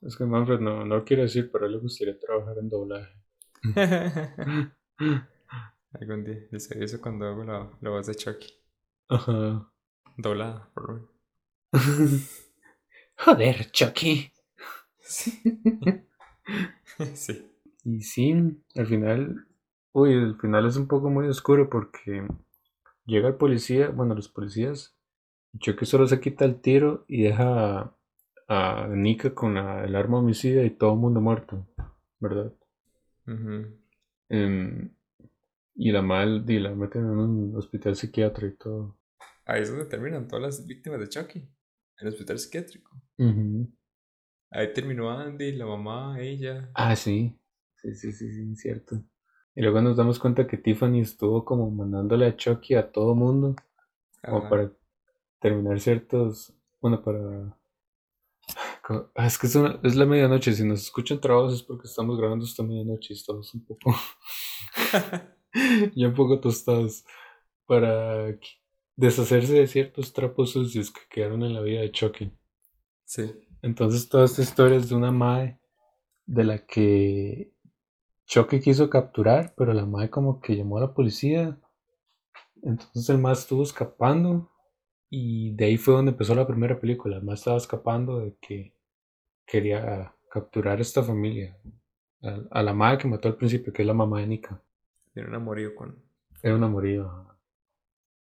Es 0.00 0.16
que 0.16 0.24
Manfred 0.24 0.60
no, 0.60 0.84
no 0.84 1.04
quiere 1.04 1.22
decir, 1.24 1.50
pero 1.52 1.68
le 1.68 1.78
gustaría 1.78 2.18
trabajar 2.18 2.56
en 2.58 2.68
doblaje. 2.70 3.12
Algún 5.92 6.24
día. 6.24 6.38
Les 6.50 6.70
aviso 6.72 7.00
cuando 7.00 7.26
hago 7.26 7.44
la, 7.44 7.70
la 7.80 7.90
voz 7.90 8.06
de 8.06 8.14
Chucky. 8.14 8.48
Ajá. 9.08 9.70
Doblada, 10.16 10.70
por 10.74 10.90
lo 10.90 11.08
Joder, 13.18 13.70
Chucky. 13.72 14.32
Sí. 15.00 15.40
sí. 17.14 17.50
Y 17.84 18.02
sí, 18.02 18.34
al 18.74 18.86
final, 18.86 19.46
uy, 19.92 20.12
el 20.12 20.36
final 20.36 20.66
es 20.66 20.76
un 20.76 20.86
poco 20.88 21.08
muy 21.10 21.26
oscuro 21.26 21.68
porque 21.70 22.26
llega 23.08 23.28
el 23.28 23.36
policía, 23.36 23.88
bueno, 23.90 24.14
los 24.14 24.28
policías, 24.28 24.96
Chucky 25.58 25.86
solo 25.86 26.06
se 26.08 26.20
quita 26.20 26.44
el 26.46 26.60
tiro 26.60 27.04
y 27.08 27.22
deja 27.24 27.80
a, 28.48 28.84
a 28.84 28.88
Nika 28.88 29.34
con 29.34 29.54
la- 29.54 29.84
el 29.84 29.96
arma 29.96 30.18
homicida 30.20 30.64
y 30.64 30.70
todo 30.70 30.94
el 30.94 31.00
mundo 31.00 31.20
muerto, 31.20 31.66
¿verdad? 32.20 32.52
Em, 34.30 34.90
y 35.76 35.92
la 35.92 36.02
mal, 36.02 36.44
y 36.48 36.58
la 36.60 36.74
meten 36.74 37.02
en 37.04 37.18
un 37.18 37.56
hospital 37.56 37.96
psiquiátrico 37.96 38.54
y 38.54 38.58
todo. 38.58 38.98
Ahí 39.46 39.62
es 39.62 39.70
donde 39.70 39.86
terminan 39.86 40.28
todas 40.28 40.42
las 40.44 40.66
víctimas 40.66 41.00
de 41.00 41.08
Chucky. 41.08 41.38
En 41.40 42.06
el 42.06 42.08
hospital 42.08 42.38
psiquiátrico. 42.38 42.96
Ujú. 43.18 43.68
Ahí 44.50 44.72
terminó 44.72 45.10
Andy, 45.10 45.52
la 45.52 45.66
mamá, 45.66 46.20
ella. 46.20 46.70
Ah, 46.74 46.94
sí. 46.96 47.34
Sí, 47.82 47.94
sí, 47.94 48.12
sí, 48.12 48.32
sí, 48.32 48.56
cierto. 48.56 49.02
Y 49.58 49.62
luego 49.62 49.80
nos 49.80 49.96
damos 49.96 50.20
cuenta 50.20 50.46
que 50.46 50.56
Tiffany 50.56 51.00
estuvo 51.00 51.44
como 51.44 51.68
mandándole 51.68 52.26
a 52.26 52.36
Chucky 52.36 52.74
a 52.74 52.92
todo 52.92 53.16
mundo. 53.16 53.56
como 54.22 54.48
para 54.48 54.72
terminar 55.40 55.80
ciertos, 55.80 56.52
bueno, 56.80 57.02
para... 57.02 57.58
ah, 59.16 59.26
Es 59.26 59.36
que 59.36 59.48
es, 59.48 59.56
una- 59.56 59.80
es 59.82 59.96
la 59.96 60.06
medianoche, 60.06 60.52
si 60.52 60.64
nos 60.64 60.82
escuchan 60.82 61.20
trabajos 61.20 61.54
es 61.54 61.62
porque 61.64 61.88
estamos 61.88 62.16
grabando 62.18 62.44
esta 62.44 62.62
medianoche 62.62 63.14
y 63.14 63.16
estamos 63.16 63.52
un 63.52 63.64
poco, 63.64 63.94
ya 65.96 66.06
un 66.08 66.14
poco 66.14 66.40
tostados, 66.40 67.04
para 67.66 68.38
deshacerse 68.96 69.54
de 69.54 69.66
ciertos 69.66 70.12
trapos 70.12 70.50
sucios 70.52 70.90
que 70.92 71.00
quedaron 71.10 71.42
en 71.42 71.54
la 71.54 71.62
vida 71.62 71.80
de 71.80 71.90
Chucky. 71.90 72.30
Sí. 73.04 73.32
Entonces 73.62 74.08
toda 74.08 74.24
esta 74.26 74.42
historia 74.42 74.78
es 74.78 74.88
de 74.88 74.94
una 74.94 75.10
madre 75.10 75.58
de 76.26 76.44
la 76.44 76.64
que 76.64 77.52
Chucky 78.28 78.60
quiso 78.60 78.90
capturar, 78.90 79.54
pero 79.56 79.72
la 79.72 79.86
madre 79.86 80.10
como 80.10 80.40
que 80.40 80.54
llamó 80.54 80.76
a 80.78 80.82
la 80.82 80.94
policía. 80.94 81.58
Entonces 82.62 83.08
el 83.08 83.18
más 83.18 83.40
estuvo 83.40 83.62
escapando. 83.62 84.50
Y 85.10 85.54
de 85.56 85.64
ahí 85.64 85.78
fue 85.78 85.94
donde 85.94 86.12
empezó 86.12 86.34
la 86.34 86.46
primera 86.46 86.78
película. 86.78 87.16
El 87.16 87.22
más 87.24 87.40
estaba 87.40 87.56
escapando 87.56 88.20
de 88.20 88.36
que 88.40 88.74
quería 89.46 90.14
capturar 90.30 90.78
a 90.78 90.82
esta 90.82 91.02
familia. 91.02 91.56
A, 92.22 92.58
a 92.58 92.62
la 92.62 92.74
madre 92.74 92.98
que 92.98 93.08
mató 93.08 93.28
al 93.28 93.36
principio, 93.36 93.72
que 93.72 93.82
es 93.82 93.86
la 93.88 93.94
mamá 93.94 94.20
de 94.20 94.26
Nika. 94.26 94.62
Tiene 95.14 95.30
un 95.30 95.34
amorío 95.34 95.74
con. 95.74 95.96
Era 96.42 96.54
un 96.54 96.64
amorío. 96.64 97.10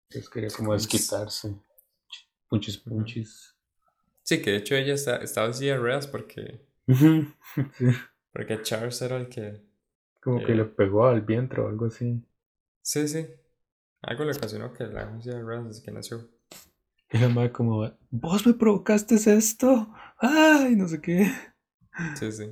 Entonces 0.09 0.29
quería 0.29 0.51
como 0.51 0.71
Punches. 0.71 0.91
desquitarse. 0.91 1.55
Punchis, 2.49 2.77
punchis. 2.79 3.57
Sí, 4.25 4.43
que 4.43 4.51
de 4.51 4.57
hecho 4.59 4.75
ella 4.75 4.95
está, 4.95 5.17
estaba 5.17 5.49
así 5.49 5.67
de 5.67 5.77
ruedas 5.77 6.07
porque. 6.09 6.67
Sí. 7.73 7.87
Porque 8.33 8.63
Charles 8.63 9.01
era 9.03 9.17
el 9.19 9.29
que. 9.29 9.63
Como 10.23 10.39
que 10.45 10.53
Eh. 10.53 10.57
le 10.57 10.65
pegó 10.65 11.07
al 11.07 11.23
vientre 11.23 11.61
o 11.61 11.69
algo 11.69 11.87
así. 11.87 12.23
Sí, 12.83 13.09
sí. 13.09 13.27
Algo 14.03 14.25
le 14.25 14.33
ocasionó 14.33 14.73
que 14.73 14.85
la 14.87 15.03
agencia 15.03 15.35
de 15.35 15.43
ruedas 15.43 15.67
desde 15.69 15.83
que 15.85 15.93
nació. 15.93 16.29
Y 17.13 17.19
la 17.19 17.29
madre 17.29 17.53
como, 17.53 17.91
vos 18.11 18.47
me 18.47 18.55
provocaste 18.55 19.17
esto. 19.17 19.93
Ay, 20.19 20.77
no 20.77 20.89
sé 20.89 21.01
qué. 21.01 21.31
Sí, 22.19 22.33
sí. 22.33 22.45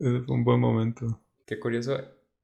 Ese 0.00 0.20
fue 0.22 0.34
un 0.34 0.44
buen 0.44 0.58
momento. 0.60 1.20
Qué 1.46 1.60
curioso 1.60 1.96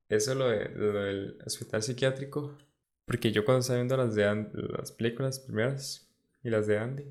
eso 0.08 0.34
lo, 0.34 0.48
de, 0.48 0.68
lo 0.70 0.92
del 0.92 1.38
hospital 1.44 1.82
psiquiátrico. 1.82 2.56
Porque 3.04 3.32
yo 3.32 3.44
cuando 3.44 3.60
estaba 3.60 3.78
viendo 3.78 3.96
las 3.96 4.14
de 4.14 4.24
An- 4.26 4.50
las 4.78 4.92
películas 4.92 5.40
primeras 5.40 6.08
y 6.44 6.50
las 6.50 6.66
de 6.68 6.78
Andy, 6.78 7.04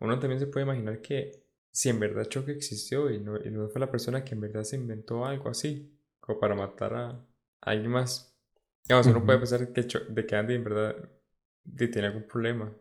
uno 0.00 0.18
también 0.18 0.40
se 0.40 0.46
puede 0.46 0.66
imaginar 0.66 1.00
que 1.00 1.42
si 1.70 1.88
en 1.88 2.00
verdad 2.00 2.26
Chuck 2.28 2.48
existió 2.48 3.10
y 3.10 3.18
no, 3.18 3.38
y 3.42 3.50
no 3.50 3.68
fue 3.68 3.80
la 3.80 3.90
persona 3.90 4.24
que 4.24 4.34
en 4.34 4.40
verdad 4.42 4.64
se 4.64 4.76
inventó 4.76 5.24
algo 5.24 5.48
así, 5.48 5.90
como 6.34 6.40
para 6.40 6.54
matar 6.54 6.94
a, 6.94 7.26
alguien 7.60 7.90
más. 7.92 8.34
Digamos, 8.88 9.08
uno 9.08 9.24
puede 9.24 9.38
Ujú. 9.38 9.40
pensar 9.40 9.72
que, 9.72 9.82
de 9.82 10.26
que 10.26 10.36
Andy 10.36 10.54
en 10.54 10.64
verdad 10.64 10.96
tiene 11.76 12.08
algún 12.08 12.26
problema 12.26 12.72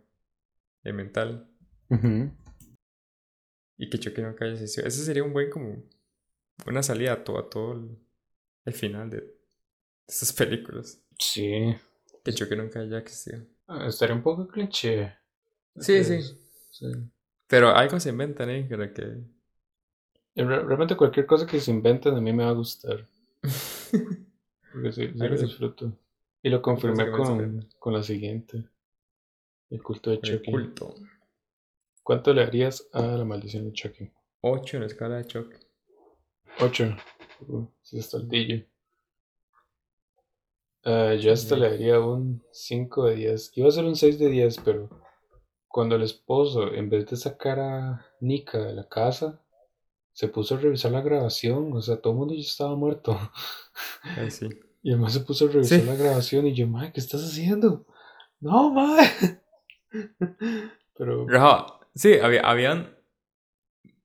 eh, 0.84 0.94
mental 0.94 1.48
Ujú. 1.92 2.32
y 3.78 3.90
que 3.90 4.00
Chucky 4.00 4.22
nunca 4.22 4.46
haya 4.46 4.54
existido. 4.54 4.88
Ese 4.88 5.04
sería 5.04 5.24
un 5.24 5.34
buen 5.34 5.50
como 5.50 5.84
una 6.68 6.84
salida 6.84 7.14
a 7.14 7.24
todo, 7.24 7.40
a 7.40 7.50
todo 7.50 7.74
el, 7.74 7.98
el 8.66 8.74
final 8.74 9.10
de, 9.10 9.22
de 9.22 9.36
estas 10.08 10.34
películas. 10.34 11.02
Sí. 11.20 11.76
Que 12.24 12.32
Chucky 12.34 12.56
nunca 12.56 12.80
haya 12.80 12.98
existido. 12.98 13.46
Ah, 13.68 13.88
Estaría 13.88 14.16
un 14.16 14.22
poco 14.22 14.48
cliché. 14.48 15.18
Sí, 15.80 16.04
sí. 16.04 16.22
sí. 16.72 16.88
Pero 17.48 17.70
algo 17.76 18.00
se 18.00 18.10
inventan, 18.10 18.50
¿eh? 18.50 18.66
Creo 18.68 18.92
que... 18.94 19.04
Re- 20.36 20.64
Realmente 20.66 20.98
cualquier 20.98 21.26
cosa 21.26 21.48
que 21.48 21.62
se 21.62 21.72
inventen 21.72 22.14
a 22.16 22.20
mí 22.20 22.34
me 22.34 22.44
va 22.44 22.50
a 22.50 22.54
gustar. 22.54 23.08
Porque 23.42 24.92
sí, 24.92 25.08
sí 25.08 25.18
lo 25.18 25.38
disfruto. 25.38 25.98
Y 26.44 26.50
lo 26.50 26.62
confirmé 26.62 27.12
con, 27.12 27.70
con 27.78 27.94
la 27.94 28.04
siguiente. 28.04 28.66
El 29.70 29.82
culto 29.84 30.10
de 30.10 30.18
el 30.18 30.22
Chucky. 30.22 30.52
culto. 30.52 30.96
¿Cuánto 32.04 32.34
le 32.34 32.44
harías 32.44 32.88
a 32.94 33.02
la 33.02 33.26
maldición 33.26 33.66
de 33.66 33.74
Chucky? 33.74 34.12
8 34.42 34.78
en 34.78 34.82
la 34.82 34.88
escala 34.88 35.18
de 35.18 35.26
Chuck. 35.26 35.54
8. 36.60 36.98
Uh, 37.48 37.66
sí 37.82 38.00
está 38.00 38.18
el 38.18 38.28
DJ. 38.28 38.68
Ah, 40.84 41.14
yo 41.14 41.32
hasta 41.32 41.56
le 41.56 41.70
daría 41.70 42.00
un 42.00 42.44
5 42.52 43.06
de 43.06 43.16
10. 43.16 43.52
Iba 43.56 43.70
a 43.70 43.72
ser 43.72 43.86
un 43.86 43.96
6 43.96 44.18
de 44.18 44.30
10, 44.30 44.58
pero 44.66 44.90
cuando 45.68 45.96
el 45.96 46.02
esposo, 46.02 46.74
en 46.74 46.90
vez 46.90 47.06
de 47.08 47.18
sacar 47.18 47.60
a 47.60 48.06
Nika 48.20 48.58
de 48.58 48.74
la 48.74 48.90
casa, 48.90 49.41
se 50.22 50.28
puso 50.28 50.54
a 50.54 50.60
revisar 50.60 50.92
la 50.92 51.02
grabación, 51.02 51.74
o 51.74 51.82
sea, 51.82 51.98
todo 52.00 52.14
el 52.14 52.20
mundo 52.20 52.36
ya 52.36 52.42
estaba 52.42 52.76
muerto. 52.76 53.18
Ay, 54.04 54.30
sí. 54.30 54.48
Y 54.84 54.92
además 54.92 55.14
se 55.14 55.22
puso 55.22 55.46
a 55.46 55.48
revisar 55.52 55.80
Sí. 55.80 55.86
la 55.88 55.96
grabación 55.96 56.46
y 56.46 56.54
yo, 56.54 56.68
mae, 56.68 56.94
¿qué 56.94 57.00
estás 57.00 57.24
haciendo? 57.24 57.88
No, 58.40 58.72
mae. 58.72 59.10
Pero, 60.96 61.28
Raja, 61.28 61.80
sí, 61.96 62.20
había, 62.22 62.42
habían 62.42 62.96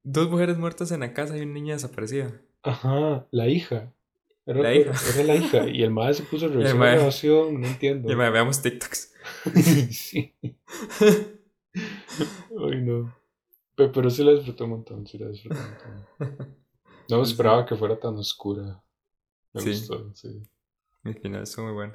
dos 0.04 0.30
mujeres 0.30 0.56
muertas 0.56 0.90
en 0.90 1.00
la 1.00 1.12
casa 1.12 1.36
y 1.36 1.42
una 1.42 1.52
niña 1.52 1.74
desaparecida. 1.74 2.40
ajá, 2.62 3.26
la 3.30 3.48
hija. 3.48 3.92
Era, 4.46 4.62
La 4.62 4.74
hija. 4.74 4.92
era 5.14 5.24
la 5.24 5.34
hija. 5.36 5.68
Y 5.68 5.82
el 5.82 5.90
mae 5.90 6.14
se 6.14 6.22
puso 6.22 6.46
a 6.46 6.48
revisar 6.52 6.76
la 6.76 6.92
grabación, 6.94 7.60
no 7.60 7.66
entiendo. 7.66 8.10
Y 8.10 8.16
me 8.16 8.30
veamos 8.30 8.62
TikToks. 8.62 9.12
sí. 9.90 10.34
Ay, 11.74 12.80
no. 12.82 13.14
Pe- 13.76 13.88
Pero, 13.88 14.10
sí 14.10 14.24
la 14.24 14.32
disfruté 14.32 14.64
un 14.64 14.70
montón, 14.70 15.06
sí 15.06 15.18
la 15.18 15.28
disfruté 15.28 15.56
un 15.58 15.66
montón. 15.66 16.06
No 17.08 17.18
me 17.18 17.22
esperaba 17.22 17.64
que 17.64 17.76
fuera 17.76 17.96
tan 18.00 18.16
oscura. 18.16 18.82
Me 19.54 19.60
Sí. 19.60 19.70
gustó, 19.70 20.12
sí. 20.16 20.42
El 21.04 21.14
final 21.20 21.42
estuvo 21.44 21.66
muy 21.66 21.74
bueno. 21.74 21.92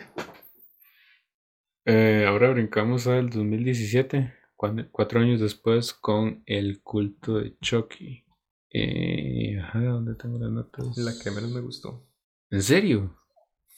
Eh, 1.86 2.26
ahora 2.28 2.52
brincamos 2.52 3.08
al 3.08 3.30
2017, 3.30 4.34
cuan- 4.56 4.88
cuatro 4.92 5.20
años 5.20 5.42
después, 5.42 5.94
con 5.94 6.44
el 6.46 6.82
culto 6.82 7.40
de 7.40 7.58
Chucky. 7.60 8.24
Eh, 8.70 9.60
ajá, 9.62 9.84
¿dónde 9.84 10.16
tengo 10.16 10.38
las 10.40 10.50
notas? 10.52 10.98
La 10.98 11.12
que 11.22 11.32
menos 11.32 11.52
me 11.52 11.60
gustó. 11.62 12.08
¿En 12.50 12.62
serio? 12.62 13.18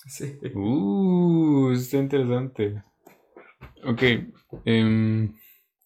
Sí. 0.05 0.37
Uh, 0.53 1.71
está 1.71 1.97
interesante. 1.97 2.83
Ok, 3.85 4.01
em, 4.65 5.33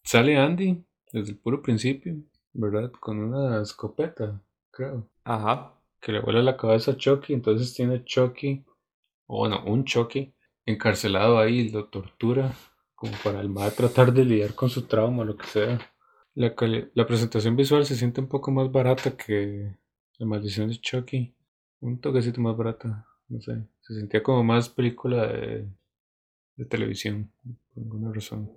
sale 0.03 0.38
Andy 0.38 0.84
desde 1.11 1.31
el 1.31 1.38
puro 1.38 1.61
principio, 1.61 2.15
¿verdad? 2.53 2.91
Con 2.99 3.19
una 3.19 3.61
escopeta, 3.61 4.41
creo. 4.71 5.09
Ajá. 5.23 5.73
Que 5.99 6.11
le 6.11 6.21
vuela 6.21 6.41
la 6.41 6.57
cabeza 6.57 6.91
a 6.91 6.97
Chucky, 6.97 7.34
entonces 7.34 7.73
tiene 7.73 7.95
a 7.95 8.03
Chucky, 8.03 8.63
o 9.25 9.39
bueno, 9.39 9.63
un 9.65 9.84
Chucky, 9.84 10.34
encarcelado 10.65 11.39
ahí, 11.39 11.69
lo 11.69 11.85
tortura, 11.85 12.53
como 12.95 13.13
para 13.23 13.41
el 13.41 13.49
mal 13.49 13.73
tratar 13.73 14.13
de 14.13 14.25
lidiar 14.25 14.53
con 14.53 14.69
su 14.69 14.84
trauma, 14.84 15.23
lo 15.23 15.38
que 15.38 15.45
sea. 15.47 15.79
La, 16.35 16.53
la 16.93 17.07
presentación 17.07 17.55
visual 17.55 17.85
se 17.85 17.95
siente 17.95 18.21
un 18.21 18.27
poco 18.27 18.51
más 18.51 18.71
barata 18.71 19.17
que 19.17 19.75
La 20.17 20.25
Maldición 20.25 20.69
de 20.69 20.79
Chucky. 20.79 21.34
Un 21.79 21.99
toquecito 21.99 22.41
más 22.41 22.55
barata, 22.57 23.07
no 23.27 23.41
sé. 23.41 23.67
Se 23.81 23.95
sentía 23.95 24.21
como 24.21 24.43
más 24.43 24.69
película 24.69 25.27
de, 25.27 25.67
de 26.55 26.65
televisión, 26.65 27.31
por 27.73 27.84
alguna 27.84 28.11
razón. 28.11 28.51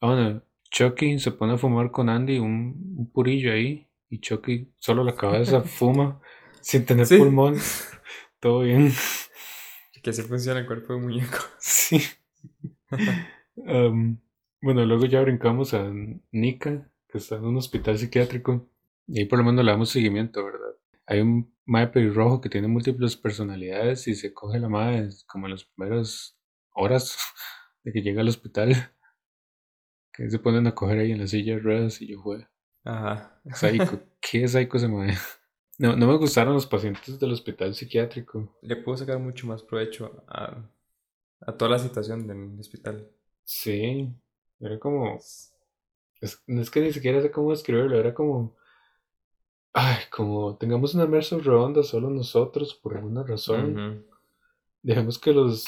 Ah, 0.00 0.06
bueno, 0.06 0.42
Chucky 0.74 1.20
se 1.20 1.30
pone 1.30 1.52
a 1.52 1.56
fumar 1.56 1.92
con 1.92 2.08
Andy 2.08 2.40
un, 2.40 2.96
un 2.98 3.12
purillo 3.12 3.52
ahí, 3.52 3.86
y 4.10 4.18
Chucky 4.18 4.72
solo 4.78 5.04
la 5.04 5.14
cabeza 5.14 5.60
fuma 5.78 6.20
sin 6.60 6.84
tener 6.84 7.06
Sí. 7.06 7.16
pulmón. 7.16 7.56
Todo 8.40 8.60
bien. 8.62 8.92
Que 10.02 10.10
así 10.10 10.22
funciona 10.22 10.58
el 10.60 10.66
cuerpo 10.66 10.92
de 10.92 10.98
un 10.98 11.04
muñeco. 11.04 11.38
Sí. 11.60 12.02
Am, 13.66 14.18
bueno, 14.60 14.84
luego 14.84 15.06
ya 15.06 15.20
brincamos 15.22 15.74
a 15.74 15.90
Nika, 16.32 16.90
que 17.08 17.18
está 17.18 17.36
en 17.36 17.44
un 17.44 17.56
hospital 17.56 17.96
psiquiátrico. 17.96 18.68
Y 19.06 19.20
ahí 19.20 19.24
por 19.26 19.38
lo 19.38 19.44
menos 19.44 19.64
le 19.64 19.70
damos 19.70 19.90
seguimiento, 19.90 20.44
¿verdad? 20.44 20.74
Hay 21.06 21.20
un 21.20 21.54
mae 21.66 21.86
pelirrojo 21.86 22.40
que 22.40 22.48
tiene 22.48 22.66
múltiples 22.68 23.16
personalidades 23.16 24.08
y 24.08 24.14
se 24.14 24.34
coge 24.34 24.58
la 24.58 24.68
madre 24.68 25.08
como 25.26 25.46
en 25.46 25.52
las 25.52 25.64
primeras 25.64 26.36
horas 26.74 27.16
de 27.84 27.92
que 27.92 28.02
llega 28.02 28.22
al 28.22 28.28
hospital. 28.28 28.74
Que 30.16 30.30
se 30.30 30.38
ponen 30.38 30.66
a 30.66 30.74
coger 30.74 31.00
ahí 31.00 31.12
en 31.12 31.20
la 31.20 31.26
silla 31.26 31.54
de 31.54 31.60
ruedas 31.60 32.00
y 32.00 32.06
yo 32.06 32.20
juego. 32.20 32.46
Ajá. 32.84 33.40
Psycho. 33.52 34.00
¿Qué 34.20 34.46
psycho 34.46 34.78
se 34.78 34.88
mueve? 34.88 35.14
No, 35.78 35.96
no 35.96 36.06
me 36.06 36.16
gustaron 36.16 36.54
los 36.54 36.66
pacientes 36.66 37.18
del 37.18 37.32
hospital 37.32 37.74
psiquiátrico. 37.74 38.56
Le 38.62 38.76
puedo 38.76 38.96
sacar 38.96 39.18
mucho 39.18 39.46
más 39.48 39.62
provecho 39.62 40.24
a, 40.28 40.70
a 41.40 41.52
toda 41.56 41.72
la 41.72 41.78
situación 41.80 42.28
del 42.28 42.58
hospital. 42.60 43.10
Sí, 43.42 44.08
era 44.60 44.78
como. 44.78 45.16
Es, 46.20 46.42
no 46.46 46.62
es 46.62 46.70
que 46.70 46.80
ni 46.80 46.92
siquiera 46.92 47.20
sé 47.20 47.32
cómo 47.32 47.50
describirlo, 47.50 47.98
era 47.98 48.14
como. 48.14 48.56
Ay, 49.72 50.04
como 50.10 50.56
tengamos 50.56 50.94
una 50.94 51.06
mesa 51.06 51.36
redonda 51.38 51.82
solo 51.82 52.08
nosotros 52.08 52.72
por 52.74 52.96
alguna 52.96 53.24
razón. 53.24 53.72
Ujú. 53.76 54.16
Dejemos 54.80 55.18
que 55.18 55.32
los 55.32 55.66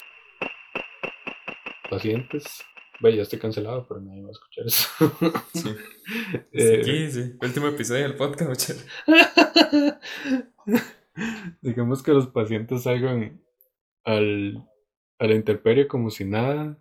pacientes. 1.91 2.63
Vaya, 3.01 3.17
ya 3.17 3.23
estoy 3.23 3.39
cancelado, 3.39 3.87
pero 3.87 4.01
nadie 4.01 4.23
va 4.23 4.29
a 4.29 4.33
escuchar 4.33 4.67
eso. 4.67 4.89
Sí. 5.55 5.71
Eh, 6.53 6.83
Sí, 6.85 7.11
sí. 7.11 7.33
Último 7.43 7.67
episodio 7.67 8.03
del 8.05 8.15
podcast, 8.15 8.49
muchachos. 8.49 8.87
Digamos 11.61 12.03
que 12.03 12.13
los 12.13 12.29
pacientes 12.29 12.83
salgan 12.85 13.41
al, 14.05 14.65
a 15.19 15.27
la 15.27 15.35
intemperie 15.35 15.89
como 15.89 16.11
si 16.11 16.25
nada. 16.25 16.79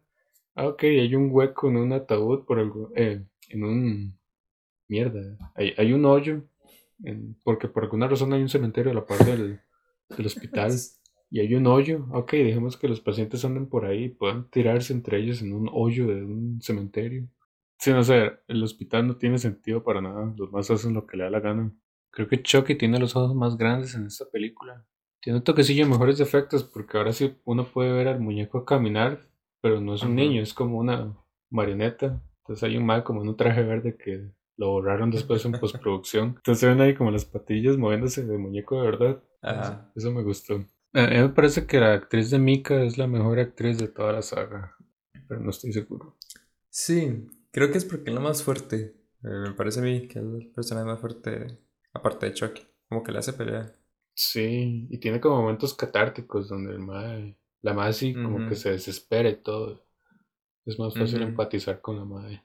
Ah, 0.55 0.67
ok, 0.67 0.83
hay 0.83 1.15
un 1.15 1.29
hueco 1.31 1.69
en 1.69 1.77
un 1.77 1.93
ataúd 1.93 2.45
por 2.45 2.59
algo, 2.59 2.91
eh, 2.95 3.23
en 3.49 3.63
un... 3.63 4.19
Mierda, 4.87 5.37
hay, 5.55 5.73
hay 5.77 5.93
un 5.93 6.05
hoyo, 6.05 6.43
en- 7.03 7.35
porque 7.43 7.67
por 7.67 7.83
alguna 7.83 8.07
razón 8.07 8.31
hay 8.33 8.41
un 8.41 8.49
cementerio 8.49 8.91
a 8.91 8.95
la 8.95 9.05
par 9.05 9.25
del, 9.25 9.59
del 10.15 10.25
hospital 10.27 10.71
y 11.29 11.39
hay 11.39 11.55
un 11.55 11.67
hoyo. 11.67 12.05
Ok, 12.11 12.33
dejemos 12.33 12.77
que 12.77 12.87
los 12.87 13.01
pacientes 13.01 13.43
anden 13.45 13.67
por 13.67 13.85
ahí 13.85 14.05
y 14.05 14.09
puedan 14.09 14.49
tirarse 14.49 14.93
entre 14.93 15.19
ellos 15.19 15.41
en 15.41 15.53
un 15.53 15.69
hoyo 15.71 16.07
de 16.07 16.23
un 16.23 16.61
cementerio. 16.61 17.27
No 17.87 18.03
sé, 18.03 18.31
el 18.47 18.63
hospital 18.63 19.07
no 19.07 19.17
tiene 19.17 19.37
sentido 19.37 19.83
para 19.83 20.01
nada, 20.01 20.33
los 20.37 20.51
más 20.51 20.71
hacen 20.71 20.93
lo 20.93 21.05
que 21.05 21.17
le 21.17 21.25
da 21.25 21.29
la 21.29 21.39
gana. 21.39 21.71
Creo 22.09 22.27
que 22.27 22.41
Chucky 22.41 22.75
tiene 22.75 22.99
los 22.99 23.15
ojos 23.15 23.35
más 23.35 23.57
grandes 23.57 23.93
en 23.95 24.05
esta 24.05 24.25
película. 24.29 24.85
Tiene 25.21 25.39
un 25.39 25.43
toquecillo 25.43 25.83
de 25.83 25.91
mejores 25.91 26.19
efectos 26.19 26.63
porque 26.63 26.97
ahora 26.97 27.11
sí 27.11 27.35
uno 27.43 27.65
puede 27.65 27.91
ver 27.91 28.07
al 28.07 28.21
muñeco 28.21 28.63
caminar, 28.63 29.19
pero 29.61 29.81
no 29.81 29.93
es 29.95 30.01
un 30.03 30.09
Ajá. 30.09 30.15
niño, 30.15 30.41
es 30.41 30.53
como 30.53 30.77
una 30.77 31.15
marioneta. 31.49 32.23
Entonces 32.43 32.63
hay 32.63 32.77
un 32.77 32.85
mal 32.85 33.03
como 33.03 33.21
en 33.21 33.29
un 33.29 33.35
traje 33.37 33.63
verde 33.63 33.97
que 33.97 34.31
lo 34.57 34.69
borraron 34.71 35.11
después 35.11 35.43
en 35.45 35.51
postproducción. 35.59 36.35
Entonces 36.37 36.69
ven 36.69 36.79
ahí 36.81 36.95
como 36.95 37.11
las 37.11 37.25
patillas 37.25 37.77
moviéndose 37.77 38.25
de 38.25 38.37
muñeco 38.37 38.81
de 38.81 38.85
verdad. 38.89 39.23
Ajá. 39.41 39.91
Eso 39.95 40.11
me 40.11 40.23
gustó. 40.23 40.63
A 40.95 41.07
mí 41.07 41.17
me 41.17 41.29
parece 41.29 41.67
que 41.67 41.77
la 41.77 41.93
actriz 41.93 42.29
de 42.29 42.39
Mika 42.39 42.81
es 42.81 42.97
la 42.97 43.05
mejor 43.05 43.37
actriz 43.37 43.77
de 43.77 43.89
toda 43.89 44.13
la 44.13 44.21
saga, 44.21 44.77
pero 45.27 45.41
no 45.41 45.49
estoy 45.49 45.73
seguro. 45.73 46.15
Sí, 46.69 47.27
creo 47.51 47.69
que 47.69 47.77
es 47.77 47.83
porque 47.83 48.11
es 48.11 48.15
la 48.15 48.21
más 48.21 48.41
fuerte. 48.41 48.95
Eh, 49.21 49.27
me 49.27 49.51
parece 49.51 49.81
a 49.81 49.83
mí 49.83 50.07
que 50.07 50.19
es 50.19 50.25
el 50.25 50.51
personaje 50.55 50.85
más 50.85 51.01
fuerte, 51.01 51.59
aparte 51.93 52.27
de 52.27 52.33
Chucky. 52.33 52.63
Como 52.87 53.03
que 53.03 53.11
le 53.11 53.19
hace 53.19 53.33
pelear. 53.33 53.75
Sí, 54.13 54.87
y 54.89 54.97
tiene 54.99 55.19
como 55.19 55.41
momentos 55.41 55.73
catárticos 55.73 56.47
donde 56.47 56.75
el 56.75 57.35
la 57.61 57.73
madre 57.73 57.91
sí 57.91 58.13
como 58.13 58.47
que 58.47 58.55
se 58.55 58.71
desespera 58.71 59.27
y 59.27 59.41
todo. 59.41 59.83
Es 60.65 60.79
más 60.79 60.93
fácil 60.93 61.21
empatizar 61.23 61.81
con 61.81 61.97
la 61.97 62.05
madre. 62.05 62.43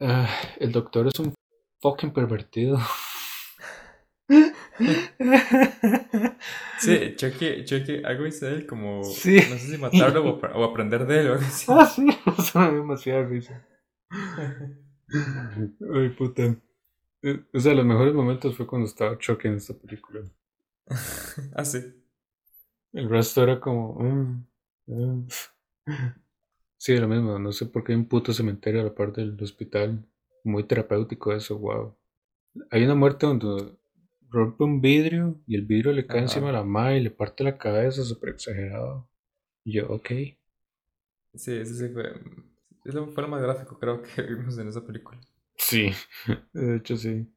Ah, 0.00 0.30
el 0.58 0.72
doctor 0.72 1.08
es 1.08 1.20
un 1.20 1.34
fucking 1.82 2.12
pervertido. 2.12 2.78
Sí, 6.78 7.14
Chucky, 7.16 7.64
Chucky, 7.64 8.02
algo 8.04 8.24
dice 8.24 8.46
de 8.46 8.52
él 8.56 8.66
como, 8.66 9.02
Sí. 9.04 9.36
no 9.50 9.56
sé 9.58 9.72
si 9.72 9.78
matarlo 9.78 10.24
o, 10.24 10.40
apre- 10.40 10.52
o 10.54 10.64
aprender 10.64 11.06
de 11.06 11.20
él 11.20 11.28
o 11.30 11.32
algo 11.34 11.44
así. 11.46 11.66
Ah, 11.70 11.86
sí, 11.86 12.06
eso 12.38 12.58
me 12.60 12.66
da 12.66 12.72
demasiada 12.72 13.24
risa. 13.26 13.66
Ay, 15.94 16.08
puta. 16.10 16.56
Eh, 17.22 17.44
O 17.52 17.58
sea, 17.60 17.74
los 17.74 17.84
mejores 17.84 18.14
momentos 18.14 18.56
fue 18.56 18.66
cuando 18.66 18.86
estaba 18.86 19.18
Chucky 19.18 19.48
en 19.48 19.54
esta 19.54 19.74
película. 19.74 20.22
Ah, 21.54 21.64
sí. 21.64 21.78
El 22.92 23.08
resto 23.08 23.42
era 23.42 23.60
como. 23.60 23.94
mm, 24.00 24.46
mm. 24.86 25.28
Sí, 26.78 26.96
lo 26.96 27.08
mismo. 27.08 27.38
No 27.38 27.52
sé 27.52 27.66
por 27.66 27.84
qué 27.84 27.92
hay 27.92 27.98
un 27.98 28.08
puto 28.08 28.32
cementerio 28.32 28.80
a 28.80 28.84
la 28.84 28.94
parte 28.94 29.20
del 29.20 29.40
hospital. 29.42 30.04
Muy 30.44 30.64
terapéutico 30.64 31.32
eso, 31.32 31.58
wow. 31.58 31.94
Hay 32.70 32.84
una 32.84 32.94
muerte 32.94 33.26
donde 33.26 33.76
rompe 34.30 34.64
un 34.64 34.80
vidrio 34.80 35.40
y 35.46 35.54
el 35.56 35.66
vidrio 35.66 35.92
le 35.92 36.06
cae 36.06 36.20
Ajá. 36.20 36.22
encima 36.22 36.50
a 36.50 36.52
la 36.52 36.64
madre 36.64 36.98
y 36.98 37.02
le 37.02 37.10
parte 37.10 37.44
la 37.44 37.58
cabeza, 37.58 38.04
súper 38.04 38.30
exagerado. 38.30 39.08
Y 39.64 39.74
yo, 39.74 39.88
ok. 39.90 40.10
Sí, 41.34 41.52
ese 41.54 41.74
sí 41.74 41.88
fue, 41.92 42.20
es 42.84 42.94
lo, 42.94 43.06
fue 43.08 43.22
lo 43.22 43.28
más 43.28 43.40
gráfico 43.42 43.78
creo 43.78 44.02
que 44.14 44.22
vimos 44.22 44.58
en 44.58 44.68
esa 44.68 44.84
película. 44.84 45.18
Sí, 45.56 45.90
de 46.52 46.76
hecho 46.76 46.96
sí. 46.96 47.28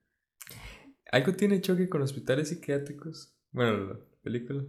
Algo 1.11 1.33
tiene 1.33 1.61
Chucky 1.61 1.87
con 1.89 2.01
hospitales 2.01 2.49
psiquiátricos. 2.49 3.33
Bueno, 3.51 3.93
la 3.93 3.99
película. 4.23 4.63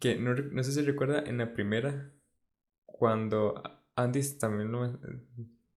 Que 0.00 0.16
no, 0.16 0.34
no 0.34 0.62
sé 0.62 0.72
si 0.72 0.82
recuerda 0.82 1.20
en 1.24 1.38
la 1.38 1.52
primera, 1.52 2.12
cuando 2.86 3.62
Andy 3.96 4.22
también 4.38 4.72
lo, 4.72 4.98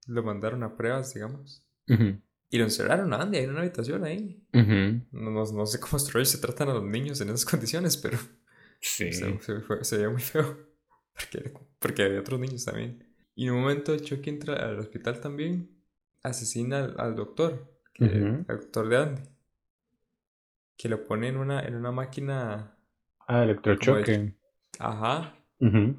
lo 0.07 0.23
mandaron 0.23 0.64
a 0.64 0.76
pruebas, 0.77 1.14
digamos. 1.14 1.65
Ujú, 1.89 2.22
Y 2.50 2.58
lo 2.58 2.64
encerraron 2.64 3.14
a 3.14 3.22
Andy 3.22 3.38
en 3.38 3.52
una 3.52 3.60
habitación 3.62 4.04
ahí. 4.04 4.44
No, 4.54 5.32
no, 5.32 5.46
no 5.52 5.66
sé 5.66 5.80
cómo 5.80 6.00
se 6.00 6.38
tratan 6.40 6.70
a 6.70 6.74
los 6.74 6.84
niños 6.84 7.22
en 7.22 7.30
esas 7.30 7.46
condiciones, 7.50 7.98
pero 7.98 8.18
Sí. 8.82 9.12
se, 9.12 9.40
se, 9.40 9.60
fue- 9.62 9.84
se 9.84 9.98
veía 9.98 10.10
muy 10.10 10.22
feo. 10.22 10.58
Porque, 11.20 11.54
porque 11.80 12.04
había 12.04 12.22
otros 12.22 12.40
niños 12.40 12.64
también. 12.64 13.06
Y 13.36 13.48
en 13.48 13.54
un 13.54 13.62
momento 13.62 13.98
Chucky 13.98 14.30
entra 14.30 14.54
al 14.56 14.80
hospital 14.80 15.20
también, 15.20 15.70
asesina 16.24 16.78
al, 16.86 16.96
al 16.98 17.16
doctor, 17.16 17.78
que, 17.94 18.06
al 18.06 18.46
doctor 18.60 18.88
de 18.88 18.98
Andy, 18.98 19.22
que 20.78 20.88
lo 20.88 21.04
pone 21.04 21.28
en 21.28 21.36
una, 21.36 21.62
en 21.62 21.76
una 21.76 21.92
máquina, 21.92 22.78
Ah, 23.28 23.44
electrochoque. 23.44 24.34
ajá, 24.80 25.36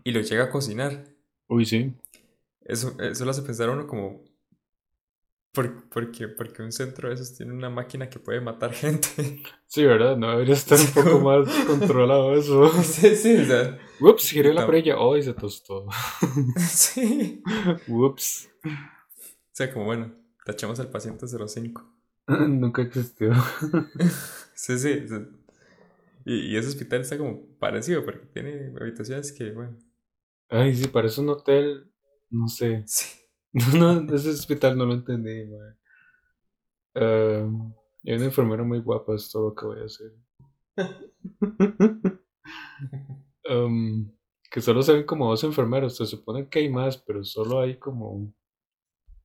y 0.05 0.11
lo 0.11 0.21
llega 0.23 0.45
a 0.45 0.51
cocinar. 0.51 1.05
Uy, 1.49 1.67
sí. 1.67 1.95
Eso, 2.63 2.97
eso 2.99 3.25
lo 3.27 3.31
hace 3.33 3.43
pensar 3.43 3.69
a 3.69 3.73
uno 3.73 3.87
como, 3.87 4.25
¿por, 5.53 5.89
por 5.89 6.11
qué? 6.11 6.29
Porque 6.29 6.63
un 6.63 6.73
centro 6.73 7.09
de 7.09 7.15
esos 7.15 7.37
tiene 7.37 7.53
una 7.53 7.71
máquina 7.71 8.09
que 8.09 8.19
puede 8.19 8.41
matar 8.41 8.73
gente. 8.73 9.43
Sí, 9.67 9.85
¿verdad? 9.85 10.17
No 10.17 10.31
debería 10.31 10.55
estar 10.55 10.79
un 10.79 10.87
poco 10.89 11.21
más 11.25 11.49
controlado 11.67 12.33
eso. 12.35 12.69
sí, 12.83 13.15
sí, 13.17 13.37
o 13.37 13.45
sea, 13.45 13.79
Ups, 14.01 14.31
giré 14.31 14.53
la 14.53 14.67
prella. 14.67 14.99
Hoy 14.99 15.23
se 15.23 15.35
tostó. 15.35 15.87
sí. 16.59 17.43
Ups. 17.89 18.51
O 18.65 19.53
sea, 19.53 19.73
como 19.73 19.87
bueno, 19.87 20.15
tachamos 20.45 20.81
al 20.81 20.91
paciente 20.91 21.27
05. 21.27 21.97
Nunca 22.27 22.83
existió. 22.83 23.33
Sí, 24.55 24.79
sí. 24.79 25.09
sí. 25.09 25.15
Y, 26.25 26.53
y 26.53 26.57
ese 26.57 26.69
hospital 26.69 27.01
está 27.01 27.17
como 27.17 27.57
parecido 27.59 28.05
porque 28.05 28.27
tiene 28.27 28.73
habitaciones 28.79 29.33
que, 29.33 29.53
bueno, 29.53 29.79
Ay, 30.51 30.75
sí, 30.75 30.89
parece 30.89 31.21
un 31.21 31.29
hotel. 31.29 31.93
No 32.29 32.49
sé. 32.49 32.83
sí. 32.87 33.20
No, 33.79 34.15
ese 34.15 34.31
hospital 34.31 34.79
no 34.79 34.87
lo 34.87 34.95
entendí, 34.95 35.45
man. 35.47 35.77
Eh, 36.95 37.49
hay 38.07 38.15
una 38.15 38.25
enfermera 38.27 38.63
muy 38.63 38.79
guapa, 38.81 39.15
es 39.15 39.31
todo 39.31 39.49
lo 39.51 39.55
que 39.55 39.67
voy 39.67 39.81
a 39.81 39.85
hacer. 39.87 40.13
Um, 43.49 44.11
que 44.51 44.61
solo 44.61 44.83
se 44.83 44.93
ven 44.95 45.05
como 45.05 45.29
dos 45.31 45.45
enfermeros. 45.45 45.97
Se 45.97 46.07
supone 46.07 46.49
que 46.49 46.61
hay 46.61 46.69
más, 46.69 46.97
pero 46.99 47.25
solo 47.25 47.61
hay 47.61 47.79
como. 47.79 48.33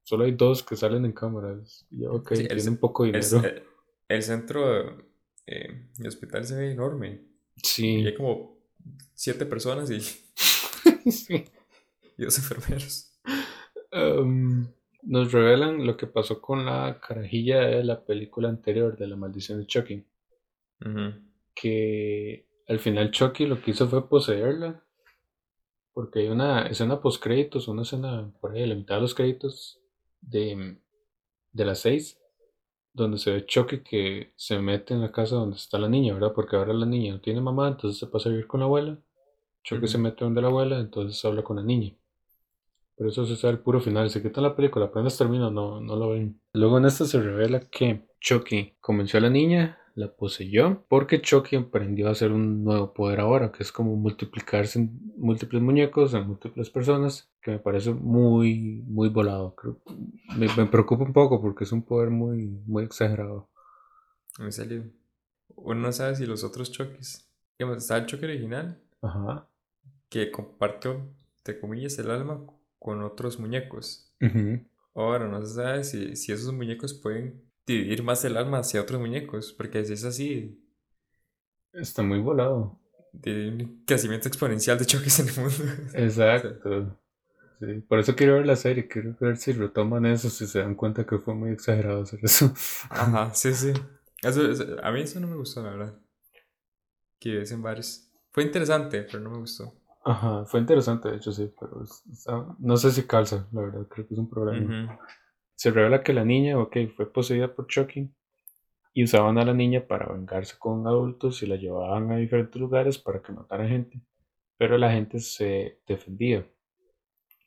Solo 0.03 0.25
hay 0.25 0.33
dos 0.33 0.61
que 0.63 0.75
salen 0.75 1.05
en 1.05 1.13
cámaras. 1.13 1.85
Y 1.89 2.05
ok, 2.05 2.33
Sí, 2.35 2.41
el 2.41 2.47
tiene 2.47 2.61
ce- 2.61 2.69
un 2.69 2.77
poco 2.77 3.05
El, 3.05 3.11
dinero. 3.13 3.43
el- 3.47 3.63
el 4.07 4.21
centro 4.23 4.97
eh, 5.47 5.89
el 5.99 6.07
hospital 6.07 6.45
se 6.45 6.55
ve 6.55 6.71
enorme. 6.71 7.25
Y 7.55 7.61
Sí. 7.67 8.05
hay 8.05 8.13
como 8.15 8.57
siete 9.15 9.45
personas 9.47 9.89
y, 9.89 9.99
sí. 11.11 11.45
y 12.17 12.23
dos 12.23 12.37
enfermeros. 12.37 13.14
Um, 13.95 14.67
nos 15.03 15.31
revelan 15.31 15.85
lo 15.85 15.95
que 15.95 16.05
pasó 16.05 16.41
con 16.41 16.65
la 16.65 16.99
carajilla 16.99 17.61
de 17.61 17.83
la 17.83 18.03
película 18.03 18.49
anterior 18.49 18.97
de 18.97 19.07
la 19.07 19.15
maldición 19.15 19.59
de 19.59 19.67
Chucky. 19.67 20.05
Que 21.53 22.45
al 22.67 22.79
final 22.79 23.11
Chucky 23.11 23.45
lo 23.45 23.61
que 23.61 23.71
hizo 23.71 23.87
fue 23.87 24.09
poseerla. 24.09 24.83
Porque 25.93 26.19
hay 26.19 26.27
una 26.27 26.67
escena 26.67 26.99
post 26.99 27.23
créditos, 27.23 27.69
una 27.69 27.83
escena 27.83 28.29
por 28.41 28.51
ahí 28.51 28.63
a 28.63 28.67
la 28.67 28.75
mitad 28.75 28.95
de 28.95 29.01
los 29.01 29.15
créditos 29.15 29.79
de, 30.19 30.77
de 31.53 31.65
las 31.65 31.79
seis, 31.79 32.19
donde 32.91 33.17
se 33.17 33.31
ve 33.31 33.45
Chucky 33.45 33.79
que 33.79 34.33
se 34.35 34.59
mete 34.59 34.93
en 34.93 34.99
la 34.99 35.13
casa 35.13 35.35
donde 35.35 35.55
está 35.55 35.79
la 35.79 35.87
niña, 35.87 36.13
¿verdad? 36.13 36.33
Porque 36.33 36.57
ahora 36.57 36.73
la 36.73 36.85
niña 36.85 37.13
no 37.13 37.21
tiene 37.21 37.39
mamá, 37.39 37.69
entonces 37.69 37.97
se 37.97 38.07
pasa 38.07 38.27
a 38.27 38.33
vivir 38.33 38.45
con 38.47 38.59
la 38.59 38.65
abuela. 38.65 38.99
Chucky 39.63 39.87
se 39.87 39.97
mete 39.97 40.25
donde 40.25 40.41
la 40.41 40.49
abuela, 40.49 40.79
entonces 40.79 41.23
habla 41.23 41.43
con 41.43 41.55
la 41.55 41.63
niña. 41.63 41.95
Pero 42.95 43.09
eso 43.09 43.25
se 43.25 43.35
sabe 43.35 43.53
el 43.53 43.59
puro 43.59 43.79
final. 43.81 44.09
Se 44.09 44.21
quitan 44.21 44.43
la 44.43 44.55
película, 44.55 44.85
apenas 44.85 45.17
termina, 45.17 45.49
no, 45.49 45.81
no 45.81 45.95
lo 45.95 46.09
ven. 46.09 46.39
Luego 46.53 46.77
en 46.77 46.85
esta 46.85 47.05
se 47.05 47.21
revela 47.21 47.59
que 47.59 48.07
Chucky 48.21 48.75
convenció 48.79 49.19
a 49.19 49.21
la 49.23 49.29
niña, 49.29 49.77
la 49.95 50.13
poseyó, 50.13 50.85
porque 50.87 51.21
Chucky 51.21 51.55
aprendió 51.57 52.07
a 52.07 52.11
hacer 52.11 52.31
un 52.31 52.63
nuevo 52.63 52.93
poder 52.93 53.19
ahora, 53.19 53.51
que 53.51 53.63
es 53.63 53.71
como 53.71 53.95
multiplicarse 53.95 54.79
en 54.79 55.13
múltiples 55.17 55.61
muñecos, 55.61 56.13
en 56.13 56.27
múltiples 56.27 56.69
personas, 56.69 57.29
que 57.41 57.51
me 57.51 57.59
parece 57.59 57.93
muy, 57.93 58.83
muy 58.87 59.09
volado. 59.09 59.55
Creo, 59.55 59.81
me, 60.37 60.47
me 60.55 60.65
preocupa 60.65 61.03
un 61.03 61.13
poco 61.13 61.41
porque 61.41 61.65
es 61.65 61.71
un 61.71 61.83
poder 61.83 62.09
muy, 62.09 62.47
muy 62.65 62.83
exagerado. 62.83 63.49
En 64.39 64.51
serio. 64.51 64.83
Uno 65.55 65.79
no 65.79 65.91
sabe 65.91 66.15
si 66.15 66.25
los 66.25 66.43
otros 66.43 66.71
choques. 66.71 67.29
Digamos, 67.57 67.77
está 67.77 67.97
el 67.97 68.05
choque 68.05 68.25
original 68.25 68.81
Ajá. 69.01 69.47
que 70.09 70.29
compartió, 70.31 71.07
entre 71.37 71.59
comillas, 71.59 71.97
el 71.99 72.11
alma 72.11 72.45
con 72.85 73.01
otros 73.01 73.39
muñecos. 73.39 74.13
Ahora 74.93 75.27
no 75.27 75.43
se 75.43 75.55
sabe 75.55 75.83
si, 75.83 76.15
si 76.15 76.31
esos 76.31 76.53
muñecos 76.53 76.93
pueden 76.93 77.41
dividir 77.65 78.03
más 78.03 78.23
el 78.25 78.37
alma 78.37 78.59
hacia 78.59 78.81
otros 78.81 79.01
muñecos, 79.01 79.53
porque 79.53 79.83
si 79.85 79.93
es 79.93 80.03
así, 80.05 80.61
Está 81.73 82.03
muy 82.03 82.19
volado. 82.19 82.79
de 83.11 83.49
un 83.49 83.83
crecimiento 83.85 84.27
exponencial 84.27 84.77
de 84.77 84.85
choques 84.85 85.19
en 85.19 85.29
el 85.29 85.35
mundo. 85.35 85.55
Exacto. 85.93 86.99
Sí, 87.59 87.81
por 87.87 87.99
eso 87.99 88.15
quiero 88.15 88.35
ver 88.35 88.45
la 88.45 88.55
serie, 88.57 88.87
quiero 88.87 89.15
ver 89.19 89.37
si 89.37 89.53
retoman 89.53 90.05
eso, 90.05 90.29
si 90.29 90.45
se 90.45 90.59
dan 90.59 90.75
cuenta 90.75 91.05
que 91.05 91.17
fue 91.19 91.33
muy 91.33 91.51
exagerado 91.51 92.03
hacer 92.03 92.19
eso. 92.23 92.53
Ajá, 92.89 93.33
sí, 93.33 93.53
sí. 93.53 93.73
Eso, 94.21 94.49
eso- 94.51 94.77
a 94.83 94.91
mí 94.91 95.01
eso 95.01 95.19
no 95.19 95.27
me 95.27 95.37
gustó, 95.37 95.63
la 95.63 95.71
verdad. 95.71 95.99
Que 97.19 97.41
en 97.43 97.61
varios. 97.61 98.09
Fue 98.31 98.43
interesante, 98.43 99.03
pero 99.03 99.19
no 99.19 99.31
me 99.31 99.37
gustó. 99.39 99.73
Ajá, 100.05 100.45
fue 100.45 100.61
interesante, 100.61 101.09
de 101.09 101.17
hecho, 101.17 101.31
sí, 101.33 101.51
pero 101.59 101.83
está- 101.83 102.45
no 102.59 102.77
sé 102.77 102.91
si 102.91 103.05
calza, 103.07 103.47
la 103.51 103.61
verdad, 103.61 103.87
creo 103.89 104.07
que 104.07 104.13
es 104.13 104.19
un 104.19 104.29
problema. 104.29 104.73
Se 105.55 105.71
revela 105.71 106.03
que 106.03 106.13
la 106.13 106.25
niña, 106.25 106.59
ok, 106.59 106.77
fue 106.95 107.11
poseída 107.11 107.53
por 107.55 107.67
Chucky 107.67 108.11
y 108.93 109.03
usaban 109.05 109.37
a 109.39 109.45
la 109.45 109.53
niña 109.53 109.87
para 109.87 110.11
vengarse 110.13 110.57
con 110.59 110.87
adultos 110.87 111.43
y 111.43 111.47
la 111.47 111.57
llevaban 111.57 112.11
a 112.11 112.17
diferentes 112.17 112.61
lugares 112.61 112.97
para 112.99 113.21
que 113.21 113.33
matara 113.33 113.67
gente, 113.67 114.01
pero 114.57 114.77
la 114.77 114.91
gente 114.91 115.19
se 115.19 115.81
defendía. 115.87 116.45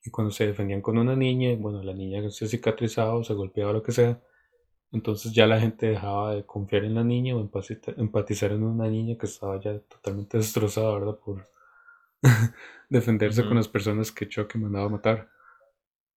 Y 0.05 0.11
cuando 0.11 0.33
se 0.33 0.47
defendían 0.47 0.81
con 0.83 0.99
una 0.99 1.15
niña, 1.15 1.55
bueno, 1.57 1.83
la 1.85 1.93
niña 1.95 2.29
se 2.31 2.49
cicatrizaba 2.49 3.15
o 3.15 3.23
se 3.25 3.35
golpeaba 3.35 3.71
o 3.71 3.75
lo 3.75 3.83
que 3.83 3.93
sea, 3.93 4.21
Entonces 4.93 5.33
ya 5.35 5.47
la 5.47 5.61
gente 5.61 5.87
dejaba 5.89 6.35
de 6.37 6.47
confiar 6.47 6.85
en 6.85 6.95
la 6.97 7.05
niña 7.05 7.37
o 7.37 7.41
empatizar 7.99 8.53
en 8.53 8.63
una 8.65 8.89
niña 8.89 9.17
que 9.19 9.27
estaba 9.27 9.61
ya 9.61 9.79
totalmente 9.81 10.39
destrozada, 10.39 10.95
¿verdad? 10.95 11.19
Por 11.25 11.47
defenderse 12.89 13.45
con 13.45 13.57
las 13.57 13.69
personas 13.69 14.13
que 14.13 14.29
Chucky 14.29 14.59
mandaba 14.59 14.87
a 14.87 14.91
matar. 14.91 15.31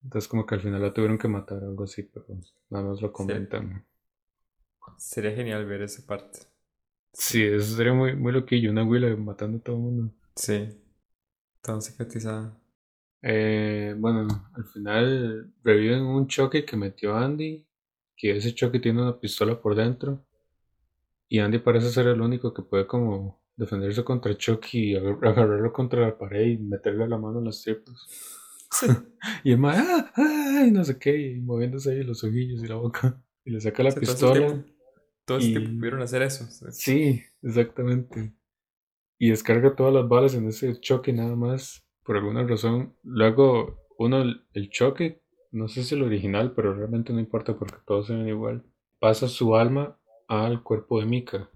Entonces 0.03 0.27
como 0.27 0.45
que 0.45 0.55
al 0.55 0.61
final 0.61 0.81
la 0.81 0.93
tuvieron 0.93 1.17
que 1.17 1.27
matar, 1.27 1.63
algo 1.63 1.83
así, 1.83 2.03
pero 2.03 2.25
nada 2.69 2.85
más 2.85 3.01
lo 3.01 3.11
comentan. 3.11 3.85
Sería 4.97 5.31
genial 5.31 5.65
ver 5.65 5.81
esa 5.83 6.05
parte. 6.05 6.39
Sí, 7.13 7.43
eso 7.43 7.75
sería 7.75 7.93
muy, 7.93 8.15
muy 8.15 8.31
loquillo, 8.31 8.71
una 8.71 8.83
huila 8.83 9.15
matando 9.15 9.57
a 9.57 9.61
todo 9.61 9.75
el 9.75 9.81
mundo. 9.81 10.13
Sí. 10.35 10.69
Todo 11.61 11.81
cicatrizada. 11.81 12.57
Eh, 13.21 13.93
bueno, 13.97 14.27
al 14.53 14.65
final 14.65 15.53
reviven 15.63 16.01
un 16.01 16.27
choque 16.27 16.65
que 16.65 16.77
metió 16.77 17.15
Andy, 17.15 17.67
que 18.15 18.37
ese 18.37 18.55
choque 18.55 18.79
tiene 18.79 19.01
una 19.01 19.19
pistola 19.19 19.61
por 19.61 19.75
dentro. 19.75 20.25
Y 21.27 21.39
Andy 21.39 21.59
parece 21.59 21.89
ser 21.91 22.07
el 22.07 22.21
único 22.21 22.53
que 22.53 22.63
puede 22.63 22.87
como 22.87 23.40
defenderse 23.61 24.03
contra 24.03 24.35
Chucky 24.35 24.95
agarrarlo 24.95 25.71
contra 25.71 26.01
la 26.01 26.17
pared 26.17 26.47
y 26.47 26.57
meterle 26.57 27.07
la 27.07 27.17
mano 27.17 27.39
en 27.39 27.45
las 27.45 27.61
tripas. 27.61 28.07
y 29.43 29.51
el 29.51 29.59
mae, 29.59 29.77
¡ah! 29.77 30.11
¡ah! 30.15 30.65
y 30.67 30.71
no 30.71 30.83
sé 30.83 30.97
qué, 30.97 31.15
y 31.15 31.39
moviéndose 31.39 31.91
ahí 31.91 32.03
los 32.03 32.23
ojillos 32.23 32.63
y 32.63 32.67
la 32.67 32.75
boca. 32.75 33.21
Y 33.45 33.51
le 33.51 33.61
saca 33.61 33.83
la 33.83 33.89
O 33.89 33.91
sea, 33.91 33.99
pistola. 33.99 34.65
Todo 35.25 35.37
ese 35.37 35.49
tiempo 35.49 35.77
pudieron 35.77 36.01
hacer 36.01 36.23
eso. 36.23 36.45
Sí, 36.71 37.21
exactamente. 37.43 38.33
Y 39.19 39.29
descarga 39.29 39.75
todas 39.75 39.93
las 39.93 40.07
balas 40.07 40.33
en 40.33 40.47
ese 40.47 40.79
choque 40.79 41.13
nada 41.13 41.35
más, 41.35 41.85
por 42.03 42.17
alguna 42.17 42.43
razón. 42.43 42.95
Luego, 43.03 43.85
uno, 43.99 44.23
el 44.23 44.41
el 44.53 44.69
choque, 44.71 45.21
no 45.51 45.67
sé 45.67 45.83
si 45.83 45.93
el 45.93 46.01
original, 46.01 46.53
pero 46.55 46.73
realmente 46.73 47.13
no 47.13 47.19
importa 47.19 47.55
porque 47.57 47.77
todos 47.85 48.07
se 48.07 48.15
ven 48.15 48.27
igual. 48.27 48.63
Pasa 48.99 49.27
su 49.27 49.55
alma 49.55 49.99
al 50.27 50.63
cuerpo 50.63 50.99
de 50.99 51.05
Mika. 51.05 51.49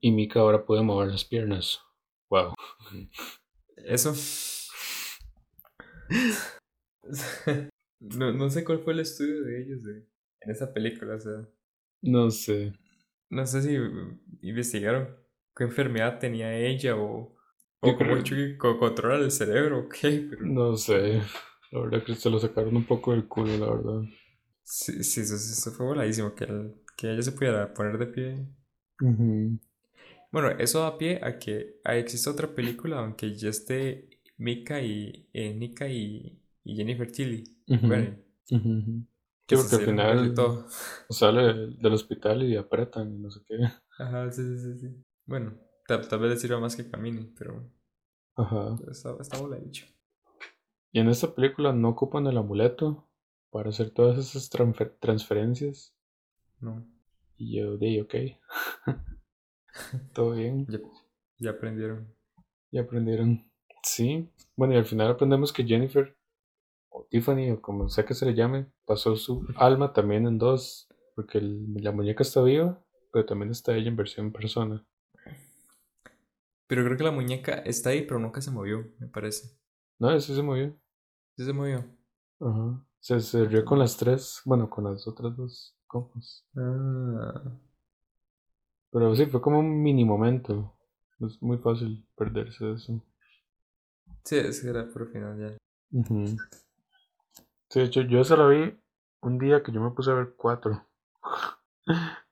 Y 0.00 0.12
Mika 0.12 0.40
ahora 0.40 0.64
puede 0.64 0.82
mover 0.82 1.08
las 1.08 1.24
piernas. 1.24 1.80
Wow. 2.28 2.54
Eso. 3.76 4.14
No, 8.00 8.32
no 8.32 8.48
sé 8.50 8.64
cuál 8.64 8.80
fue 8.80 8.92
el 8.94 9.00
estudio 9.00 9.42
de 9.44 9.62
ellos 9.62 9.82
de, 9.82 10.06
en 10.40 10.50
esa 10.50 10.72
película. 10.72 11.16
O 11.16 11.20
sea, 11.20 11.48
No 12.02 12.30
sé. 12.30 12.72
no 13.30 13.46
sé 13.46 13.62
si 13.62 13.76
investigaron 14.42 15.16
qué 15.54 15.64
enfermedad 15.64 16.18
tenía 16.18 16.56
ella 16.56 16.96
o, 16.96 17.36
o 17.80 17.96
cómo 17.96 18.22
Chucky 18.22 18.56
co- 18.56 18.78
controla 18.78 19.16
el 19.24 19.30
cerebro 19.30 19.80
o 19.80 19.88
qué. 19.88 20.26
Pero 20.30 20.46
No 20.46 20.76
sé. 20.76 21.20
La 21.72 21.80
verdad 21.80 22.02
que 22.04 22.14
se 22.14 22.30
lo 22.30 22.38
sacaron 22.38 22.74
un 22.76 22.84
poco 22.86 23.12
del 23.12 23.28
culo, 23.28 23.56
la 23.56 23.70
verdad. 23.70 24.02
sí, 24.62 25.04
sí, 25.04 25.20
eso, 25.20 25.34
eso 25.36 25.70
fue 25.72 25.86
voladísimo. 25.86 26.34
Que, 26.34 26.44
el- 26.44 26.74
que 26.96 27.12
ella 27.12 27.22
se 27.22 27.32
pudiera 27.32 27.72
poner 27.74 27.98
de 27.98 28.06
pie. 28.06 28.46
Bueno, 30.32 30.50
eso 30.58 30.80
da 30.80 30.96
pie 30.98 31.20
a 31.22 31.38
que 31.38 31.80
ah, 31.84 31.96
existe 31.96 32.30
otra 32.30 32.54
película 32.54 32.98
aunque 33.00 33.34
ya 33.36 33.48
esté 33.50 34.08
Mika 34.38 34.80
y 34.80 35.28
eh, 35.32 35.54
Nika 35.54 35.88
y, 35.88 36.40
y 36.64 36.76
Jennifer 36.76 37.10
Tilly. 37.10 37.44
Ujú. 37.68 37.86
Bueno, 37.86 38.16
ujú. 38.50 39.06
que 39.46 39.56
Sí, 39.56 39.62
porque 39.62 39.76
al 39.76 39.82
final 39.82 40.34
todo. 40.34 40.66
sale 41.08 41.42
del 41.78 41.92
hospital 41.94 42.42
y 42.44 42.56
apretan 42.56 43.12
y 43.14 43.18
no 43.18 43.30
sé 43.30 43.40
qué. 43.46 43.56
Ajá, 43.98 44.30
sí, 44.32 44.42
sí, 44.42 44.58
sí, 44.74 44.78
sí. 44.80 45.04
Bueno, 45.26 45.54
tal, 45.86 46.08
tal 46.08 46.18
vez 46.20 46.30
le 46.30 46.36
sirva 46.38 46.58
más 46.60 46.74
que 46.76 46.90
camine, 46.90 47.32
pero 47.38 47.70
Ajá. 48.36 48.76
está, 48.90 49.16
está 49.20 49.38
voladillo. 49.38 49.86
Y 50.92 51.00
en 51.00 51.08
esta 51.08 51.34
película 51.34 51.72
no 51.72 51.88
ocupan 51.88 52.28
el 52.28 52.38
amuleto 52.38 53.08
para 53.50 53.70
hacer 53.70 53.90
todas 53.90 54.18
esas 54.18 54.48
transfer- 54.52 54.94
transferencias. 55.00 55.96
No, 56.60 56.86
Y 57.40 57.56
yo 57.58 57.78
di, 57.78 57.98
ok. 58.00 58.14
Todo 60.14 60.32
bien. 60.32 60.66
ya, 60.68 60.78
ya 61.38 61.50
aprendieron. 61.52 62.14
Ya 62.70 62.82
aprendieron. 62.82 63.50
Sí. 63.82 64.28
Bueno, 64.56 64.74
y 64.74 64.76
al 64.76 64.84
final 64.84 65.10
aprendemos 65.10 65.50
que 65.52 65.64
Jennifer, 65.64 66.14
o 66.90 67.06
Tiffany, 67.10 67.50
o 67.52 67.62
como 67.62 67.88
sea 67.88 68.04
que 68.04 68.12
se 68.12 68.26
le 68.26 68.34
llame, 68.34 68.66
pasó 68.84 69.16
su 69.16 69.46
alma 69.56 69.92
también 69.94 70.26
en 70.26 70.36
dos. 70.38 70.86
Porque 71.16 71.38
el- 71.38 71.72
la 71.82 71.92
muñeca 71.92 72.22
está 72.22 72.42
viva, 72.42 72.84
pero 73.12 73.24
también 73.24 73.50
está 73.50 73.74
ella 73.74 73.88
en 73.88 73.96
versión 73.96 74.32
persona. 74.32 74.86
Pero 76.66 76.84
creo 76.84 76.96
que 76.96 77.04
la 77.04 77.10
muñeca 77.10 77.54
está 77.60 77.90
ahí, 77.90 78.02
pero 78.06 78.20
nunca 78.20 78.40
se 78.42 78.50
movió, 78.50 78.86
me 78.98 79.08
parece. 79.08 79.56
No, 79.98 80.10
ese 80.12 80.34
se 80.34 80.42
movió. 80.42 80.78
Sí 81.36 81.44
se 81.44 81.52
movió. 81.52 81.84
Ajá. 82.38 82.86
Se, 83.00 83.18
se 83.20 83.44
rió 83.46 83.64
con 83.64 83.78
las 83.78 83.96
tres, 83.96 84.40
bueno, 84.44 84.68
con 84.68 84.84
las 84.84 85.06
otras 85.08 85.34
dos 85.36 85.74
Ah, 86.56 87.42
Pero 88.92 89.14
sí, 89.14 89.26
fue 89.26 89.40
como 89.40 89.58
un 89.58 89.82
mini 89.82 90.04
momento. 90.04 90.74
Es 91.20 91.42
muy 91.42 91.58
fácil 91.58 92.06
perderse 92.16 92.64
de 92.64 92.74
eso. 92.74 93.02
sí, 94.24 94.36
es 94.36 94.60
que 94.60 94.68
era 94.68 94.88
por 94.88 95.10
final 95.10 95.38
ya. 95.38 95.56
Ujú. 95.98 96.36
Sí, 97.68 97.80
de 97.80 97.86
hecho, 97.86 98.02
yo 98.02 98.20
esa 98.20 98.36
la 98.36 98.46
vi 98.48 98.74
un 99.22 99.38
día 99.38 99.62
que 99.62 99.72
yo 99.72 99.80
me 99.80 99.90
puse 99.90 100.10
a 100.10 100.14
ver 100.14 100.34
cuatro. 100.36 100.86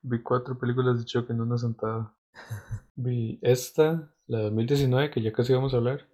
Vi 0.01 0.23
cuatro 0.23 0.57
películas 0.57 0.99
de 0.99 1.05
Chuck 1.05 1.29
en 1.31 1.41
una 1.41 1.59
sentada. 1.59 2.15
Vi 2.97 3.39
esta, 3.43 4.15
la 4.27 4.39
de 4.39 4.45
2019, 4.45 5.11
que 5.11 5.23
ya 5.23 5.33
casi 5.33 5.53
vamos 5.53 5.75
a 5.75 5.79
hablar. 5.79 6.09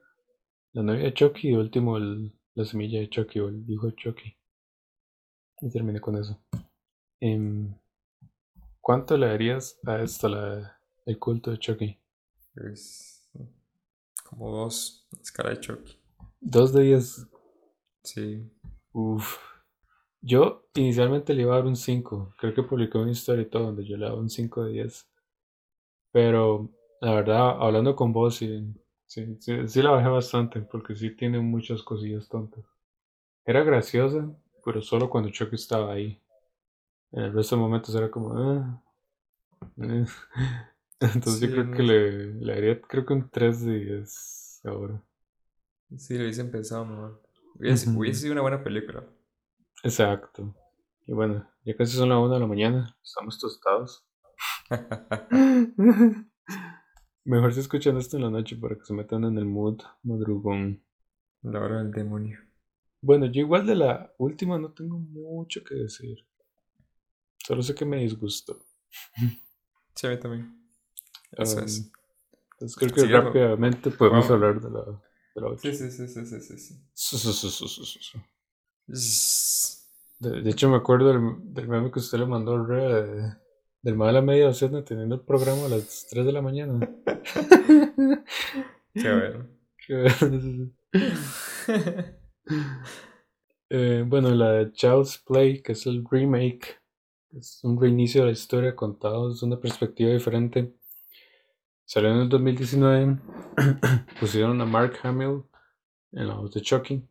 La 0.72 0.82
novia 0.82 1.04
de 1.04 1.14
Chucky 1.14 1.50
y 1.50 1.54
último 1.54 1.96
el, 1.98 2.32
la 2.54 2.64
semilla 2.64 2.98
de 2.98 3.08
Chucky 3.08 3.40
o 3.40 3.48
el 3.48 3.64
hijo 3.70 3.86
de 3.86 3.94
Chucky. 3.94 4.36
Y 5.60 5.70
terminé 5.70 6.00
con 6.00 6.16
eso. 6.16 6.38
Em, 7.26 7.74
¿Cuánto 8.82 9.16
le 9.16 9.28
darías 9.28 9.80
a 9.86 10.02
esta, 10.02 10.28
la, 10.28 10.78
el 11.06 11.18
culto 11.18 11.50
de 11.50 11.58
Chucky? 11.58 11.98
Es 12.54 13.30
como 14.24 14.54
dos, 14.54 15.08
escala 15.22 15.48
de 15.48 15.60
Chucky. 15.60 15.98
Dos 16.38 16.74
de 16.74 16.82
diez. 16.82 17.26
Sí. 18.02 18.46
Uf. 18.92 19.38
Yo 20.20 20.66
inicialmente 20.74 21.32
le 21.32 21.42
iba 21.42 21.54
a 21.54 21.60
dar 21.60 21.66
un 21.66 21.76
5. 21.76 22.34
Creo 22.38 22.52
que 22.52 22.62
publicé 22.62 22.98
una 22.98 23.12
historia 23.12 23.40
y 23.44 23.48
todo 23.48 23.62
donde 23.62 23.86
yo 23.86 23.96
le 23.96 24.04
daba 24.04 24.18
un 24.18 24.28
5 24.28 24.64
de 24.64 24.72
10. 24.72 25.08
Pero 26.12 26.68
la 27.00 27.14
verdad, 27.14 27.56
hablando 27.58 27.96
con 27.96 28.12
vos, 28.12 28.34
sí, 28.34 28.70
sí, 29.06 29.38
sí, 29.40 29.66
sí 29.66 29.80
la 29.80 29.92
bajé 29.92 30.08
bastante 30.08 30.60
porque 30.60 30.94
sí 30.94 31.16
tiene 31.16 31.40
muchas 31.40 31.82
cosillas 31.82 32.28
tontas. 32.28 32.66
Era 33.46 33.64
graciosa, 33.64 34.30
pero 34.62 34.82
solo 34.82 35.08
cuando 35.08 35.30
Chucky 35.30 35.54
estaba 35.54 35.94
ahí. 35.94 36.20
En 37.14 37.22
el 37.22 37.32
resto 37.32 37.56
de 37.56 37.62
momentos 37.62 37.94
era 37.94 38.10
como... 38.10 38.34
"Ah, 38.36 38.82
eh". 39.78 40.04
Entonces 41.00 41.40
yo 41.40 41.50
creo 41.50 41.64
no 41.64 41.76
que 41.76 41.82
le, 41.82 42.34
le 42.34 42.54
daría 42.54 42.80
creo 42.82 43.06
que 43.06 43.12
un 43.14 43.30
3 43.30 43.64
de 43.64 43.78
10 43.78 44.60
ahora. 44.64 45.02
Sí, 45.96 46.16
lo 46.16 46.22
hubiesen 46.24 46.50
pensado 46.50 46.84
mejor. 46.84 47.22
Hubiese, 47.58 47.88
Ujú. 47.90 48.00
hubiese 48.00 48.20
sido 48.22 48.32
una 48.32 48.42
buena 48.42 48.62
película. 48.62 49.04
Exacto. 49.82 50.54
Y 51.06 51.12
bueno, 51.12 51.46
ya 51.64 51.76
casi 51.76 51.96
son 51.96 52.08
las 52.08 52.18
1 52.18 52.34
de 52.34 52.40
la 52.40 52.46
mañana. 52.46 52.96
Estamos 53.02 53.38
tostados. 53.38 54.04
Mejor 57.24 57.54
se 57.54 57.60
escuchan 57.60 57.96
esto 57.96 58.16
en 58.16 58.24
la 58.24 58.30
noche 58.30 58.56
para 58.56 58.76
que 58.76 58.84
se 58.84 58.92
metan 58.94 59.24
en 59.24 59.38
el 59.38 59.46
mood 59.46 59.80
madrugón. 60.02 60.82
La 61.42 61.60
hora 61.60 61.78
del 61.82 61.90
demonio. 61.92 62.38
Bueno, 63.02 63.26
yo 63.26 63.40
igual 63.42 63.66
de 63.66 63.74
la 63.76 64.12
última 64.18 64.58
no 64.58 64.72
tengo 64.72 64.98
mucho 64.98 65.62
que 65.62 65.74
decir. 65.74 66.26
Solo 67.46 67.62
sé 67.62 67.74
que 67.74 67.84
me 67.84 67.98
disgustó. 67.98 68.58
Sí, 69.96 70.08
a 70.08 70.10
mí 70.10 70.18
también. 70.18 70.60
Eso 71.30 71.58
Um, 71.58 71.64
es. 71.64 71.92
Entonces 72.52 72.76
creo 72.76 72.92
que 72.92 73.00
Sí, 73.02 73.06
rápidamente 73.06 73.90
podemos 73.92 74.28
hablar 74.28 74.60
de 74.60 74.68
la, 74.70 74.80
de 75.34 75.40
la 75.40 75.46
otra. 75.46 75.72
Sí, 75.72 75.72
sí, 75.72 75.90
sí, 75.90 76.08
sí, 76.08 76.24
sí, 76.40 76.58
sí. 78.88 79.78
De, 80.18 80.42
de 80.42 80.50
hecho, 80.50 80.68
me 80.68 80.76
acuerdo 80.76 81.12
del, 81.12 81.54
del 81.54 81.68
meme 81.68 81.92
que 81.92 82.00
usted 82.00 82.18
le 82.18 82.26
mandó 82.26 82.54
al 82.54 82.66
Rea 82.66 82.88
de- 83.02 83.36
del 83.82 83.96
mal 83.96 84.16
a 84.16 84.22
media 84.22 84.46
docena 84.46 84.84
teniendo 84.84 85.14
el 85.14 85.20
programa 85.20 85.66
a 85.66 85.68
las 85.68 86.06
3 86.10 86.26
de 86.26 86.32
la 86.32 86.42
mañana. 86.42 86.80
Qué 88.94 89.12
bueno. 89.12 89.46
Que- 89.86 90.70
Eh, 93.70 94.04
bueno, 94.06 94.30
la 94.30 94.52
de 94.52 94.72
Child's 94.72 95.18
Play, 95.18 95.62
que 95.62 95.72
es 95.72 95.86
el 95.86 96.04
remake, 96.08 96.80
es 97.38 97.60
un 97.64 97.80
reinicio 97.80 98.20
de 98.20 98.26
la 98.28 98.32
historia 98.32 98.76
contado 98.76 99.30
desde 99.30 99.46
una 99.46 99.58
perspectiva 99.58 100.12
diferente. 100.12 100.74
Salió 101.84 102.10
en 102.10 102.20
el 102.20 102.28
2019. 102.28 103.18
Pusieron 104.20 104.60
a 104.60 104.64
Mark 104.64 104.98
Hamill 105.02 105.42
en 106.12 106.28
la 106.28 106.34
voz 106.34 106.52
de 106.54 106.60
Chucky. 106.60 107.02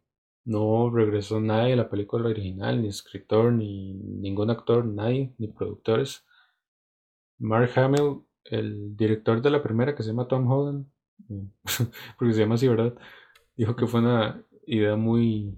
No 0.45 0.90
regresó 0.90 1.40
nadie 1.40 1.72
de 1.72 1.76
la 1.78 1.90
película 1.90 2.30
original, 2.30 2.82
ni 2.82 2.88
escritor, 2.88 3.54
ni 3.54 3.94
ningún 3.94 4.50
actor, 4.50 4.86
nadie, 4.86 5.34
ni 5.38 5.48
productores. 5.48 6.26
Mark 7.40 7.72
Hamill, 7.78 8.24
el 8.45 8.95
director 8.95 9.41
de 9.41 9.50
la 9.50 9.64
primera 9.64 9.95
que 9.95 10.04
se 10.04 10.10
llama 10.10 10.28
Tom 10.28 10.50
Holland, 10.50 10.86
porque 12.18 12.34
se 12.34 12.40
llama 12.41 12.56
así, 12.56 12.68
¿verdad? 12.68 12.95
Dijo 13.56 13.76
que 13.76 13.88
fue 13.88 14.02
una 14.02 14.44
idea 14.66 14.95
muy, 14.95 15.58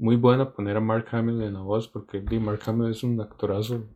muy 0.00 0.16
buena 0.16 0.50
poner 0.54 0.78
a 0.78 0.80
Mark 0.80 1.08
Hamill 1.12 1.42
en 1.42 1.52
la 1.52 1.60
voz 1.60 1.86
porque 1.86 2.22
Mark 2.40 2.62
Hamill 2.64 2.90
es 2.90 3.02
un 3.04 3.20
actorazo 3.20 3.86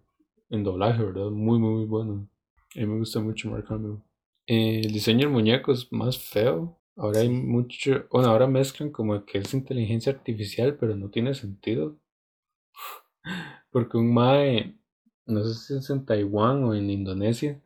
en 0.51 0.63
doblaje, 0.63 1.03
¿verdad? 1.03 1.31
Muy, 1.31 1.59
muy, 1.59 1.77
muy 1.77 1.87
bueno. 1.87 2.29
A 2.77 2.81
mí 2.81 2.87
me 2.87 2.99
gusta 2.99 3.21
mucho 3.21 3.51
Mark 3.51 3.65
Hamill. 3.71 4.03
Eh, 4.47 4.83
el 4.85 4.93
diseño 4.93 5.21
del 5.21 5.31
muñeco 5.31 5.73
es 5.73 5.91
más 5.91 6.19
feo. 6.19 6.79
Ahora 6.95 7.21
hay 7.21 7.31
mucho. 7.31 8.05
Bueno, 8.11 8.29
ahora 8.29 8.47
mezclan 8.47 8.91
como 8.91 9.25
que 9.25 9.39
es 9.39 9.55
inteligencia 9.55 10.13
artificial, 10.13 10.77
pero 10.79 10.95
no 10.95 11.09
tiene 11.09 11.33
sentido. 11.33 11.97
Porque 13.71 13.97
un 13.97 14.13
Mae, 14.13 14.77
no 15.25 15.43
sé 15.43 15.55
si 15.55 15.79
es 15.79 15.89
en 15.89 16.05
Taiwán 16.05 16.65
o 16.65 16.75
en 16.75 16.91
Indonesia, 16.91 17.63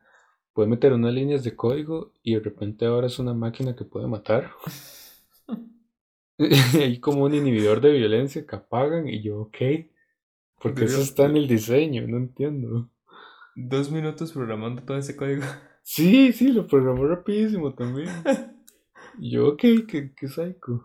puede 0.52 0.69
meter 0.69 0.93
unas 0.93 1.12
líneas 1.12 1.43
de 1.43 1.56
código 1.56 2.12
y 2.23 2.35
de 2.35 2.40
repente 2.40 2.86
ahora 2.86 3.09
es 3.09 3.19
una 3.19 3.35
máquina 3.35 3.74
que 3.74 3.85
puede 3.85 4.06
matar. 4.06 4.52
Hay 6.74 7.01
como 7.01 7.24
un 7.24 7.35
inhibidor 7.35 7.81
de 7.81 7.93
violencia 7.93 8.47
que 8.47 8.56
apagan 8.56 9.09
y 9.09 9.23
yo, 9.23 9.40
ok. 9.40 9.56
Porque 10.60 10.85
eso 10.85 11.01
está 11.01 11.27
en 11.27 11.36
el 11.36 11.48
diseño, 11.48 12.06
no 12.06 12.16
entiendo. 12.16 12.90
Dos 13.55 13.90
minutos 13.90 14.32
programando 14.32 14.82
todo 14.82 14.97
ese 14.97 15.16
código. 15.16 15.43
Sí, 15.90 16.35
sí, 16.35 16.52
lo 16.52 16.66
programó 16.66 17.06
rapidísimo 17.06 17.74
también. 17.74 18.09
Y 19.20 19.32
yo, 19.32 19.48
ok, 19.48 19.60
qué, 19.89 20.12
qué 20.15 20.28
psycho. 20.28 20.85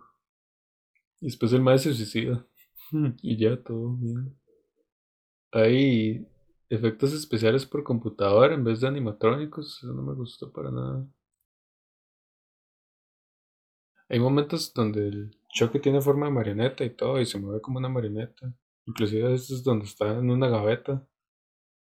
Y 1.19 1.25
después 1.25 1.51
el 1.51 1.61
maestro 1.61 1.91
se 1.91 2.05
suicida. 2.05 2.47
Y 3.21 3.37
ya 3.37 3.61
todo 3.61 3.97
bien. 3.97 4.33
Hay 5.51 6.25
efectos 6.69 7.13
especiales 7.13 7.65
por 7.65 7.83
computadora 7.83 8.55
en 8.55 8.63
vez 8.63 8.79
de 8.79 8.87
animatrónicos. 8.87 9.79
Eso 9.83 9.93
no 9.93 10.01
me 10.03 10.13
gustó 10.13 10.51
para 10.51 10.71
nada. 10.71 11.05
Hay 14.07 14.19
momentos 14.19 14.73
donde 14.73 15.07
el 15.07 15.37
choque 15.53 15.79
tiene 15.79 16.01
forma 16.01 16.27
de 16.27 16.31
marioneta 16.33 16.83
y 16.83 16.91
todo, 16.91 17.19
y 17.21 17.25
se 17.25 17.39
mueve 17.39 17.61
como 17.61 17.79
una 17.79 17.89
marioneta. 17.89 18.53
Inclusive 18.85 19.25
a 19.27 19.29
veces 19.29 19.63
donde 19.63 19.85
está 19.85 20.17
en 20.17 20.29
una 20.29 20.49
gaveta 20.49 21.07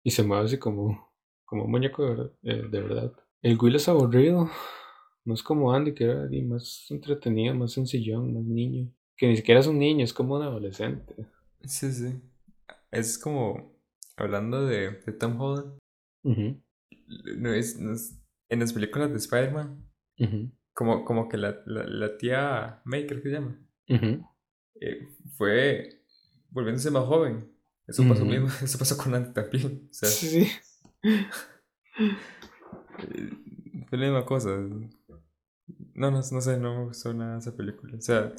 y 0.03 0.11
se 0.11 0.23
mueve 0.23 0.45
así 0.45 0.57
como, 0.57 1.11
como 1.45 1.65
un 1.65 1.71
muñeco 1.71 2.03
de 2.03 2.09
verdad, 2.09 2.31
eh, 2.43 2.63
de 2.69 2.81
verdad. 2.81 3.13
El 3.41 3.57
Will 3.61 3.75
es 3.75 3.87
aburrido. 3.89 4.49
No 5.25 5.33
es 5.33 5.43
como 5.43 5.71
Andy, 5.73 5.93
que 5.93 6.05
era 6.05 6.27
más 6.45 6.87
entretenido, 6.89 7.53
más 7.53 7.73
sencillón, 7.73 8.33
más 8.33 8.43
niño. 8.43 8.91
Que 9.17 9.27
ni 9.27 9.35
siquiera 9.35 9.59
es 9.59 9.67
un 9.67 9.77
niño, 9.77 10.03
es 10.03 10.13
como 10.13 10.35
un 10.35 10.43
adolescente. 10.43 11.15
Sí, 11.63 11.91
sí. 11.91 12.21
Es 12.91 13.19
como, 13.19 13.75
hablando 14.17 14.65
de, 14.65 14.91
de 14.91 15.11
Tom 15.13 15.39
Holland, 15.39 15.77
Ujú, 16.23 16.61
no 17.37 17.53
es, 17.53 17.79
no 17.79 17.93
es- 17.93 18.19
en 18.49 18.59
las 18.61 18.73
películas 18.73 19.11
de 19.11 19.17
Spider-Man, 19.17 19.85
ujú, 20.19 20.51
como, 20.79 21.03
como 21.03 21.27
que 21.27 21.35
la, 21.35 21.61
la, 21.65 21.83
la 21.83 22.17
tía 22.17 22.81
May, 22.85 23.05
creo 23.05 23.21
que 23.21 23.27
se 23.29 23.35
llama, 23.35 23.59
eh, 24.79 25.09
fue 25.37 25.89
volviéndose 26.51 26.89
más 26.89 27.03
joven. 27.03 27.51
Eso 27.85 28.07
pasó 28.07 28.23
Ujú. 28.23 28.31
mismo, 28.31 28.47
eso 28.63 28.77
pasó 28.77 28.97
con 28.97 29.13
Andy 29.13 29.33
también. 29.33 29.89
O 29.91 29.93
sea, 29.93 30.07
Sí, 30.07 30.27
sí. 30.29 30.47
eh, 31.03 31.27
fue 33.89 33.97
la 33.97 34.05
misma 34.05 34.25
cosa. 34.25 34.51
No, 35.95 36.11
no, 36.11 36.13
no 36.31 36.41
sé, 36.41 36.57
no 36.57 36.79
me 36.79 36.85
gustó 36.85 37.13
nada 37.13 37.39
esa 37.39 37.53
película. 37.55 37.97
O 37.97 38.01
sea, 38.01 38.31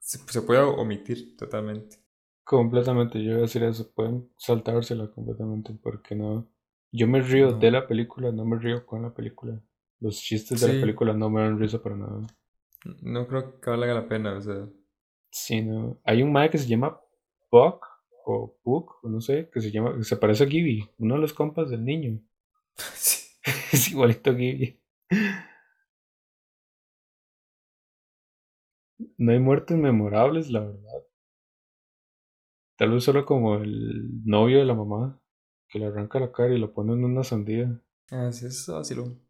se, 0.00 0.16
se 0.18 0.40
puede 0.40 0.60
omitir 0.60 1.36
totalmente. 1.36 1.98
Completamente, 2.44 3.22
yo 3.22 3.30
iba 3.32 3.38
a 3.38 3.42
decir 3.42 3.62
eso, 3.64 3.90
pueden 3.92 4.30
saltársela 4.38 5.08
completamente, 5.10 5.74
porque 5.82 6.14
no. 6.14 6.48
Yo 6.92 7.06
me 7.06 7.20
río 7.20 7.50
No. 7.50 7.58
de 7.58 7.70
la 7.70 7.86
película, 7.86 8.32
no 8.32 8.46
me 8.46 8.56
río 8.58 8.86
con 8.86 9.02
la 9.02 9.12
película. 9.12 9.60
Los 10.00 10.20
chistes 10.20 10.60
de 10.60 10.74
la 10.74 10.80
película 10.80 11.12
no 11.14 11.30
me 11.30 11.40
dan 11.40 11.58
risa 11.58 11.82
para 11.82 11.96
nada. 11.96 12.26
No 13.02 13.26
creo 13.26 13.60
que 13.60 13.70
valga 13.70 13.94
la 13.94 14.08
pena, 14.08 14.36
o 14.36 14.40
sea. 14.40 14.68
Sí, 15.30 15.62
no. 15.62 16.00
Hay 16.04 16.22
un 16.22 16.32
mae 16.32 16.50
que 16.50 16.58
se 16.58 16.68
llama 16.68 17.00
Puck, 17.50 17.86
o 18.24 18.56
Puck, 18.62 19.04
o 19.04 19.08
no 19.08 19.20
sé, 19.20 19.50
que 19.52 19.60
se 19.60 19.70
llama, 19.70 19.96
que 19.96 20.04
se 20.04 20.16
parece 20.16 20.44
a 20.44 20.46
Gibby, 20.46 20.88
uno 20.98 21.14
de 21.14 21.20
los 21.20 21.32
compas 21.32 21.70
del 21.70 21.84
niño. 21.84 22.20
sí. 22.76 23.26
es 23.72 23.90
igualito 23.90 24.30
a 24.30 24.34
Gibby. 24.34 24.80
No 29.18 29.32
hay 29.32 29.38
muertes 29.38 29.76
memorables, 29.76 30.50
la 30.50 30.60
verdad. 30.60 31.06
Tal 32.76 32.90
vez 32.90 33.04
solo 33.04 33.24
como 33.24 33.56
el 33.56 34.24
novio 34.24 34.58
de 34.58 34.64
la 34.64 34.74
mamá, 34.74 35.20
que 35.68 35.78
le 35.78 35.86
arranca 35.86 36.20
la 36.20 36.32
cara 36.32 36.54
y 36.54 36.58
lo 36.58 36.72
pone 36.72 36.92
en 36.92 37.04
una 37.04 37.22
sandía. 37.22 37.80
Ah, 38.10 38.30
sí, 38.32 38.46
eso 38.46 38.72
es 38.72 38.78
vacilón. 38.78 39.25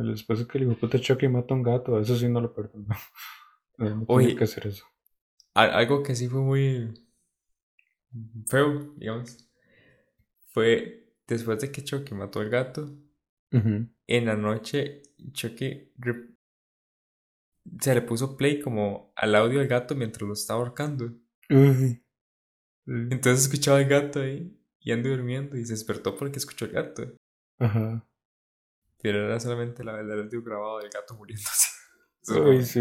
El 0.00 0.10
esposo 0.14 0.46
que 0.48 0.58
el 0.58 0.64
hijo 0.64 0.74
puta 0.76 0.98
choca 1.00 1.24
y 1.26 1.28
mata 1.28 1.54
a 1.54 1.56
un 1.56 1.62
gato, 1.62 1.98
eso 2.00 2.16
sí 2.16 2.28
no 2.28 2.40
lo 2.40 2.52
perdono. 2.52 2.86
No, 3.78 4.04
Oye. 4.08 4.36
que 4.36 4.44
hacer 4.44 4.66
eso. 4.66 4.84
Al- 5.54 5.70
Algo 5.70 6.02
que 6.02 6.14
sí 6.14 6.28
fue 6.28 6.42
muy 6.42 6.92
feo, 8.46 8.92
digamos, 8.96 9.48
fue 10.52 11.14
después 11.26 11.60
de 11.60 11.72
que 11.72 11.82
Chucky 11.82 12.12
mató 12.14 12.40
al 12.40 12.50
gato, 12.50 12.94
en 13.52 14.26
la 14.26 14.36
noche 14.36 15.00
Chucky 15.32 15.92
se 17.80 17.94
le 17.94 18.02
puso 18.02 18.36
play 18.36 18.60
como 18.60 19.12
al 19.16 19.34
audio 19.34 19.60
del 19.60 19.68
gato 19.68 19.94
mientras 19.94 20.26
lo 20.28 20.34
estaba 20.34 20.60
ahorcando. 20.60 21.12
Entonces 22.86 23.44
escuchaba 23.46 23.78
al 23.78 23.86
gato 23.88 24.20
ahí 24.20 24.56
y 24.80 24.92
ando 24.92 25.08
durmiendo 25.08 25.56
y 25.56 25.64
se 25.64 25.72
despertó 25.72 26.16
porque 26.16 26.38
escuchó 26.38 26.66
al 26.66 26.72
gato. 26.72 27.14
Ajá. 27.58 28.06
Pero 29.02 29.24
era 29.26 29.40
solamente 29.40 29.82
la, 29.84 30.00
el 30.00 30.10
audio 30.12 30.42
grabado 30.42 30.78
del 30.78 30.90
gato 30.90 31.14
muriéndose. 31.14 31.68
Uy, 32.28 32.64
sí. 32.64 32.80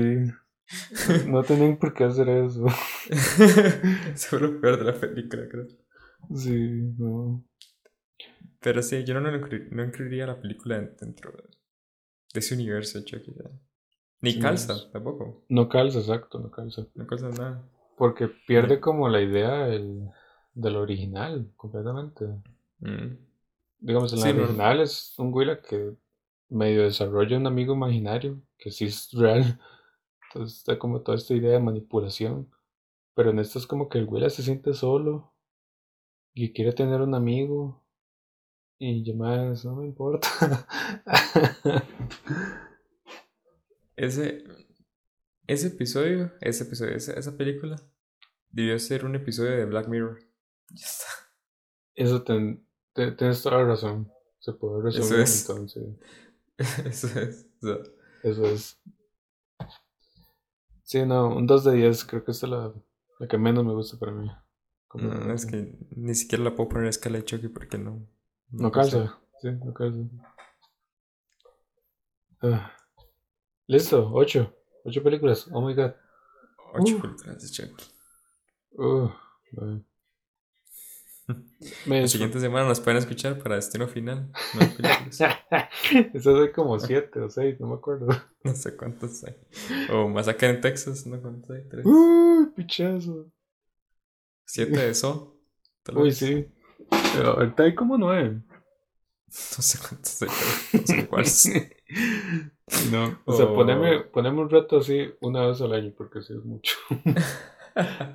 No 1.27 1.43
tenían 1.43 1.77
por 1.77 1.93
qué 1.93 2.03
hacer 2.03 2.29
eso. 2.29 2.65
Eso 3.09 4.27
fue 4.29 4.39
lo 4.39 4.61
peor 4.61 4.77
de 4.77 4.83
la 4.91 4.99
película, 4.99 5.47
creo. 5.49 5.67
Sí, 6.35 6.93
no. 6.97 7.43
Pero 8.59 8.81
sí, 8.83 9.03
yo 9.05 9.13
no, 9.13 9.21
no, 9.21 9.35
incluir- 9.35 9.69
no 9.71 9.83
incluiría 9.83 10.27
la 10.27 10.39
película 10.39 10.77
en- 10.77 10.95
dentro 10.99 11.31
de 11.31 12.39
ese 12.39 12.53
universo 12.55 12.99
Chucky. 13.03 13.33
Ni 14.21 14.33
Sí, 14.33 14.39
calza, 14.39 14.91
tampoco. 14.91 15.45
No 15.49 15.69
calza, 15.69 15.99
exacto, 15.99 16.39
no 16.39 16.51
calza. 16.51 16.85
No 16.93 17.07
calza 17.07 17.29
nada. 17.29 17.63
Porque 17.97 18.27
pierde 18.27 18.79
como 18.79 19.07
la 19.09 19.21
idea 19.21 19.65
del, 19.65 20.09
del 20.53 20.75
original, 20.75 21.51
completamente. 21.55 22.25
Mm. 22.79 23.15
Digamos, 23.79 24.13
en 24.13 24.19
la 24.19 24.25
Sí, 24.25 24.31
original 24.37 24.81
es 24.81 25.13
un 25.17 25.33
Willa 25.33 25.61
que 25.61 25.95
medio 26.49 26.83
desarrolla 26.83 27.37
un 27.37 27.47
amigo 27.47 27.73
imaginario, 27.73 28.41
que 28.57 28.71
sí 28.71 28.85
es 28.85 29.11
real. 29.13 29.59
Entonces 30.27 30.59
está 30.59 30.77
como 30.79 31.01
toda 31.01 31.17
esta 31.17 31.33
idea 31.33 31.51
de 31.53 31.59
manipulación. 31.59 32.49
Pero 33.15 33.31
en 33.31 33.39
esto 33.39 33.59
es 33.59 33.67
como 33.67 33.89
que 33.89 33.97
el 33.97 34.05
Willa 34.07 34.29
se 34.29 34.43
siente 34.43 34.73
solo 34.73 35.33
y 36.33 36.53
quiere 36.53 36.71
tener 36.73 37.01
un 37.01 37.15
amigo. 37.15 37.83
Y 38.77 39.03
yo 39.03 39.13
más, 39.15 39.65
no 39.65 39.75
me 39.77 39.85
importa. 39.85 40.27
Ese, 43.95 44.45
ese 45.45 45.67
episodio, 45.67 46.31
ese 46.39 46.63
episodio, 46.63 46.95
esa, 46.95 47.13
esa 47.13 47.35
película, 47.35 47.75
debió 48.49 48.79
ser 48.79 49.03
un 49.03 49.15
episodio 49.15 49.51
de 49.51 49.65
Black 49.65 49.89
Mirror. 49.89 50.19
Ya 50.71 50.85
está. 50.85 51.05
Eso 51.95 52.23
ten- 52.23 52.65
tienes 52.93 53.43
toda 53.43 53.57
la 53.57 53.65
razón. 53.65 54.09
Se 54.39 54.53
puede 54.53 54.83
resumir 54.83 55.19
Eso 55.19 55.21
es. 55.21 55.49
entonces. 55.49 55.83
Eso 56.85 57.07
es. 57.19 57.47
o 57.61 57.67
sea, 57.67 57.77
Eso 58.23 58.45
es. 58.45 58.81
Sí, 60.83 61.05
no, 61.05 61.35
un 61.35 61.45
2 61.45 61.63
de 61.65 61.73
10, 61.73 62.05
creo 62.05 62.23
que 62.23 62.31
esta 62.31 62.47
es 62.47 62.51
la, 62.51 62.73
la 63.19 63.27
que 63.27 63.37
menos 63.37 63.63
me 63.63 63.73
gusta 63.73 63.97
para 63.97 64.11
mí. 64.11 64.29
no, 64.95 65.33
es 65.33 65.45
que 65.45 65.77
ni 65.95 66.15
siquiera 66.15 66.43
la 66.43 66.55
puedo 66.55 66.69
poner 66.69 66.87
a 66.87 66.89
escala 66.89 67.17
de 67.19 67.25
Chucky 67.25 67.47
porque 67.47 67.77
no. 67.77 68.07
No 68.49 68.71
calza. 68.71 68.97
calza, 68.97 69.19
sí, 69.41 69.51
no 69.63 69.73
calza. 69.73 69.99
Ah. 72.41 72.71
Listo, 73.67 74.09
8. 74.11 74.55
8 74.85 75.03
películas, 75.03 75.47
oh 75.51 75.61
my 75.61 75.75
god. 75.75 75.91
Ocho 76.73 76.97
Uh. 76.97 77.01
películas 77.01 77.41
de 77.41 77.49
Chucky. 77.49 77.85
Uh, 78.71 79.09
ay. 79.61 79.85
Me 81.85 82.01
La 82.01 82.07
siguiente 82.07 82.39
semana 82.39 82.67
nos 82.67 82.79
pueden 82.79 82.97
escuchar 82.99 83.37
para 83.39 83.55
Destino 83.55 83.87
Final. 83.87 84.31
No. 84.53 84.61
Esas 86.13 86.35
hay 86.39 86.51
como 86.51 86.79
7 86.79 87.19
o 87.21 87.29
6, 87.29 87.59
no 87.59 87.67
me 87.67 87.75
acuerdo. 87.75 88.07
no 88.43 88.53
sé 88.55 88.75
cuántos 88.75 89.23
hay. 89.23 89.35
O 89.91 90.07
Masacre 90.09 90.49
en 90.49 90.61
Texas, 90.61 91.05
no 91.05 91.21
cuántos 91.21 91.49
hay. 91.51 91.67
Tres. 91.69 91.85
Uy, 91.85 92.47
pichazo. 92.55 93.31
Siete 94.45 94.79
de 94.79 94.93
So. 94.95 95.37
tal 95.83 95.97
Uy, 95.97 96.09
vez. 96.09 96.17
sí. 96.17 96.47
Pero 97.15 97.31
ahorita 97.37 97.63
hay 97.63 97.75
como 97.75 97.97
9. 97.97 98.41
No 99.27 99.63
sé 99.63 99.77
cuántos 99.79 100.21
hay, 100.23 100.29
pero 100.71 100.81
no 100.81 100.87
sé 100.87 101.07
cuáles. 101.07 101.49
No, 102.91 103.19
o 103.25 103.33
sea, 103.33 103.45
Oh. 103.45 103.53
poneme, 103.55 104.01
poneme 104.05 104.41
un 104.41 104.49
reto 104.49 104.77
así 104.77 105.07
una 105.21 105.47
vez 105.47 105.61
al 105.61 105.73
año, 105.73 105.93
porque 105.97 106.21
sí 106.21 106.33
es 106.33 106.43
mucho. 106.43 106.75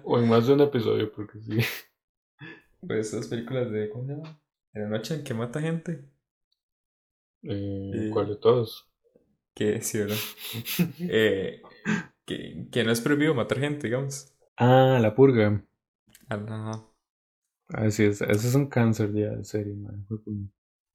o 0.04 0.18
en 0.18 0.28
más 0.28 0.46
de 0.46 0.54
un 0.54 0.60
episodio, 0.62 1.10
porque 1.12 1.40
sí. 1.40 1.58
Pues 2.86 3.08
esas 3.12 3.28
películas 3.28 3.70
de. 3.70 3.90
¿Cómo 3.90 4.06
se 4.06 4.14
llama? 4.14 4.40
En 4.72 4.82
la 4.84 4.88
noche 4.88 5.14
en 5.16 5.24
que 5.24 5.34
mata 5.34 5.60
gente. 5.60 6.08
Eh, 7.42 8.06
Eh. 8.06 8.08
¿Cuál 8.10 8.28
de 8.28 8.36
todos? 8.36 8.90
Que 9.54 9.80
sí, 9.82 9.98
¿verdad? 9.98 10.16
Eh, 11.08 11.62
que, 12.26 12.68
que 12.72 12.84
no 12.84 12.92
es 12.92 13.00
prohibido 13.00 13.34
matar 13.34 13.60
gente, 13.60 13.88
digamos. 13.88 14.32
Ah, 14.56 14.98
la 15.00 15.14
purga. 15.14 15.62
Ajá. 16.28 16.72
Así 17.68 18.04
es, 18.04 18.20
ese 18.22 18.48
es 18.48 18.54
un 18.54 18.66
cáncer 18.68 19.12
ya 19.12 19.30
de 19.36 19.44
serie, 19.44 19.74
man. 19.74 20.06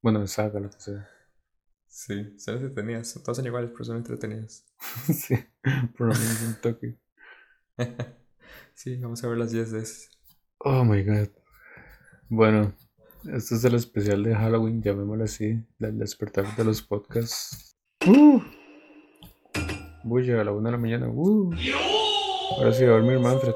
Bueno, 0.02 0.22
de 0.22 0.28
saga, 0.28 0.60
lo 0.60 0.70
que 0.70 0.80
sea. 0.80 1.08
Sí, 1.90 2.40
son 2.40 2.56
entretenidas. 2.56 3.14
Todas 3.22 3.36
son 3.38 3.46
iguales, 3.48 3.72
pero 3.72 3.84
son 3.84 3.98
entretenidas. 3.98 4.66
sí, 5.14 5.36
por 5.98 6.08
lo 6.08 6.16
menos 6.16 6.42
un 6.42 6.56
toque. 6.62 6.98
sí, 8.74 8.98
vamos 8.98 9.24
a 9.24 9.28
ver 9.28 9.38
las 9.38 9.52
10 9.52 9.72
de 9.72 9.80
esas. 9.82 10.10
Oh 10.64 10.84
my 10.86 11.02
god. 11.04 11.30
Bueno, 12.32 12.74
este 13.24 13.56
es 13.56 13.66
el 13.66 13.74
especial 13.74 14.22
de 14.22 14.36
Halloween, 14.36 14.84
llamémoslo 14.84 15.24
así, 15.24 15.66
del 15.80 15.98
despertar 15.98 16.56
de 16.56 16.64
los 16.64 16.84
podcasts. 16.84 17.76
Uh. 18.06 18.40
Bulla 20.04 20.40
a 20.40 20.44
la 20.44 20.52
una 20.52 20.70
de 20.70 20.74
la 20.74 20.78
mañana. 20.78 21.10
Uh. 21.10 21.52
Ahora 22.56 22.72
sí, 22.72 22.84
a 22.84 22.90
dormir, 22.90 23.18
Manfred. 23.18 23.56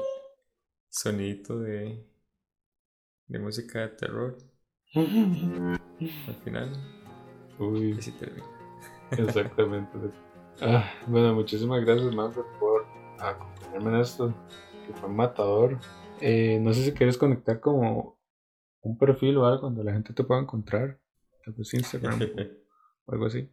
Sonidito 0.90 1.60
de. 1.60 2.04
de 3.28 3.38
música 3.38 3.82
de 3.82 3.88
terror. 3.90 4.38
Al 4.96 6.34
final. 6.42 6.72
Uy, 7.60 7.94
Y 7.96 8.02
sí 8.02 8.10
termina. 8.10 8.46
exactamente. 9.12 9.92
Ah, 10.60 10.90
bueno, 11.06 11.32
muchísimas 11.32 11.84
gracias, 11.84 12.12
Manfred, 12.12 12.44
por 12.58 12.84
acompañarme 13.20 13.90
en 13.90 14.00
esto, 14.00 14.34
que 14.84 14.92
fue 14.94 15.08
matador. 15.08 15.78
Eh, 16.20 16.58
no 16.60 16.74
sé 16.74 16.84
si 16.84 16.92
quieres 16.92 17.16
conectar 17.16 17.60
como 17.60 18.18
un 18.84 18.98
perfil 18.98 19.38
o 19.38 19.46
algo 19.46 19.62
donde 19.62 19.82
la 19.82 19.92
gente 19.92 20.12
te 20.12 20.24
pueda 20.24 20.40
encontrar. 20.40 20.98
Tal 21.44 21.54
vez 21.54 21.74
Instagram 21.74 22.20
o 23.06 23.12
algo 23.12 23.26
así. 23.26 23.50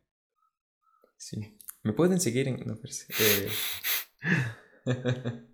Sí. 1.17 1.57
Me 1.83 1.93
pueden 1.93 2.19
seguir 2.19 2.47
en. 2.47 2.59
No, 2.65 2.75
pero 2.75 2.93
sí, 2.93 3.05
eh, 3.19 3.49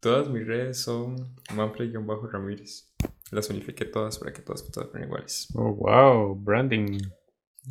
todas 0.00 0.28
mis 0.28 0.46
redes 0.46 0.78
son 0.78 1.34
Manfred-Ramírez. 1.54 2.92
Las 3.30 3.50
unifiqué 3.50 3.84
todas 3.84 4.18
para 4.18 4.32
que 4.32 4.42
todas, 4.42 4.68
todas 4.70 4.90
fueran 4.90 5.08
iguales. 5.08 5.48
Oh, 5.54 5.74
wow, 5.74 6.34
branding. 6.34 6.98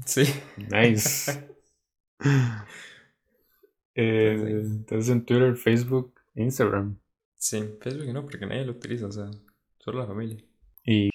Sí. 0.06 0.24
Nice. 0.58 1.48
Eh, 4.02 4.62
entonces 4.64 5.10
en 5.10 5.26
Twitter, 5.26 5.58
Facebook, 5.58 6.14
Instagram. 6.34 6.98
Sí, 7.36 7.78
Facebook 7.82 8.14
no, 8.14 8.22
porque 8.24 8.46
nadie 8.46 8.64
lo 8.64 8.72
utiliza, 8.72 9.08
o 9.08 9.12
sea, 9.12 9.30
solo 9.78 10.00
la 10.00 10.08
familia. 10.08 10.42
Y. 10.92 11.12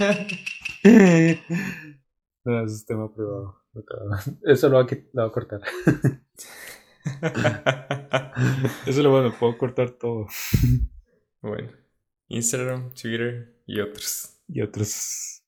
no, 2.44 2.64
eso 2.64 2.74
es 2.74 2.84
tema 2.84 3.14
privado. 3.14 3.62
Eso 4.42 4.68
lo 4.68 4.78
va 4.78 4.82
a, 5.24 5.30
cortar. 5.30 5.60
Eso 8.84 8.98
es 8.98 8.98
lo 8.98 9.12
bueno, 9.12 9.32
puedo 9.38 9.56
cortar 9.56 9.92
todo. 9.92 10.26
bueno, 11.40 11.70
Instagram, 12.26 12.92
Twitter 12.94 13.54
y 13.64 13.78
otros. 13.78 14.40
Y 14.48 14.60
otros. 14.60 15.44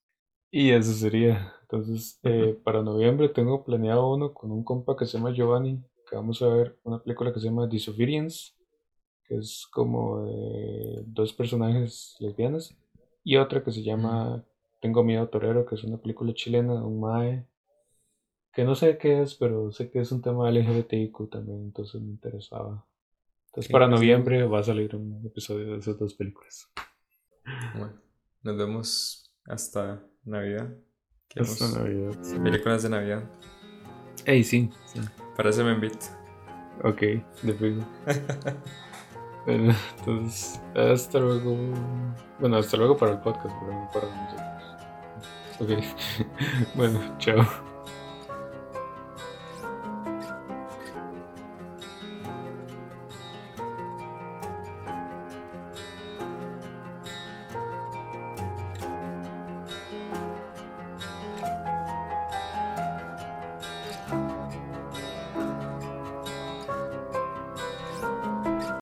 Y 0.53 0.71
eso 0.71 0.93
sería. 0.93 1.53
Entonces, 1.63 2.21
eh, 2.23 2.57
para 2.63 2.85
noviembre 2.85 3.29
tengo 3.29 3.65
planeado 3.65 4.15
uno 4.15 4.33
con 4.33 4.53
un 4.53 4.63
compa 4.63 4.97
que 4.97 5.05
se 5.05 5.19
llama 5.19 5.33
Giovanni, 5.33 5.83
que 6.09 6.15
vamos 6.15 6.41
a 6.43 6.49
ver 6.49 6.79
una 6.85 7.03
película 7.03 7.35
que 7.35 7.41
se 7.41 7.47
llama 7.47 7.67
Disobedience, 7.67 8.53
que 9.27 9.37
es 9.37 9.67
como 9.71 10.27
dos 11.07 11.33
personajes 11.33 12.17
lesbianas, 12.21 12.77
y 13.23 13.37
otra 13.37 13.65
que 13.65 13.73
se 13.73 13.83
llama 13.83 14.45
Tengo 14.81 15.03
miedo 15.03 15.29
torero, 15.29 15.65
que 15.65 15.75
es 15.77 15.85
una 15.85 15.97
película 15.97 16.35
chilena 16.35 16.75
un 16.75 17.01
mae, 17.01 17.47
que 18.53 18.65
no 18.65 18.75
sé 18.75 18.99
qué 18.99 19.23
es, 19.23 19.35
pero 19.35 19.73
sé 19.73 19.91
que 19.91 20.01
es 20.01 20.13
un 20.13 20.23
tema 20.23 20.51
LGBTIQ 20.51 21.31
también, 21.31 21.63
entonces 21.63 22.01
me 22.01 22.11
interesaba. 22.11 22.87
Entonces, 23.47 23.71
para 23.71 23.89
pues, 23.89 24.01
noviembre 24.01 24.45
va 24.47 24.61
a 24.61 24.63
salir 24.63 24.95
un 24.95 25.25
episodio 25.25 25.73
de 25.73 25.79
esas 25.79 25.99
dos 25.99 26.15
películas. 26.15 26.71
Bueno, 27.77 27.95
nos 28.43 28.57
vemos 28.57 29.33
hasta 29.47 30.05
Navidad. 30.25 30.73
Hasta 31.37 31.69
Navidad. 31.79 32.17
Películas 32.43 32.83
de 32.83 32.89
Navidad. 32.91 33.31
Ey, 34.25 34.45
sí, 34.45 34.71
sí. 34.87 35.01
Para 35.37 35.51
eso 35.51 35.65
me 35.65 35.73
invito. 35.73 36.07
Ok, 36.83 37.01
de 37.43 37.55
fijo. 37.55 37.85
Bueno, 39.47 39.75
entonces, 39.99 40.61
hasta 40.75 41.19
luego. 41.19 41.57
Bueno, 42.41 42.57
hasta 42.57 42.77
luego 42.77 42.97
para 42.97 43.13
el 43.13 43.19
podcast, 43.19 43.55
pero 43.61 43.73
no 43.73 43.91
para 43.93 44.07
nosotros. 44.17 44.45
Ok, 45.61 46.75
bueno, 46.75 47.01
chao. 47.19 47.74